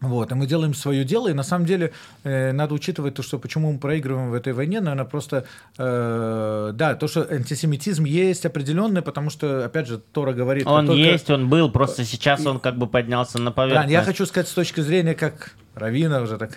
Вот, 0.00 0.30
и 0.32 0.34
мы 0.34 0.46
делаем 0.46 0.74
свое 0.74 1.02
дело, 1.04 1.28
и 1.28 1.32
на 1.32 1.42
самом 1.42 1.64
деле 1.66 1.92
э, 2.24 2.52
надо 2.52 2.74
учитывать 2.74 3.14
то, 3.14 3.22
что 3.22 3.38
почему 3.38 3.72
мы 3.72 3.78
проигрываем 3.78 4.30
в 4.30 4.34
этой 4.34 4.52
войне, 4.52 4.80
наверное, 4.80 5.06
просто, 5.06 5.44
э, 5.78 6.72
да, 6.74 6.94
то, 6.94 7.08
что 7.08 7.26
антисемитизм 7.30 8.04
есть 8.04 8.44
определенный, 8.44 9.00
потому 9.02 9.30
что, 9.30 9.64
опять 9.64 9.88
же, 9.88 9.98
Тора 9.98 10.32
говорит... 10.32 10.66
Он 10.66 10.86
только- 10.86 10.98
есть, 11.00 11.30
он 11.30 11.48
был, 11.48 11.70
просто 11.70 12.04
сейчас 12.04 12.44
он 12.44 12.60
как 12.60 12.76
бы 12.76 12.86
поднялся 12.86 13.38
на 13.38 13.46
Да, 13.46 13.50
поверхность. 13.52 13.92
я 13.92 14.02
хочу 14.02 14.26
сказать 14.26 14.48
с 14.48 14.52
точки 14.52 14.80
зрения 14.80 15.14
как 15.14 15.52
равина 15.74 16.22
уже 16.22 16.38
так, 16.38 16.50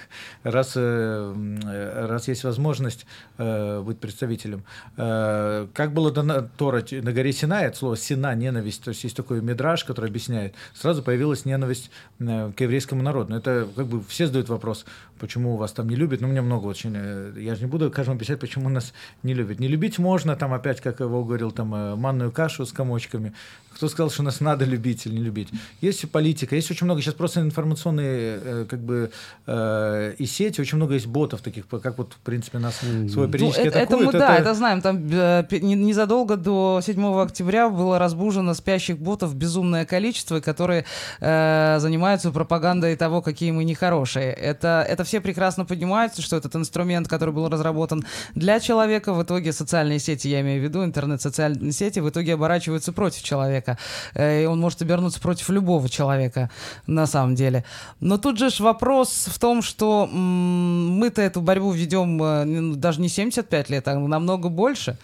раз, 0.43 0.73
э, 0.75 0.79
э, 0.79 2.05
раз 2.07 2.27
есть 2.27 2.43
возможность 2.43 3.05
э, 3.37 3.81
быть 3.81 3.99
представителем. 3.99 4.63
Э, 4.95 5.67
как 5.73 5.93
было 5.93 6.11
дано 6.11 6.47
Тора 6.57 6.83
на 6.91 7.11
горе 7.11 7.33
Синай, 7.33 7.67
от 7.67 7.75
слова 7.75 7.97
Сина, 7.97 8.35
ненависть, 8.35 8.83
то 8.83 8.89
есть 8.89 9.03
есть 9.03 9.15
такой 9.15 9.41
мидраж, 9.41 9.83
который 9.83 10.09
объясняет, 10.09 10.53
сразу 10.73 11.03
появилась 11.03 11.45
ненависть 11.45 11.91
э, 12.19 12.51
к 12.55 12.61
еврейскому 12.61 13.01
народу. 13.01 13.31
Но 13.31 13.37
Это 13.37 13.67
как 13.75 13.87
бы 13.87 14.03
все 14.07 14.27
задают 14.27 14.49
вопрос, 14.49 14.85
почему 15.19 15.57
вас 15.57 15.71
там 15.71 15.89
не 15.89 15.95
любят, 15.95 16.21
ну, 16.21 16.27
меня 16.27 16.41
много 16.41 16.67
очень, 16.67 16.93
э, 16.95 17.33
я 17.37 17.55
же 17.55 17.61
не 17.61 17.67
буду 17.67 17.89
каждому 17.91 18.15
объяснять, 18.17 18.39
почему 18.39 18.69
нас 18.69 18.93
не 19.23 19.33
любят. 19.33 19.59
Не 19.59 19.67
любить 19.67 19.97
можно, 19.99 20.35
там 20.35 20.53
опять, 20.53 20.81
как 20.81 20.99
его 20.99 21.23
говорил, 21.23 21.51
там 21.51 21.67
манную 21.67 22.31
кашу 22.31 22.65
с 22.65 22.71
комочками, 22.71 23.33
кто 23.73 23.89
сказал, 23.89 24.09
что 24.09 24.23
нас 24.23 24.39
надо 24.39 24.65
любить 24.65 25.05
или 25.05 25.13
не 25.13 25.23
любить? 25.23 25.49
Есть 25.81 26.09
политика, 26.09 26.55
есть 26.55 26.71
очень 26.71 26.85
много 26.85 27.01
сейчас 27.01 27.13
просто 27.13 27.41
информационные 27.41 28.65
как 28.65 28.79
бы 28.79 29.06
же 29.07 29.11
э, 29.47 30.13
и 30.17 30.25
сети, 30.25 30.61
очень 30.61 30.77
много 30.77 30.93
есть 30.93 31.07
ботов 31.07 31.41
таких, 31.41 31.67
как 31.67 31.97
вот, 31.97 32.13
в 32.13 32.19
принципе, 32.19 32.59
нас 32.59 32.75
свой 32.77 33.27
Ну, 33.27 33.33
периодически 33.33 33.67
это, 33.67 33.79
это 33.79 33.97
мы, 33.97 34.03
атакуют. 34.03 34.17
да, 34.17 34.37
это 34.37 34.53
знаем. 34.53 34.81
Там 34.81 35.07
э, 35.11 35.45
незадолго 35.61 36.35
до 36.37 36.81
7 36.83 37.21
октября 37.21 37.69
было 37.69 37.99
разбужено 37.99 38.53
спящих 38.53 38.97
ботов 38.99 39.35
безумное 39.35 39.85
количество, 39.85 40.39
которые 40.39 40.85
э, 41.19 41.77
занимаются 41.79 42.31
пропагандой 42.31 42.95
того, 42.95 43.21
какие 43.21 43.51
мы 43.51 43.63
нехорошие. 43.63 44.33
Это, 44.33 44.85
это 44.87 45.03
все 45.03 45.21
прекрасно 45.21 45.65
понимают, 45.65 46.17
что 46.17 46.35
этот 46.35 46.55
инструмент, 46.55 47.07
который 47.07 47.33
был 47.33 47.49
разработан 47.49 48.05
для 48.35 48.59
человека, 48.59 49.13
в 49.13 49.23
итоге 49.23 49.53
социальные 49.53 49.99
сети, 49.99 50.29
я 50.29 50.41
имею 50.41 50.61
в 50.61 50.63
виду, 50.63 50.83
интернет-социальные 50.83 51.71
сети, 51.71 51.99
в 51.99 52.09
итоге 52.09 52.33
оборачиваются 52.33 52.91
против 52.91 53.23
человека. 53.23 53.77
Э, 54.13 54.43
и 54.43 54.45
он 54.45 54.59
может 54.59 54.81
обернуться 54.81 55.19
против 55.19 55.49
любого 55.49 55.89
человека, 55.89 56.49
на 56.87 57.07
самом 57.07 57.35
деле. 57.35 57.63
Но 57.99 58.17
тут 58.17 58.37
же 58.37 58.49
ж 58.49 58.59
вопрос 58.97 59.25
в 59.27 59.39
том, 59.39 59.61
что 59.61 60.07
мы-то 60.11 61.21
эту 61.21 61.41
борьбу 61.41 61.71
ведем 61.71 62.21
э, 62.23 62.43
ну, 62.45 62.75
даже 62.75 63.01
не 63.01 63.09
75 63.09 63.69
лет, 63.69 63.87
а 63.87 63.95
намного 63.99 64.49
больше. 64.49 64.97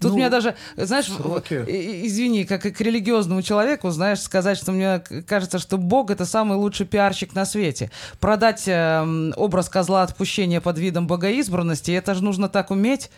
Тут 0.00 0.10
Ну, 0.10 0.16
меня 0.18 0.28
даже, 0.28 0.54
знаешь, 0.76 1.06
сроки. 1.06 1.64
и- 1.66 2.06
извини, 2.06 2.44
как 2.44 2.66
и 2.66 2.70
к 2.70 2.80
религиозному 2.82 3.40
человеку, 3.42 3.88
знаешь, 3.90 4.20
сказать, 4.20 4.58
что 4.58 4.72
мне 4.72 5.02
кажется, 5.26 5.58
что 5.58 5.78
Бог 5.78 6.10
это 6.10 6.26
самый 6.26 6.58
лучший 6.58 6.84
пиарщик 6.86 7.34
на 7.34 7.46
свете. 7.46 7.90
Продать 8.20 8.64
э, 8.68 9.32
образ 9.36 9.68
козла 9.70 10.02
отпущения 10.02 10.60
под 10.60 10.78
видом 10.78 11.06
богоизбранности, 11.06 11.92
это 11.92 12.14
же 12.14 12.22
нужно 12.22 12.48
так 12.48 12.70
уметь. 12.70 13.10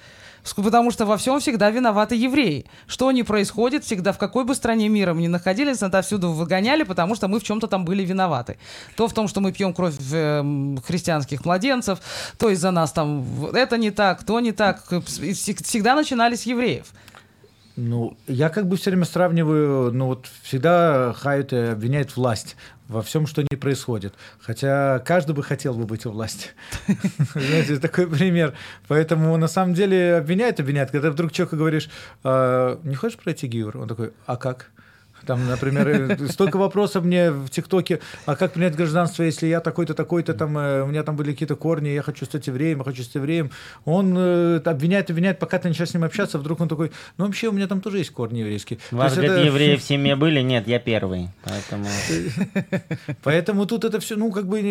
Потому 0.55 0.91
что 0.91 1.07
во 1.07 1.17
всем 1.17 1.41
всегда 1.41 1.71
виноваты 1.71 2.15
евреи. 2.15 2.67
Что 2.87 3.11
ни 3.13 3.23
происходит, 3.23 3.85
всегда 3.85 4.13
в 4.13 4.19
какой 4.19 4.45
бы 4.45 4.55
стране 4.55 4.89
мира 4.89 5.15
мы 5.15 5.23
ни 5.23 5.29
находились, 5.29 5.83
отовсюду 5.83 6.33
выгоняли, 6.33 6.83
потому 6.83 7.15
что 7.15 7.29
мы 7.29 7.41
в 7.41 7.45
чем-то 7.45 7.67
там 7.67 7.85
были 7.85 8.05
виноваты. 8.05 8.59
То 8.97 9.09
в 9.09 9.13
том, 9.13 9.29
что 9.29 9.41
мы 9.41 9.53
пьем 9.53 9.75
кровь 9.75 9.95
эм, 10.13 10.79
христианских 10.87 11.45
младенцев, 11.45 11.99
то 12.39 12.51
из-за 12.51 12.71
нас 12.71 12.93
там 12.93 13.25
это 13.53 13.79
не 13.79 13.91
так, 13.91 14.25
то 14.25 14.41
не 14.41 14.53
так. 14.53 14.83
Всегда 15.07 15.95
начинали 15.95 16.35
с 16.35 16.43
евреев. 16.43 16.87
Ну, 17.81 18.17
я 18.27 18.49
как 18.49 18.67
бы 18.67 18.77
все 18.77 18.91
время 18.91 19.05
сравниваю, 19.05 19.93
ну 19.93 20.07
вот 20.07 20.27
всегда 20.43 21.15
хают 21.17 21.53
и 21.53 21.59
обвиняют 21.59 22.17
власть 22.17 22.57
во 22.89 23.03
всем, 23.03 23.29
что 23.29 23.43
не 23.43 23.57
происходит. 23.57 24.15
Хотя 24.41 24.99
каждый 24.99 25.37
бы 25.37 25.45
хотел 25.45 25.75
бы 25.75 25.85
быть 25.85 26.05
у 26.05 26.11
власти. 26.11 26.49
Знаете, 27.35 27.79
такой 27.79 28.09
пример. 28.09 28.55
Поэтому 28.89 29.37
на 29.37 29.47
самом 29.47 29.75
деле 29.75 30.17
обвиняют, 30.17 30.59
обвиняют. 30.59 30.91
Когда 30.91 31.13
вдруг 31.13 31.31
человеку 31.31 31.55
говоришь, 31.55 31.89
«А, 32.25 32.81
не 32.83 32.97
хочешь 32.97 33.17
пройти 33.17 33.47
ГИУР? 33.47 33.77
Он 33.77 33.87
такой, 33.87 34.11
а 34.27 34.37
как? 34.37 34.73
Там, 35.29 35.47
например, 35.47 35.89
э, 35.89 36.29
столько 36.29 36.57
вопросов 36.57 37.05
мне 37.05 37.31
в 37.31 37.51
ТикТоке, 37.51 38.01
а 38.25 38.35
как 38.35 38.55
принять 38.55 38.75
гражданство, 38.75 39.23
если 39.23 39.47
я 39.47 39.61
такой-то, 39.61 39.93
такой-то, 39.93 40.33
там, 40.33 40.57
э, 40.57 40.83
у 40.83 40.87
меня 40.87 41.03
там 41.03 41.17
были 41.17 41.33
какие-то 41.33 41.55
корни, 41.55 41.91
я 41.91 42.01
хочу 42.01 42.25
стать 42.25 42.47
евреем, 42.47 42.79
я 42.79 42.85
хочу 42.85 43.03
стать 43.03 43.17
евреем. 43.17 43.51
Он 43.85 44.15
э, 44.17 44.63
обвиняет, 44.65 45.11
обвиняет, 45.11 45.39
пока 45.39 45.59
ты 45.59 45.69
начинаешь 45.69 45.91
с 45.91 45.95
ним 45.95 46.05
общаться, 46.05 46.39
вдруг 46.39 46.61
он 46.61 46.69
такой, 46.69 46.93
ну, 47.19 47.27
вообще, 47.27 47.49
у 47.49 47.53
меня 47.53 47.67
там 47.67 47.83
тоже 47.83 47.99
есть 47.99 48.11
корни 48.11 48.39
еврейские. 48.39 48.79
Вас, 48.91 49.13
говорит, 49.13 49.33
это- 49.33 49.45
евреи 49.45 49.77
в 49.81 49.83
семье 49.83 50.17
были? 50.17 50.41
Нет, 50.41 50.67
я 50.67 50.79
первый. 50.79 51.29
Поэтому... 51.45 51.87
Поэтому 53.23 53.67
тут 53.67 53.85
это 53.85 54.01
все, 54.01 54.17
ну, 54.17 54.33
как 54.33 54.47
бы 54.47 54.63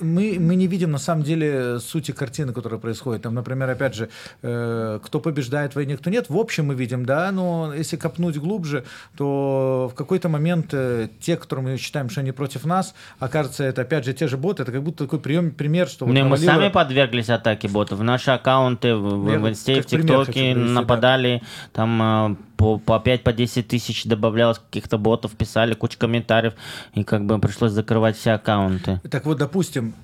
мы, 0.00 0.36
мы 0.40 0.54
не 0.56 0.66
видим 0.66 0.90
на 0.90 0.98
самом 0.98 1.22
деле 1.22 1.78
сути 1.78 2.10
картины, 2.10 2.52
которая 2.52 2.80
происходит. 2.80 3.22
Там, 3.22 3.34
например, 3.34 3.70
опять 3.70 3.94
же, 3.94 4.08
э, 4.42 4.98
кто 5.00 5.20
побеждает 5.20 5.72
в 5.72 5.76
войне, 5.76 5.96
кто 5.96 6.10
нет. 6.10 6.28
В 6.28 6.36
общем 6.36 6.66
мы 6.66 6.74
видим, 6.74 7.06
да, 7.06 7.30
но 7.30 7.72
если 7.72 7.96
копнуть 7.96 8.36
глубже, 8.36 8.84
то 9.16 9.90
в 9.92 9.94
какой-то 9.94 10.28
момент 10.28 10.68
э, 10.72 11.08
те, 11.20 11.36
которые 11.36 11.72
мы 11.72 11.76
считаем, 11.76 12.08
что 12.08 12.20
они 12.20 12.32
против 12.32 12.64
нас, 12.64 12.94
окажется, 13.18 13.64
это 13.64 13.82
опять 13.82 14.04
же 14.04 14.14
те 14.14 14.26
же 14.26 14.36
боты, 14.36 14.62
это 14.62 14.72
как 14.72 14.82
будто 14.82 15.04
такой 15.04 15.20
прием, 15.20 15.50
пример, 15.50 15.88
что 15.88 16.06
вот 16.06 16.14
мы 16.14 16.36
сами 16.38 16.70
подверглись 16.70 17.28
атаке 17.28 17.68
ботов. 17.68 18.00
Наши 18.00 18.30
аккаунты 18.30 18.94
в, 18.94 19.30
Я 19.30 19.38
в 19.38 19.48
Инсте, 19.48 19.82
в 19.82 19.86
ТикТоке 19.86 20.32
привести, 20.32 20.54
да. 20.54 20.80
нападали, 20.80 21.42
там 21.72 22.02
э, 22.32 22.36
по, 22.56 22.78
по 22.78 23.00
5 23.00 23.22
по 23.22 23.32
10 23.32 23.68
тысяч 23.68 24.04
добавлялось 24.04 24.58
каких-то 24.58 24.96
ботов, 24.96 25.32
писали 25.32 25.74
кучу 25.74 25.98
комментариев, 25.98 26.54
и 26.94 27.04
как 27.04 27.26
бы 27.26 27.38
пришлось 27.38 27.72
закрывать 27.72 28.16
все 28.16 28.32
аккаунты. 28.32 29.00
Так 29.10 29.26
вот, 29.26 29.38
допустим, 29.38 29.94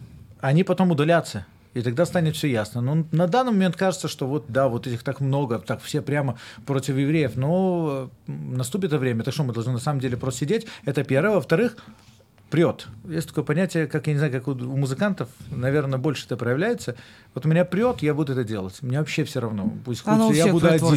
они 0.41 0.65
потом 0.65 0.91
удалятся. 0.91 1.47
И 1.79 1.83
тогда 1.83 2.07
станет 2.07 2.35
все 2.35 2.49
ясно. 2.49 2.81
Но 2.81 3.07
на 3.12 3.29
данный 3.29 3.53
момент 3.53 3.76
кажется, 3.76 4.09
что 4.09 4.26
вот 4.26 4.47
да, 4.49 4.68
вот 4.68 4.87
этих 4.87 5.05
так 5.05 5.20
много, 5.20 5.61
так 5.61 5.81
все 5.81 6.03
прямо 6.03 6.37
против 6.66 6.97
евреев. 6.97 7.37
Но 7.37 8.11
наступит 8.26 8.91
это 8.91 8.99
время. 8.99 9.22
Так 9.22 9.33
что 9.33 9.45
мы 9.45 9.53
должны 9.53 9.72
на 9.72 9.79
самом 9.79 10.01
деле 10.01 10.16
просто 10.16 10.41
сидеть? 10.41 10.66
Это 10.85 11.05
первое. 11.05 11.37
Во-вторых, 11.37 11.76
прет. 12.51 12.87
Есть 13.09 13.29
такое 13.29 13.45
понятие, 13.45 13.87
как 13.87 14.07
я 14.07 14.13
не 14.13 14.19
знаю, 14.19 14.33
как 14.33 14.49
у, 14.49 14.53
у 14.53 14.77
музыкантов, 14.77 15.29
наверное, 15.51 15.99
больше 15.99 16.25
это 16.27 16.37
проявляется. 16.37 16.97
Вот 17.35 17.45
у 17.47 17.49
меня 17.49 17.65
прет, 17.65 18.03
я 18.03 18.15
буду 18.15 18.33
это 18.33 18.43
делать. 18.43 18.79
Мне 18.83 18.99
вообще 18.99 19.25
все 19.25 19.41
равно. 19.41 19.73
Пусть 19.85 20.03
Оно 20.07 20.33
я 20.33 20.47
буду 20.53 20.67
один. 20.67 20.89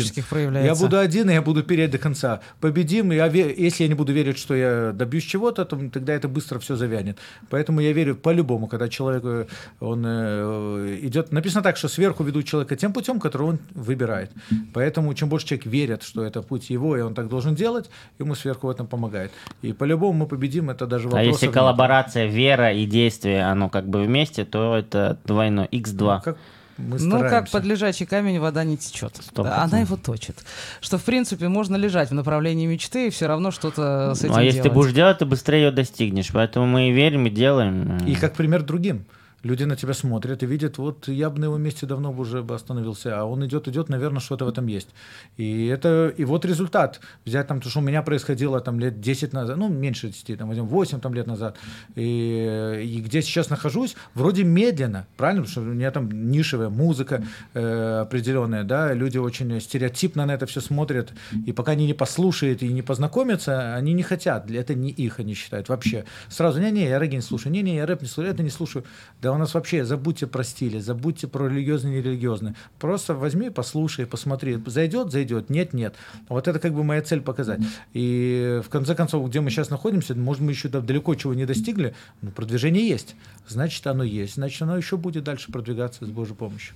Я 0.66 0.76
буду 0.76 0.97
один, 0.97 1.30
и 1.30 1.34
я 1.34 1.41
буду 1.41 1.64
переть 1.64 1.91
до 1.91 1.97
конца. 1.97 2.41
Победим, 2.60 3.12
я 3.12 3.28
ве- 3.28 3.54
если 3.56 3.84
я 3.84 3.89
не 3.89 3.95
буду 3.95 4.14
верить, 4.14 4.38
что 4.38 4.56
я 4.56 4.91
добьюсь 4.93 5.24
чего-то, 5.24 5.66
то 5.66 5.78
тогда 5.89 6.14
это 6.14 6.28
быстро 6.28 6.60
все 6.60 6.76
завянет. 6.76 7.20
Поэтому 7.49 7.82
я 7.82 7.91
верю 7.91 8.16
по-любому, 8.16 8.68
когда 8.68 8.88
человек, 8.88 9.24
э, 9.26 9.45
он 9.80 10.04
э, 10.06 10.99
идет... 11.02 11.32
Написано 11.32 11.64
так, 11.64 11.78
что 11.78 11.89
сверху 11.89 12.24
ведут 12.24 12.45
человека 12.45 12.76
тем 12.76 12.93
путем, 12.93 13.20
который 13.20 13.47
он 13.47 13.60
выбирает. 13.76 14.32
Поэтому 14.74 15.14
чем 15.14 15.30
больше 15.30 15.47
человек 15.47 15.66
верит, 15.66 16.04
что 16.04 16.24
это 16.24 16.41
путь 16.41 16.70
его, 16.70 16.97
и 16.97 17.02
он 17.02 17.14
так 17.14 17.28
должен 17.28 17.56
делать, 17.56 17.89
ему 18.20 18.36
сверху 18.36 18.68
в 18.68 18.70
этом 18.70 18.88
помогает. 18.88 19.32
И 19.62 19.74
по-любому 19.74 20.14
мы 20.14 20.28
победим, 20.28 20.70
это 20.70 20.88
даже 20.88 21.08
А 21.10 21.12
вопрос... 21.12 21.40
если 21.41 21.53
коллаборация, 21.53 22.25
вера 22.25 22.71
и 22.73 22.85
действие, 22.85 23.43
оно 23.43 23.69
как 23.69 23.87
бы 23.87 24.03
вместе, 24.03 24.45
то 24.45 24.75
это 24.75 25.17
двойной, 25.25 25.67
x2. 25.67 26.21
Как 26.23 26.37
мы 26.77 26.99
Ну, 26.99 27.19
как 27.19 27.49
под 27.49 27.63
лежачий 27.65 28.05
камень 28.05 28.39
вода 28.39 28.63
не 28.63 28.77
течет. 28.77 29.19
Да, 29.35 29.63
она 29.63 29.79
его 29.79 29.97
точит. 29.97 30.43
Что, 30.79 30.97
в 30.97 31.03
принципе, 31.03 31.47
можно 31.47 31.75
лежать 31.75 32.09
в 32.09 32.13
направлении 32.13 32.65
мечты 32.65 33.07
и 33.07 33.09
все 33.09 33.27
равно 33.27 33.51
что-то 33.51 34.13
с 34.15 34.19
этим 34.19 34.33
Ну, 34.33 34.39
а 34.39 34.43
если 34.43 34.59
ты 34.59 34.63
делать. 34.63 34.75
будешь 34.75 34.93
делать, 34.93 35.17
ты 35.19 35.25
быстрее 35.25 35.65
ее 35.65 35.71
достигнешь. 35.71 36.29
Поэтому 36.33 36.65
мы 36.65 36.89
и 36.89 36.91
верим, 36.91 37.27
и 37.27 37.29
делаем. 37.29 37.97
И 38.05 38.15
как 38.15 38.33
пример 38.33 38.63
другим. 38.63 39.05
Люди 39.43 39.63
на 39.63 39.75
тебя 39.75 39.93
смотрят 39.93 40.43
и 40.43 40.45
видят, 40.45 40.77
вот 40.77 41.07
я 41.07 41.29
бы 41.29 41.39
на 41.39 41.45
его 41.45 41.57
месте 41.57 41.85
давно 41.85 42.13
бы 42.13 42.21
уже 42.21 42.43
бы 42.43 42.53
остановился, 42.53 43.19
а 43.19 43.25
он 43.25 43.45
идет, 43.45 43.67
идет, 43.67 43.89
наверное, 43.89 44.19
что-то 44.19 44.45
в 44.45 44.49
этом 44.49 44.67
есть. 44.67 44.89
И 45.37 45.65
это, 45.65 46.13
и 46.15 46.25
вот 46.25 46.45
результат. 46.45 47.01
Взять 47.25 47.47
там, 47.47 47.59
то, 47.59 47.69
что 47.69 47.79
у 47.79 47.81
меня 47.81 48.03
происходило 48.03 48.59
там 48.61 48.79
лет 48.79 49.01
10 49.01 49.33
назад, 49.33 49.57
ну, 49.57 49.67
меньше 49.67 50.07
10, 50.07 50.37
там, 50.37 50.47
возьмем 50.47 50.67
8 50.67 50.99
там, 50.99 51.13
лет 51.13 51.27
назад, 51.27 51.57
и, 51.95 52.81
и 52.83 53.01
где 53.01 53.21
сейчас 53.21 53.49
нахожусь, 53.49 53.95
вроде 54.13 54.43
медленно, 54.43 55.07
правильно? 55.17 55.41
Потому 55.41 55.51
что 55.51 55.61
у 55.61 55.73
меня 55.73 55.91
там 55.91 56.09
нишевая 56.29 56.69
музыка 56.69 57.23
э, 57.53 57.99
определенная, 58.01 58.63
да, 58.63 58.93
люди 58.93 59.17
очень 59.17 59.59
стереотипно 59.59 60.25
на 60.25 60.33
это 60.33 60.45
все 60.45 60.61
смотрят, 60.61 61.13
и 61.45 61.51
пока 61.51 61.71
они 61.71 61.87
не 61.87 61.93
послушают 61.93 62.61
и 62.61 62.67
не 62.67 62.83
познакомятся, 62.83 63.75
они 63.75 63.93
не 63.93 64.03
хотят, 64.03 64.51
это 64.51 64.75
не 64.75 64.89
их, 64.91 65.19
они 65.19 65.33
считают 65.33 65.69
вообще. 65.69 66.05
Сразу, 66.29 66.59
не-не, 66.59 66.87
я 66.87 66.99
регги 66.99 67.15
не 67.15 67.21
слушаю, 67.21 67.51
не-не, 67.51 67.75
я 67.75 67.85
рэп 67.85 68.03
не 68.03 68.07
слушаю, 68.07 68.33
это 68.33 68.43
не 68.43 68.49
слушаю. 68.49 68.85
Да 69.21 69.30
у 69.34 69.38
нас 69.38 69.53
вообще, 69.53 69.86
забудьте 69.86 70.27
про 70.27 70.43
стили, 70.43 70.79
забудьте 70.79 71.27
про 71.27 71.47
религиозный, 71.47 71.91
нерелигиозный. 71.91 72.53
Просто 72.79 73.13
возьми, 73.13 73.49
послушай, 73.49 74.05
посмотри, 74.05 74.57
зайдет, 74.65 75.11
зайдет, 75.11 75.49
нет, 75.49 75.73
нет. 75.73 75.95
Вот 76.29 76.47
это 76.47 76.59
как 76.59 76.73
бы 76.73 76.84
моя 76.84 77.01
цель 77.01 77.21
показать. 77.21 77.61
И 77.93 78.61
в 78.65 78.69
конце 78.69 78.95
концов, 78.95 79.27
где 79.29 79.41
мы 79.41 79.49
сейчас 79.49 79.69
находимся, 79.69 80.15
может, 80.15 80.41
мы 80.41 80.51
еще 80.51 80.69
да- 80.69 80.82
далеко 80.82 81.15
чего 81.15 81.34
не 81.34 81.45
достигли, 81.45 81.93
но 82.21 82.32
продвижение 82.32 82.88
есть. 82.88 83.15
Значит, 83.47 83.86
оно 83.88 84.03
есть. 84.03 84.36
Значит, 84.36 84.61
оно 84.61 84.77
еще 84.77 84.97
будет 84.97 85.23
дальше 85.23 85.51
продвигаться 85.51 86.05
с 86.05 86.09
Божьей 86.09 86.36
помощью. 86.36 86.75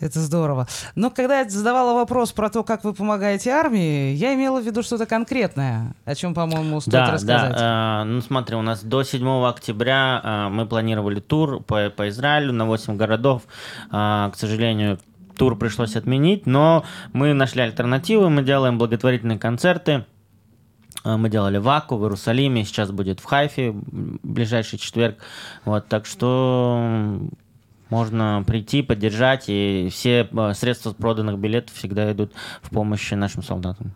Это 0.00 0.18
здорово. 0.20 0.66
Но 0.96 1.10
когда 1.10 1.40
я 1.40 1.48
задавала 1.48 1.94
вопрос 1.94 2.32
про 2.32 2.50
то, 2.50 2.64
как 2.64 2.82
вы 2.84 2.92
помогаете 2.94 3.50
армии, 3.50 4.12
я 4.12 4.34
имела 4.34 4.60
в 4.60 4.64
виду 4.66 4.82
что-то 4.82 5.06
конкретное, 5.06 5.94
о 6.04 6.14
чем, 6.14 6.34
по-моему, 6.34 6.80
стоит 6.80 6.92
Да, 6.92 7.10
рассказать. 7.12 7.52
да. 7.52 8.02
э, 8.02 8.04
ну 8.04 8.20
смотри, 8.20 8.56
у 8.56 8.62
нас 8.62 8.82
до 8.82 9.02
7 9.04 9.26
октября 9.46 10.20
э, 10.22 10.48
мы 10.50 10.66
планировали 10.66 11.20
тур 11.20 11.62
по, 11.62 11.90
по 11.90 12.08
Израилю 12.08 12.52
на 12.52 12.66
8 12.66 12.96
городов. 12.96 13.42
Э, 13.92 14.30
к 14.32 14.36
сожалению, 14.36 14.98
тур 15.36 15.56
пришлось 15.56 15.94
отменить, 15.96 16.44
но 16.46 16.84
мы 17.12 17.32
нашли 17.32 17.62
альтернативы, 17.62 18.30
мы 18.30 18.42
делаем 18.42 18.78
благотворительные 18.78 19.38
концерты. 19.38 20.04
Э, 21.04 21.16
Мы 21.16 21.28
делали 21.30 21.58
в 21.58 21.68
Аку, 21.68 21.96
в 21.96 22.02
Иерусалиме, 22.02 22.64
сейчас 22.64 22.90
будет 22.90 23.20
в 23.20 23.24
Хайфе 23.24 23.70
в 23.70 24.18
ближайший 24.22 24.78
четверг. 24.78 25.18
Вот, 25.64 25.86
так 25.86 26.04
что 26.06 27.20
можно 27.90 28.42
прийти, 28.46 28.82
поддержать, 28.82 29.44
и 29.48 29.88
все 29.90 30.28
э, 30.30 30.54
средства 30.54 30.92
проданных 30.92 31.38
билетов 31.38 31.76
всегда 31.76 32.10
идут 32.12 32.32
в 32.62 32.70
помощь 32.70 33.10
нашим 33.12 33.42
солдатам. 33.42 33.92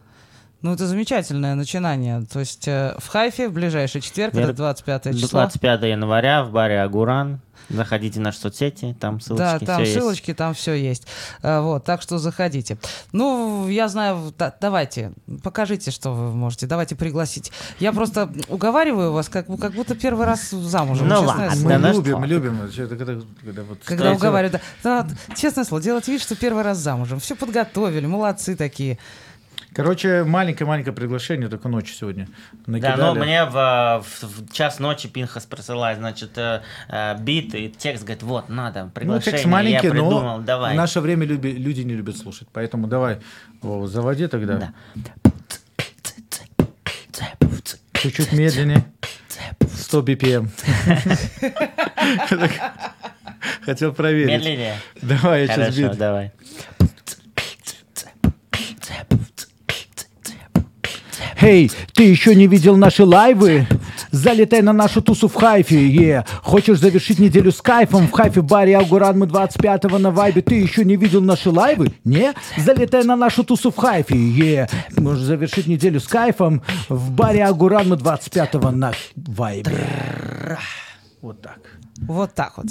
Ну, 0.62 0.72
это 0.72 0.86
замечательное 0.86 1.54
начинание. 1.54 2.24
То 2.32 2.40
есть 2.40 2.66
э, 2.66 2.94
в 2.98 3.06
Хайфе 3.08 3.48
в 3.48 3.52
ближайший 3.52 4.00
четверг, 4.00 4.34
Вер- 4.34 4.44
это 4.44 4.54
25 4.54 5.02
До 5.04 5.14
число. 5.14 5.28
25 5.40 5.82
января 5.82 6.42
в 6.42 6.50
баре 6.50 6.80
Агуран. 6.80 7.40
Заходите 7.68 8.18
в 8.18 8.22
наши 8.22 8.38
соцсети, 8.38 8.96
там 8.98 9.20
ссылочки. 9.20 9.42
Да, 9.44 9.58
там 9.58 9.80
есть. 9.82 9.92
ссылочки, 9.92 10.32
там 10.32 10.54
все 10.54 10.72
есть. 10.72 11.06
А, 11.42 11.60
Вот, 11.60 11.84
так 11.84 12.00
что 12.00 12.16
заходите. 12.16 12.78
Ну, 13.12 13.68
я 13.68 13.88
знаю, 13.88 14.32
да- 14.38 14.54
давайте, 14.58 15.12
покажите, 15.42 15.90
что 15.90 16.12
вы 16.12 16.32
можете, 16.32 16.66
давайте 16.66 16.96
пригласить. 16.96 17.52
Я 17.78 17.92
просто 17.92 18.32
уговариваю 18.48 19.12
вас, 19.12 19.28
как, 19.28 19.46
как 19.60 19.72
будто 19.72 19.94
первый 19.94 20.24
раз 20.24 20.48
замужем. 20.50 21.08
Ну 21.08 21.20
ладно, 21.20 21.50
слово. 21.50 21.62
Мы 21.64 21.68
Да 21.68 21.78
ну 21.78 21.92
любим, 21.92 22.16
что? 22.16 22.24
любим. 22.26 22.62
это, 22.62 22.82
это 22.94 22.96
когда, 22.96 23.20
когда 23.44 23.62
вот 23.64 23.78
Когда 23.84 24.12
уговариваю, 24.12 24.52
да. 24.52 24.60
Да, 24.82 25.02
вот, 25.28 25.36
честное 25.36 25.64
слово, 25.64 25.82
делать 25.82 26.08
вид, 26.08 26.22
что 26.22 26.36
первый 26.36 26.62
раз 26.64 26.78
замужем. 26.78 27.20
Все 27.20 27.36
подготовили, 27.36 28.06
молодцы 28.06 28.56
такие. 28.56 28.98
Короче, 29.74 30.24
маленькое-маленькое 30.24 30.94
приглашение 30.94 31.48
только 31.48 31.68
ночью 31.68 31.94
сегодня. 31.94 32.26
Да, 32.52 32.72
Накидали. 32.72 33.00
но 33.00 33.14
мне 33.14 33.44
в, 33.44 34.02
в- 34.02 34.22
в 34.22 34.52
час 34.52 34.78
ночи 34.78 35.08
Пинхас 35.08 35.44
присылает, 35.46 35.98
значит, 35.98 36.36
э, 36.36 36.62
э, 36.88 37.16
бит 37.20 37.54
и 37.54 37.68
текст, 37.70 38.02
говорит, 38.04 38.22
вот, 38.22 38.48
надо, 38.48 38.84
Ну, 38.84 38.90
приглашение, 38.90 39.32
текст 39.32 39.46
маленький, 39.46 39.86
я 39.86 39.90
придумал, 39.92 40.22
но 40.22 40.38
давай. 40.40 40.72
в 40.74 40.76
наше 40.76 41.00
время 41.00 41.26
люби- 41.26 41.52
люди 41.56 41.82
не 41.82 41.94
любят 41.94 42.16
слушать. 42.16 42.48
Поэтому 42.52 42.86
давай, 42.88 43.18
Вова, 43.62 43.86
заводи 43.86 44.26
тогда. 44.26 44.72
Да. 44.94 45.12
Чуть-чуть 47.92 48.32
медленнее. 48.32 48.84
100 49.76 50.00
BPM. 50.02 50.48
Хотел 53.62 53.92
проверить. 53.92 54.28
Медленнее? 54.30 54.76
Давай, 55.02 55.46
я 55.46 55.54
сейчас 55.54 55.76
бит. 55.76 55.96
давай. 55.98 56.32
Эй, 61.40 61.70
ты 61.94 62.02
еще 62.02 62.34
не 62.34 62.46
видел 62.46 62.76
наши 62.76 63.04
лайвы? 63.04 63.66
Залетай 64.10 64.60
на 64.60 64.72
нашу 64.72 65.02
тусу 65.02 65.28
в 65.28 65.34
Хайфе, 65.34 65.88
е. 65.88 66.24
Хочешь 66.42 66.78
завершить 66.78 67.18
неделю 67.20 67.52
с 67.52 67.62
кайфом? 67.62 68.08
В 68.08 68.12
Хайфе 68.12 68.42
баре 68.42 68.76
Аугуран 68.76 69.18
мы 69.18 69.26
25-го 69.26 69.98
на 69.98 70.10
вайбе. 70.10 70.42
Ты 70.42 70.56
еще 70.56 70.84
не 70.84 70.96
видел 70.96 71.20
наши 71.20 71.50
лайвы? 71.50 71.92
Не? 72.04 72.34
Залетай 72.56 73.04
на 73.04 73.14
нашу 73.14 73.44
тусу 73.44 73.70
в 73.70 73.76
Хайфе, 73.76 74.16
е. 74.16 74.68
Можешь 74.96 75.22
завершить 75.22 75.66
неделю 75.66 76.00
с 76.00 76.08
кайфом? 76.08 76.62
В 76.88 77.12
баре 77.12 77.44
Аугуран 77.44 77.88
мы 77.88 77.96
25-го 77.96 78.70
на 78.70 78.92
вайбе. 79.14 80.58
Вот 81.22 81.40
так. 81.40 81.60
Вот 82.00 82.34
так 82.34 82.56
вот. 82.56 82.66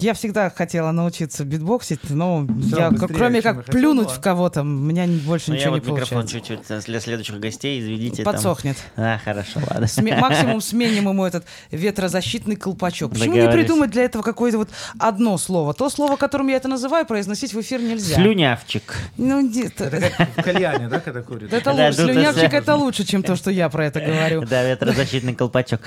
Я 0.00 0.14
всегда 0.14 0.48
хотела 0.48 0.92
научиться 0.92 1.44
битбоксить, 1.44 1.98
но 2.08 2.46
я, 2.76 2.90
быстрее, 2.90 3.16
кроме 3.16 3.42
как 3.42 3.56
я 3.56 3.62
плюнуть 3.64 4.06
да. 4.06 4.14
в 4.14 4.20
кого-то, 4.20 4.60
у 4.60 4.64
меня 4.64 5.06
не- 5.06 5.18
больше 5.18 5.50
Ну, 5.50 5.54
я 5.54 5.60
ничего 5.62 5.74
не 5.74 5.80
вот 5.80 5.88
микрофон 5.90 6.18
получается. 6.22 6.56
чуть-чуть 6.56 6.84
для 6.86 7.00
следующих 7.00 7.40
гостей, 7.40 7.80
извините. 7.80 8.22
там. 8.22 8.32
Подсохнет. 8.32 8.76
А, 8.96 9.18
хорошо, 9.18 9.58
ладно. 9.68 9.86
Сме- 9.86 10.16
максимум 10.16 10.60
сменим 10.60 11.08
ему 11.08 11.24
этот 11.24 11.44
ветрозащитный 11.72 12.54
колпачок. 12.54 13.10
Почему 13.10 13.34
не 13.34 13.50
придумать 13.50 13.90
для 13.90 14.04
этого 14.04 14.22
какое-то 14.22 14.58
вот 14.58 14.68
одно 15.00 15.36
слово? 15.36 15.74
То 15.74 15.90
слово, 15.90 16.14
которым 16.14 16.46
я 16.46 16.56
это 16.58 16.68
называю, 16.68 17.04
произносить 17.04 17.52
в 17.52 17.60
эфир 17.60 17.80
нельзя. 17.82 18.14
Слюнявчик. 18.14 18.94
Ну, 19.16 19.48
где-то- 19.48 19.84
Это 19.86 20.10
как 20.10 20.28
в 20.36 20.42
кальяне, 20.44 20.86
да, 20.88 21.00
когда 21.00 21.22
курят? 21.22 21.52
это 21.52 21.72
лучше. 21.72 21.92
Слюнявчик 21.94 22.54
это- 22.54 22.76
лучше, 22.76 23.02
чем 23.04 23.24
то, 23.24 23.34
что 23.34 23.50
я 23.50 23.68
про 23.68 23.86
это 23.86 24.00
говорю. 24.00 24.42
Да, 24.46 24.62
ветрозащитный 24.62 25.34
колпачок. 25.34 25.80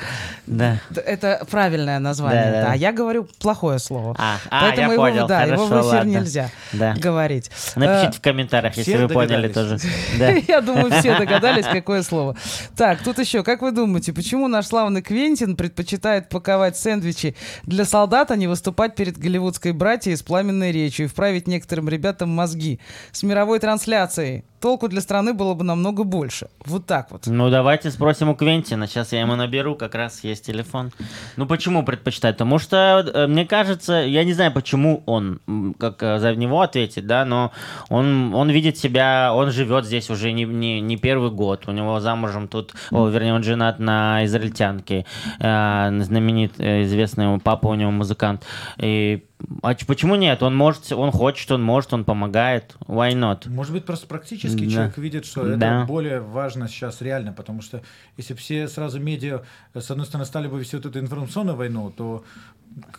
Да. 0.47 0.81
Это 1.05 1.47
правильное 1.49 1.99
название. 1.99 2.51
Да, 2.51 2.73
я 2.73 2.91
говорю 2.91 3.25
плохое 3.39 3.79
слово. 3.79 4.01
А, 4.18 4.38
а, 4.49 4.61
Поэтому 4.61 4.88
я 4.88 4.94
его, 4.94 5.03
понял. 5.03 5.28
да, 5.28 5.44
его 5.44 5.65
в 5.65 5.69
Хорошо, 5.69 5.90
эфир 5.90 5.98
ладно. 5.99 6.10
нельзя 6.11 6.49
Да. 6.73 6.94
говорить. 6.98 7.49
Напишите 7.76 8.07
Э, 8.07 8.11
в 8.11 8.22
комментариях, 8.22 8.78
если 8.78 8.98
вы 8.98 9.07
поняли 9.07 9.48
тоже. 9.48 9.78
Я 10.48 10.61
думаю, 10.61 10.91
все 10.91 11.18
догадались, 11.19 11.65
какое 11.65 12.03
слово. 12.03 12.36
Так, 12.76 13.03
тут 13.03 13.19
еще, 13.19 13.44
как 13.44 13.61
вы 13.61 13.72
думаете, 13.72 14.14
почему 14.14 14.48
наш 14.48 14.68
славный 14.68 15.02
Квентин 15.02 15.56
предпочитает 15.56 16.30
паковать 16.30 16.78
сэндвичи 16.78 17.36
для 17.64 17.86
солдат, 17.86 18.32
а 18.32 18.36
не 18.36 18.48
выступать 18.48 18.95
перед 18.95 19.18
голливудской 19.18 19.72
братьей 19.72 20.15
с 20.15 20.22
пламенной 20.23 20.72
речью 20.72 21.06
и 21.06 21.10
вправить 21.10 21.48
некоторым 21.48 21.90
ребятам 21.90 22.30
мозги? 22.30 22.80
С 23.11 23.23
мировой 23.23 23.60
трансляцией 23.60 24.44
толку 24.61 24.88
для 24.88 25.01
страны 25.01 25.33
было 25.33 25.53
бы 25.53 25.63
намного 25.63 26.03
больше. 26.03 26.47
Вот 26.65 26.85
так 26.85 27.11
вот. 27.11 27.27
Ну, 27.27 27.49
давайте 27.49 27.91
спросим 27.91 28.29
у 28.29 28.35
Квентина. 28.35 28.88
Сейчас 28.88 29.11
я 29.11 29.21
ему 29.21 29.35
наберу, 29.35 29.75
как 29.75 29.95
раз 29.95 30.23
есть 30.23 30.45
телефон. 30.45 30.91
Ну, 31.35 31.45
почему 31.45 31.83
предпочитает? 31.83 32.35
Потому 32.35 32.59
что, 32.59 33.03
э, 33.13 33.27
мне 33.27 33.45
кажется, 33.45 33.93
я 33.93 34.23
не 34.23 34.33
знаю, 34.33 34.53
почему 34.53 35.03
он, 35.05 35.39
как 35.79 36.03
э, 36.03 36.19
за 36.19 36.35
него 36.35 36.61
ответить, 36.61 37.07
да, 37.07 37.25
но 37.25 37.51
он, 37.89 38.33
он 38.33 38.49
видит 38.49 38.77
себя, 38.77 39.33
он 39.33 39.51
живет 39.51 39.85
здесь 39.85 40.09
уже 40.09 40.31
не, 40.31 40.45
не, 40.45 40.79
не 40.79 40.97
первый 40.97 41.31
год. 41.31 41.67
У 41.67 41.71
него 41.71 41.99
замужем 41.99 42.47
тут, 42.47 42.73
о, 42.91 43.07
вернее, 43.07 43.33
он 43.33 43.43
женат 43.43 43.79
на 43.79 44.23
израильтянке, 44.25 45.05
э, 45.39 46.01
знаменит, 46.01 46.53
известный 46.59 47.25
ему 47.25 47.39
папа 47.39 47.67
у 47.67 47.75
него 47.75 47.91
музыкант. 47.91 48.45
И 48.77 49.23
а 49.61 49.76
почему 49.88 50.15
нет? 50.15 50.43
Он 50.43 50.55
может, 50.55 50.91
он 50.91 51.11
хочет, 51.11 51.51
он 51.51 51.63
может, 51.63 51.93
он 51.93 52.03
помогает. 52.03 52.76
Why 52.88 53.13
not? 53.13 53.47
Может 53.49 53.73
быть, 53.73 53.85
просто 53.85 54.07
практически 54.07 54.65
Да. 54.65 54.72
человек 54.72 54.97
видит, 54.97 55.26
что 55.26 55.45
это 55.45 55.57
Да. 55.57 55.85
более 55.85 56.19
важно 56.19 56.68
сейчас 56.68 57.01
реально, 57.01 57.34
потому 57.34 57.61
что 57.61 57.81
если 58.18 58.34
бы 58.34 58.39
все 58.39 58.68
сразу 58.68 58.99
медиа, 58.99 59.41
с 59.73 59.89
одной 59.91 60.05
стороны, 60.05 60.26
стали 60.26 60.47
бы 60.47 60.59
вести 60.59 60.76
вот 60.76 60.85
эту 60.85 60.99
информационную 60.99 61.55
войну, 61.57 61.91
то 61.95 62.23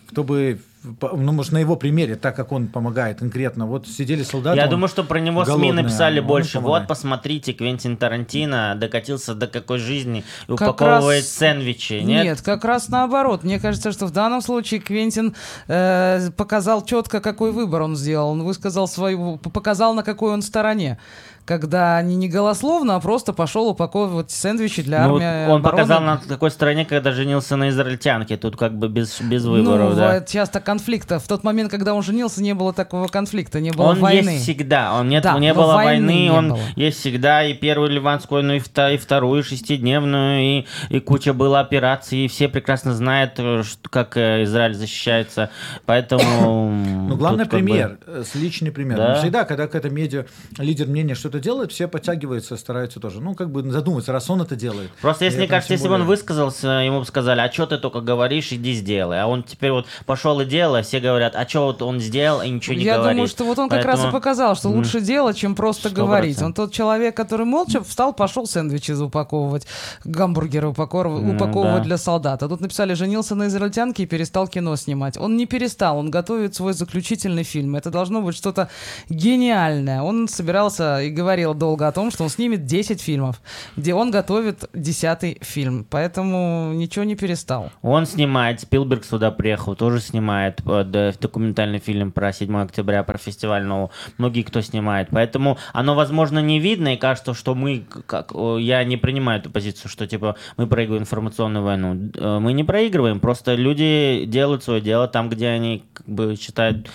кто 0.06 0.24
бы, 0.24 0.60
ну, 1.00 1.32
может, 1.32 1.52
на 1.52 1.58
его 1.58 1.76
примере, 1.76 2.16
так 2.16 2.36
как 2.36 2.52
он 2.52 2.66
помогает 2.66 3.18
конкретно, 3.20 3.66
вот 3.66 3.88
сидели 3.88 4.22
солдаты. 4.22 4.58
Я 4.58 4.66
думаю, 4.66 4.88
что 4.88 5.04
про 5.04 5.20
него 5.20 5.44
СМИ 5.44 5.72
написали 5.72 6.18
а 6.18 6.22
он 6.22 6.28
больше. 6.28 6.60
Вот, 6.60 6.86
посмотрите, 6.86 7.54
Квентин 7.54 7.96
Тарантино 7.96 8.74
докатился 8.76 9.34
до 9.34 9.46
какой 9.46 9.78
жизни 9.78 10.24
и 10.48 10.56
Как 10.56 10.68
упаковывает 10.68 11.22
раз- 11.22 11.30
сэндвичи. 11.32 11.94
Нет? 11.94 12.24
Нет? 12.24 12.42
как 12.42 12.64
раз 12.64 12.88
наоборот. 12.88 13.42
Мне 13.42 13.58
кажется, 13.58 13.90
что 13.92 14.06
в 14.06 14.10
данном 14.10 14.42
случае 14.42 14.80
Квентин 14.80 15.34
э, 15.68 16.30
показал 16.36 16.84
четко, 16.84 17.20
какой 17.20 17.52
выбор 17.52 17.82
он 17.82 17.96
сделал. 17.96 18.30
Он 18.30 18.42
высказал 18.42 18.86
свою, 18.86 19.38
показал, 19.38 19.94
на 19.94 20.02
какой 20.02 20.32
он 20.32 20.42
стороне. 20.42 20.98
Когда 21.44 22.00
не, 22.02 22.14
не 22.14 22.28
голословно, 22.28 22.94
а 22.94 23.00
просто 23.00 23.32
пошел 23.32 23.68
упаковывать 23.68 24.30
сэндвичи 24.30 24.82
для 24.82 25.08
Ну, 25.08 25.16
армии. 25.16 25.50
он 25.50 25.58
обороны. 25.58 25.62
показал 25.82 26.00
на 26.00 26.16
какой 26.28 26.50
стороне, 26.52 26.84
когда 26.84 27.10
женился 27.10 27.56
на 27.56 27.70
израильтянке. 27.70 28.36
Тут 28.36 28.56
как 28.56 28.78
бы 28.78 28.88
без, 28.88 29.20
без 29.20 29.44
выборов, 29.44 29.90
ну, 29.90 29.96
да. 29.96 30.20
часто 30.20 30.60
конфликта. 30.60 31.18
В 31.18 31.26
тот 31.26 31.42
момент, 31.42 31.70
когда 31.70 31.94
он 31.94 32.02
женился, 32.04 32.40
не 32.42 32.54
было 32.54 32.72
такого 32.72 33.08
конфликта, 33.08 33.58
не 33.60 33.72
было 33.72 33.86
Он 33.86 33.98
войны. 33.98 34.30
есть 34.30 34.42
всегда. 34.44 34.94
Он 34.94 35.08
нет, 35.08 35.24
Да, 35.24 35.36
не 35.38 35.52
было 35.52 35.74
войны 35.74 36.06
войны, 36.06 36.10
не 36.24 36.30
он 36.30 36.48
было. 36.50 36.60
есть 36.76 37.00
всегда 37.00 37.44
и 37.44 37.54
первую 37.54 37.90
ливанскую, 37.90 38.44
ну 38.44 38.52
и, 38.54 38.58
вта- 38.60 38.94
и 38.94 38.96
вторую 38.96 39.42
шестидневную, 39.42 40.40
и, 40.60 40.66
и 40.90 41.00
куча 41.00 41.32
было 41.34 41.58
операций, 41.58 42.26
и 42.26 42.28
все 42.28 42.48
прекрасно 42.48 42.94
знают, 42.94 43.32
э, 43.38 43.62
что- 43.64 43.88
как 43.90 44.16
э, 44.16 44.44
Израиль 44.44 44.74
защищается. 44.74 45.50
Поэтому. 45.86 46.72
Ну, 47.12 47.16
главный 47.16 47.44
как 47.44 47.52
бы- 47.52 47.56
пример, 47.66 47.98
э, 48.06 48.22
личный 48.34 48.70
пример. 48.70 48.96
Да. 48.96 49.14
Всегда, 49.16 49.44
когда 49.44 49.66
какая-то 49.66 49.90
медиа, 49.90 50.24
лидер 50.58 50.86
мнения 50.86 51.14
что-то 51.32 51.42
делает, 51.42 51.72
все 51.72 51.88
подтягиваются, 51.88 52.56
стараются 52.58 53.00
тоже. 53.00 53.20
Ну, 53.22 53.34
как 53.34 53.50
бы 53.50 53.62
задуматься, 53.70 54.12
раз 54.12 54.28
он 54.28 54.42
это 54.42 54.54
делает. 54.54 54.90
Просто, 55.00 55.24
если, 55.24 55.38
мне 55.38 55.46
это 55.46 55.52
кажется, 55.54 55.72
если 55.72 55.88
бы 55.88 55.94
он 55.94 56.00
более- 56.02 56.08
высказался, 56.08 56.68
ему 56.84 57.00
бы 57.00 57.06
сказали, 57.06 57.40
а 57.40 57.50
что 57.50 57.66
ты 57.66 57.78
только 57.78 58.00
говоришь, 58.02 58.52
иди 58.52 58.74
сделай. 58.74 59.22
А 59.22 59.26
он 59.26 59.42
теперь 59.42 59.70
вот 59.72 59.86
пошел 60.04 60.38
и 60.40 60.44
делал, 60.44 60.74
а 60.76 60.82
все 60.82 61.00
говорят, 61.00 61.34
а 61.34 61.48
что 61.48 61.64
вот 61.66 61.80
он 61.82 62.00
сделал 62.00 62.42
и 62.42 62.50
ничего 62.50 62.74
не 62.76 62.82
Я 62.84 62.96
говорит. 62.98 63.14
думаю, 63.16 63.28
что 63.28 63.44
вот 63.44 63.58
он 63.58 63.68
как 63.70 63.84
раз 63.84 63.94
и 64.00 64.02
Поэтому- 64.02 64.12
показал, 64.12 64.56
что 64.56 64.68
лучше 64.68 65.00
делать, 65.00 65.36
чем 65.38 65.54
просто 65.54 65.88
Сто 65.88 65.96
говорить. 66.04 66.36
процентов. 66.36 66.46
Он 66.64 66.66
тот 66.68 66.74
человек, 66.74 67.16
который 67.16 67.46
молча 67.46 67.82
встал, 67.82 68.12
пошел 68.12 68.46
сэндвичи 68.46 68.92
упаковывать, 68.92 69.66
гамбургеры 70.04 70.68
упаковывать, 70.68 71.22
Ну, 71.24 71.34
упаковывать 71.36 71.78
да. 71.78 71.84
для 71.84 71.96
солдат. 71.96 72.42
А 72.42 72.48
тут 72.48 72.60
написали, 72.60 72.92
женился 72.92 73.34
на 73.34 73.46
израильтянке 73.46 74.02
и 74.02 74.06
перестал 74.06 74.46
кино 74.48 74.76
снимать. 74.76 75.16
Он 75.16 75.36
не 75.38 75.46
перестал, 75.46 75.96
он 75.98 76.10
готовит 76.10 76.54
свой 76.54 76.74
заключительный 76.74 77.42
фильм. 77.44 77.74
Это 77.76 77.90
должно 77.90 78.20
быть 78.20 78.36
что-то 78.36 78.68
гениальное. 79.08 80.02
Он 80.02 80.28
собирался 80.28 81.00
и 81.00 81.08
говорил 81.08 81.21
долго 81.54 81.88
о 81.88 81.92
том, 81.92 82.10
что 82.10 82.24
он 82.24 82.28
снимет 82.30 82.64
10 82.64 83.00
фильмов, 83.00 83.40
где 83.76 83.94
он 83.94 84.10
готовит 84.10 84.68
10 84.72 85.44
фильм. 85.44 85.86
Поэтому 85.88 86.72
ничего 86.74 87.04
не 87.04 87.16
перестал. 87.16 87.70
Он 87.82 88.06
снимает, 88.06 88.60
Спилберг 88.60 89.04
сюда 89.04 89.30
приехал, 89.30 89.74
тоже 89.74 90.00
снимает 90.00 90.60
э, 90.66 91.12
документальный 91.20 91.78
фильм 91.78 92.12
про 92.12 92.32
7 92.32 92.56
октября, 92.56 93.02
про 93.02 93.18
фестиваль 93.18 93.64
нового. 93.64 93.90
Многие 94.18 94.42
кто 94.42 94.60
снимает. 94.60 95.08
Поэтому 95.10 95.58
оно, 95.72 95.94
возможно, 95.94 96.40
не 96.40 96.60
видно, 96.60 96.94
и 96.94 96.96
кажется, 96.96 97.34
что 97.34 97.54
мы, 97.54 97.84
как, 98.06 98.32
я 98.58 98.84
не 98.84 98.96
принимаю 98.96 99.40
эту 99.40 99.50
позицию, 99.50 99.90
что 99.90 100.06
типа 100.06 100.36
мы 100.56 100.66
проигрываем 100.66 101.02
информационную 101.02 101.64
войну. 101.64 102.10
Э, 102.14 102.38
Мы 102.38 102.52
не 102.52 102.64
проигрываем, 102.64 103.20
просто 103.20 103.54
люди 103.54 104.24
делают 104.26 104.64
свое 104.64 104.80
дело 104.80 105.08
там, 105.08 105.28
где 105.28 105.48
они 105.48 105.84
как 105.92 106.08
бы 106.08 106.36
считают, 106.36 106.88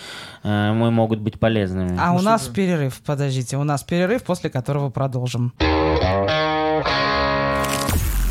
мы 0.48 0.91
могут 0.91 1.19
быть 1.19 1.40
полезными. 1.40 1.98
А 1.99 2.14
у 2.14 2.22
нас 2.22 2.48
перерыв, 2.48 3.02
подождите, 3.06 3.57
у 3.57 3.64
нас 3.64 3.84
перерыв, 3.84 4.24
после 4.24 4.49
которого 4.49 4.90
продолжим. 4.90 5.53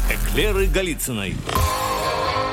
Эклеры 0.08 0.66
Голицыной. 0.66 1.36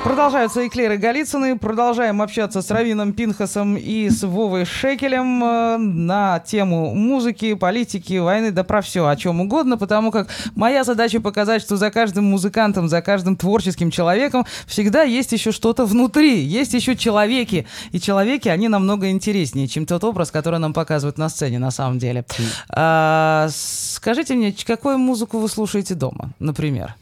Продолжаются 0.04 0.68
эклеры 0.68 0.98
Голицыны. 0.98 1.58
Продолжаем 1.58 2.22
общаться 2.22 2.62
с 2.62 2.70
Равином 2.70 3.14
Пинхасом 3.14 3.78
и 3.78 4.10
с 4.10 4.24
Вовой 4.24 4.66
Шекелем 4.66 5.42
э, 5.42 5.78
на 5.78 6.40
тему 6.40 6.94
музыки, 6.94 7.54
политики, 7.54 8.18
войны, 8.18 8.52
да 8.52 8.66
про 8.66 8.82
все, 8.82 9.08
о 9.08 9.16
чем 9.16 9.40
угодно, 9.40 9.78
потому 9.78 10.12
как 10.12 10.28
моя 10.56 10.84
задача 10.84 11.22
показать, 11.22 11.62
что 11.62 11.78
за 11.78 11.90
каждым 11.90 12.26
музыкантом, 12.26 12.90
за 12.90 13.02
каждым 13.02 13.38
творческим 13.38 13.92
человеком 13.92 14.46
всегда 14.68 15.04
есть 15.04 15.32
еще 15.32 15.54
что-то 15.54 15.86
внутри, 15.86 16.38
есть 16.38 16.74
еще 16.74 16.98
человеки. 16.98 17.66
И 17.92 18.00
человеки, 18.02 18.50
они 18.50 18.68
намного 18.68 19.10
интереснее, 19.10 19.70
чем 19.70 19.86
тот 19.86 20.04
образ, 20.04 20.32
который 20.32 20.60
нам 20.60 20.74
показывают 20.74 21.18
на 21.18 21.30
сцене 21.30 21.60
на 21.60 21.72
самом 21.72 21.98
деле. 21.98 22.26
А, 22.70 23.48
скажите 23.50 24.36
мне, 24.36 24.54
какую 24.68 24.98
музыку 24.98 25.40
вы 25.40 25.48
слушаете 25.48 25.96
дома, 25.96 26.32
например? 26.40 26.94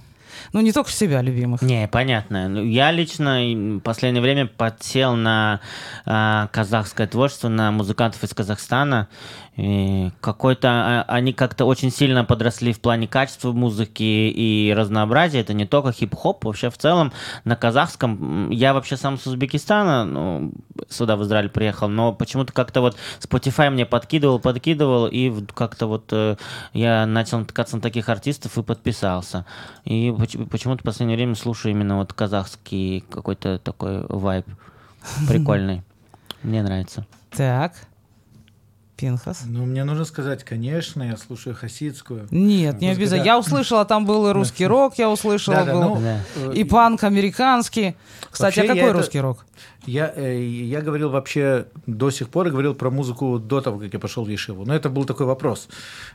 Ну, 0.53 0.59
не 0.61 0.73
только 0.73 0.91
себя 0.91 1.21
любимых. 1.21 1.61
Не, 1.61 1.87
понятно. 1.87 2.49
Ну, 2.49 2.63
Я 2.63 2.91
лично 2.91 3.39
в 3.77 3.79
последнее 3.79 4.21
время 4.21 4.47
подсел 4.47 5.15
на 5.15 5.61
а, 6.05 6.47
казахское 6.47 7.07
творчество, 7.07 7.47
на 7.47 7.71
музыкантов 7.71 8.23
из 8.23 8.33
Казахстана. 8.33 9.07
Какой-то 9.57 10.69
а, 10.69 11.05
они 11.09 11.33
как-то 11.33 11.65
очень 11.65 11.91
сильно 11.91 12.23
подросли 12.23 12.71
в 12.71 12.79
плане 12.79 13.07
качества 13.07 13.51
музыки 13.51 14.01
и 14.01 14.73
разнообразия. 14.75 15.41
Это 15.41 15.53
не 15.53 15.65
только 15.65 15.91
хип-хоп, 15.91 16.45
вообще 16.45 16.69
в 16.69 16.77
целом 16.77 17.11
на 17.43 17.57
казахском. 17.57 18.49
Я 18.49 18.73
вообще 18.73 18.95
сам 18.95 19.19
с 19.19 19.27
Узбекистана, 19.27 20.05
ну, 20.05 20.53
сюда 20.89 21.17
в 21.17 21.23
Израиль 21.23 21.49
приехал, 21.49 21.89
но 21.89 22.13
почему-то 22.13 22.53
как-то 22.53 22.79
вот 22.79 22.95
Spotify 23.19 23.69
мне 23.69 23.85
подкидывал, 23.85 24.39
подкидывал, 24.39 25.07
и 25.07 25.33
как-то 25.53 25.87
вот 25.87 26.05
э, 26.11 26.37
я 26.71 27.05
начал 27.05 27.39
натыкаться 27.39 27.75
на 27.75 27.81
таких 27.81 28.07
артистов 28.07 28.57
и 28.57 28.63
подписался. 28.63 29.45
И 29.83 30.15
поч- 30.17 30.49
почему-то 30.49 30.81
в 30.81 30.85
последнее 30.85 31.17
время 31.17 31.35
слушаю 31.35 31.73
именно 31.73 31.97
вот 31.97 32.13
казахский 32.13 33.01
какой-то 33.01 33.59
такой 33.59 34.05
вайб 34.07 34.45
прикольный. 35.27 35.83
Мне 36.43 36.63
нравится. 36.63 37.05
Так. 37.31 37.73
Пинхас. 39.01 39.41
Ну, 39.47 39.65
мне 39.65 39.83
нужно 39.83 40.05
сказать, 40.05 40.43
конечно, 40.43 41.01
я 41.01 41.17
слушаю 41.17 41.55
хасидскую. 41.55 42.27
Нет, 42.29 42.79
не 42.81 42.89
обязательно. 42.91 43.25
Я 43.25 43.39
услышала, 43.39 43.83
там 43.83 44.05
был 44.05 44.27
и 44.29 44.31
русский 44.31 44.67
рок, 44.67 44.93
я 44.99 45.09
услышала, 45.09 45.65
был 45.65 45.81
ну, 45.81 46.01
Да. 46.01 46.19
э, 46.35 46.53
и 46.53 46.63
панк 46.63 47.03
американский. 47.03 47.95
Кстати, 48.29 48.59
а 48.59 48.67
какой 48.67 48.81
это- 48.83 48.93
русский 48.93 49.19
рок? 49.19 49.45
Я, 49.87 50.13
э, 50.15 50.39
я 50.43 50.81
говорил 50.81 51.09
вообще 51.09 51.65
до 51.87 52.11
сих 52.11 52.29
пор, 52.29 52.49
говорил 52.49 52.75
про 52.75 52.91
музыку 52.91 53.39
до 53.39 53.61
того, 53.61 53.79
как 53.79 53.91
я 53.93 53.99
пошел 53.99 54.23
в 54.23 54.29
Ешиву. 54.29 54.65
Но 54.65 54.75
это 54.75 54.89
был 54.89 55.05
такой 55.05 55.25
вопрос. 55.25 55.67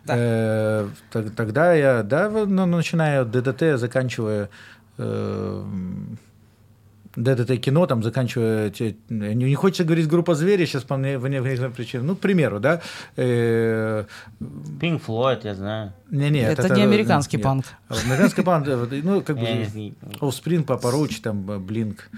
Э, 0.06 0.88
тог- 1.12 1.34
тогда 1.34 1.74
я, 1.74 2.02
да, 2.04 2.30
ну, 2.30 2.66
начиная 2.66 3.22
от 3.22 3.30
ДДТ, 3.32 3.76
заканчивая 3.78 4.48
э, 4.98 5.64
ДДТ 7.16 7.58
кино, 7.58 7.86
там, 7.86 8.02
заканчивая... 8.02 8.72
не, 9.08 9.34
не 9.34 9.54
хочется 9.54 9.84
говорить 9.84 10.06
группа 10.06 10.34
«Звери», 10.34 10.66
сейчас 10.66 10.82
по 10.82 10.96
мне, 10.96 11.18
по 11.18 11.26
некоторым 11.26 11.72
причинам. 11.72 12.06
Ну, 12.06 12.16
к 12.16 12.20
примеру, 12.20 12.60
да. 12.60 12.80
Э, 13.16 14.04
Pink 14.40 15.02
Floyd, 15.06 15.40
я 15.44 15.54
знаю. 15.54 15.92
не, 16.10 16.30
не, 16.30 16.40
Это 16.40 16.74
не 16.74 16.82
американский 16.82 17.38
нет. 17.38 17.44
панк. 17.44 17.64
Американский 17.88 18.42
панк, 18.42 18.68
э, 18.68 19.00
ну, 19.02 19.22
как 19.22 19.36
бы... 19.40 19.46
Offspring, 20.20 20.64
Papa 20.64 20.90
Roach, 20.90 21.20
там, 21.20 21.42
Blink, 21.64 22.10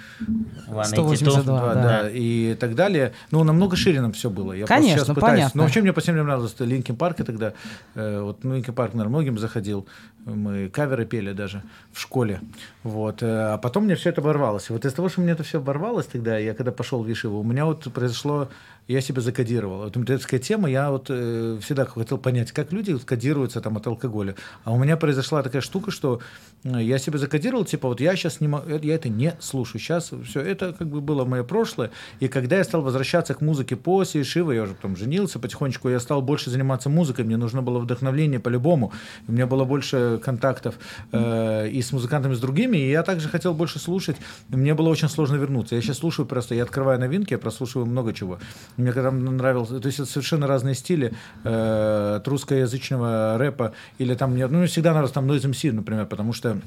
182, 0.85 1.43
2, 1.43 1.75
да. 1.75 2.11
и 2.11 2.55
так 2.55 2.75
далее. 2.75 3.13
Ну, 3.31 3.45
намного 3.45 3.77
шире 3.77 4.01
нам 4.01 4.13
все 4.13 4.31
было. 4.31 4.53
Я 4.53 4.67
Конечно, 4.67 5.15
понятно. 5.15 5.59
Но 5.59 5.63
вообще 5.63 5.81
мне 5.81 5.93
по 5.93 6.01
всем 6.01 6.17
нравилось 6.17 6.55
это 6.55 6.65
Linkin 6.65 6.97
Park, 6.97 7.21
и 7.21 7.23
тогда 7.23 7.53
э, 7.95 8.21
вот 8.21 8.43
ну, 8.45 8.55
Linkin 8.55 8.75
Park, 8.75 8.95
наверное, 8.95 9.11
многим 9.11 9.39
заходил. 9.39 9.87
Мы 10.25 10.69
каверы 10.69 11.07
пели 11.07 11.33
даже 11.33 11.63
в 11.93 12.01
школе. 12.01 12.41
Вот. 12.83 13.23
э, 13.23 13.53
А 13.53 13.59
потом 13.59 13.85
мне 13.85 13.95
все 13.95 14.11
это 14.11 14.21
оборвалось. 14.21 14.71
Вот 14.71 14.85
из 14.89 14.95
того, 14.95 15.09
что 15.09 15.21
мне 15.21 15.33
это 15.33 15.43
все 15.43 15.59
оборвалось 15.59 16.07
тогда, 16.07 16.39
я 16.39 16.55
когда 16.55 16.73
пошел 16.73 17.03
в 17.03 17.07
ешиву, 17.07 17.41
у 17.41 17.45
меня 17.45 17.65
вот 17.65 17.85
произошло, 17.93 18.49
я 18.89 19.03
себя 19.03 19.21
закодировал. 19.21 19.85
Вот 19.85 20.05
детская 20.05 20.39
тема, 20.39 20.71
я 20.71 20.91
вот 20.91 21.07
э, 21.11 21.59
всегда 21.61 21.85
хотел 21.85 22.17
понять, 22.17 22.53
как 22.53 22.73
люди 22.73 22.97
кодируются 22.97 23.61
там 23.61 23.77
от 23.77 23.87
алкоголя. 23.87 24.35
А 24.65 24.73
у 24.73 24.79
меня 24.79 24.97
произошла 24.97 25.43
такая 25.43 25.61
штука, 25.61 25.91
что 25.91 26.21
э, 26.65 26.83
я 26.83 26.97
себя 26.99 27.19
закодировал, 27.19 27.67
типа 27.67 27.89
вот 27.89 28.01
я 28.01 28.17
сейчас 28.17 28.41
не 28.41 28.49
могу, 28.49 28.71
я 28.71 28.95
это 28.95 29.11
не 29.11 29.35
слушаю. 29.41 29.79
Сейчас 29.79 30.11
все, 30.25 30.41
это 30.41 30.73
как 30.73 30.89
бы 30.89 31.03
было 31.03 31.27
мое 31.27 31.45
прошлое. 31.45 31.91
И 32.21 32.29
когда 32.29 32.57
я 32.57 32.65
стал 32.65 32.81
возвращаться 32.81 33.35
к 33.35 33.43
музыке 33.43 33.77
после 33.77 34.25
Шивы, 34.25 34.55
я 34.55 34.63
уже 34.63 34.73
потом 34.73 34.97
женился 34.97 35.39
потихонечку, 35.39 35.91
я 35.91 36.01
стал 36.01 36.23
больше 36.23 36.49
заниматься 36.49 36.89
музыкой, 36.89 37.27
мне 37.27 37.37
нужно 37.37 37.61
было 37.61 37.81
вдохновление 37.81 38.41
по-любому. 38.41 38.93
У 39.29 39.33
меня 39.33 39.47
было 39.47 39.67
больше 39.67 40.19
контактов 40.25 40.77
э, 41.13 41.69
и 41.69 41.83
с 41.83 41.93
музыкантами, 41.93 42.33
и 42.33 42.37
с 42.37 42.41
другими, 42.41 42.79
и 42.79 42.91
я 42.91 43.03
также 43.03 43.29
хотел 43.29 43.53
больше 43.53 43.79
слушать. 43.79 44.17
Мне 44.49 44.73
было 44.73 44.89
очень 44.89 45.11
сложно 45.11 45.37
вернуться. 45.37 45.75
Я 45.75 45.83
сейчас 45.83 45.99
слушаю 45.99 46.25
просто, 46.25 46.55
я 46.55 46.63
открываю 46.63 46.99
новинки, 46.99 47.35
я 47.35 47.39
прослушиваю 47.39 47.85
много 47.85 48.15
чего. 48.15 48.39
Мне 48.79 48.93
когда 48.93 49.11
нравилось, 49.11 49.69
то 49.69 49.87
есть 49.87 49.99
это 50.01 50.09
совершенно 50.09 50.47
разные 50.47 50.75
стили 50.75 51.13
э, 51.45 52.21
русскоязычного 52.25 53.37
рэпа 53.37 53.73
или 53.99 54.15
там, 54.15 54.33
мне, 54.33 54.47
ну, 54.47 54.59
мне 54.59 54.67
всегда 54.69 54.91
нравилось 54.93 55.13
там 55.13 55.31
Noise 55.31 55.51
MC, 55.51 55.73
например, 55.73 56.07
потому 56.07 56.33
что 56.33 56.59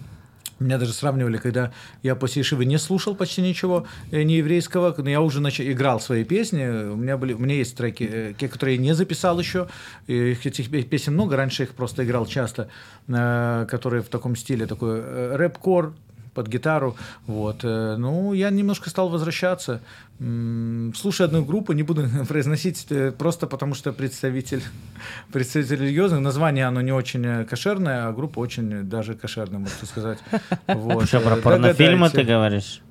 меня 0.60 0.78
даже 0.78 0.94
сравнивали, 0.94 1.38
когда 1.38 1.72
я 2.04 2.16
после 2.16 2.42
Ишивы 2.44 2.66
не 2.66 2.78
слушал 2.78 3.16
почти 3.16 3.42
ничего 3.42 3.88
э, 4.12 4.22
не 4.24 4.36
еврейского, 4.36 4.94
но 4.96 5.10
я 5.10 5.22
уже 5.22 5.40
нач- 5.40 5.72
играл 5.72 6.00
свои 6.00 6.24
песни. 6.24 6.64
У 6.92 6.96
меня, 6.98 7.18
были, 7.18 7.34
у 7.34 7.40
меня 7.40 7.56
есть 7.56 7.76
треки, 7.76 8.04
э, 8.12 8.34
те, 8.38 8.48
которые 8.48 8.76
я 8.76 8.82
не 8.82 8.94
записал 8.94 9.40
еще. 9.40 9.70
И 10.08 10.32
их- 10.34 10.46
этих 10.46 10.70
пе- 10.70 10.84
песен 10.84 11.14
много, 11.14 11.36
раньше 11.36 11.64
их 11.64 11.72
просто 11.72 12.04
играл 12.04 12.26
часто, 12.28 12.68
э, 13.08 13.66
которые 13.70 14.04
в 14.04 14.10
таком 14.10 14.36
стиле, 14.36 14.68
такой 14.68 15.02
рэп-кор, 15.36 15.94
под 16.34 16.48
гитару, 16.48 16.96
вот. 17.28 17.64
э, 17.64 17.96
Ну, 17.98 18.34
я 18.34 18.50
немножко 18.50 18.90
стал 18.90 19.10
возвращаться. 19.10 19.82
Слушаю 20.18 21.26
одну 21.26 21.44
группу, 21.44 21.74
не 21.74 21.84
буду 21.84 22.08
произносить, 22.28 22.86
э, 22.90 23.12
просто 23.12 23.48
потому 23.48 23.74
что 23.76 23.92
представитель, 23.92 24.62
представитель 25.32 25.84
религиозный. 25.84 26.20
Название, 26.20 26.68
оно 26.68 26.82
не 26.82 26.92
очень 26.92 27.26
э, 27.26 27.46
кошерное, 27.46 28.08
а 28.08 28.12
группа 28.12 28.40
очень 28.40 28.84
даже 28.84 29.16
кошерная, 29.16 29.60
можно 29.60 29.88
сказать. 29.88 30.20
Вот. 30.68 31.08
Что, 31.08 31.20
про 31.20 31.36
порнофильмы 31.36 32.10
ты 32.10 32.24
говоришь? 32.24 32.82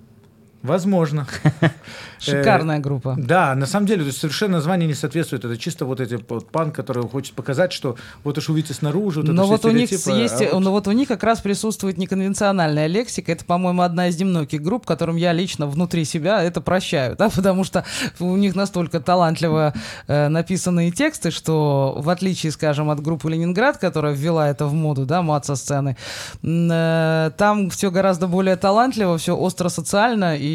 Возможно. 0.63 1.27
Шикарная 2.19 2.81
группа. 2.81 3.15
Да, 3.19 3.55
на 3.55 3.65
самом 3.65 3.87
деле, 3.87 4.03
то 4.03 4.09
есть 4.09 4.19
совершенно 4.19 4.55
название 4.59 4.87
не 4.87 4.93
соответствует. 4.95 5.45
Это 5.45 5.57
чисто 5.57 5.87
вот 5.87 6.01
эти 6.01 6.19
вот 6.29 6.51
панк, 6.51 6.75
который 6.75 7.03
хочет 7.09 7.35
показать, 7.35 7.73
что 7.73 7.97
вот 8.25 8.37
уж 8.37 8.51
увидите 8.51 8.75
снаружи, 8.75 9.21
вот 9.21 9.25
это 9.25 9.33
Но 9.33 9.47
вот 9.47 9.65
у 9.65 9.71
них 9.71 9.87
стереотипы, 9.87 10.13
а 10.13 10.15
есть, 10.17 10.53
вот- 10.53 10.61
но 10.63 10.71
вот 10.71 10.87
у 10.87 10.93
них 10.93 11.09
как 11.09 11.23
раз 11.23 11.41
присутствует 11.41 11.97
неконвенциональная 11.97 12.89
лексика. 12.89 13.33
Это, 13.33 13.47
по-моему, 13.47 13.81
одна 13.81 14.09
из 14.09 14.21
немногих 14.21 14.63
групп, 14.63 14.85
которым 14.85 15.17
я 15.17 15.33
лично 15.33 15.67
внутри 15.67 16.05
себя 16.05 16.43
это 16.43 16.61
прощаю, 16.61 17.17
да, 17.19 17.31
потому 17.31 17.65
что 17.65 17.87
у 18.19 18.37
них 18.37 18.55
настолько 18.55 19.01
талантливо 19.01 19.73
э, 20.09 20.29
написанные 20.29 20.91
тексты, 20.91 21.31
что 21.31 21.95
в 21.97 22.11
отличие, 22.11 22.53
скажем, 22.53 22.91
от 22.91 23.01
группы 23.01 23.31
Ленинград, 23.31 23.79
которая 23.79 24.13
ввела 24.15 24.51
это 24.51 24.67
в 24.67 24.75
моду, 24.75 25.07
да, 25.07 25.23
мат 25.23 25.47
со 25.47 25.57
сцены, 25.57 25.97
э, 26.43 27.31
там 27.39 27.71
все 27.71 27.91
гораздо 27.91 28.27
более 28.27 28.57
талантливо, 28.57 29.17
все 29.17 29.35
остро 29.35 29.71
социально 29.71 30.37
и 30.37 30.50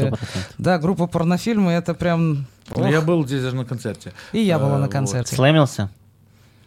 Сто 0.00 0.08
процентов. 0.16 0.54
да, 0.58 0.78
группа 0.78 1.06
порнофильмы 1.06 1.72
это 1.72 1.94
прям. 1.94 2.46
Ну, 2.74 2.84
ох. 2.84 2.90
я 2.90 3.00
был 3.00 3.24
здесь 3.26 3.42
даже 3.42 3.56
на 3.56 3.64
концерте. 3.64 4.12
И 4.32 4.40
я 4.40 4.58
была 4.58 4.70
Э, 4.70 4.78
на 4.78 4.80
вот. 4.82 4.92
концерте. 4.92 5.34
Слэмился? 5.36 5.88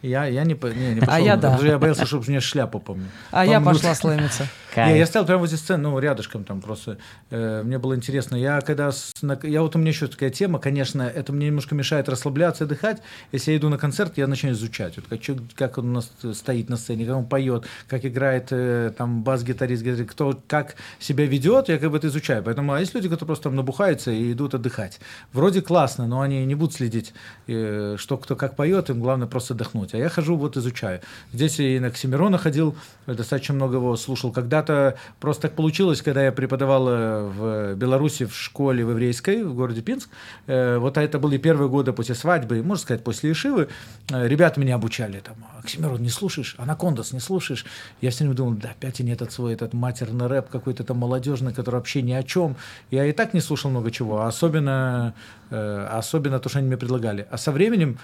Я, 0.02 0.26
я 0.26 0.44
не, 0.44 0.54
не, 0.54 0.94
не 0.96 1.00
пошел. 1.02 1.14
А 1.14 1.20
я 1.20 1.36
да. 1.36 1.42
потому 1.42 1.58
что 1.58 1.68
Я 1.68 1.78
боялся, 1.80 2.06
чтобы 2.06 2.24
мне 2.28 2.40
шляпу 2.40 2.80
помню. 2.80 3.08
А 3.32 3.46
я 3.46 3.60
Помню. 3.60 3.74
пошла 3.80 3.96
слэмиться. 3.96 4.48
Не, 4.76 4.98
я 5.00 5.06
стоял 5.08 5.26
прямо 5.26 5.42
возле 5.42 5.58
сцены, 5.58 5.84
ну, 5.90 6.00
рядышком 6.00 6.44
там 6.46 6.62
просто. 6.62 7.00
э, 7.32 7.64
мне 7.64 7.80
было 7.80 7.96
интересно. 7.96 8.36
Я 8.38 8.62
когда... 8.62 8.92
с- 8.92 9.12
на- 9.22 9.38
я 9.44 9.62
вот 9.62 9.76
у 9.76 9.80
меня 9.80 9.90
еще 9.90 10.08
такая 10.08 10.30
тема, 10.30 10.60
конечно, 10.60 11.02
это 11.02 11.34
мне 11.34 11.48
немножко 11.48 11.76
мешает 11.76 12.08
расслабляться 12.08 12.64
и 12.64 12.66
отдыхать. 12.68 13.02
Если 13.34 13.52
я 13.52 13.58
иду 13.58 13.68
на 13.70 13.78
концерт, 13.78 14.14
я 14.18 14.28
начинаю 14.28 14.56
изучать. 14.56 14.96
Вот 14.96 15.08
как, 15.10 15.20
чё- 15.20 15.38
как 15.56 15.78
он 15.80 15.90
у 15.90 15.94
нас 15.94 16.12
стоит 16.34 16.70
на 16.70 16.78
сцене, 16.78 17.06
как 17.06 17.16
он 17.18 17.26
поет, 17.26 17.66
как 17.90 18.06
играет 18.06 18.50
э, 18.52 18.94
там 18.98 19.24
бас-гитарист, 19.24 19.84
гитарист, 19.84 20.12
кто 20.12 20.40
как 20.48 20.76
себя 21.00 21.26
ведет, 21.26 21.68
я 21.68 21.78
как 21.78 21.92
бы 21.92 21.98
это 21.98 22.08
изучаю. 22.08 22.42
Поэтому, 22.44 22.72
а 22.74 22.80
есть 22.80 22.94
люди, 22.94 23.10
которые 23.10 23.28
просто 23.28 23.46
там 23.46 23.56
набухаются 23.58 24.12
и 24.12 24.32
идут 24.32 24.54
отдыхать. 24.54 25.00
Вроде 25.34 25.62
классно, 25.62 26.08
но 26.08 26.22
они 26.22 26.46
не 26.46 26.56
будут 26.56 26.76
следить, 26.76 27.14
э, 27.48 27.96
что 27.98 28.18
кто 28.18 28.36
как 28.38 28.56
поет, 28.56 28.90
им 28.92 29.02
главное 29.02 29.28
просто 29.28 29.56
отдохнуть. 29.56 29.89
А 29.94 29.98
я 29.98 30.10
хожу, 30.10 30.36
вот 30.36 30.58
изучаю. 30.58 31.02
Здесь 31.34 31.60
и 31.60 31.80
на 31.80 31.88
Оксимирона 31.88 32.38
ходил, 32.38 32.76
достаточно 33.08 33.54
много 33.56 33.78
его 33.78 33.96
слушал. 33.98 34.32
Когда-то 34.32 34.96
просто 35.20 35.44
так 35.44 35.56
получилось, 35.56 36.02
когда 36.02 36.24
я 36.24 36.32
преподавал 36.32 36.88
э, 36.90 37.24
в 37.24 37.76
Беларуси 37.76 38.26
в 38.26 38.36
школе 38.36 38.86
в 38.86 38.92
еврейской, 38.92 39.44
в 39.44 39.54
городе 39.54 39.82
Пинск. 39.82 40.10
э, 40.48 40.78
Вот 40.78 40.98
это 40.98 41.20
были 41.20 41.38
первые 41.38 41.70
годы 41.70 41.94
после 41.94 42.16
свадьбы, 42.16 42.62
можно 42.64 42.82
сказать, 42.82 43.04
после 43.04 43.32
Ишивы. 43.32 43.70
Э, 44.12 44.28
Ребята 44.28 44.60
меня 44.60 44.76
обучали. 44.76 45.20
Там, 45.20 45.36
Оксимирон, 45.64 46.02
не 46.02 46.10
слушаешь? 46.10 46.56
Анакондас, 46.58 47.14
не 47.14 47.20
слушаешь? 47.20 47.66
Я 48.02 48.12
все 48.12 48.20
время 48.24 48.36
думал, 48.36 48.54
да, 48.54 48.70
опять 48.70 49.00
они 49.02 49.12
этот 49.12 49.32
свой 49.32 49.54
этот 49.54 49.74
матерный 49.74 50.28
рэп 50.28 50.50
какой-то 50.50 50.84
там 50.84 50.98
молодежный, 50.98 51.54
который 51.54 51.76
вообще 51.76 52.02
ни 52.02 52.14
о 52.14 52.24
чем. 52.24 52.56
Я 52.92 53.06
и 53.06 53.12
так 53.12 53.34
не 53.34 53.42
слушал 53.42 53.72
много 53.72 53.92
чего, 53.92 54.22
а 54.22 54.28
особенно, 54.28 55.14
особенно 55.50 56.40
то, 56.40 56.50
что 56.50 56.60
они 56.60 56.68
мне 56.68 56.78
предлагали. 56.78 57.28
А 57.32 57.38
со 57.38 57.52
временем 57.52 57.98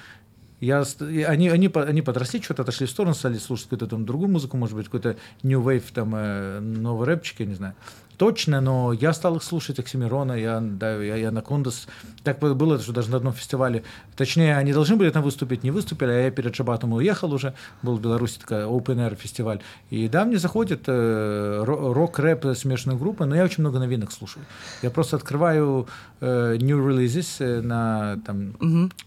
Я, 0.66 0.84
они, 1.28 1.50
они, 1.50 1.72
они 1.74 2.02
подросли, 2.02 2.42
что-то 2.42 2.64
отошли 2.64 2.88
в 2.88 2.90
сторону, 2.90 3.14
стали 3.14 3.38
слушать 3.38 3.66
какую-то 3.66 3.88
там 3.88 4.06
другую 4.06 4.30
музыку, 4.30 4.58
может 4.58 4.76
быть, 4.76 4.86
какой-то 4.86 5.18
New 5.44 5.62
Wave, 5.62 5.84
там, 5.94 6.16
э, 6.16 6.60
новый 6.60 7.06
рэпчик, 7.06 7.42
я 7.42 7.46
не 7.46 7.54
знаю. 7.54 7.76
Точно, 8.18 8.62
но 8.62 8.94
я 8.94 9.14
стал 9.14 9.36
их 9.36 9.44
слушать, 9.44 9.80
Оксимирона, 9.80 10.34
я, 10.34 10.60
да, 10.62 11.02
я, 11.02 11.16
я 11.16 11.30
Анакондас. 11.30 11.88
Так 12.24 12.40
было, 12.40 12.80
что 12.80 12.94
даже 12.94 13.10
на 13.12 13.18
одном 13.18 13.34
фестивале, 13.34 13.84
точнее, 14.16 14.58
они 14.58 14.74
должны 14.74 14.96
были 14.96 15.10
там 15.10 15.24
выступить, 15.24 15.64
не 15.64 15.72
выступили, 15.72 16.12
а 16.12 16.22
я 16.24 16.32
перед 16.32 16.56
Шабатом 16.56 16.94
уехал 16.94 17.34
уже, 17.34 17.54
был 17.82 17.98
в 17.98 18.02
Беларуси 18.02 18.40
такая 18.40 18.66
Open 18.66 18.98
Air 18.98 19.16
фестиваль. 19.16 19.60
И 19.90 20.08
да, 20.08 20.26
мне 20.26 20.38
заходит 20.38 20.84
э, 20.88 21.64
ро- 21.66 21.94
рок-рэп 21.94 22.56
смешанной 22.56 22.98
группы, 22.98 23.26
но 23.26 23.36
я 23.36 23.44
очень 23.44 23.62
много 23.62 23.80
новинок 23.80 24.12
слушаю. 24.12 24.46
Я 24.82 24.90
просто 24.90 25.18
открываю 25.18 25.88
э, 26.22 26.58
new 26.60 26.80
releases 26.80 27.38
э, 27.40 27.62
на 27.62 28.18
там, 28.26 28.56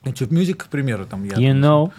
YouTube 0.05 0.33
Music, 0.33 0.55
к 0.55 0.67
примеру, 0.67 1.07
там 1.07 1.25
я 1.25 1.33
You 1.33 1.55
know. 1.55 1.93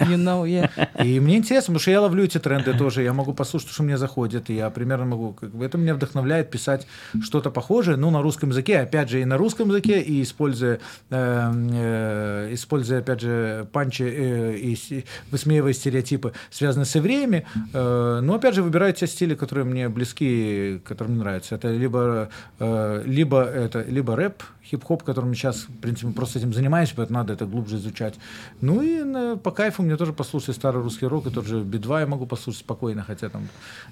You 0.00 0.16
know, 0.16 0.44
yeah. 0.44 0.70
и 1.04 1.20
мне 1.20 1.36
интересно, 1.36 1.66
потому 1.66 1.80
что 1.80 1.90
я 1.90 2.00
ловлю 2.00 2.24
эти 2.24 2.38
тренды 2.38 2.74
тоже, 2.74 3.02
я 3.02 3.12
могу 3.12 3.32
послушать, 3.32 3.70
что 3.70 3.82
мне 3.82 3.96
заходит, 3.96 4.48
я 4.48 4.70
примерно 4.70 5.06
могу, 5.06 5.32
как 5.32 5.50
бы, 5.50 5.64
это 5.64 5.78
меня 5.78 5.94
вдохновляет 5.94 6.50
писать 6.50 6.86
что-то 7.22 7.50
похожее, 7.50 7.96
ну, 7.96 8.10
на 8.10 8.22
русском 8.22 8.50
языке, 8.50 8.78
опять 8.80 9.10
же, 9.10 9.20
и 9.20 9.24
на 9.24 9.36
русском 9.36 9.68
языке, 9.68 10.00
и 10.00 10.22
используя, 10.22 10.80
э, 11.10 11.52
э, 11.72 12.48
используя 12.52 13.00
опять 13.00 13.20
же, 13.20 13.66
панчи 13.72 14.02
э, 14.02 14.56
и 14.56 15.04
высмеивая 15.30 15.72
стереотипы, 15.72 16.32
связанные 16.50 16.86
с 16.86 16.94
евреями, 16.94 17.46
э, 17.72 18.20
но, 18.22 18.34
опять 18.34 18.54
же, 18.54 18.62
выбираю 18.62 18.92
те 18.92 19.06
стили, 19.06 19.34
которые 19.34 19.64
мне 19.64 19.88
близки, 19.88 20.80
которые 20.84 21.14
мне 21.14 21.22
нравятся. 21.22 21.54
Это 21.54 21.68
либо, 21.68 22.28
э, 22.58 23.02
либо, 23.04 23.42
это, 23.42 23.82
либо 23.82 24.16
рэп, 24.16 24.42
хип-хоп, 24.70 25.02
которым 25.04 25.32
сейчас, 25.34 25.56
в 25.68 25.80
принципе, 25.80 26.12
просто 26.12 26.38
этим 26.40 26.52
занимаюсь, 26.52 26.92
поэтому 26.96 27.18
надо 27.20 27.32
это 27.34 27.46
глубже 27.46 27.76
изучать. 27.76 28.14
Ну 28.60 28.82
и 28.82 29.02
на- 29.04 29.36
по 29.36 29.50
кайфу 29.52 29.82
мне 29.82 29.96
тоже 29.96 30.12
послушать 30.12 30.56
старый 30.56 30.82
русский 30.82 31.06
рок, 31.06 31.26
и 31.26 31.30
тот 31.30 31.46
же 31.46 31.60
Би-2 31.60 32.00
я 32.00 32.06
могу 32.06 32.26
послушать 32.26 32.60
спокойно, 32.62 33.04
хотя 33.06 33.28
там 33.28 33.48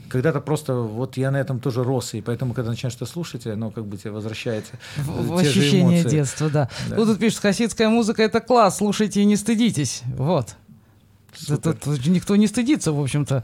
когда-то 0.08 0.40
просто 0.40 0.74
вот 0.74 1.16
я 1.16 1.30
на 1.30 1.36
этом 1.36 1.60
тоже 1.60 1.84
рос, 1.84 2.14
и 2.14 2.20
поэтому, 2.20 2.54
когда 2.54 2.70
начинаешь 2.70 2.96
это 2.96 3.06
слушать, 3.06 3.46
оно 3.46 3.70
как 3.70 3.86
бы 3.86 3.96
тебе 3.96 4.10
возвращается 4.10 4.72
В, 4.96 5.36
в 5.36 5.42
те 5.42 5.44
же 5.50 5.60
ощущение 5.60 6.00
эмоции. 6.00 6.16
детства, 6.16 6.50
да. 6.50 6.68
Да. 6.88 6.96
Ну, 6.96 7.06
тут 7.06 7.18
пишет, 7.20 7.38
хасидская 7.40 7.88
музыка 7.88 8.22
это 8.22 8.40
класс, 8.40 8.78
слушайте 8.78 9.20
и 9.20 9.24
не 9.24 9.36
стыдитесь. 9.36 10.02
Вот. 10.16 10.56
Супер. 11.36 11.72
Тут, 11.74 11.80
тут 11.80 12.06
никто 12.06 12.36
не 12.36 12.46
стыдится, 12.46 12.92
в 12.92 13.00
общем-то. 13.00 13.42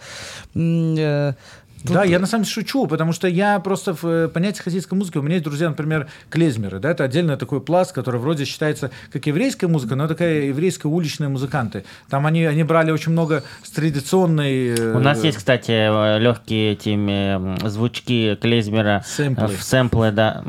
Э, 1.82 1.86
тут- 1.86 1.92
Да, 1.94 2.04
я 2.04 2.18
на 2.18 2.26
самом 2.26 2.44
деле 2.44 2.52
шучу, 2.54 2.86
потому 2.86 3.12
что 3.12 3.26
я 3.28 3.58
просто 3.60 3.94
в 3.94 4.04
э, 4.04 4.28
понятии 4.28 4.62
хасидской 4.62 4.96
музыки, 4.98 5.18
у 5.18 5.22
меня 5.22 5.34
есть 5.34 5.44
друзья, 5.44 5.68
например, 5.68 6.08
клезмеры, 6.28 6.78
да, 6.78 6.90
это 6.90 7.04
отдельный 7.04 7.36
такой 7.36 7.60
пласт, 7.60 7.92
который 7.92 8.20
вроде 8.20 8.44
считается 8.44 8.90
как 9.12 9.26
еврейская 9.26 9.66
музыка, 9.66 9.96
но 9.96 10.06
такая 10.08 10.42
еврейская 10.42 10.88
уличные 10.88 11.28
музыканты. 11.28 11.84
Там 12.08 12.26
они, 12.26 12.44
они 12.44 12.62
брали 12.64 12.90
очень 12.90 13.12
много 13.12 13.42
с 13.62 13.70
традиционной... 13.70 14.74
э, 14.78 14.94
У 14.96 15.00
нас 15.00 15.22
есть, 15.24 15.38
кстати, 15.38 16.18
легкие 16.18 16.72
эти 16.72 17.68
звучки 17.68 18.34
клезмера. 18.36 19.04
Сэмплы. 19.06 19.44
э, 19.44 19.56
В 19.56 19.62
сэмплы, 19.62 20.10
да. 20.12 20.42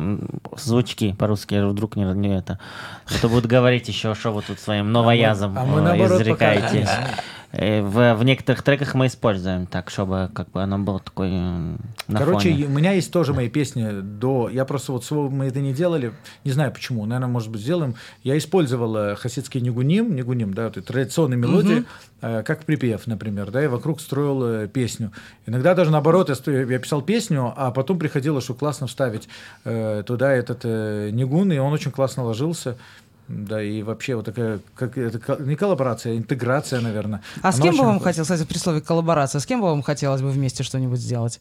Звучки 0.58 1.14
по-русски, 1.18 1.64
вдруг 1.70 1.95
не, 1.95 2.03
не 2.03 2.38
это. 2.38 2.60
Кто 3.06 3.30
будет 3.30 3.45
говорить 3.45 3.88
еще, 3.88 4.16
что 4.16 4.32
вы 4.32 4.41
тут 4.41 4.60
своим 4.60 4.91
новоязом 4.91 5.58
а 5.58 5.66
мы 5.66 5.80
э, 5.80 5.84
наоборот 5.84 6.22
изрекаете. 6.22 6.82
пока- 6.82 6.91
Э, 6.91 7.08
В, 7.53 8.14
в 8.15 8.23
некоторых 8.23 8.64
треках 8.64 8.94
мы 8.94 9.07
используем 9.07 9.65
так, 9.65 9.90
чтобы 9.90 10.30
как 10.34 10.49
бы 10.52 10.61
оно 10.64 10.80
было 10.80 10.99
такой 11.02 11.28
м, 11.28 11.82
на 12.07 12.19
Короче, 12.19 12.52
фоне. 12.52 12.65
у 12.65 12.69
меня 12.69 12.94
есть 12.94 13.11
тоже 13.11 13.34
мои 13.34 13.49
песни 13.49 13.99
до... 14.02 14.48
Я 14.49 14.64
просто 14.64 14.94
вот 14.94 15.03
своего 15.03 15.30
мы 15.30 15.48
это 15.48 15.60
не 15.60 15.73
делали, 15.73 16.14
не 16.45 16.52
знаю 16.52 16.72
почему, 16.72 17.06
наверное, 17.06 17.28
может 17.32 17.49
быть, 17.49 17.61
сделаем. 17.61 17.95
Я 18.23 18.38
использовал 18.38 18.95
э, 18.95 19.15
хасидский 19.15 19.60
нигуним, 19.60 20.15
нигуним, 20.15 20.53
да, 20.53 20.72
вот 20.73 20.86
традиционные 20.86 21.38
мелодии, 21.38 21.84
э, 22.22 22.41
как 22.44 22.64
припев, 22.64 23.06
например, 23.06 23.52
да, 23.52 23.61
и 23.64 23.68
вокруг 23.68 23.99
строил 23.99 24.44
э, 24.45 24.68
песню. 24.69 25.11
Иногда 25.45 25.76
даже 25.76 25.91
наоборот, 25.91 26.30
я, 26.30 26.36
сто- 26.36 26.52
я 26.52 26.80
писал 26.80 27.02
песню, 27.02 27.53
а 27.57 27.72
потом 27.72 27.99
приходило, 27.99 28.40
что 28.40 28.53
классно 28.53 28.88
вставить 28.88 29.28
э, 29.65 30.03
туда 30.06 30.32
этот 30.32 30.61
э, 30.64 31.10
нигун, 31.11 31.52
и 31.52 31.57
он 31.57 31.73
очень 31.73 31.91
классно 31.91 32.23
ложился. 32.23 32.78
Да, 33.32 33.62
и 33.62 33.82
вообще 33.84 34.16
вот 34.16 34.26
такая, 34.26 34.60
как 34.76 34.98
это 34.98 35.41
не 35.44 35.56
коллаборация, 35.56 36.14
а 36.14 36.18
интеграция, 36.18 36.82
наверное. 36.82 37.22
А 37.41 37.52
с 37.52 37.60
кем 37.60 37.78
бы 37.78 37.84
вам 37.84 37.99
хотелось, 37.99 38.28
кстати, 38.30 38.48
при 38.48 38.58
слове 38.58 38.82
коллаборация, 38.82 39.40
с 39.40 39.45
кем 39.45 39.62
бы 39.62 39.68
вам 39.68 39.82
хотелось 39.82 40.22
бы 40.22 40.30
вместе 40.30 40.64
что-нибудь 40.64 40.99
сделать? 40.99 41.40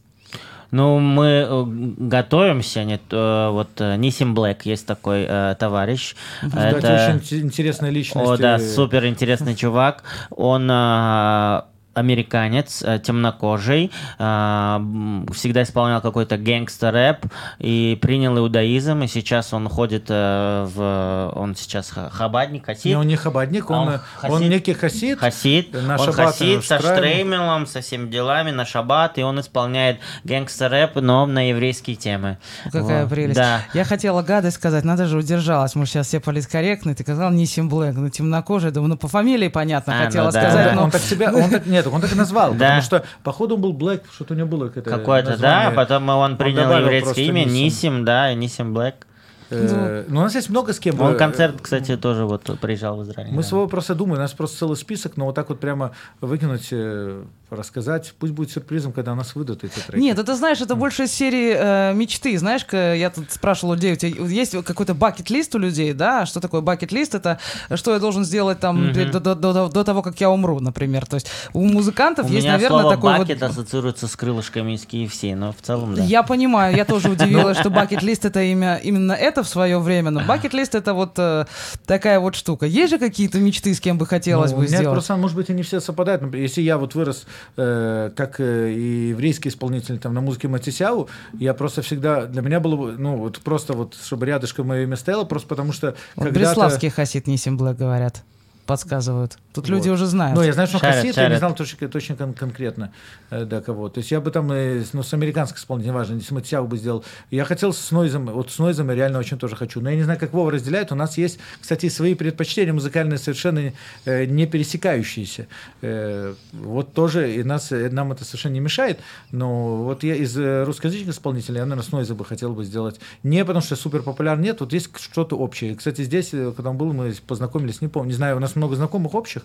Ну, 0.71 1.01
мы 1.01 1.27
э, 1.27 1.65
готовимся. 1.99 2.85
Нет, 2.85 3.03
э, 3.11 3.49
вот 3.51 3.71
э, 3.81 3.97
Нисим 3.97 4.35
Блэк 4.35 4.61
есть 4.63 4.87
такой 4.87 5.27
э, 5.29 5.57
товарищ. 5.59 6.15
Кстати, 6.47 6.77
Это- 6.77 6.95
очень 6.95 7.19
инте- 7.19 7.41
интересная 7.41 7.91
личность. 7.91 8.31
О, 8.31 8.37
да, 8.37 8.57
э, 8.57 8.61
супер 8.61 9.05
интересный 9.07 9.57
чувак. 9.57 10.05
Он 10.31 10.69
а, 10.71 11.67
американец, 11.95 12.83
э, 12.83 12.99
темнокожий, 12.99 13.91
м, 14.19 15.27
всегда 15.35 15.63
исполнял 15.63 16.01
какой-то 16.01 16.37
гангстер-рэп 16.37 17.27
и 17.59 17.99
принял 18.01 18.39
иудаизм, 18.39 19.03
и 19.03 19.07
сейчас 19.09 19.53
он 19.53 19.69
ходит 19.69 20.07
э, 20.09 20.67
в... 20.75 21.33
Он 21.35 21.55
сейчас 21.57 21.91
ха- 21.91 22.11
хабадник, 22.11 22.67
Не, 22.69 22.75
хасид? 22.75 22.97
он 22.97 23.07
не 23.07 23.17
хабадник, 23.17 23.71
А 23.71 23.73
он, 23.75 23.89
он 23.89 23.95
э, 23.95 23.99
хасид? 24.17 24.37
он 24.37 24.49
некий 24.49 24.73
хасид. 24.75 25.19
Хасид, 25.19 25.73
На 25.75 25.97
он 25.97 26.05
шаббат 26.07 26.27
хасид 26.35 26.65
со 26.65 26.79
штреймелом, 26.79 27.67
со 27.67 27.81
всеми 27.81 28.09
делами 28.09 28.51
на 28.51 28.65
шаббат, 28.65 29.19
и 29.19 29.23
он 29.23 29.41
исполняет 29.41 29.99
гангстер-рэп, 30.25 31.01
но 31.01 31.27
на 31.27 31.49
еврейские 31.51 31.97
темы. 31.97 32.39
Ну, 32.67 32.71
Какая 32.71 33.03
Вот. 33.03 33.11
прелесть. 33.11 33.37
Да. 33.37 33.63
Я 33.75 33.85
хотела 33.85 34.23
гадость 34.23 34.57
сказать, 34.57 34.85
надо 34.85 35.07
же 35.07 35.17
удержалась. 35.19 35.75
Мы 35.75 35.87
сейчас 35.87 36.07
все 36.07 36.21
политкорректны. 36.21 36.95
Ты 36.95 37.03
сказал 37.03 37.31
Нисим 37.31 37.69
Блэк, 37.69 37.95
ну 37.95 38.09
темнокожий. 38.11 38.71
Думаю, 38.71 38.91
ну 38.91 38.97
по 38.97 39.09
фамилии 39.09 39.49
понятно, 39.49 40.01
А, 40.03 40.05
хотела 40.07 40.27
ну 40.27 40.33
да. 40.33 40.41
сказать. 40.43 40.69
Он, 40.71 40.75
но- 40.77 40.83
он 40.85 40.91
так 40.91 41.01
себя, 41.03 41.33
он 41.35 41.51
так, 41.51 41.67
нет, 41.85 41.95
он 41.95 42.01
так 42.01 42.13
и 42.13 42.15
назвал, 42.15 42.53
потому 42.53 42.83
что, 42.83 43.05
походу, 43.23 43.57
он 43.57 43.61
был 43.61 43.73
Блэк, 43.73 44.03
что-то 44.13 44.35
у 44.35 44.37
него 44.37 44.49
было 44.49 44.69
какое-то 44.69 44.91
Какое-то, 44.91 45.37
да, 45.37 45.73
потом 45.75 46.09
он 46.09 46.37
принял 46.37 46.71
еврейское 46.79 47.25
имя, 47.25 47.45
Нисим. 47.45 48.05
Да, 48.05 48.33
Нисим 48.35 48.75
Блэк. 48.75 49.07
Э, 49.51 50.05
ну, 50.09 50.21
у 50.21 50.23
нас 50.23 50.35
есть 50.35 50.49
много 50.49 50.73
с 50.73 50.79
кем. 50.79 51.01
Он 51.01 51.15
э, 51.15 51.17
концерт, 51.17 51.57
кстати, 51.61 51.97
тоже 51.97 52.25
вот 52.25 52.45
приезжал 52.61 52.99
в 52.99 53.03
Израиль. 53.03 53.31
Мы 53.31 53.43
да. 53.43 53.49
своего 53.49 53.67
просто 53.67 53.95
думаем, 53.95 54.19
у 54.19 54.23
нас 54.23 54.33
просто 54.33 54.59
целый 54.59 54.77
список, 54.77 55.17
но 55.17 55.27
вот 55.27 55.35
так 55.35 55.49
вот 55.49 55.59
прямо 55.59 55.91
выкинуть, 56.21 56.69
э, 56.71 57.25
рассказать, 57.51 58.15
пусть 58.19 58.33
будет 58.33 58.51
сюрпризом, 58.51 58.93
когда 58.93 59.15
нас 59.15 59.35
выдадут 59.35 59.65
эти 59.65 59.79
треки. 59.81 60.01
Нет, 60.03 60.19
это 60.19 60.35
знаешь, 60.37 60.61
это 60.61 60.75
больше 60.75 61.05
из 61.05 61.13
серии 61.13 61.55
э, 61.57 61.95
мечты. 61.95 62.37
Знаешь, 62.39 62.65
я 62.73 63.11
тут 63.11 63.31
спрашивала 63.33 63.73
у 63.73 63.77
людей, 63.77 63.93
у 63.93 63.97
тебя 63.97 64.27
есть 64.27 64.53
какой-то 64.65 64.95
бакет-лист 64.95 65.55
у 65.55 65.59
людей, 65.59 65.93
да? 65.93 66.27
Что 66.27 66.41
такое 66.41 66.61
бакет-лист? 66.61 67.15
Это 67.15 67.39
что 67.75 67.93
я 67.93 67.99
должен 67.99 68.25
сделать 68.25 68.61
там 68.61 68.93
до, 68.93 69.21
до- 69.21 69.35
до- 69.35 69.69
до 69.69 69.85
того, 69.85 70.03
как 70.03 70.21
я 70.21 70.31
умру, 70.31 70.61
например. 70.61 71.07
То 71.07 71.15
есть 71.15 71.29
у 71.53 71.65
музыкантов 71.67 72.27
У 72.27 72.33
есть, 72.33 72.45
меня 72.45 72.55
наверное, 72.55 72.81
слово 72.81 72.95
такой 72.95 73.19
бакет 73.19 73.41
вот... 73.41 73.51
ассоциируется 73.51 74.07
с 74.09 74.17
крылышками 74.17 74.73
из 74.75 74.85
KFC, 74.85 75.35
но 75.35 75.53
в 75.53 75.61
целом, 75.63 75.95
да. 75.95 76.03
Я 76.05 76.23
понимаю, 76.23 76.77
я 76.77 76.85
тоже 76.85 77.11
удивилась, 77.13 77.59
что 77.59 77.71
бакет-лист 77.71 78.25
это 78.25 78.43
имя, 78.43 78.77
именно 78.83 79.13
это 79.13 79.43
в 79.43 79.49
свое 79.49 79.79
время, 79.79 80.11
но 80.11 80.21
бакет-лист 80.21 80.75
это 80.75 80.95
вот 80.95 81.15
э, 81.19 81.47
такая 81.87 82.21
вот 82.21 82.35
штука. 82.37 82.67
Есть 82.67 82.91
же 82.91 82.99
какие-то 82.99 83.39
мечты, 83.39 83.75
с 83.75 83.81
кем 83.81 83.99
бы 83.99 84.07
хотелось 84.07 84.51
Ну, 84.53 84.59
бы 84.59 84.63
у 84.65 84.67
меня 84.67 84.79
сделать? 84.79 84.95
просто, 84.95 85.17
может 85.17 85.37
быть, 85.37 85.51
они 85.51 85.63
все 85.63 85.81
совпадают. 85.81 86.23
Например, 86.23 86.43
Если 86.47 86.63
я 86.63 86.79
вот 86.79 86.95
вырос 86.95 87.27
э, 87.57 88.11
как 88.15 88.41
э, 88.41 88.73
и 88.73 89.09
еврейский 89.09 89.49
исполнитель 89.49 89.99
там, 89.99 90.15
на 90.15 90.21
музыке 90.21 90.49
Матисяу, 90.49 91.09
я 91.39 91.55
просто 91.55 91.83
всегда, 91.83 92.27
для 92.27 92.43
меня 92.43 92.61
было, 92.61 92.77
бы, 92.77 92.93
ну, 92.93 93.17
вот 93.17 93.39
просто 93.41 93.73
вот, 93.73 93.95
чтобы 93.95 94.27
рядышком 94.27 94.67
мое 94.67 94.83
имя 94.83 94.97
стояло, 94.97 95.25
просто 95.25 95.49
потому 95.49 95.73
что 95.73 95.95
Вот 96.17 96.31
Бреславский 96.33 96.91
хасид 96.91 97.27
Нисим 97.27 97.57
Блэк 97.57 97.77
говорят, 97.77 98.23
подсказывают. 98.71 99.37
Тут 99.53 99.69
люди 99.69 99.89
Вот. 99.89 99.95
уже 99.97 100.07
знают. 100.07 100.37
Ну, 100.37 100.43
я 100.45 100.53
знаю, 100.53 100.69
что 100.69 100.77
он 100.77 100.81
Шарят, 100.83 100.97
хасид, 100.97 101.17
я 101.17 101.29
не 101.29 101.39
знал 101.39 101.55
точно, 101.55 101.89
точно 101.89 102.17
кон- 102.17 102.35
конкретно, 102.35 102.93
э, 103.31 103.45
да, 103.45 103.61
кого. 103.61 103.89
То 103.89 103.99
есть 103.99 104.11
я 104.13 104.21
бы 104.21 104.31
там, 104.31 104.51
э, 104.53 104.83
с- 104.85 104.93
ну, 104.93 105.03
с 105.03 105.13
американских 105.13 105.59
исполнителей, 105.59 105.91
неважно, 105.93 106.15
если 106.15 106.33
Матисяу 106.35 106.67
бы 106.67 106.77
сделал. 106.79 107.05
Я 107.31 107.45
хотел 107.45 107.73
с 107.73 107.91
Нойзом, 107.91 108.27
вот 108.27 108.51
с 108.51 108.59
Нойзом 108.59 108.89
я 108.91 108.95
реально 108.95 109.19
очень 109.19 109.39
тоже 109.39 109.57
хочу. 109.57 109.81
Но 109.81 109.91
я 109.91 109.97
не 109.97 110.03
знаю, 110.05 110.19
как 110.21 110.33
Вова 110.33 110.51
разделяет. 110.53 110.93
У 110.93 110.95
нас 110.95 111.19
есть, 111.19 111.39
кстати, 111.61 111.89
свои 111.89 112.15
предпочтения 112.15 112.73
музыкальные 112.73 113.19
совершенно 113.19 113.73
э, 114.05 114.25
не 114.27 114.47
пересекающиеся. 114.47 115.47
Э, 115.83 116.35
вот 116.53 116.95
тоже, 116.95 117.35
и 117.35 117.43
нас, 117.43 117.73
э, 117.73 117.89
нам 117.91 118.13
это 118.13 118.25
совершенно 118.25 118.53
не 118.55 118.61
мешает. 118.61 119.01
Но 119.33 119.79
вот 119.85 120.05
я 120.05 120.15
из 120.15 120.37
э, 120.39 120.63
русскоязычных 120.65 121.15
исполнителей, 121.15 121.59
я, 121.59 121.65
наверное, 121.67 121.83
с 121.89 121.93
Нойза 121.93 122.15
бы 122.15 122.25
хотел 122.25 122.53
бы 122.53 122.65
сделать. 122.65 123.01
Не 123.23 123.45
потому 123.45 123.63
что 123.63 123.75
супер 123.77 124.03
популярен, 124.03 124.41
нет, 124.43 124.61
вот 124.61 124.73
есть 124.73 124.91
что-то 124.99 125.37
общее. 125.37 125.75
Кстати, 125.75 126.03
здесь, 126.03 126.31
э, 126.33 126.53
когда 126.55 126.71
он 126.71 126.77
был, 126.77 126.93
мы 126.93 127.13
познакомились, 127.27 127.81
не 127.81 127.89
помню, 127.89 128.09
не 128.11 128.15
знаю, 128.15 128.37
у 128.37 128.41
нас 128.41 128.55
много 128.61 128.77
знакомых 128.77 129.15
общих. 129.15 129.43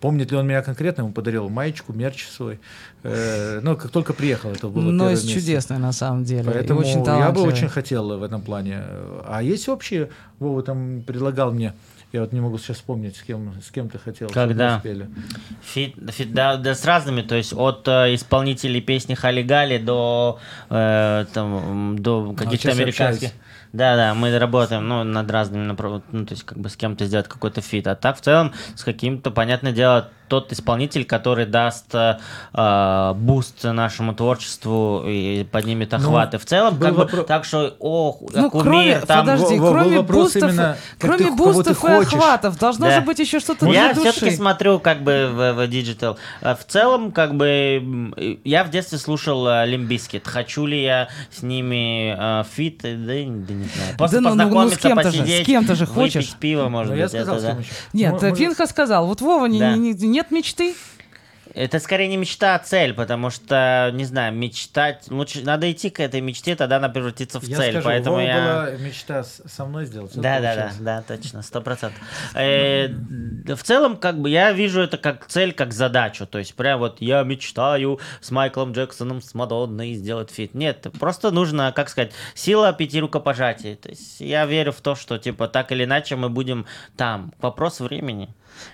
Помнит 0.00 0.30
ли 0.30 0.36
он 0.36 0.46
меня 0.46 0.62
конкретно? 0.62 1.02
Ему 1.02 1.12
подарил 1.12 1.48
маечку, 1.48 1.92
мерч 1.92 2.26
свой. 2.28 2.60
Э, 3.02 3.60
ну, 3.62 3.76
как 3.76 3.90
только 3.90 4.12
приехал, 4.12 4.50
это 4.50 4.68
было 4.68 4.82
Но 4.90 5.10
место. 5.10 5.28
чудесный 5.28 5.78
на 5.78 5.92
самом 5.92 6.24
деле. 6.24 6.44
Поэтому 6.44 6.80
очень 6.80 7.04
я 7.04 7.30
бы 7.30 7.42
очень 7.42 7.68
хотел 7.68 8.18
в 8.18 8.22
этом 8.22 8.42
плане. 8.42 8.82
А 9.26 9.40
есть 9.42 9.68
общие? 9.68 10.10
Вова 10.38 10.62
там 10.62 11.02
предлагал 11.02 11.50
мне, 11.52 11.74
я 12.12 12.20
вот 12.20 12.32
не 12.32 12.40
могу 12.40 12.58
сейчас 12.58 12.76
вспомнить, 12.76 13.16
с 13.16 13.22
кем, 13.22 13.52
с 13.60 13.70
кем 13.70 13.88
ты 13.90 13.98
хотел. 13.98 14.28
Когда? 14.28 14.80
Фит, 15.62 15.94
фит- 16.10 16.32
да, 16.32 16.56
да, 16.56 16.74
с 16.74 16.84
разными, 16.84 17.22
то 17.22 17.34
есть 17.34 17.52
от 17.52 17.86
э, 17.88 18.14
исполнителей 18.14 18.80
песни 18.80 19.14
Хали 19.14 19.42
Гали 19.42 19.78
до, 19.78 20.38
э, 20.70 21.26
там, 21.34 21.98
до 21.98 22.32
каких-то 22.32 22.68
сейчас 22.68 22.78
американских. 22.78 23.28
общаюсь. 23.28 23.42
Да, 23.72 23.96
да, 23.96 24.14
мы 24.14 24.36
работаем 24.38 24.86
ну, 24.88 25.04
над 25.04 25.30
разными 25.30 25.64
направлениями, 25.64 26.04
ну, 26.12 26.26
то 26.26 26.32
есть 26.34 26.44
как 26.44 26.58
бы 26.58 26.68
с 26.68 26.76
кем-то 26.76 27.04
сделать 27.06 27.28
какой-то 27.28 27.60
фит. 27.60 27.86
А 27.86 27.94
так 27.94 28.16
в 28.16 28.20
целом 28.20 28.52
с 28.74 28.82
каким-то, 28.84 29.30
понятное 29.30 29.72
дело, 29.72 30.08
тот 30.28 30.52
исполнитель, 30.52 31.06
который 31.06 31.46
даст 31.46 31.94
э, 31.94 32.18
э, 32.52 33.12
буст 33.14 33.64
нашему 33.64 34.14
творчеству 34.14 35.02
и 35.06 35.44
поднимет 35.44 35.94
охваты. 35.94 36.36
в 36.38 36.44
целом, 36.44 36.76
был 36.76 36.86
как 36.88 36.96
бы, 36.96 37.02
вопро- 37.04 37.24
так 37.24 37.44
что, 37.46 37.74
ох, 37.78 38.20
Ну, 38.34 38.50
как 38.50 38.62
кроме, 38.62 38.78
умеет 38.78 39.06
там... 39.06 39.20
подожди, 39.20 39.58
во- 39.58 39.70
кроме 39.70 39.96
вопрос 39.98 40.34
бустов, 40.34 40.50
именно, 40.50 40.76
кроме 40.98 41.30
бустов 41.30 41.82
и 41.84 41.92
охватов, 41.92 42.58
должно 42.58 42.86
Да. 42.86 42.96
же 42.96 43.00
быть 43.00 43.18
еще 43.18 43.40
что-то 43.40 43.66
Я 43.66 43.86
для 43.86 43.94
души. 43.94 44.10
все-таки 44.12 44.36
смотрю 44.36 44.80
как 44.80 45.02
бы 45.02 45.30
в, 45.32 45.52
в 45.54 45.68
digital. 45.68 46.18
А 46.42 46.54
В 46.54 46.64
целом, 46.66 47.10
как 47.12 47.34
бы, 47.34 48.12
я 48.44 48.64
в 48.64 48.70
детстве 48.70 48.98
слушал 48.98 49.46
Limp 49.64 49.86
Bizkit. 49.86 50.26
Хочу 50.28 50.66
ли 50.66 50.82
я 50.82 51.08
с 51.30 51.42
ними 51.42 52.14
э, 52.18 52.44
фит? 52.54 52.82
Да, 52.82 52.88
да 52.88 53.57
не 53.58 53.64
знаю. 53.74 53.96
Просто 53.96 54.20
ну, 54.20 54.34
ну, 54.34 54.48
ну, 54.48 54.70
с 54.70 54.78
кем-то 54.78 55.10
же, 55.10 55.26
с 55.26 55.46
кем-то 55.46 55.74
же 55.74 55.86
хочешь. 55.86 56.34
пиво, 56.40 56.68
может 56.68 56.92
Ну, 56.92 56.96
я 56.98 57.04
быть. 57.04 57.12
сказал, 57.12 57.34
это, 57.36 57.40
с 57.40 57.44
да. 57.44 57.54
кем. 57.54 57.64
Нет, 57.92 58.36
Пинхас 58.36 58.66
сказал, 58.66 59.06
вот 59.06 59.20
Вова, 59.20 59.46
не- 59.46 59.58
Да. 59.60 59.76
не- 59.76 59.92
нет 59.92 60.30
мечты? 60.30 60.74
Это 61.58 61.80
скорее 61.80 62.06
не 62.06 62.16
мечта, 62.16 62.54
а 62.54 62.60
цель, 62.60 62.94
потому 62.94 63.30
что, 63.30 63.90
не 63.92 64.04
знаю, 64.04 64.32
мечтать... 64.32 65.10
Лучше 65.10 65.42
надо 65.42 65.68
идти 65.72 65.90
к 65.90 65.98
этой 65.98 66.20
мечте, 66.20 66.54
тогда 66.54 66.76
она 66.76 66.88
превратится 66.88 67.40
в 67.40 67.42
Я 67.42 67.56
цель. 67.56 67.72
скажу, 67.72 67.86
поэтому 67.86 68.20
я... 68.20 68.40
была 68.40 68.70
мечта 68.78 69.24
со 69.24 69.64
мной 69.64 69.86
сделать. 69.86 70.12
Да, 70.14 70.38
да, 70.38 70.54
да, 70.54 70.72
да, 70.78 71.02
точно, 71.02 71.42
сто 71.42 71.60
процентов. 71.60 72.00
Э, 72.34 72.86
В 72.86 73.60
целом, 73.64 73.96
как 73.96 74.20
бы 74.20 74.30
я 74.30 74.52
вижу 74.52 74.80
это 74.80 74.98
как 74.98 75.26
цель, 75.26 75.52
как 75.52 75.72
задачу. 75.72 76.28
То 76.28 76.38
есть, 76.38 76.54
прям 76.54 76.78
вот 76.78 77.00
я 77.00 77.24
мечтаю 77.24 77.98
с 78.20 78.30
Майклом 78.30 78.70
Джексоном, 78.70 79.20
с 79.20 79.34
Мадонной 79.34 79.94
сделать 79.94 80.30
фит. 80.30 80.54
Нет, 80.54 80.86
просто 81.00 81.32
нужно, 81.32 81.72
как 81.72 81.88
сказать, 81.88 82.12
сила 82.34 82.72
пяти 82.72 83.00
рукопожатий. 83.00 83.74
То 83.74 83.88
есть 83.88 84.20
я 84.20 84.46
верю 84.46 84.70
в 84.70 84.80
то, 84.80 84.94
что 84.94 85.18
типа 85.18 85.48
так 85.48 85.72
или 85.72 85.82
иначе 85.82 86.14
мы 86.14 86.28
будем 86.28 86.66
там. 86.96 87.32
Вопрос 87.40 87.80
времени. 87.80 88.28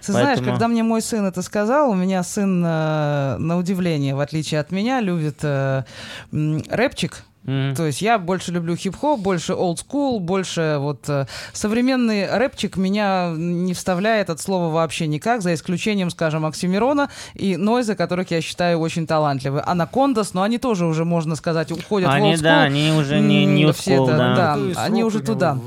Ты 0.04 0.12
знаешь, 0.12 0.26
Поэтому- 0.38 0.50
когда 0.50 0.68
мне 0.68 0.82
мой 0.82 1.00
сын 1.02 1.24
это 1.26 1.42
сказал, 1.42 1.90
у 1.90 1.94
меня 1.94 2.22
сын, 2.22 2.62
э, 2.64 3.36
на 3.38 3.56
удивление, 3.58 4.14
в 4.14 4.20
отличие 4.20 4.60
от 4.60 4.70
меня, 4.70 5.00
любит 5.00 5.38
э, 5.42 5.84
рэпчик. 6.32 7.24
Мгм. 7.44 7.74
То 7.74 7.86
есть 7.86 8.00
я 8.00 8.18
больше 8.18 8.52
люблю 8.52 8.74
хип-хоп, 8.74 9.20
больше 9.20 9.52
old 9.52 9.76
school, 9.76 10.18
больше 10.18 10.76
вот 10.78 11.08
э, 11.08 11.26
современный 11.52 12.26
рэпчик 12.30 12.76
меня 12.76 13.32
не 13.36 13.74
вставляет 13.74 14.30
от 14.30 14.40
слова 14.40 14.72
вообще 14.72 15.06
никак, 15.06 15.42
за 15.42 15.52
исключением, 15.52 16.10
скажем, 16.10 16.46
Оксимирона 16.46 17.10
и 17.34 17.56
Нойза, 17.56 17.96
которых 17.96 18.30
я 18.30 18.40
считаю 18.40 18.78
очень 18.80 19.06
талантливы. 19.06 19.62
Анакондас, 19.64 20.32
но 20.32 20.42
они 20.42 20.58
тоже 20.58 20.86
уже, 20.86 21.04
можно 21.04 21.36
сказать, 21.36 21.70
уходят 21.70 22.08
Они, 22.10 22.30
в 22.30 22.34
old 22.34 22.38
school. 22.38 22.42
да, 22.42 22.62
они 22.62 22.92
уже 22.92 23.20
не- 23.20 23.44
не 23.44 23.70
все 23.72 23.96
old 23.96 24.00
school, 24.00 24.04
это, 24.04 24.16
да. 24.16 24.34
да, 24.56 24.82
они 24.82 25.04
уже 25.04 25.20
туда. 25.20 25.58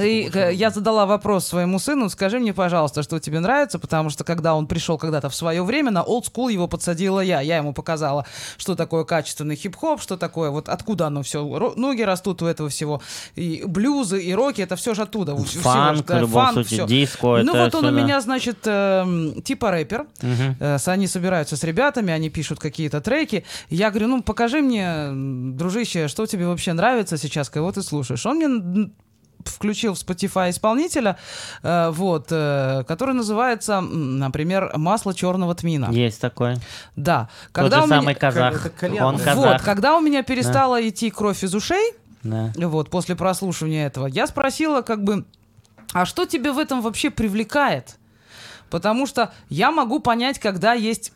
И 0.00 0.30
э, 0.32 0.52
я 0.52 0.70
задала 0.70 1.06
вопрос 1.06 1.46
своему 1.46 1.78
сыну, 1.78 2.10
скажи 2.10 2.38
мне, 2.38 2.52
пожалуйста, 2.52 3.02
что 3.02 3.18
тебе 3.18 3.40
нравится, 3.40 3.78
потому 3.78 4.10
что 4.10 4.24
когда 4.24 4.54
он 4.54 4.66
пришел 4.66 4.98
когда-то 4.98 5.30
в 5.30 5.34
свое 5.34 5.62
время, 5.64 5.90
на 5.90 6.00
old 6.00 6.24
school 6.24 6.52
его 6.52 6.68
подсадила 6.68 7.20
я. 7.20 7.40
Я 7.40 7.56
ему 7.56 7.72
показала, 7.72 8.26
что 8.58 8.74
такое 8.74 9.04
качественный 9.04 9.56
хип-хоп, 9.56 10.02
что 10.02 10.16
такое, 10.16 10.50
вот 10.50 10.68
откуда 10.68 11.05
оно 11.06 11.22
все, 11.22 11.42
ноги 11.76 12.02
растут 12.02 12.42
у 12.42 12.46
этого 12.46 12.68
всего. 12.68 13.00
И 13.34 13.62
блюзы, 13.66 14.22
и 14.22 14.34
роки, 14.34 14.60
это 14.62 14.76
все 14.76 14.94
же 14.94 15.02
оттуда. 15.02 15.34
всего 15.36 15.62
Фанк, 15.62 15.96
же, 15.98 16.04
да, 16.04 16.16
в 16.18 16.20
любом 16.20 16.44
фанк, 16.44 16.52
случае, 16.54 16.78
всё. 16.78 16.86
диско, 16.86 17.26
Ну 17.42 17.52
вот 17.52 17.74
он 17.74 17.84
всё, 17.84 17.88
у 17.92 17.94
меня, 17.94 18.20
значит, 18.20 18.58
эм, 18.64 19.42
типа 19.42 19.70
рэпер. 19.70 20.06
Мгм. 20.22 20.56
Э, 20.60 20.78
Они 20.86 21.06
собираются 21.06 21.56
с 21.56 21.64
ребятами, 21.64 22.12
они 22.12 22.30
пишут 22.30 22.58
какие-то 22.58 23.00
треки. 23.00 23.44
Я 23.70 23.90
говорю, 23.90 24.08
ну 24.08 24.22
покажи 24.22 24.60
мне, 24.60 25.08
дружище, 25.56 26.08
что 26.08 26.26
тебе 26.26 26.46
вообще 26.46 26.72
нравится 26.72 27.16
сейчас, 27.18 27.48
кого 27.50 27.72
ты 27.72 27.82
слушаешь. 27.82 28.24
Он 28.26 28.36
мне 28.36 28.90
включил 29.48 29.94
в 29.94 29.96
Spotify 29.96 30.50
исполнителя, 30.50 31.16
э, 31.62 31.90
вот, 31.90 32.28
э, 32.30 32.84
который 32.86 33.14
называется, 33.14 33.80
например, 33.80 34.72
«Масло 34.76 35.14
черного 35.14 35.54
тмина». 35.54 35.88
Есть 35.90 36.20
такой. 36.20 36.56
Да. 36.96 37.28
Тот 37.46 37.52
Когда 37.52 37.76
же 37.78 37.82
у 37.82 37.86
меня- 37.86 37.96
самый 38.00 38.14
казах. 38.14 38.66
Он 39.00 39.16
да? 39.16 39.24
казах. 39.24 39.36
Вот, 39.36 39.62
когда 39.62 39.96
у 39.96 40.00
меня 40.00 40.22
перестала 40.22 40.86
идти 40.88 41.10
кровь 41.10 41.42
из 41.44 41.54
ушей, 41.54 41.94
Да. 42.22 42.52
вот, 42.56 42.90
после 42.90 43.16
прослушивания 43.16 43.86
этого, 43.86 44.06
я 44.06 44.26
спросила, 44.26 44.82
как 44.82 45.02
бы, 45.04 45.24
а 45.92 46.04
что 46.06 46.26
тебя 46.26 46.52
в 46.52 46.58
этом 46.58 46.80
вообще 46.82 47.10
привлекает? 47.10 47.96
Потому 48.70 49.06
что 49.06 49.32
я 49.48 49.70
могу 49.70 50.00
понять, 50.00 50.38
когда 50.40 50.72
есть 50.72 51.12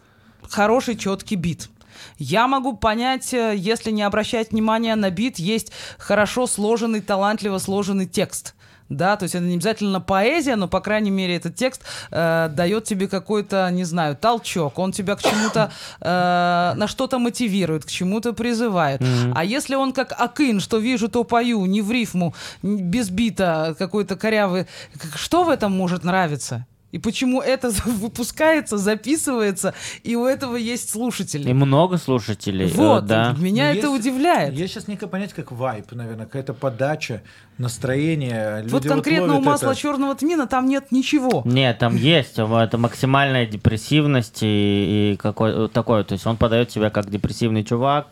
хороший, 0.49 0.97
четкий 0.97 1.35
бит. 1.37 1.69
Я 2.19 2.47
могу 2.47 2.77
понять, 2.77 3.33
э, 3.33 3.55
если 3.57 3.91
не 3.91 4.03
обращать 4.03 4.53
внимания 4.53 4.95
на 4.97 5.11
бит, 5.11 5.39
есть 5.39 5.73
хорошо 5.99 6.47
сложенный, 6.47 7.01
талантливо 7.01 7.59
сложенный 7.59 8.07
текст. 8.07 8.55
Да, 8.91 9.17
то 9.17 9.23
есть 9.23 9.37
это 9.37 9.45
не 9.45 9.55
обязательно 9.55 10.01
поэзия, 10.01 10.57
но, 10.57 10.67
по 10.67 10.81
крайней 10.81 11.13
мере, 11.13 11.37
этот 11.37 11.55
текст 11.55 11.83
э, 12.11 12.51
дает 12.53 12.85
тебе 12.85 13.07
какой-то, 13.07 13.71
не 13.71 13.85
знаю, 13.85 14.17
толчок. 14.17 14.81
Он 14.81 14.91
тебя 14.91 15.15
к 15.15 15.23
чему-то, 15.23 15.71
э, 16.01 16.73
на 16.77 16.87
что-то 16.89 17.21
мотивирует, 17.21 17.85
к 17.85 17.89
чему-то 17.89 18.33
призывает. 18.33 19.01
А 19.33 19.45
если 19.45 19.77
он 19.77 19.93
как 19.93 20.13
Акын, 20.19 20.59
что 20.59 20.79
вижу, 20.79 21.09
то 21.09 21.23
пою, 21.23 21.65
не 21.67 21.83
в 21.83 21.93
рифму, 21.93 22.35
без 22.63 23.11
бита, 23.11 23.77
какой-то 23.79 24.17
корявый, 24.17 24.67
что 25.15 25.45
в 25.45 25.51
этом 25.51 25.71
может 25.71 26.03
нравиться? 26.03 26.67
И 26.93 26.99
почему 26.99 27.41
это 27.41 27.71
выпускается, 27.87 28.77
записывается, 28.79 29.75
и 30.03 30.17
у 30.17 30.27
этого 30.27 30.57
есть 30.57 30.91
слушатели? 30.91 31.49
И 31.49 31.53
много 31.53 31.97
слушателей. 31.99 32.67
э, 32.69 32.75
Вот, 32.75 33.07
да. 33.07 33.35
меня 33.39 33.73
Ну, 33.73 33.79
это 33.79 33.87
есть- 33.89 34.01
удивляет. 34.01 34.55
Есть 34.55 34.75
сейчас 34.75 34.89
некое 34.89 35.07
понятие, 35.07 35.37
как 35.37 35.53
вайп, 35.53 35.93
наверное, 35.93 36.27
какая-то 36.27 36.55
подача, 36.55 37.23
настроение. 37.59 38.63
вот 38.65 38.73
Люди 38.85 38.89
конкретно 38.89 39.25
у 39.27 39.31
ловят 39.37 39.45
масла 39.45 39.71
это. 39.73 39.81
черного 39.81 40.15
тмина 40.15 40.47
там 40.47 40.67
нет 40.67 40.91
ничего. 40.93 41.43
Нет, 41.45 41.79
там 41.79 41.95
есть, 41.97 42.39
это 42.39 42.79
максимальная 42.79 43.47
депрессивность 43.47 44.39
и, 44.43 45.13
и 45.13 45.17
какой 45.17 45.69
такое, 45.69 46.05
то 46.05 46.15
есть 46.15 46.27
он 46.27 46.37
подает 46.37 46.71
себя 46.71 46.91
как 46.91 47.11
депрессивный 47.11 47.63
чувак, 47.65 48.09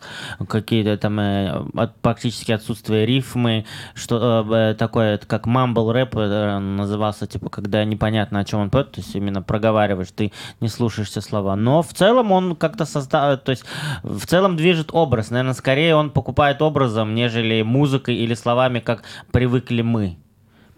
какие-то 0.49 0.97
там 0.99 1.19
э, 1.19 1.63
от- 1.75 1.97
практически 2.01 2.53
отсутствие 2.53 3.07
рифмы, 3.07 3.65
что 3.95 4.47
э, 4.55 4.75
такое, 4.75 5.19
как 5.19 5.47
мамбл 5.47 5.93
рэп 5.93 6.17
э, 6.17 6.59
назывался, 6.59 7.27
типа, 7.27 7.49
когда 7.51 7.85
непонятно 7.85 8.41
о 8.41 8.45
чем 8.45 8.61
он 8.61 8.68
поет, 8.69 8.93
то 8.93 9.01
есть 9.01 9.15
именно 9.15 9.43
проговариваешь, 9.43 10.11
ты 10.15 10.33
не 10.61 10.69
слушаешь 10.69 11.09
все 11.09 11.21
слова, 11.21 11.57
но 11.57 11.83
в 11.83 11.93
целом 11.93 12.33
он 12.33 12.57
как-то 12.57 12.85
создал, 12.85 13.39
то 13.39 13.51
есть 13.51 13.65
в 14.03 14.27
целом 14.27 14.57
движет 14.57 14.91
образ, 14.93 15.31
наверное, 15.31 15.55
скорее 15.55 15.97
он 15.97 16.11
покупает 16.11 16.63
образом, 16.63 17.15
нежели 17.15 17.63
музыкой 17.63 18.17
или 18.17 18.35
словами, 18.35 18.81
как 18.81 19.03
привыкли 19.33 19.83
мы. 19.83 20.17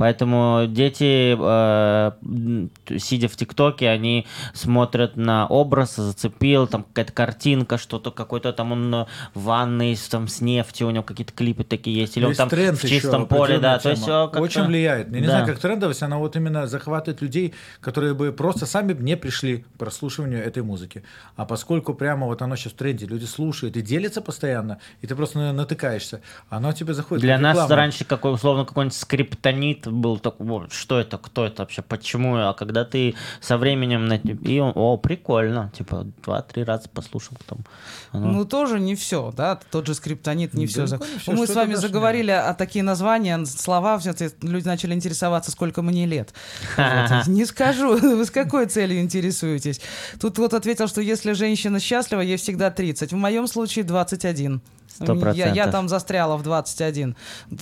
Поэтому 0.01 0.65
дети, 0.67 1.37
э, 1.39 2.69
сидя 2.99 3.29
в 3.29 3.37
ТикТоке, 3.37 3.91
они 3.91 4.27
смотрят 4.55 5.17
на 5.19 5.47
образ, 5.47 5.97
зацепил, 5.97 6.67
там 6.67 6.85
какая-то 6.85 7.13
картинка, 7.13 7.77
что-то 7.77 8.11
какой-то 8.11 8.55
там 8.55 8.73
он 8.73 8.91
в 9.35 9.43
ванной 9.43 9.95
там, 10.11 10.27
с 10.27 10.41
нефтью, 10.41 10.87
у 10.87 10.91
него 10.91 11.03
какие-то 11.03 11.35
клипы 11.35 11.65
такие 11.65 12.01
есть, 12.01 12.17
или 12.17 12.25
он 12.25 12.31
Есть 12.31 12.39
там 12.39 12.49
тренд 12.49 12.79
в 12.79 12.85
еще, 12.85 12.95
чистом 13.03 13.27
поле, 13.27 13.59
да, 13.59 13.79
то 13.79 13.91
есть 13.91 14.07
как-то- 14.07 14.41
Очень 14.41 14.63
влияет. 14.63 15.13
Я 15.13 15.21
не 15.21 15.27
Да. 15.27 15.33
знаю, 15.33 15.47
как 15.49 15.59
трендовость, 15.59 16.03
она 16.03 16.17
вот 16.17 16.35
именно 16.35 16.67
захватывает 16.67 17.21
людей, 17.21 17.53
которые 17.83 18.15
бы 18.15 18.33
просто 18.33 18.65
сами 18.65 18.95
не 18.99 19.19
пришли 19.19 19.59
к 19.59 19.67
прослушиванию 19.79 20.43
этой 20.43 20.63
музыки. 20.63 21.03
А 21.37 21.45
поскольку 21.45 21.93
прямо 21.93 22.27
вот 22.27 22.41
оно 22.41 22.57
сейчас 22.57 22.73
в 22.73 22.77
тренде, 22.77 23.05
люди 23.05 23.27
слушают 23.27 23.77
и 23.77 23.83
делятся 23.83 24.23
постоянно, 24.23 24.79
и 25.03 25.07
ты 25.07 25.15
просто 25.15 25.39
на- 25.39 25.53
натыкаешься, 25.53 26.23
оно 26.49 26.73
тебе 26.73 26.95
заходит. 26.95 27.21
Для 27.21 27.37
нас 27.37 27.69
раньше 27.69 28.07
какой, 28.07 28.33
условно 28.33 28.65
какой-нибудь 28.65 28.97
скриптонит 28.97 29.90
был 29.91 30.19
такой, 30.19 30.47
«Вот, 30.47 30.73
что 30.73 30.99
это, 31.01 31.19
кто 31.19 31.47
это 31.47 31.63
вообще, 31.63 31.83
почему, 31.83 32.37
а 32.37 32.53
когда 32.55 32.85
ты 32.85 33.15
со 33.41 33.59
временем, 33.59 34.07
на- 34.07 34.15
и 34.17 34.59
он, 34.59 34.73
о, 34.75 34.97
прикольно, 34.97 35.71
типа 35.77 36.07
два-три 36.25 36.65
раза 36.65 36.89
послушал 36.89 37.37
потом. 37.39 37.65
оно- 38.13 38.31
Ну, 38.33 38.45
тоже 38.45 38.81
не 38.81 38.95
все, 38.95 39.33
да, 39.37 39.59
тот 39.71 39.87
же 39.87 39.95
скриптонит 39.95 40.55
не 40.55 40.67
все. 40.67 40.87
Далеко 40.87 41.05
не 41.07 41.19
всё, 41.19 41.33
Мы 41.33 41.47
с 41.47 41.55
вами 41.55 41.75
даже 41.75 41.89
заговорили 41.89 42.31
о 42.31 42.55
такие 42.55 42.83
названия, 42.83 43.45
слова, 43.47 43.99
все 43.99 44.15
люди 44.43 44.67
начали 44.67 44.95
интересоваться, 44.95 45.51
сколько 45.51 45.83
мне 45.83 46.07
лет. 46.07 46.33
Вот. 46.77 47.27
Не 47.27 47.45
скажу, 47.45 47.97
вы 48.17 48.25
с 48.25 48.31
какой 48.31 48.67
целью 48.67 49.01
интересуетесь? 49.01 49.81
Тут 50.21 50.39
вот 50.39 50.55
ответил, 50.55 50.89
что 50.89 51.01
если 51.01 51.33
женщина 51.33 51.81
счастлива, 51.81 52.21
ей 52.21 52.37
всегда 52.37 52.71
30. 52.71 53.13
В 53.13 53.17
моем 53.17 53.47
случае 53.47 53.85
21. 53.85 54.61
Сто 55.03 55.31
Я, 55.33 55.53
я 55.53 55.67
там 55.69 55.89
застряла 55.89 56.37
в 56.37 56.43
21. 56.43 57.17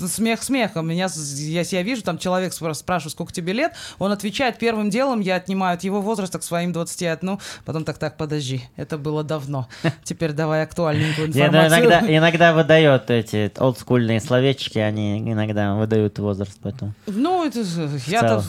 Смех 0.09 0.43
смехом. 0.43 0.89
Меня, 0.89 1.09
я, 1.37 1.63
я 1.63 1.83
вижу, 1.83 2.03
там 2.03 2.19
человек 2.19 2.53
спра- 2.53 2.75
спрашивает, 2.75 3.13
сколько 3.13 3.33
тебе 3.33 3.53
лет, 3.53 3.73
он 3.99 4.13
отвечает 4.13 4.59
первым 4.59 4.91
делом, 4.91 5.21
я 5.21 5.37
отнимаю 5.37 5.75
от 5.75 5.85
его 5.85 6.01
возраста 6.01 6.39
к 6.39 6.43
своим 6.43 6.73
21, 6.73 7.39
потом 7.65 7.85
так, 7.85 7.99
так, 7.99 8.17
подожди, 8.17 8.63
это 8.77 8.99
было 8.99 9.23
давно. 9.23 9.69
Теперь 10.05 10.33
давай 10.33 10.63
актуальненькую 10.63 11.29
Не, 11.29 11.41
информацию. 11.47 11.81
иногда, 11.81 12.01
иногда 12.17 12.53
выдает 12.55 13.11
эти 13.11 13.53
олдскульные 13.57 14.21
словечки, 14.21 14.79
они 14.79 15.19
иногда 15.21 15.75
выдают 15.75 16.19
возраст, 16.19 16.59
поэтому. 16.63 16.95
Ну, 17.07 17.45
это, 17.47 17.65
я-то 18.07 18.43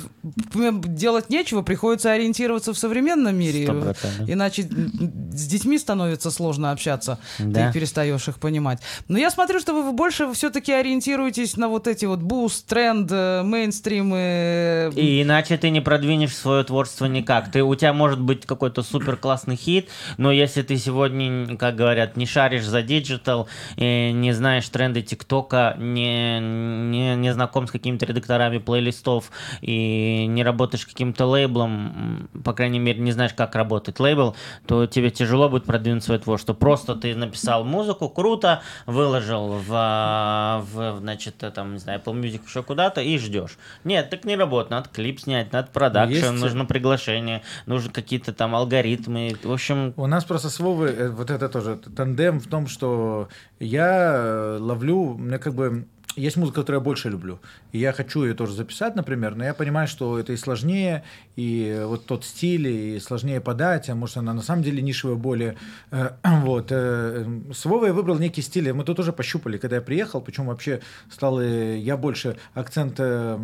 делать 0.53 1.29
нечего, 1.29 1.61
приходится 1.61 2.11
ориентироваться 2.11 2.73
в 2.73 2.77
современном 2.77 3.35
мире. 3.35 3.63
Сто 3.65 3.79
процентов. 3.81 4.29
Иначе 4.29 4.63
м, 4.63 5.31
с 5.31 5.45
детьми 5.45 5.77
становится 5.77 6.31
сложно 6.31 6.71
общаться. 6.71 7.19
Да. 7.39 7.67
Ты 7.67 7.73
перестаешь 7.73 8.27
их 8.27 8.39
понимать. 8.39 8.78
Но 9.07 9.18
я 9.18 9.30
смотрю, 9.30 9.60
что 9.60 9.73
вы 9.73 9.91
больше 9.91 10.31
все-таки 10.34 10.72
ориентируетесь 10.72 11.57
на 11.57 11.68
вот 11.68 11.88
эти 11.88 12.06
вот 12.06 12.19
буст, 12.19 12.68
тренд, 12.68 13.10
э, 13.11 13.41
мейнстрим. 13.43 14.14
э, 14.15 14.91
И 14.95 15.22
иначе 15.22 15.57
ты 15.57 15.69
не 15.69 15.81
продвинешь 15.81 16.35
свое 16.35 16.64
творчество 16.64 17.06
никак. 17.06 17.51
Ты, 17.51 17.64
у 17.64 17.76
тебя 17.76 17.93
может 17.93 18.19
быть 18.19 18.45
какой-то 18.45 18.84
супер 18.84 19.18
классный 19.18 19.56
хит, 19.56 19.89
но 20.18 20.31
если 20.31 20.61
ты 20.61 20.77
сегодня, 20.77 21.57
как 21.57 21.76
говорят, 21.76 22.18
не 22.18 22.26
шаришь 22.26 22.65
за 22.65 22.81
digital, 22.81 23.47
не 23.77 24.31
знаешь 24.34 24.68
тренды 24.69 25.01
ТикТока, 25.01 25.76
не, 25.77 26.39
не, 26.39 27.15
не 27.15 27.34
знаком 27.34 27.68
с 27.68 27.72
какими-то 27.72 28.06
редакторами 28.06 28.57
плейлистов 28.57 29.31
и 29.61 30.26
не 30.27 30.43
работаешь 30.43 30.85
каким-то 30.85 31.26
лейблом, 31.26 32.30
по 32.43 32.53
крайней 32.53 32.80
мере, 32.80 32.99
не 32.99 33.11
знаешь, 33.11 33.34
как 33.34 33.56
работает 33.56 33.99
лейбл, 33.99 34.35
то 34.68 34.85
тебе 34.85 35.10
тяжело 35.10 35.49
будет 35.49 35.65
продвинуть 35.65 36.03
свое 36.03 36.19
творчество. 36.19 36.53
Просто 36.53 36.95
ты 36.95 37.15
написал 37.15 37.64
музыку, 37.64 38.10
круто, 38.10 38.61
выложил 38.85 39.59
в, 39.67 40.63
в 40.71 40.97
значит, 40.99 41.43
э, 41.43 41.51
там, 41.51 41.73
не 41.73 41.79
знаю, 41.79 41.99
Apple 41.99 42.19
Music 42.19 42.41
еще 42.45 42.63
куда-то 42.63 43.01
и 43.01 43.17
ждешь. 43.17 43.57
Нет, 43.83 44.09
так 44.09 44.25
не 44.25 44.35
работает. 44.35 44.71
Надо 44.71 44.89
клип 44.89 45.19
снять, 45.19 45.51
надо 45.53 45.69
продакшн, 45.71 46.13
Есть- 46.13 46.31
нужно 46.41 46.65
приглашение, 46.65 47.41
нужны 47.65 47.91
какие-то 47.91 48.33
там 48.33 48.55
алгоритмы. 48.55 49.35
В 49.43 49.51
общем, 49.51 49.93
У 49.97 50.07
нас 50.07 50.23
просто 50.25 50.49
с 50.49 50.59
Вовой 50.59 50.91
э, 50.91 51.09
вот 51.09 51.29
это 51.31 51.49
тоже 51.49 51.77
тандем 51.95 52.39
в 52.39 52.47
том, 52.47 52.67
что 52.67 53.29
я 53.59 54.13
э, 54.15 54.57
ловлю, 54.59 55.15
мне 55.17 55.37
как 55.37 55.53
бы 55.53 55.87
есть 56.15 56.38
музыка, 56.38 56.61
которую 56.61 56.81
я 56.81 56.84
больше 56.84 57.10
люблю. 57.10 57.40
И 57.72 57.77
я 57.77 57.94
хочу 57.94 58.23
ее 58.23 58.34
тоже 58.34 58.53
записать, 58.53 58.95
например, 58.95 59.36
но 59.36 59.44
я 59.45 59.53
понимаю, 59.53 59.88
что 59.88 60.19
это 60.19 60.34
и 60.34 60.38
сложнее, 60.38 61.03
и 61.36 61.84
вот 61.86 62.06
тот 62.06 62.26
стиль, 62.26 62.68
и 62.68 62.99
сложнее 62.99 63.40
подать, 63.41 63.90
а 63.90 63.95
может 63.95 64.18
она 64.18 64.34
на 64.34 64.41
самом 64.41 64.64
деле 64.64 64.81
нишевая 64.81 65.15
более. 65.15 65.56
Э, 65.91 66.11
Вот. 66.40 66.68
э, 66.72 67.26
С 67.53 67.65
Вовой 67.65 67.88
я 67.88 67.94
выбрал 67.94 68.18
некий 68.18 68.41
стиль, 68.41 68.72
мы 68.73 68.84
тут 68.84 68.98
тоже 68.98 69.14
пощупали, 69.14 69.57
когда 69.57 69.77
я 69.77 69.81
приехал, 69.81 70.22
причем 70.22 70.48
вообще 70.48 70.81
стал 71.11 71.40
э, 71.40 71.77
я 71.77 71.95
больше 71.95 72.38
акцент, 72.53 72.95
э, 72.98 73.40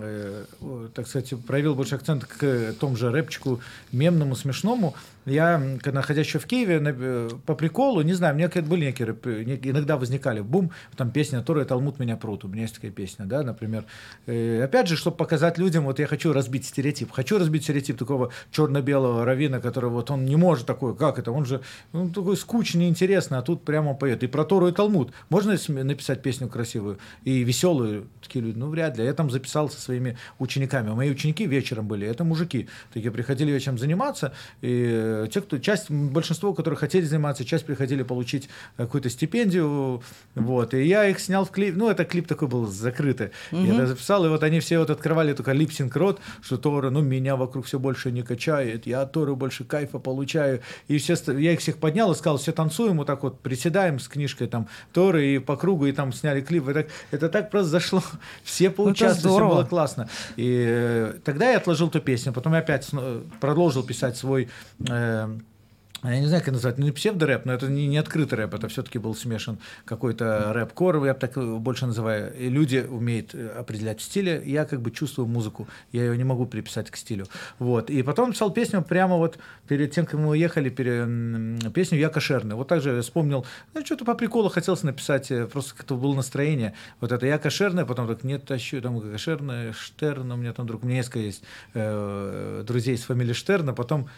э, 0.00 0.44
так 0.94 1.06
сказать, 1.08 1.34
проявил 1.46 1.74
больше 1.74 1.96
акцент 1.96 2.24
к 2.24 2.74
тому 2.80 2.96
же 2.96 3.10
рэпчику 3.10 3.60
мемному, 3.92 4.36
смешному. 4.36 4.94
Я, 5.26 5.60
находясь 5.84 6.26
еще 6.26 6.38
в 6.38 6.46
Киеве, 6.46 6.80
э, 6.82 7.28
по 7.44 7.54
приколу, 7.56 8.00
не 8.02 8.12
знаю, 8.14 8.36
у 8.36 8.38
какие-то 8.38 8.68
были 8.68 8.86
некие 8.86 9.08
рэпы, 9.08 9.42
нек- 9.42 9.68
иногда 9.68 9.96
возникали 9.96 10.40
бум, 10.40 10.70
там 10.96 11.10
песня 11.10 11.42
«Торы 11.42 11.64
Талмуд 11.64 11.98
меня 11.98 12.16
прут», 12.16 12.44
у 12.44 12.48
меня 12.48 12.62
есть 12.62 12.76
такая 12.76 12.92
песня, 12.92 13.26
да, 13.26 13.42
например. 13.42 13.84
Э, 14.26 14.62
Опять 14.62 14.86
же, 14.88 14.96
чтобы 14.96 15.16
показать 15.16 15.58
людям, 15.58 15.84
вот 15.84 15.98
я 15.98 16.06
хочу 16.06 16.32
разбить 16.32 16.64
стереотип, 16.64 17.10
хочу 17.10 17.38
разбить 17.38 17.64
стереотип 17.64 17.98
такого 17.98 18.30
черно-белого 18.52 19.24
равина, 19.24 19.60
который 19.60 19.90
вот 19.90 20.10
он 20.10 20.24
не 20.24 20.36
может 20.36 20.66
такой, 20.66 20.94
как 20.96 21.18
это, 21.18 21.32
он 21.32 21.44
же 21.44 21.60
ну, 21.92 22.08
такой 22.08 22.36
скучный, 22.36 22.84
неинтересный, 22.84 23.38
а 23.38 23.42
тут 23.42 23.64
прямо 23.64 23.94
поет. 23.94 24.22
И 24.22 24.28
про 24.28 24.44
Тору 24.44 24.68
и 24.68 24.72
Талмуд. 24.72 25.12
Можно 25.28 25.56
написать 25.82 26.22
песню 26.22 26.48
красивую 26.48 26.98
и 27.24 27.42
веселую? 27.42 28.06
Такие 28.22 28.44
люди, 28.44 28.56
ну, 28.58 28.68
вряд 28.68 28.96
ли. 28.96 29.04
Я 29.04 29.12
там 29.12 29.30
записал 29.30 29.68
со 29.70 29.80
своими 29.80 30.16
учениками. 30.38 30.90
Мои 30.90 31.10
ученики 31.10 31.46
вечером 31.46 31.88
были, 31.88 32.06
это 32.06 32.22
мужики. 32.22 32.68
Такие 32.92 33.10
приходили 33.10 33.50
вечером 33.50 33.78
заниматься, 33.78 34.32
и 34.60 35.15
э, 35.24 35.28
те, 35.28 35.40
кто, 35.40 35.58
часть, 35.58 35.90
большинство, 35.90 36.54
которые 36.54 36.78
хотели 36.78 37.04
заниматься, 37.04 37.44
часть 37.44 37.66
приходили 37.66 38.02
получить 38.02 38.48
э, 38.76 38.84
какую-то 38.84 39.10
стипендию, 39.10 40.02
вот, 40.34 40.74
и 40.74 40.84
я 40.84 41.08
их 41.08 41.20
снял 41.20 41.44
в 41.44 41.50
клип, 41.50 41.74
ну, 41.76 41.90
это 41.90 42.04
клип 42.04 42.26
такой 42.26 42.48
был 42.48 42.66
закрытый, 42.66 43.30
я 43.50 43.74
это 43.74 43.86
записал, 43.86 44.24
и 44.26 44.28
вот 44.28 44.42
они 44.42 44.60
все 44.60 44.78
вот 44.78 44.90
открывали 44.90 45.32
только 45.32 45.52
липсинг 45.52 45.94
рот, 45.96 46.20
что 46.42 46.56
Тора, 46.56 46.90
ну, 46.90 47.00
меня 47.00 47.36
вокруг 47.36 47.66
все 47.66 47.78
больше 47.78 48.10
не 48.10 48.22
качает, 48.22 48.86
я 48.86 49.04
Торы 49.06 49.34
больше 49.34 49.64
кайфа 49.64 49.98
получаю, 49.98 50.60
и 50.88 50.98
все, 50.98 51.14
я 51.32 51.52
их 51.52 51.60
всех 51.60 51.78
поднял 51.78 52.12
и 52.12 52.14
сказал, 52.14 52.38
все 52.38 52.52
танцуем, 52.52 52.98
вот 52.98 53.06
так 53.06 53.22
вот 53.22 53.40
приседаем 53.40 53.98
с 53.98 54.08
книжкой 54.08 54.48
там 54.48 54.68
Торы 54.92 55.34
и 55.34 55.38
по 55.38 55.56
кругу, 55.56 55.86
и 55.86 55.92
там 55.92 56.12
сняли 56.12 56.40
клип, 56.40 56.68
и 56.68 56.72
так, 56.72 56.86
это 57.10 57.28
так 57.28 57.50
просто 57.50 57.70
зашло, 57.70 58.02
все 58.44 58.70
поучаствовали, 58.70 59.36
все 59.36 59.48
было 59.48 59.64
классно. 59.64 60.08
И 60.36 60.64
э, 60.66 61.14
тогда 61.24 61.50
я 61.50 61.58
отложил 61.58 61.88
ту 61.88 62.00
песню, 62.00 62.32
потом 62.32 62.52
я 62.52 62.60
опять 62.60 62.90
продолжил 63.40 63.82
писать 63.82 64.16
свой 64.16 64.48
э, 64.78 65.05
я 66.10 66.20
не 66.20 66.26
знаю, 66.26 66.42
как 66.42 66.52
назвать, 66.52 66.78
ну 66.78 66.84
не 66.84 66.92
псевдорэп, 66.92 67.46
но 67.46 67.52
это 67.52 67.68
не, 67.68 67.86
не 67.86 67.98
открытый 67.98 68.38
рэп, 68.38 68.54
это 68.54 68.68
все-таки 68.68 68.98
был 68.98 69.14
смешан 69.14 69.58
какой-то 69.84 70.52
рэп-кор, 70.52 71.04
я 71.04 71.14
так 71.14 71.36
э, 71.36 71.56
больше 71.56 71.86
называю. 71.86 72.34
И 72.36 72.48
люди 72.48 72.86
умеют 72.88 73.34
э, 73.34 73.48
определять 73.48 74.00
стили, 74.00 74.42
я 74.44 74.64
как 74.64 74.82
бы 74.82 74.90
чувствую 74.90 75.26
музыку, 75.26 75.68
я 75.92 76.04
ее 76.04 76.16
не 76.16 76.24
могу 76.24 76.46
приписать 76.46 76.90
к 76.90 76.96
стилю. 76.96 77.26
Вот. 77.58 77.90
И 77.90 78.02
потом 78.02 78.32
писал 78.32 78.52
песню 78.52 78.82
прямо 78.82 79.16
вот 79.16 79.38
перед 79.66 79.92
тем, 79.92 80.06
как 80.06 80.20
мы 80.20 80.28
уехали, 80.30 80.68
пере- 80.68 81.70
песню 81.70 81.98
«Я 81.98 82.08
кошерный». 82.08 82.54
Вот 82.54 82.68
также 82.68 82.90
я 82.94 83.02
вспомнил, 83.02 83.46
ну 83.74 83.84
что-то 83.84 84.04
по 84.04 84.14
приколу 84.14 84.48
хотелось 84.48 84.82
написать, 84.82 85.30
э, 85.30 85.46
просто 85.46 85.74
как-то 85.74 85.96
было 85.96 86.14
настроение. 86.14 86.74
Вот 87.00 87.10
это 87.10 87.26
«Я 87.26 87.38
кошерный», 87.38 87.86
потом 87.86 88.06
так 88.06 88.22
«Нет, 88.22 88.44
тащу», 88.44 88.80
там 88.80 89.00
«Кошерная», 89.00 89.72
«Штерн», 89.72 90.30
у 90.30 90.36
меня 90.36 90.52
там 90.52 90.66
друг, 90.66 90.84
у 90.84 90.86
меня 90.86 90.98
несколько 90.98 91.20
есть 91.20 91.42
э, 91.74 92.62
друзей 92.66 92.98
с 92.98 93.02
фамилией 93.02 93.34
Штерна, 93.34 93.72
потом 93.72 94.08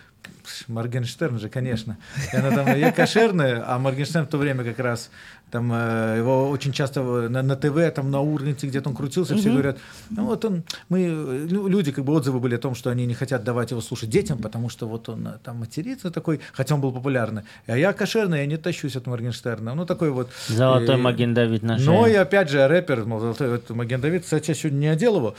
Моргенштерн 0.66 1.38
же, 1.38 1.48
конечно. 1.48 1.96
И 2.32 2.36
она 2.36 2.50
там, 2.50 2.76
я 2.76 2.92
кошерная, 2.92 3.62
а 3.66 3.78
Моргенштерн 3.78 4.26
в 4.26 4.30
то 4.30 4.38
время 4.38 4.64
как 4.64 4.78
раз 4.78 5.10
там 5.50 5.72
э, 5.72 6.16
его 6.18 6.50
очень 6.50 6.72
часто 6.72 7.02
на, 7.02 7.42
на 7.42 7.56
ТВ, 7.56 7.94
там 7.94 8.10
на 8.10 8.20
Урганте 8.20 8.66
где-то 8.66 8.90
он 8.90 8.96
крутился, 8.96 9.34
все 9.34 9.50
говорят, 9.50 9.78
ну 10.10 10.26
вот 10.26 10.44
он, 10.44 10.62
мы, 10.88 11.46
лю- 11.48 11.68
люди, 11.68 11.90
как 11.90 12.04
бы 12.04 12.12
отзывы 12.12 12.38
были 12.38 12.56
о 12.56 12.58
том, 12.58 12.74
что 12.74 12.90
они 12.90 13.06
не 13.06 13.14
хотят 13.14 13.44
давать 13.44 13.70
его 13.70 13.80
слушать 13.80 14.10
детям, 14.10 14.38
потому 14.38 14.68
что 14.68 14.86
вот 14.86 15.08
он 15.08 15.26
э, 15.26 15.32
там 15.42 15.56
матерится 15.56 16.10
такой, 16.10 16.40
хотя 16.52 16.74
он 16.74 16.80
был 16.80 16.92
популярный. 16.92 17.42
А 17.66 17.78
я 17.78 17.92
кошерный, 17.92 18.40
я 18.40 18.46
не 18.46 18.58
тащусь 18.58 18.96
от 18.96 19.06
Моргенштерна. 19.06 19.74
Ну 19.74 19.86
такой 19.86 20.10
вот. 20.10 20.28
золотой 20.48 20.96
э, 20.96 20.98
Маген 20.98 21.34
Давид 21.34 21.62
на 21.62 21.78
но 21.78 22.06
и 22.06 22.14
опять 22.14 22.50
же 22.50 22.66
рэпер, 22.66 23.04
золотой 23.04 23.50
вот 23.50 23.70
Маген 23.70 24.00
Давид, 24.00 24.24
кстати, 24.24 24.50
я 24.50 24.54
сегодня 24.54 24.78
не 24.78 24.88
одел 24.88 25.16
его. 25.16 25.34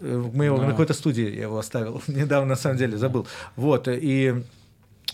Э, 0.00 0.30
Мы 0.34 0.46
его 0.46 0.58
на 0.58 0.68
какой-то 0.70 0.94
студии 0.94 1.34
я 1.34 1.42
его 1.42 1.58
оставил 1.58 2.02
недавно, 2.08 2.50
на 2.50 2.56
самом 2.56 2.76
деле, 2.78 2.96
забыл. 2.98 3.26
Вот, 3.56 3.88
и 3.88 4.42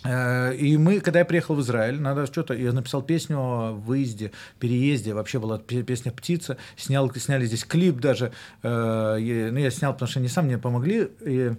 э, 0.05 0.55
и 0.57 0.77
мы, 0.77 1.01
когда 1.01 1.21
я 1.21 1.25
приехал 1.25 1.55
в 1.55 1.61
Израиль, 1.61 2.01
надо 2.01 2.27
что-то, 2.27 2.55
я 2.55 2.73
написал 2.73 3.03
песню 3.03 3.39
о 3.39 3.73
выезде, 3.73 4.33
переезде, 4.61 5.15
вообще 5.15 5.39
была 5.39 5.59
пе- 5.59 5.83
песня 5.83 6.13
«Птица», 6.13 6.57
снял, 6.77 7.11
сняли 7.15 7.47
здесь 7.47 7.65
клип 7.65 7.97
даже, 8.01 8.33
э, 8.63 9.49
ну, 9.53 9.59
я 9.59 9.71
снял, 9.71 9.93
потому 9.93 10.09
что 10.11 10.21
они 10.21 10.29
сам 10.29 10.47
мне 10.47 10.59
помогли, 10.59 11.09
и 11.25 11.53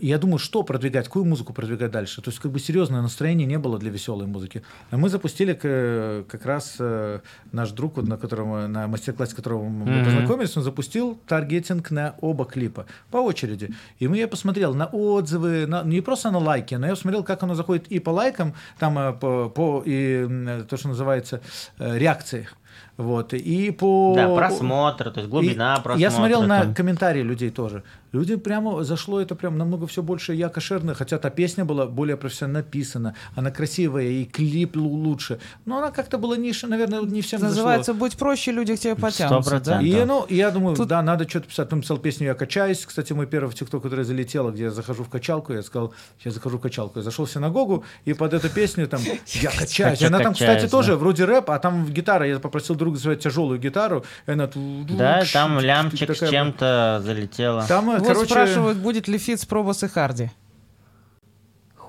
я 0.00 0.18
думаю, 0.18 0.38
что 0.38 0.62
продвигать, 0.62 1.06
какую 1.06 1.24
музыку 1.24 1.52
продвигать 1.52 1.90
дальше. 1.90 2.22
То 2.22 2.30
есть, 2.30 2.40
как 2.40 2.52
бы 2.52 2.60
серьезное 2.60 3.02
настроение 3.02 3.46
не 3.46 3.58
было 3.58 3.78
для 3.78 3.90
веселой 3.90 4.26
музыки. 4.26 4.62
А 4.90 4.96
мы 4.96 5.08
запустили 5.08 5.52
к- 5.54 6.24
как 6.28 6.46
раз 6.46 6.76
э, 6.78 7.20
наш 7.52 7.70
друг, 7.72 7.96
вот 7.96 8.06
на 8.08 8.16
котором 8.16 8.70
на 8.72 8.86
мастер-классе, 8.86 9.34
которого 9.36 9.64
мы 9.68 9.84
Мгм. 9.90 10.04
познакомились, 10.04 10.56
он 10.56 10.62
запустил 10.62 11.18
таргетинг 11.26 11.90
на 11.90 12.14
оба 12.20 12.44
клипа 12.44 12.86
по 13.10 13.18
очереди. 13.18 13.74
И 13.98 14.04
я 14.06 14.28
посмотрел 14.28 14.74
на 14.74 14.86
отзывы, 14.86 15.66
на- 15.66 15.82
не 15.82 16.00
просто 16.00 16.30
на 16.30 16.38
лайки, 16.38 16.74
но 16.76 16.86
я 16.86 16.92
посмотрел, 16.94 17.24
как 17.24 17.42
оно 17.42 17.54
заходит 17.54 17.86
и 17.88 17.98
по 17.98 18.10
лайкам, 18.10 18.54
там 18.78 18.98
э, 18.98 19.12
по, 19.12 19.48
по- 19.48 19.82
и 19.84 20.26
то, 20.68 20.76
что 20.76 20.88
называется 20.88 21.40
э, 21.78 21.98
реакции. 21.98 22.48
Вот, 22.96 23.32
и 23.32 23.70
по... 23.70 24.12
Да, 24.16 24.34
просмотр, 24.34 25.10
то 25.10 25.20
есть 25.20 25.30
глубина 25.30 25.74
И 25.78 25.82
просмотра. 25.82 25.96
Я 26.00 26.10
смотрел 26.10 26.42
на 26.42 26.62
там. 26.62 26.74
комментарии 26.74 27.22
людей 27.22 27.50
тоже. 27.50 27.84
Люди 28.10 28.36
прямо 28.36 28.82
зашло 28.84 29.20
это 29.20 29.34
прям 29.34 29.58
намного 29.58 29.86
все 29.86 30.02
больше 30.02 30.34
я 30.34 30.48
кошерно, 30.48 30.94
хотя 30.94 31.18
та 31.18 31.30
песня 31.30 31.64
была 31.64 31.86
более 31.86 32.16
профессионально 32.16 32.58
написана, 32.60 33.14
она 33.36 33.50
красивая 33.50 34.04
и 34.06 34.24
клип 34.24 34.76
лу- 34.76 34.88
лучше, 34.88 35.38
но 35.66 35.78
она 35.78 35.90
как-то 35.90 36.16
была 36.18 36.36
ниша, 36.36 36.66
наверное, 36.66 37.02
не 37.02 37.20
всем 37.20 37.40
Называется 37.40 37.92
зашло. 37.92 38.00
«Будь 38.06 38.16
проще, 38.16 38.50
люди 38.50 38.74
к 38.74 38.80
тебе 38.80 38.94
потянутся». 38.96 39.60
да? 39.60 39.80
100%. 39.80 39.84
И, 39.84 40.04
ну, 40.04 40.24
я 40.30 40.50
думаю, 40.50 40.74
Тут- 40.74 40.88
да, 40.88 41.02
надо 41.02 41.28
что-то 41.28 41.48
писать. 41.48 41.66
Потом 41.68 41.82
писал 41.82 41.98
песню 41.98 42.28
«Я 42.28 42.34
качаюсь». 42.34 42.84
Кстати, 42.86 43.12
мой 43.12 43.26
первый 43.26 43.52
ТикТок, 43.52 43.82
который 43.82 44.04
залетела, 44.06 44.50
где 44.50 44.64
я 44.64 44.70
захожу 44.70 45.04
в 45.04 45.08
качалку, 45.10 45.52
я 45.52 45.62
сказал, 45.62 45.92
сейчас 46.18 46.34
захожу 46.34 46.56
в 46.58 46.60
качалку. 46.62 46.98
Я 47.00 47.02
зашел 47.02 47.26
в 47.26 47.30
синагогу, 47.30 47.84
и 48.06 48.14
под 48.14 48.32
эту 48.32 48.48
песню 48.48 48.88
там 48.88 49.00
«Я 49.26 49.50
качаюсь». 49.50 50.00
Я 50.00 50.08
Она 50.08 50.18
там, 50.20 50.32
кстати, 50.32 50.66
тоже 50.66 50.92
да. 50.92 50.96
вроде 50.96 51.26
рэп, 51.26 51.50
а 51.50 51.58
там 51.58 51.84
гитара. 51.86 52.26
Я 52.26 52.38
попросил 52.40 52.67
друга 52.76 52.98
сделать 52.98 53.20
тяжелую 53.20 53.58
гитару, 53.58 54.04
и 54.26 54.30
она... 54.32 54.48
Да, 54.88 55.24
там 55.32 55.58
лямчик 55.60 56.10
с 56.14 56.28
чем-то 56.28 57.00
залетело. 57.04 57.64
Там, 57.66 57.90
э, 57.90 57.98
Вот 57.98 58.06
короче... 58.08 58.30
спрашивают, 58.30 58.78
будет 58.78 59.08
ли 59.08 59.18
фит 59.18 59.40
с 59.40 59.46
Пробос 59.46 59.82
и 59.82 59.88
Харди. 59.88 60.30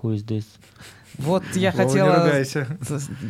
Who 0.01 0.15
is 0.15 0.25
this? 0.25 0.45
Вот 1.17 1.43
я 1.53 1.71
Вова, 1.71 1.81
не 1.81 1.87
хотела... 1.89 2.15
ругайся. 2.23 2.67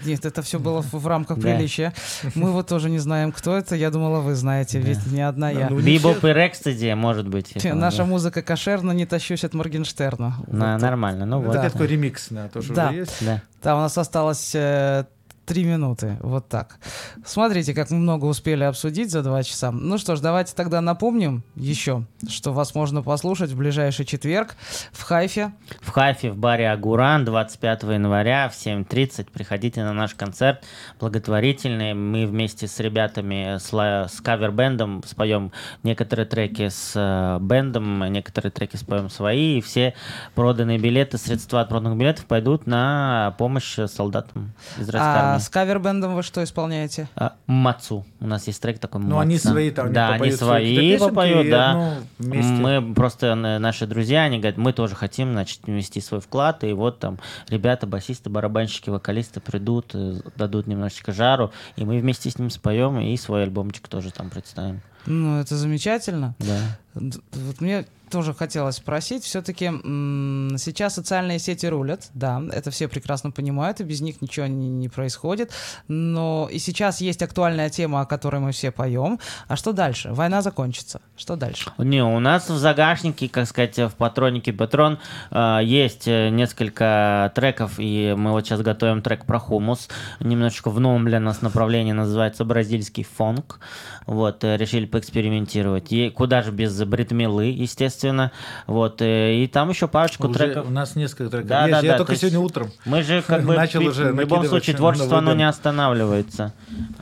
Нет, 0.05 0.23
это 0.23 0.43
все 0.43 0.59
было 0.59 0.83
в 0.83 0.93
в 0.93 1.07
рамках 1.07 1.39
Да. 1.39 1.43
приличия. 1.43 1.91
Мы 2.35 2.51
вот 2.51 2.67
тоже 2.67 2.87
не 2.87 2.99
знаем, 2.99 3.31
кто 3.31 3.57
это. 3.57 3.75
Я 3.75 3.89
думала, 3.89 4.19
вы 4.19 4.35
знаете, 4.35 4.79
ведь 4.79 5.07
не 5.07 5.21
одна 5.21 5.49
я. 5.49 5.69
Ну, 5.71 5.79
не 5.79 5.97
Бибоп 5.97 6.23
и 6.23 6.27
Рекстеди, 6.27 6.93
может 6.93 7.27
быть. 7.27 7.55
Наша 7.63 7.99
да. 7.99 8.05
музыка 8.05 8.43
кошерна, 8.43 8.91
не 8.91 9.07
тащусь 9.07 9.43
от 9.43 9.55
Моргенштерна. 9.55 10.35
На- 10.47 10.73
Вот. 10.73 10.81
Нормально, 10.83 11.25
ну 11.25 11.41
вот. 11.41 11.55
Это 11.55 11.71
такой 11.71 11.87
ремикс, 11.87 12.27
да, 12.29 12.47
тоже 12.49 12.73
Да. 12.73 12.89
уже 12.89 12.97
есть. 12.97 13.25
Да. 13.25 13.41
Да, 13.63 13.75
у 13.75 13.79
нас 13.79 13.97
осталось 13.97 14.51
э, 14.53 15.05
три 15.49 15.63
минуты. 15.63 16.15
Вот 16.21 16.47
так. 16.47 16.77
Смотрите, 17.25 17.73
как 17.73 17.89
мы 17.89 17.97
много 17.97 18.25
успели 18.25 18.63
обсудить 18.63 19.09
за 19.09 19.23
два 19.23 19.41
часа. 19.41 19.71
Ну 19.71 19.97
что 19.97 20.15
ж, 20.15 20.19
давайте 20.19 20.53
тогда 20.53 20.79
напомним 20.79 21.43
еще, 21.55 22.03
что 22.29 22.53
вас 22.53 22.75
можно 22.75 23.01
послушать 23.01 23.49
в 23.49 23.57
ближайший 23.57 24.05
четверг 24.05 24.55
в 24.91 25.01
Хайфе. 25.01 25.51
В 25.81 25.89
Хайфе 25.89 26.29
в 26.29 26.37
баре 26.37 26.69
Агуран 26.69 27.25
25 27.25 27.81
января 27.81 28.47
в 28.47 28.53
7.30 28.53 29.31
приходите 29.31 29.83
на 29.83 29.91
наш 29.91 30.13
концерт 30.13 30.63
благотворительный. 30.99 31.95
Мы 31.95 32.27
вместе 32.27 32.67
с 32.67 32.79
ребятами, 32.79 33.57
с, 33.57 33.69
с 33.71 34.21
кавер-бендом 34.21 35.01
споем 35.03 35.51
некоторые 35.81 36.27
треки 36.27 36.69
с 36.69 36.93
э, 36.95 37.39
бендом, 37.41 38.03
некоторые 38.13 38.51
треки 38.51 38.75
споем 38.75 39.09
свои. 39.09 39.57
И 39.57 39.61
все 39.61 39.95
проданные 40.35 40.77
билеты, 40.77 41.17
средства 41.17 41.61
от 41.61 41.69
проданных 41.69 41.97
билетов 41.97 42.25
пойдут 42.25 42.67
на 42.67 43.33
помощь 43.39 43.79
солдатам 43.87 44.53
израильской 44.77 45.21
А 45.21 45.38
армии. 45.39 45.45
с 45.45 45.49
кавер-бендом 45.49 46.15
вы 46.15 46.23
что 46.23 46.43
исполняете? 46.43 47.07
А, 47.15 47.35
Мацу. 47.47 48.05
У 48.19 48.27
нас 48.27 48.47
есть 48.47 48.61
трек 48.61 48.79
такой 48.79 49.01
Ну, 49.01 49.19
они 49.19 49.37
свои 49.37 49.71
там, 49.71 49.91
Да, 49.91 50.13
они 50.13 50.31
свои 50.31 50.97
попоют, 50.97 51.49
да. 51.49 51.97
Мы 52.17 52.93
просто, 52.93 53.27
э, 53.27 53.59
наши 53.59 53.87
друзья, 53.87 54.23
они 54.23 54.39
говорят, 54.39 54.57
мы 54.57 54.73
тоже 54.73 54.95
хотим, 54.95 55.33
значит, 55.33 55.61
внести 55.63 56.01
свой 56.01 56.21
вклад, 56.21 56.63
и 56.63 56.73
вот 56.73 56.99
там 56.99 57.19
ребята, 57.49 57.87
басисты, 57.87 58.29
барабанщики, 58.29 58.89
вокалисты 58.89 59.39
придут, 59.39 59.91
э, 59.93 60.21
дадут 60.35 60.67
немножечко 60.67 61.11
жару, 61.11 61.51
и 61.75 61.83
мы 61.83 61.99
вместе 61.99 62.29
с 62.29 62.37
ним 62.37 62.49
споем, 62.49 62.99
и 62.99 63.15
свой 63.17 63.43
альбомчик 63.43 63.87
тоже 63.87 64.11
там 64.11 64.29
представим. 64.29 64.81
Ну, 65.05 65.39
это 65.39 65.55
замечательно. 65.55 66.35
Да. 66.39 66.77
Вот 66.93 67.61
мне 67.61 67.85
тоже 68.09 68.33
хотелось 68.33 68.75
спросить, 68.75 69.23
все-таки 69.23 69.65
сейчас 69.65 70.95
социальные 70.95 71.39
сети 71.39 71.67
рулят, 71.67 72.09
да, 72.13 72.41
это 72.51 72.71
все 72.71 72.87
прекрасно 72.87 73.31
понимают, 73.31 73.79
и 73.79 73.83
без 73.83 74.01
них 74.01 74.21
ничего 74.21 74.47
не, 74.47 74.67
не 74.67 74.89
происходит, 74.89 75.51
но 75.87 76.49
и 76.51 76.59
сейчас 76.59 77.01
есть 77.01 77.21
актуальная 77.21 77.69
тема, 77.69 78.01
о 78.01 78.05
которой 78.05 78.41
мы 78.41 78.51
все 78.51 78.71
поем. 78.71 79.19
А 79.47 79.55
что 79.55 79.71
дальше? 79.71 80.09
Война 80.11 80.41
закончится. 80.41 81.01
Что 81.15 81.35
дальше? 81.35 81.71
Не, 81.77 82.03
у 82.03 82.19
нас 82.19 82.49
в 82.49 82.57
загашнике, 82.57 83.29
как 83.29 83.47
сказать, 83.47 83.77
в 83.77 83.91
патронике 83.91 84.53
Патрон 84.53 84.99
э, 85.31 85.59
есть 85.63 86.07
э, 86.07 86.29
несколько 86.29 87.31
треков, 87.35 87.73
и 87.77 88.15
мы 88.17 88.31
вот 88.31 88.45
сейчас 88.45 88.61
готовим 88.61 89.01
трек 89.01 89.25
про 89.25 89.39
хумус, 89.39 89.87
немножечко 90.19 90.69
в 90.71 90.79
новом 90.79 91.05
для 91.05 91.19
нас 91.19 91.41
направлении, 91.41 91.91
называется 91.91 92.45
бразильский 92.45 93.03
фонк. 93.03 93.59
Вот, 94.05 94.43
э, 94.43 94.57
решили 94.57 94.85
поэкспериментировать. 94.89 95.91
И 95.91 96.09
куда 96.09 96.41
же 96.41 96.51
без 96.51 96.81
бритмилы, 96.83 97.45
естественно. 97.45 98.31
Вот, 98.67 99.01
э, 99.01 99.35
и 99.43 99.47
там 99.47 99.69
еще 99.69 99.87
парочку 99.87 100.27
Уже 100.27 100.37
треков. 100.39 100.67
у 100.67 100.71
нас 100.71 100.95
несколько 100.95 101.29
треков 101.29 101.47
Да, 101.47 101.67
есть. 101.67 101.71
да, 101.71 101.85
Я 101.85 101.91
да, 101.93 101.97
только 101.97 102.13
то 102.13 102.19
сегодня 102.19 102.39
утром. 102.39 102.71
Мы 102.85 103.03
же 103.03 103.21
как 103.27 103.43
бы 103.43 103.55
Начал 103.55 103.81
в- 103.81 103.85
уже 103.87 104.11
в 104.11 104.19
любом 104.19 104.45
случае 104.45 104.75
творчество 104.75 105.17
оно 105.19 105.33
не 105.33 105.47
останавливается. 105.47 106.53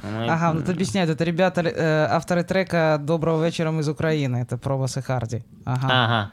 Мы- 0.04 0.28
Ага, 0.28 0.54
ну, 0.54 0.60
тут 0.62 0.70
объясняют, 0.70 1.10
это 1.10 1.24
ребята, 1.24 1.62
э, 1.62 2.08
авторы 2.10 2.44
трека 2.44 3.00
«Доброго 3.02 3.46
вечера 3.46 3.72
из 3.80 3.88
Украины», 3.90 4.38
это 4.38 4.58
Пробас 4.58 4.98
и 4.98 5.02
Харди. 5.02 5.44
Ага. 5.66 5.88
Ага. 5.90 6.32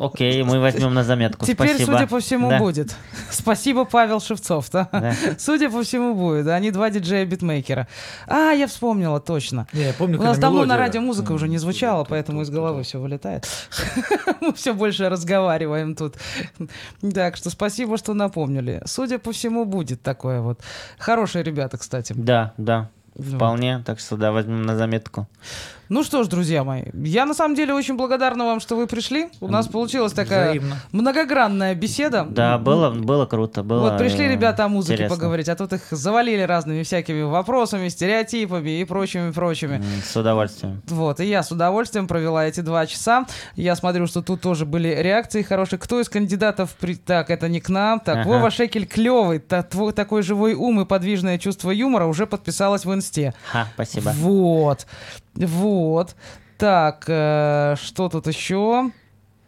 Окей, 0.00 0.42
мы 0.44 0.60
возьмем 0.60 0.94
на 0.94 1.04
заметку. 1.04 1.44
Теперь, 1.44 1.68
Спасибо. 1.74 1.92
судя 1.92 2.06
по 2.06 2.20
всему, 2.20 2.48
Да. 2.48 2.58
будет. 2.58 2.96
Спасибо, 3.30 3.84
Павел 3.84 4.18
Шевцов. 4.18 4.70
да? 4.70 4.88
Да. 4.92 5.12
Судя 5.38 5.68
по 5.68 5.82
всему, 5.82 6.14
будет. 6.14 6.46
Они 6.46 6.70
два 6.70 6.88
диджея-битмейкера. 6.88 7.86
А, 8.26 8.52
я 8.52 8.66
вспомнила, 8.66 9.20
точно. 9.20 9.66
Не, 9.74 9.82
я 9.82 9.92
помню, 9.92 10.18
У 10.18 10.22
нас 10.22 10.38
давно 10.38 10.64
на 10.64 10.78
радио 10.78 11.02
музыка 11.02 11.32
уже 11.32 11.48
не 11.48 11.58
звучала, 11.58 12.04
поэтому 12.04 12.40
из 12.40 12.48
головы 12.48 12.82
все 12.82 12.98
вылетает. 12.98 13.46
Мы 14.40 14.54
все 14.54 14.72
больше 14.72 15.10
разговариваем 15.10 15.94
тут. 15.94 16.14
Так 17.12 17.36
что 17.36 17.50
спасибо, 17.50 17.98
что 17.98 18.14
напомнили. 18.14 18.80
Судя 18.86 19.18
по 19.18 19.32
всему, 19.32 19.66
будет 19.66 20.00
такое 20.02 20.40
вот. 20.40 20.60
Хорошие 20.98 21.44
ребята, 21.44 21.76
кстати. 21.76 22.14
Да, 22.16 22.54
да. 22.56 22.88
Вполне, 23.18 23.82
так 23.84 24.00
что 24.00 24.16
да, 24.16 24.32
возьмем 24.32 24.62
на 24.62 24.76
заметку. 24.76 25.28
Ну 25.90 26.04
что 26.04 26.22
ж, 26.22 26.28
друзья 26.28 26.62
мои, 26.62 26.84
я 26.94 27.26
на 27.26 27.34
самом 27.34 27.56
деле 27.56 27.74
очень 27.74 27.96
благодарна 27.96 28.44
вам, 28.44 28.60
что 28.60 28.76
вы 28.76 28.86
пришли. 28.86 29.28
У 29.40 29.48
нас 29.48 29.66
получилась 29.66 30.12
такая 30.12 30.50
Взаимно. 30.50 30.76
многогранная 30.92 31.74
беседа. 31.74 32.24
Да, 32.30 32.58
было, 32.58 32.90
было 32.90 33.26
круто, 33.26 33.64
было. 33.64 33.80
Вот 33.90 33.98
пришли 33.98 34.28
ребята 34.28 34.66
о 34.66 34.68
музыке 34.68 34.94
интересно. 34.94 35.16
поговорить, 35.16 35.48
а 35.48 35.56
тут 35.56 35.72
их 35.72 35.82
завалили 35.90 36.42
разными 36.42 36.84
всякими 36.84 37.22
вопросами, 37.22 37.88
стереотипами 37.88 38.80
и 38.80 38.84
прочими, 38.84 39.32
прочими. 39.32 39.82
С 40.04 40.16
удовольствием. 40.16 40.80
Вот, 40.86 41.18
и 41.18 41.24
я 41.24 41.42
с 41.42 41.50
удовольствием 41.50 42.06
провела 42.06 42.46
эти 42.46 42.60
два 42.60 42.86
часа. 42.86 43.26
Я 43.56 43.74
смотрю, 43.74 44.06
что 44.06 44.22
тут 44.22 44.40
тоже 44.42 44.66
были 44.66 44.94
реакции 44.94 45.42
хорошие. 45.42 45.80
Кто 45.80 46.00
из 46.00 46.08
кандидатов... 46.08 46.76
При... 46.78 46.94
Так, 46.94 47.30
это 47.30 47.48
не 47.48 47.58
к 47.60 47.68
нам. 47.68 47.98
Так, 47.98 48.18
Ага. 48.18 48.28
Вова 48.28 48.52
Шекель 48.52 48.86
клевый. 48.86 49.40
Та- 49.40 49.64
твой 49.64 49.92
такой 49.92 50.22
живой 50.22 50.54
ум 50.54 50.82
и 50.82 50.84
подвижное 50.84 51.36
чувство 51.36 51.72
юмора 51.72 52.04
уже 52.06 52.28
подписалась 52.28 52.84
в 52.84 52.94
инсте. 52.94 53.34
Ха, 53.50 53.66
спасибо. 53.74 54.10
Вот. 54.14 54.68
Вот. 54.70 54.86
Так, 56.58 57.04
э, 57.06 57.74
что 57.82 58.08
тут 58.08 58.26
еще? 58.26 58.90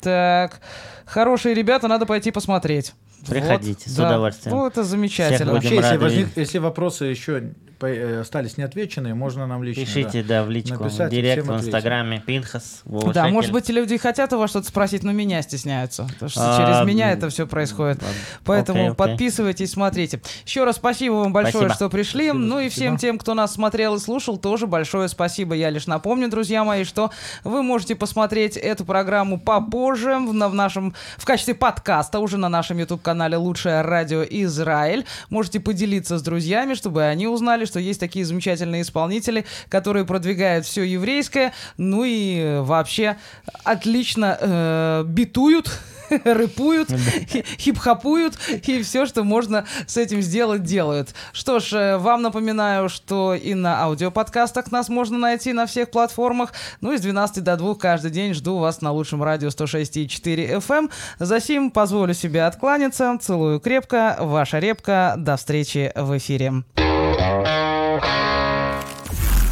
Так, 0.00 0.60
хорошие 1.04 1.54
ребята, 1.54 1.86
надо 1.88 2.06
пойти 2.06 2.30
посмотреть. 2.30 2.94
Приходите, 3.28 3.84
Вот, 3.86 3.92
с 3.92 3.96
да. 3.96 4.06
удовольствием. 4.08 4.56
Ну, 4.56 4.66
это 4.66 4.82
замечательно. 4.82 5.52
Будем 5.52 5.54
Вообще, 5.70 5.76
если, 5.76 5.96
возник- 5.96 6.36
если 6.36 6.58
вопросы 6.58 7.04
еще 7.04 7.52
остались 7.86 8.56
неотвеченные, 8.56 9.14
можно 9.14 9.46
нам 9.46 9.62
лично. 9.62 9.84
Пишите, 9.84 10.22
да, 10.22 10.42
в 10.44 10.50
личку, 10.50 10.84
Написать, 10.84 11.08
в 11.08 11.14
директ, 11.14 11.42
всем 11.44 11.56
в 11.56 11.60
инстаграме, 11.60 12.22
Пинхас, 12.24 12.80
Вова 12.84 13.12
Да, 13.12 13.22
Шекель. 13.22 13.34
может 13.34 13.52
быть, 13.52 13.68
люди 13.68 13.96
хотят 13.96 14.32
у 14.32 14.38
вас 14.38 14.50
что-то 14.50 14.68
спросить, 14.68 15.02
но 15.02 15.12
меня 15.12 15.42
стесняются. 15.42 16.04
Потому 16.04 16.28
что 16.30 16.40
А, 16.42 16.56
через 16.58 16.86
меня 16.86 17.12
это 17.12 17.28
все 17.28 17.46
происходит. 17.46 18.02
ладно. 18.02 18.16
Поэтому 18.44 18.78
Окей, 18.80 18.90
окей. 18.90 18.96
подписывайтесь, 18.96 19.70
смотрите. 19.72 20.20
Еще 20.44 20.64
раз 20.64 20.76
спасибо 20.76 21.14
вам 21.14 21.32
большое, 21.32 21.52
Спасибо. 21.66 21.74
что 21.74 21.88
пришли. 21.90 22.32
ну 22.32 22.58
и 22.60 22.68
всем 22.68 22.96
тем, 22.96 23.18
кто 23.18 23.34
нас 23.34 23.52
смотрел 23.54 23.94
и 23.96 23.98
слушал, 23.98 24.36
тоже 24.36 24.66
большое 24.66 25.08
спасибо. 25.08 25.54
Я 25.54 25.70
лишь 25.70 25.86
напомню, 25.86 26.28
друзья 26.28 26.64
мои, 26.64 26.84
что 26.84 27.10
вы 27.44 27.62
можете 27.62 27.94
посмотреть 27.94 28.56
эту 28.56 28.84
программу 28.84 29.38
попозже 29.40 30.16
в, 30.18 30.30
в 30.32 30.54
нашем 30.54 30.94
в 31.16 31.24
качестве 31.24 31.54
подкаста 31.54 32.18
уже 32.20 32.36
на 32.38 32.48
нашем 32.48 32.78
YouTube-канале 32.78 33.36
«Лучшее 33.36 33.82
радио 33.82 34.22
Израиль». 34.22 35.04
Можете 35.30 35.60
поделиться 35.60 36.18
с 36.18 36.22
друзьями, 36.22 36.74
чтобы 36.74 37.04
они 37.04 37.26
узнали, 37.26 37.64
что 37.72 37.80
есть 37.80 37.98
такие 38.00 38.26
замечательные 38.26 38.82
исполнители, 38.82 39.46
которые 39.70 40.04
продвигают 40.04 40.66
все 40.66 40.82
еврейское, 40.82 41.54
ну 41.78 42.04
и 42.04 42.36
э, 42.38 42.60
вообще 42.60 43.16
отлично 43.64 44.36
э, 44.38 45.04
битуют 45.06 45.70
рэпуют, 46.24 46.90
хи- 46.90 47.44
хип-хопуют, 47.58 48.34
и 48.66 48.82
все, 48.82 49.06
что 49.06 49.24
можно 49.24 49.64
с 49.86 49.96
этим 49.96 50.20
сделать, 50.20 50.62
делают. 50.62 51.14
Что 51.32 51.60
ж, 51.60 51.72
э, 51.72 51.96
вам 51.98 52.22
напоминаю, 52.22 52.88
что 52.88 53.34
и 53.34 53.54
на 53.54 53.82
аудиоподкастах 53.84 54.70
нас 54.70 54.88
можно 54.88 55.18
найти 55.18 55.52
на 55.52 55.66
всех 55.66 55.90
платформах. 55.90 56.52
Ну 56.80 56.92
и 56.92 56.98
с 56.98 57.00
12 57.00 57.42
до 57.42 57.56
2 57.56 57.74
каждый 57.76 58.10
день 58.10 58.34
жду 58.34 58.58
вас 58.58 58.80
на 58.80 58.92
лучшем 58.92 59.22
радио 59.22 59.48
106,4 59.48 60.58
FM. 60.58 60.90
Засим 61.18 61.70
позволю 61.70 62.14
себе 62.14 62.44
откланяться. 62.44 63.16
Целую 63.20 63.60
крепко. 63.60 64.16
Ваша 64.20 64.58
репка. 64.58 65.14
До 65.16 65.36
встречи 65.36 65.92
в 65.94 66.16
эфире. 66.18 66.64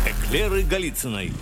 Эклеры 0.07 0.62
Голицыной. 0.62 1.32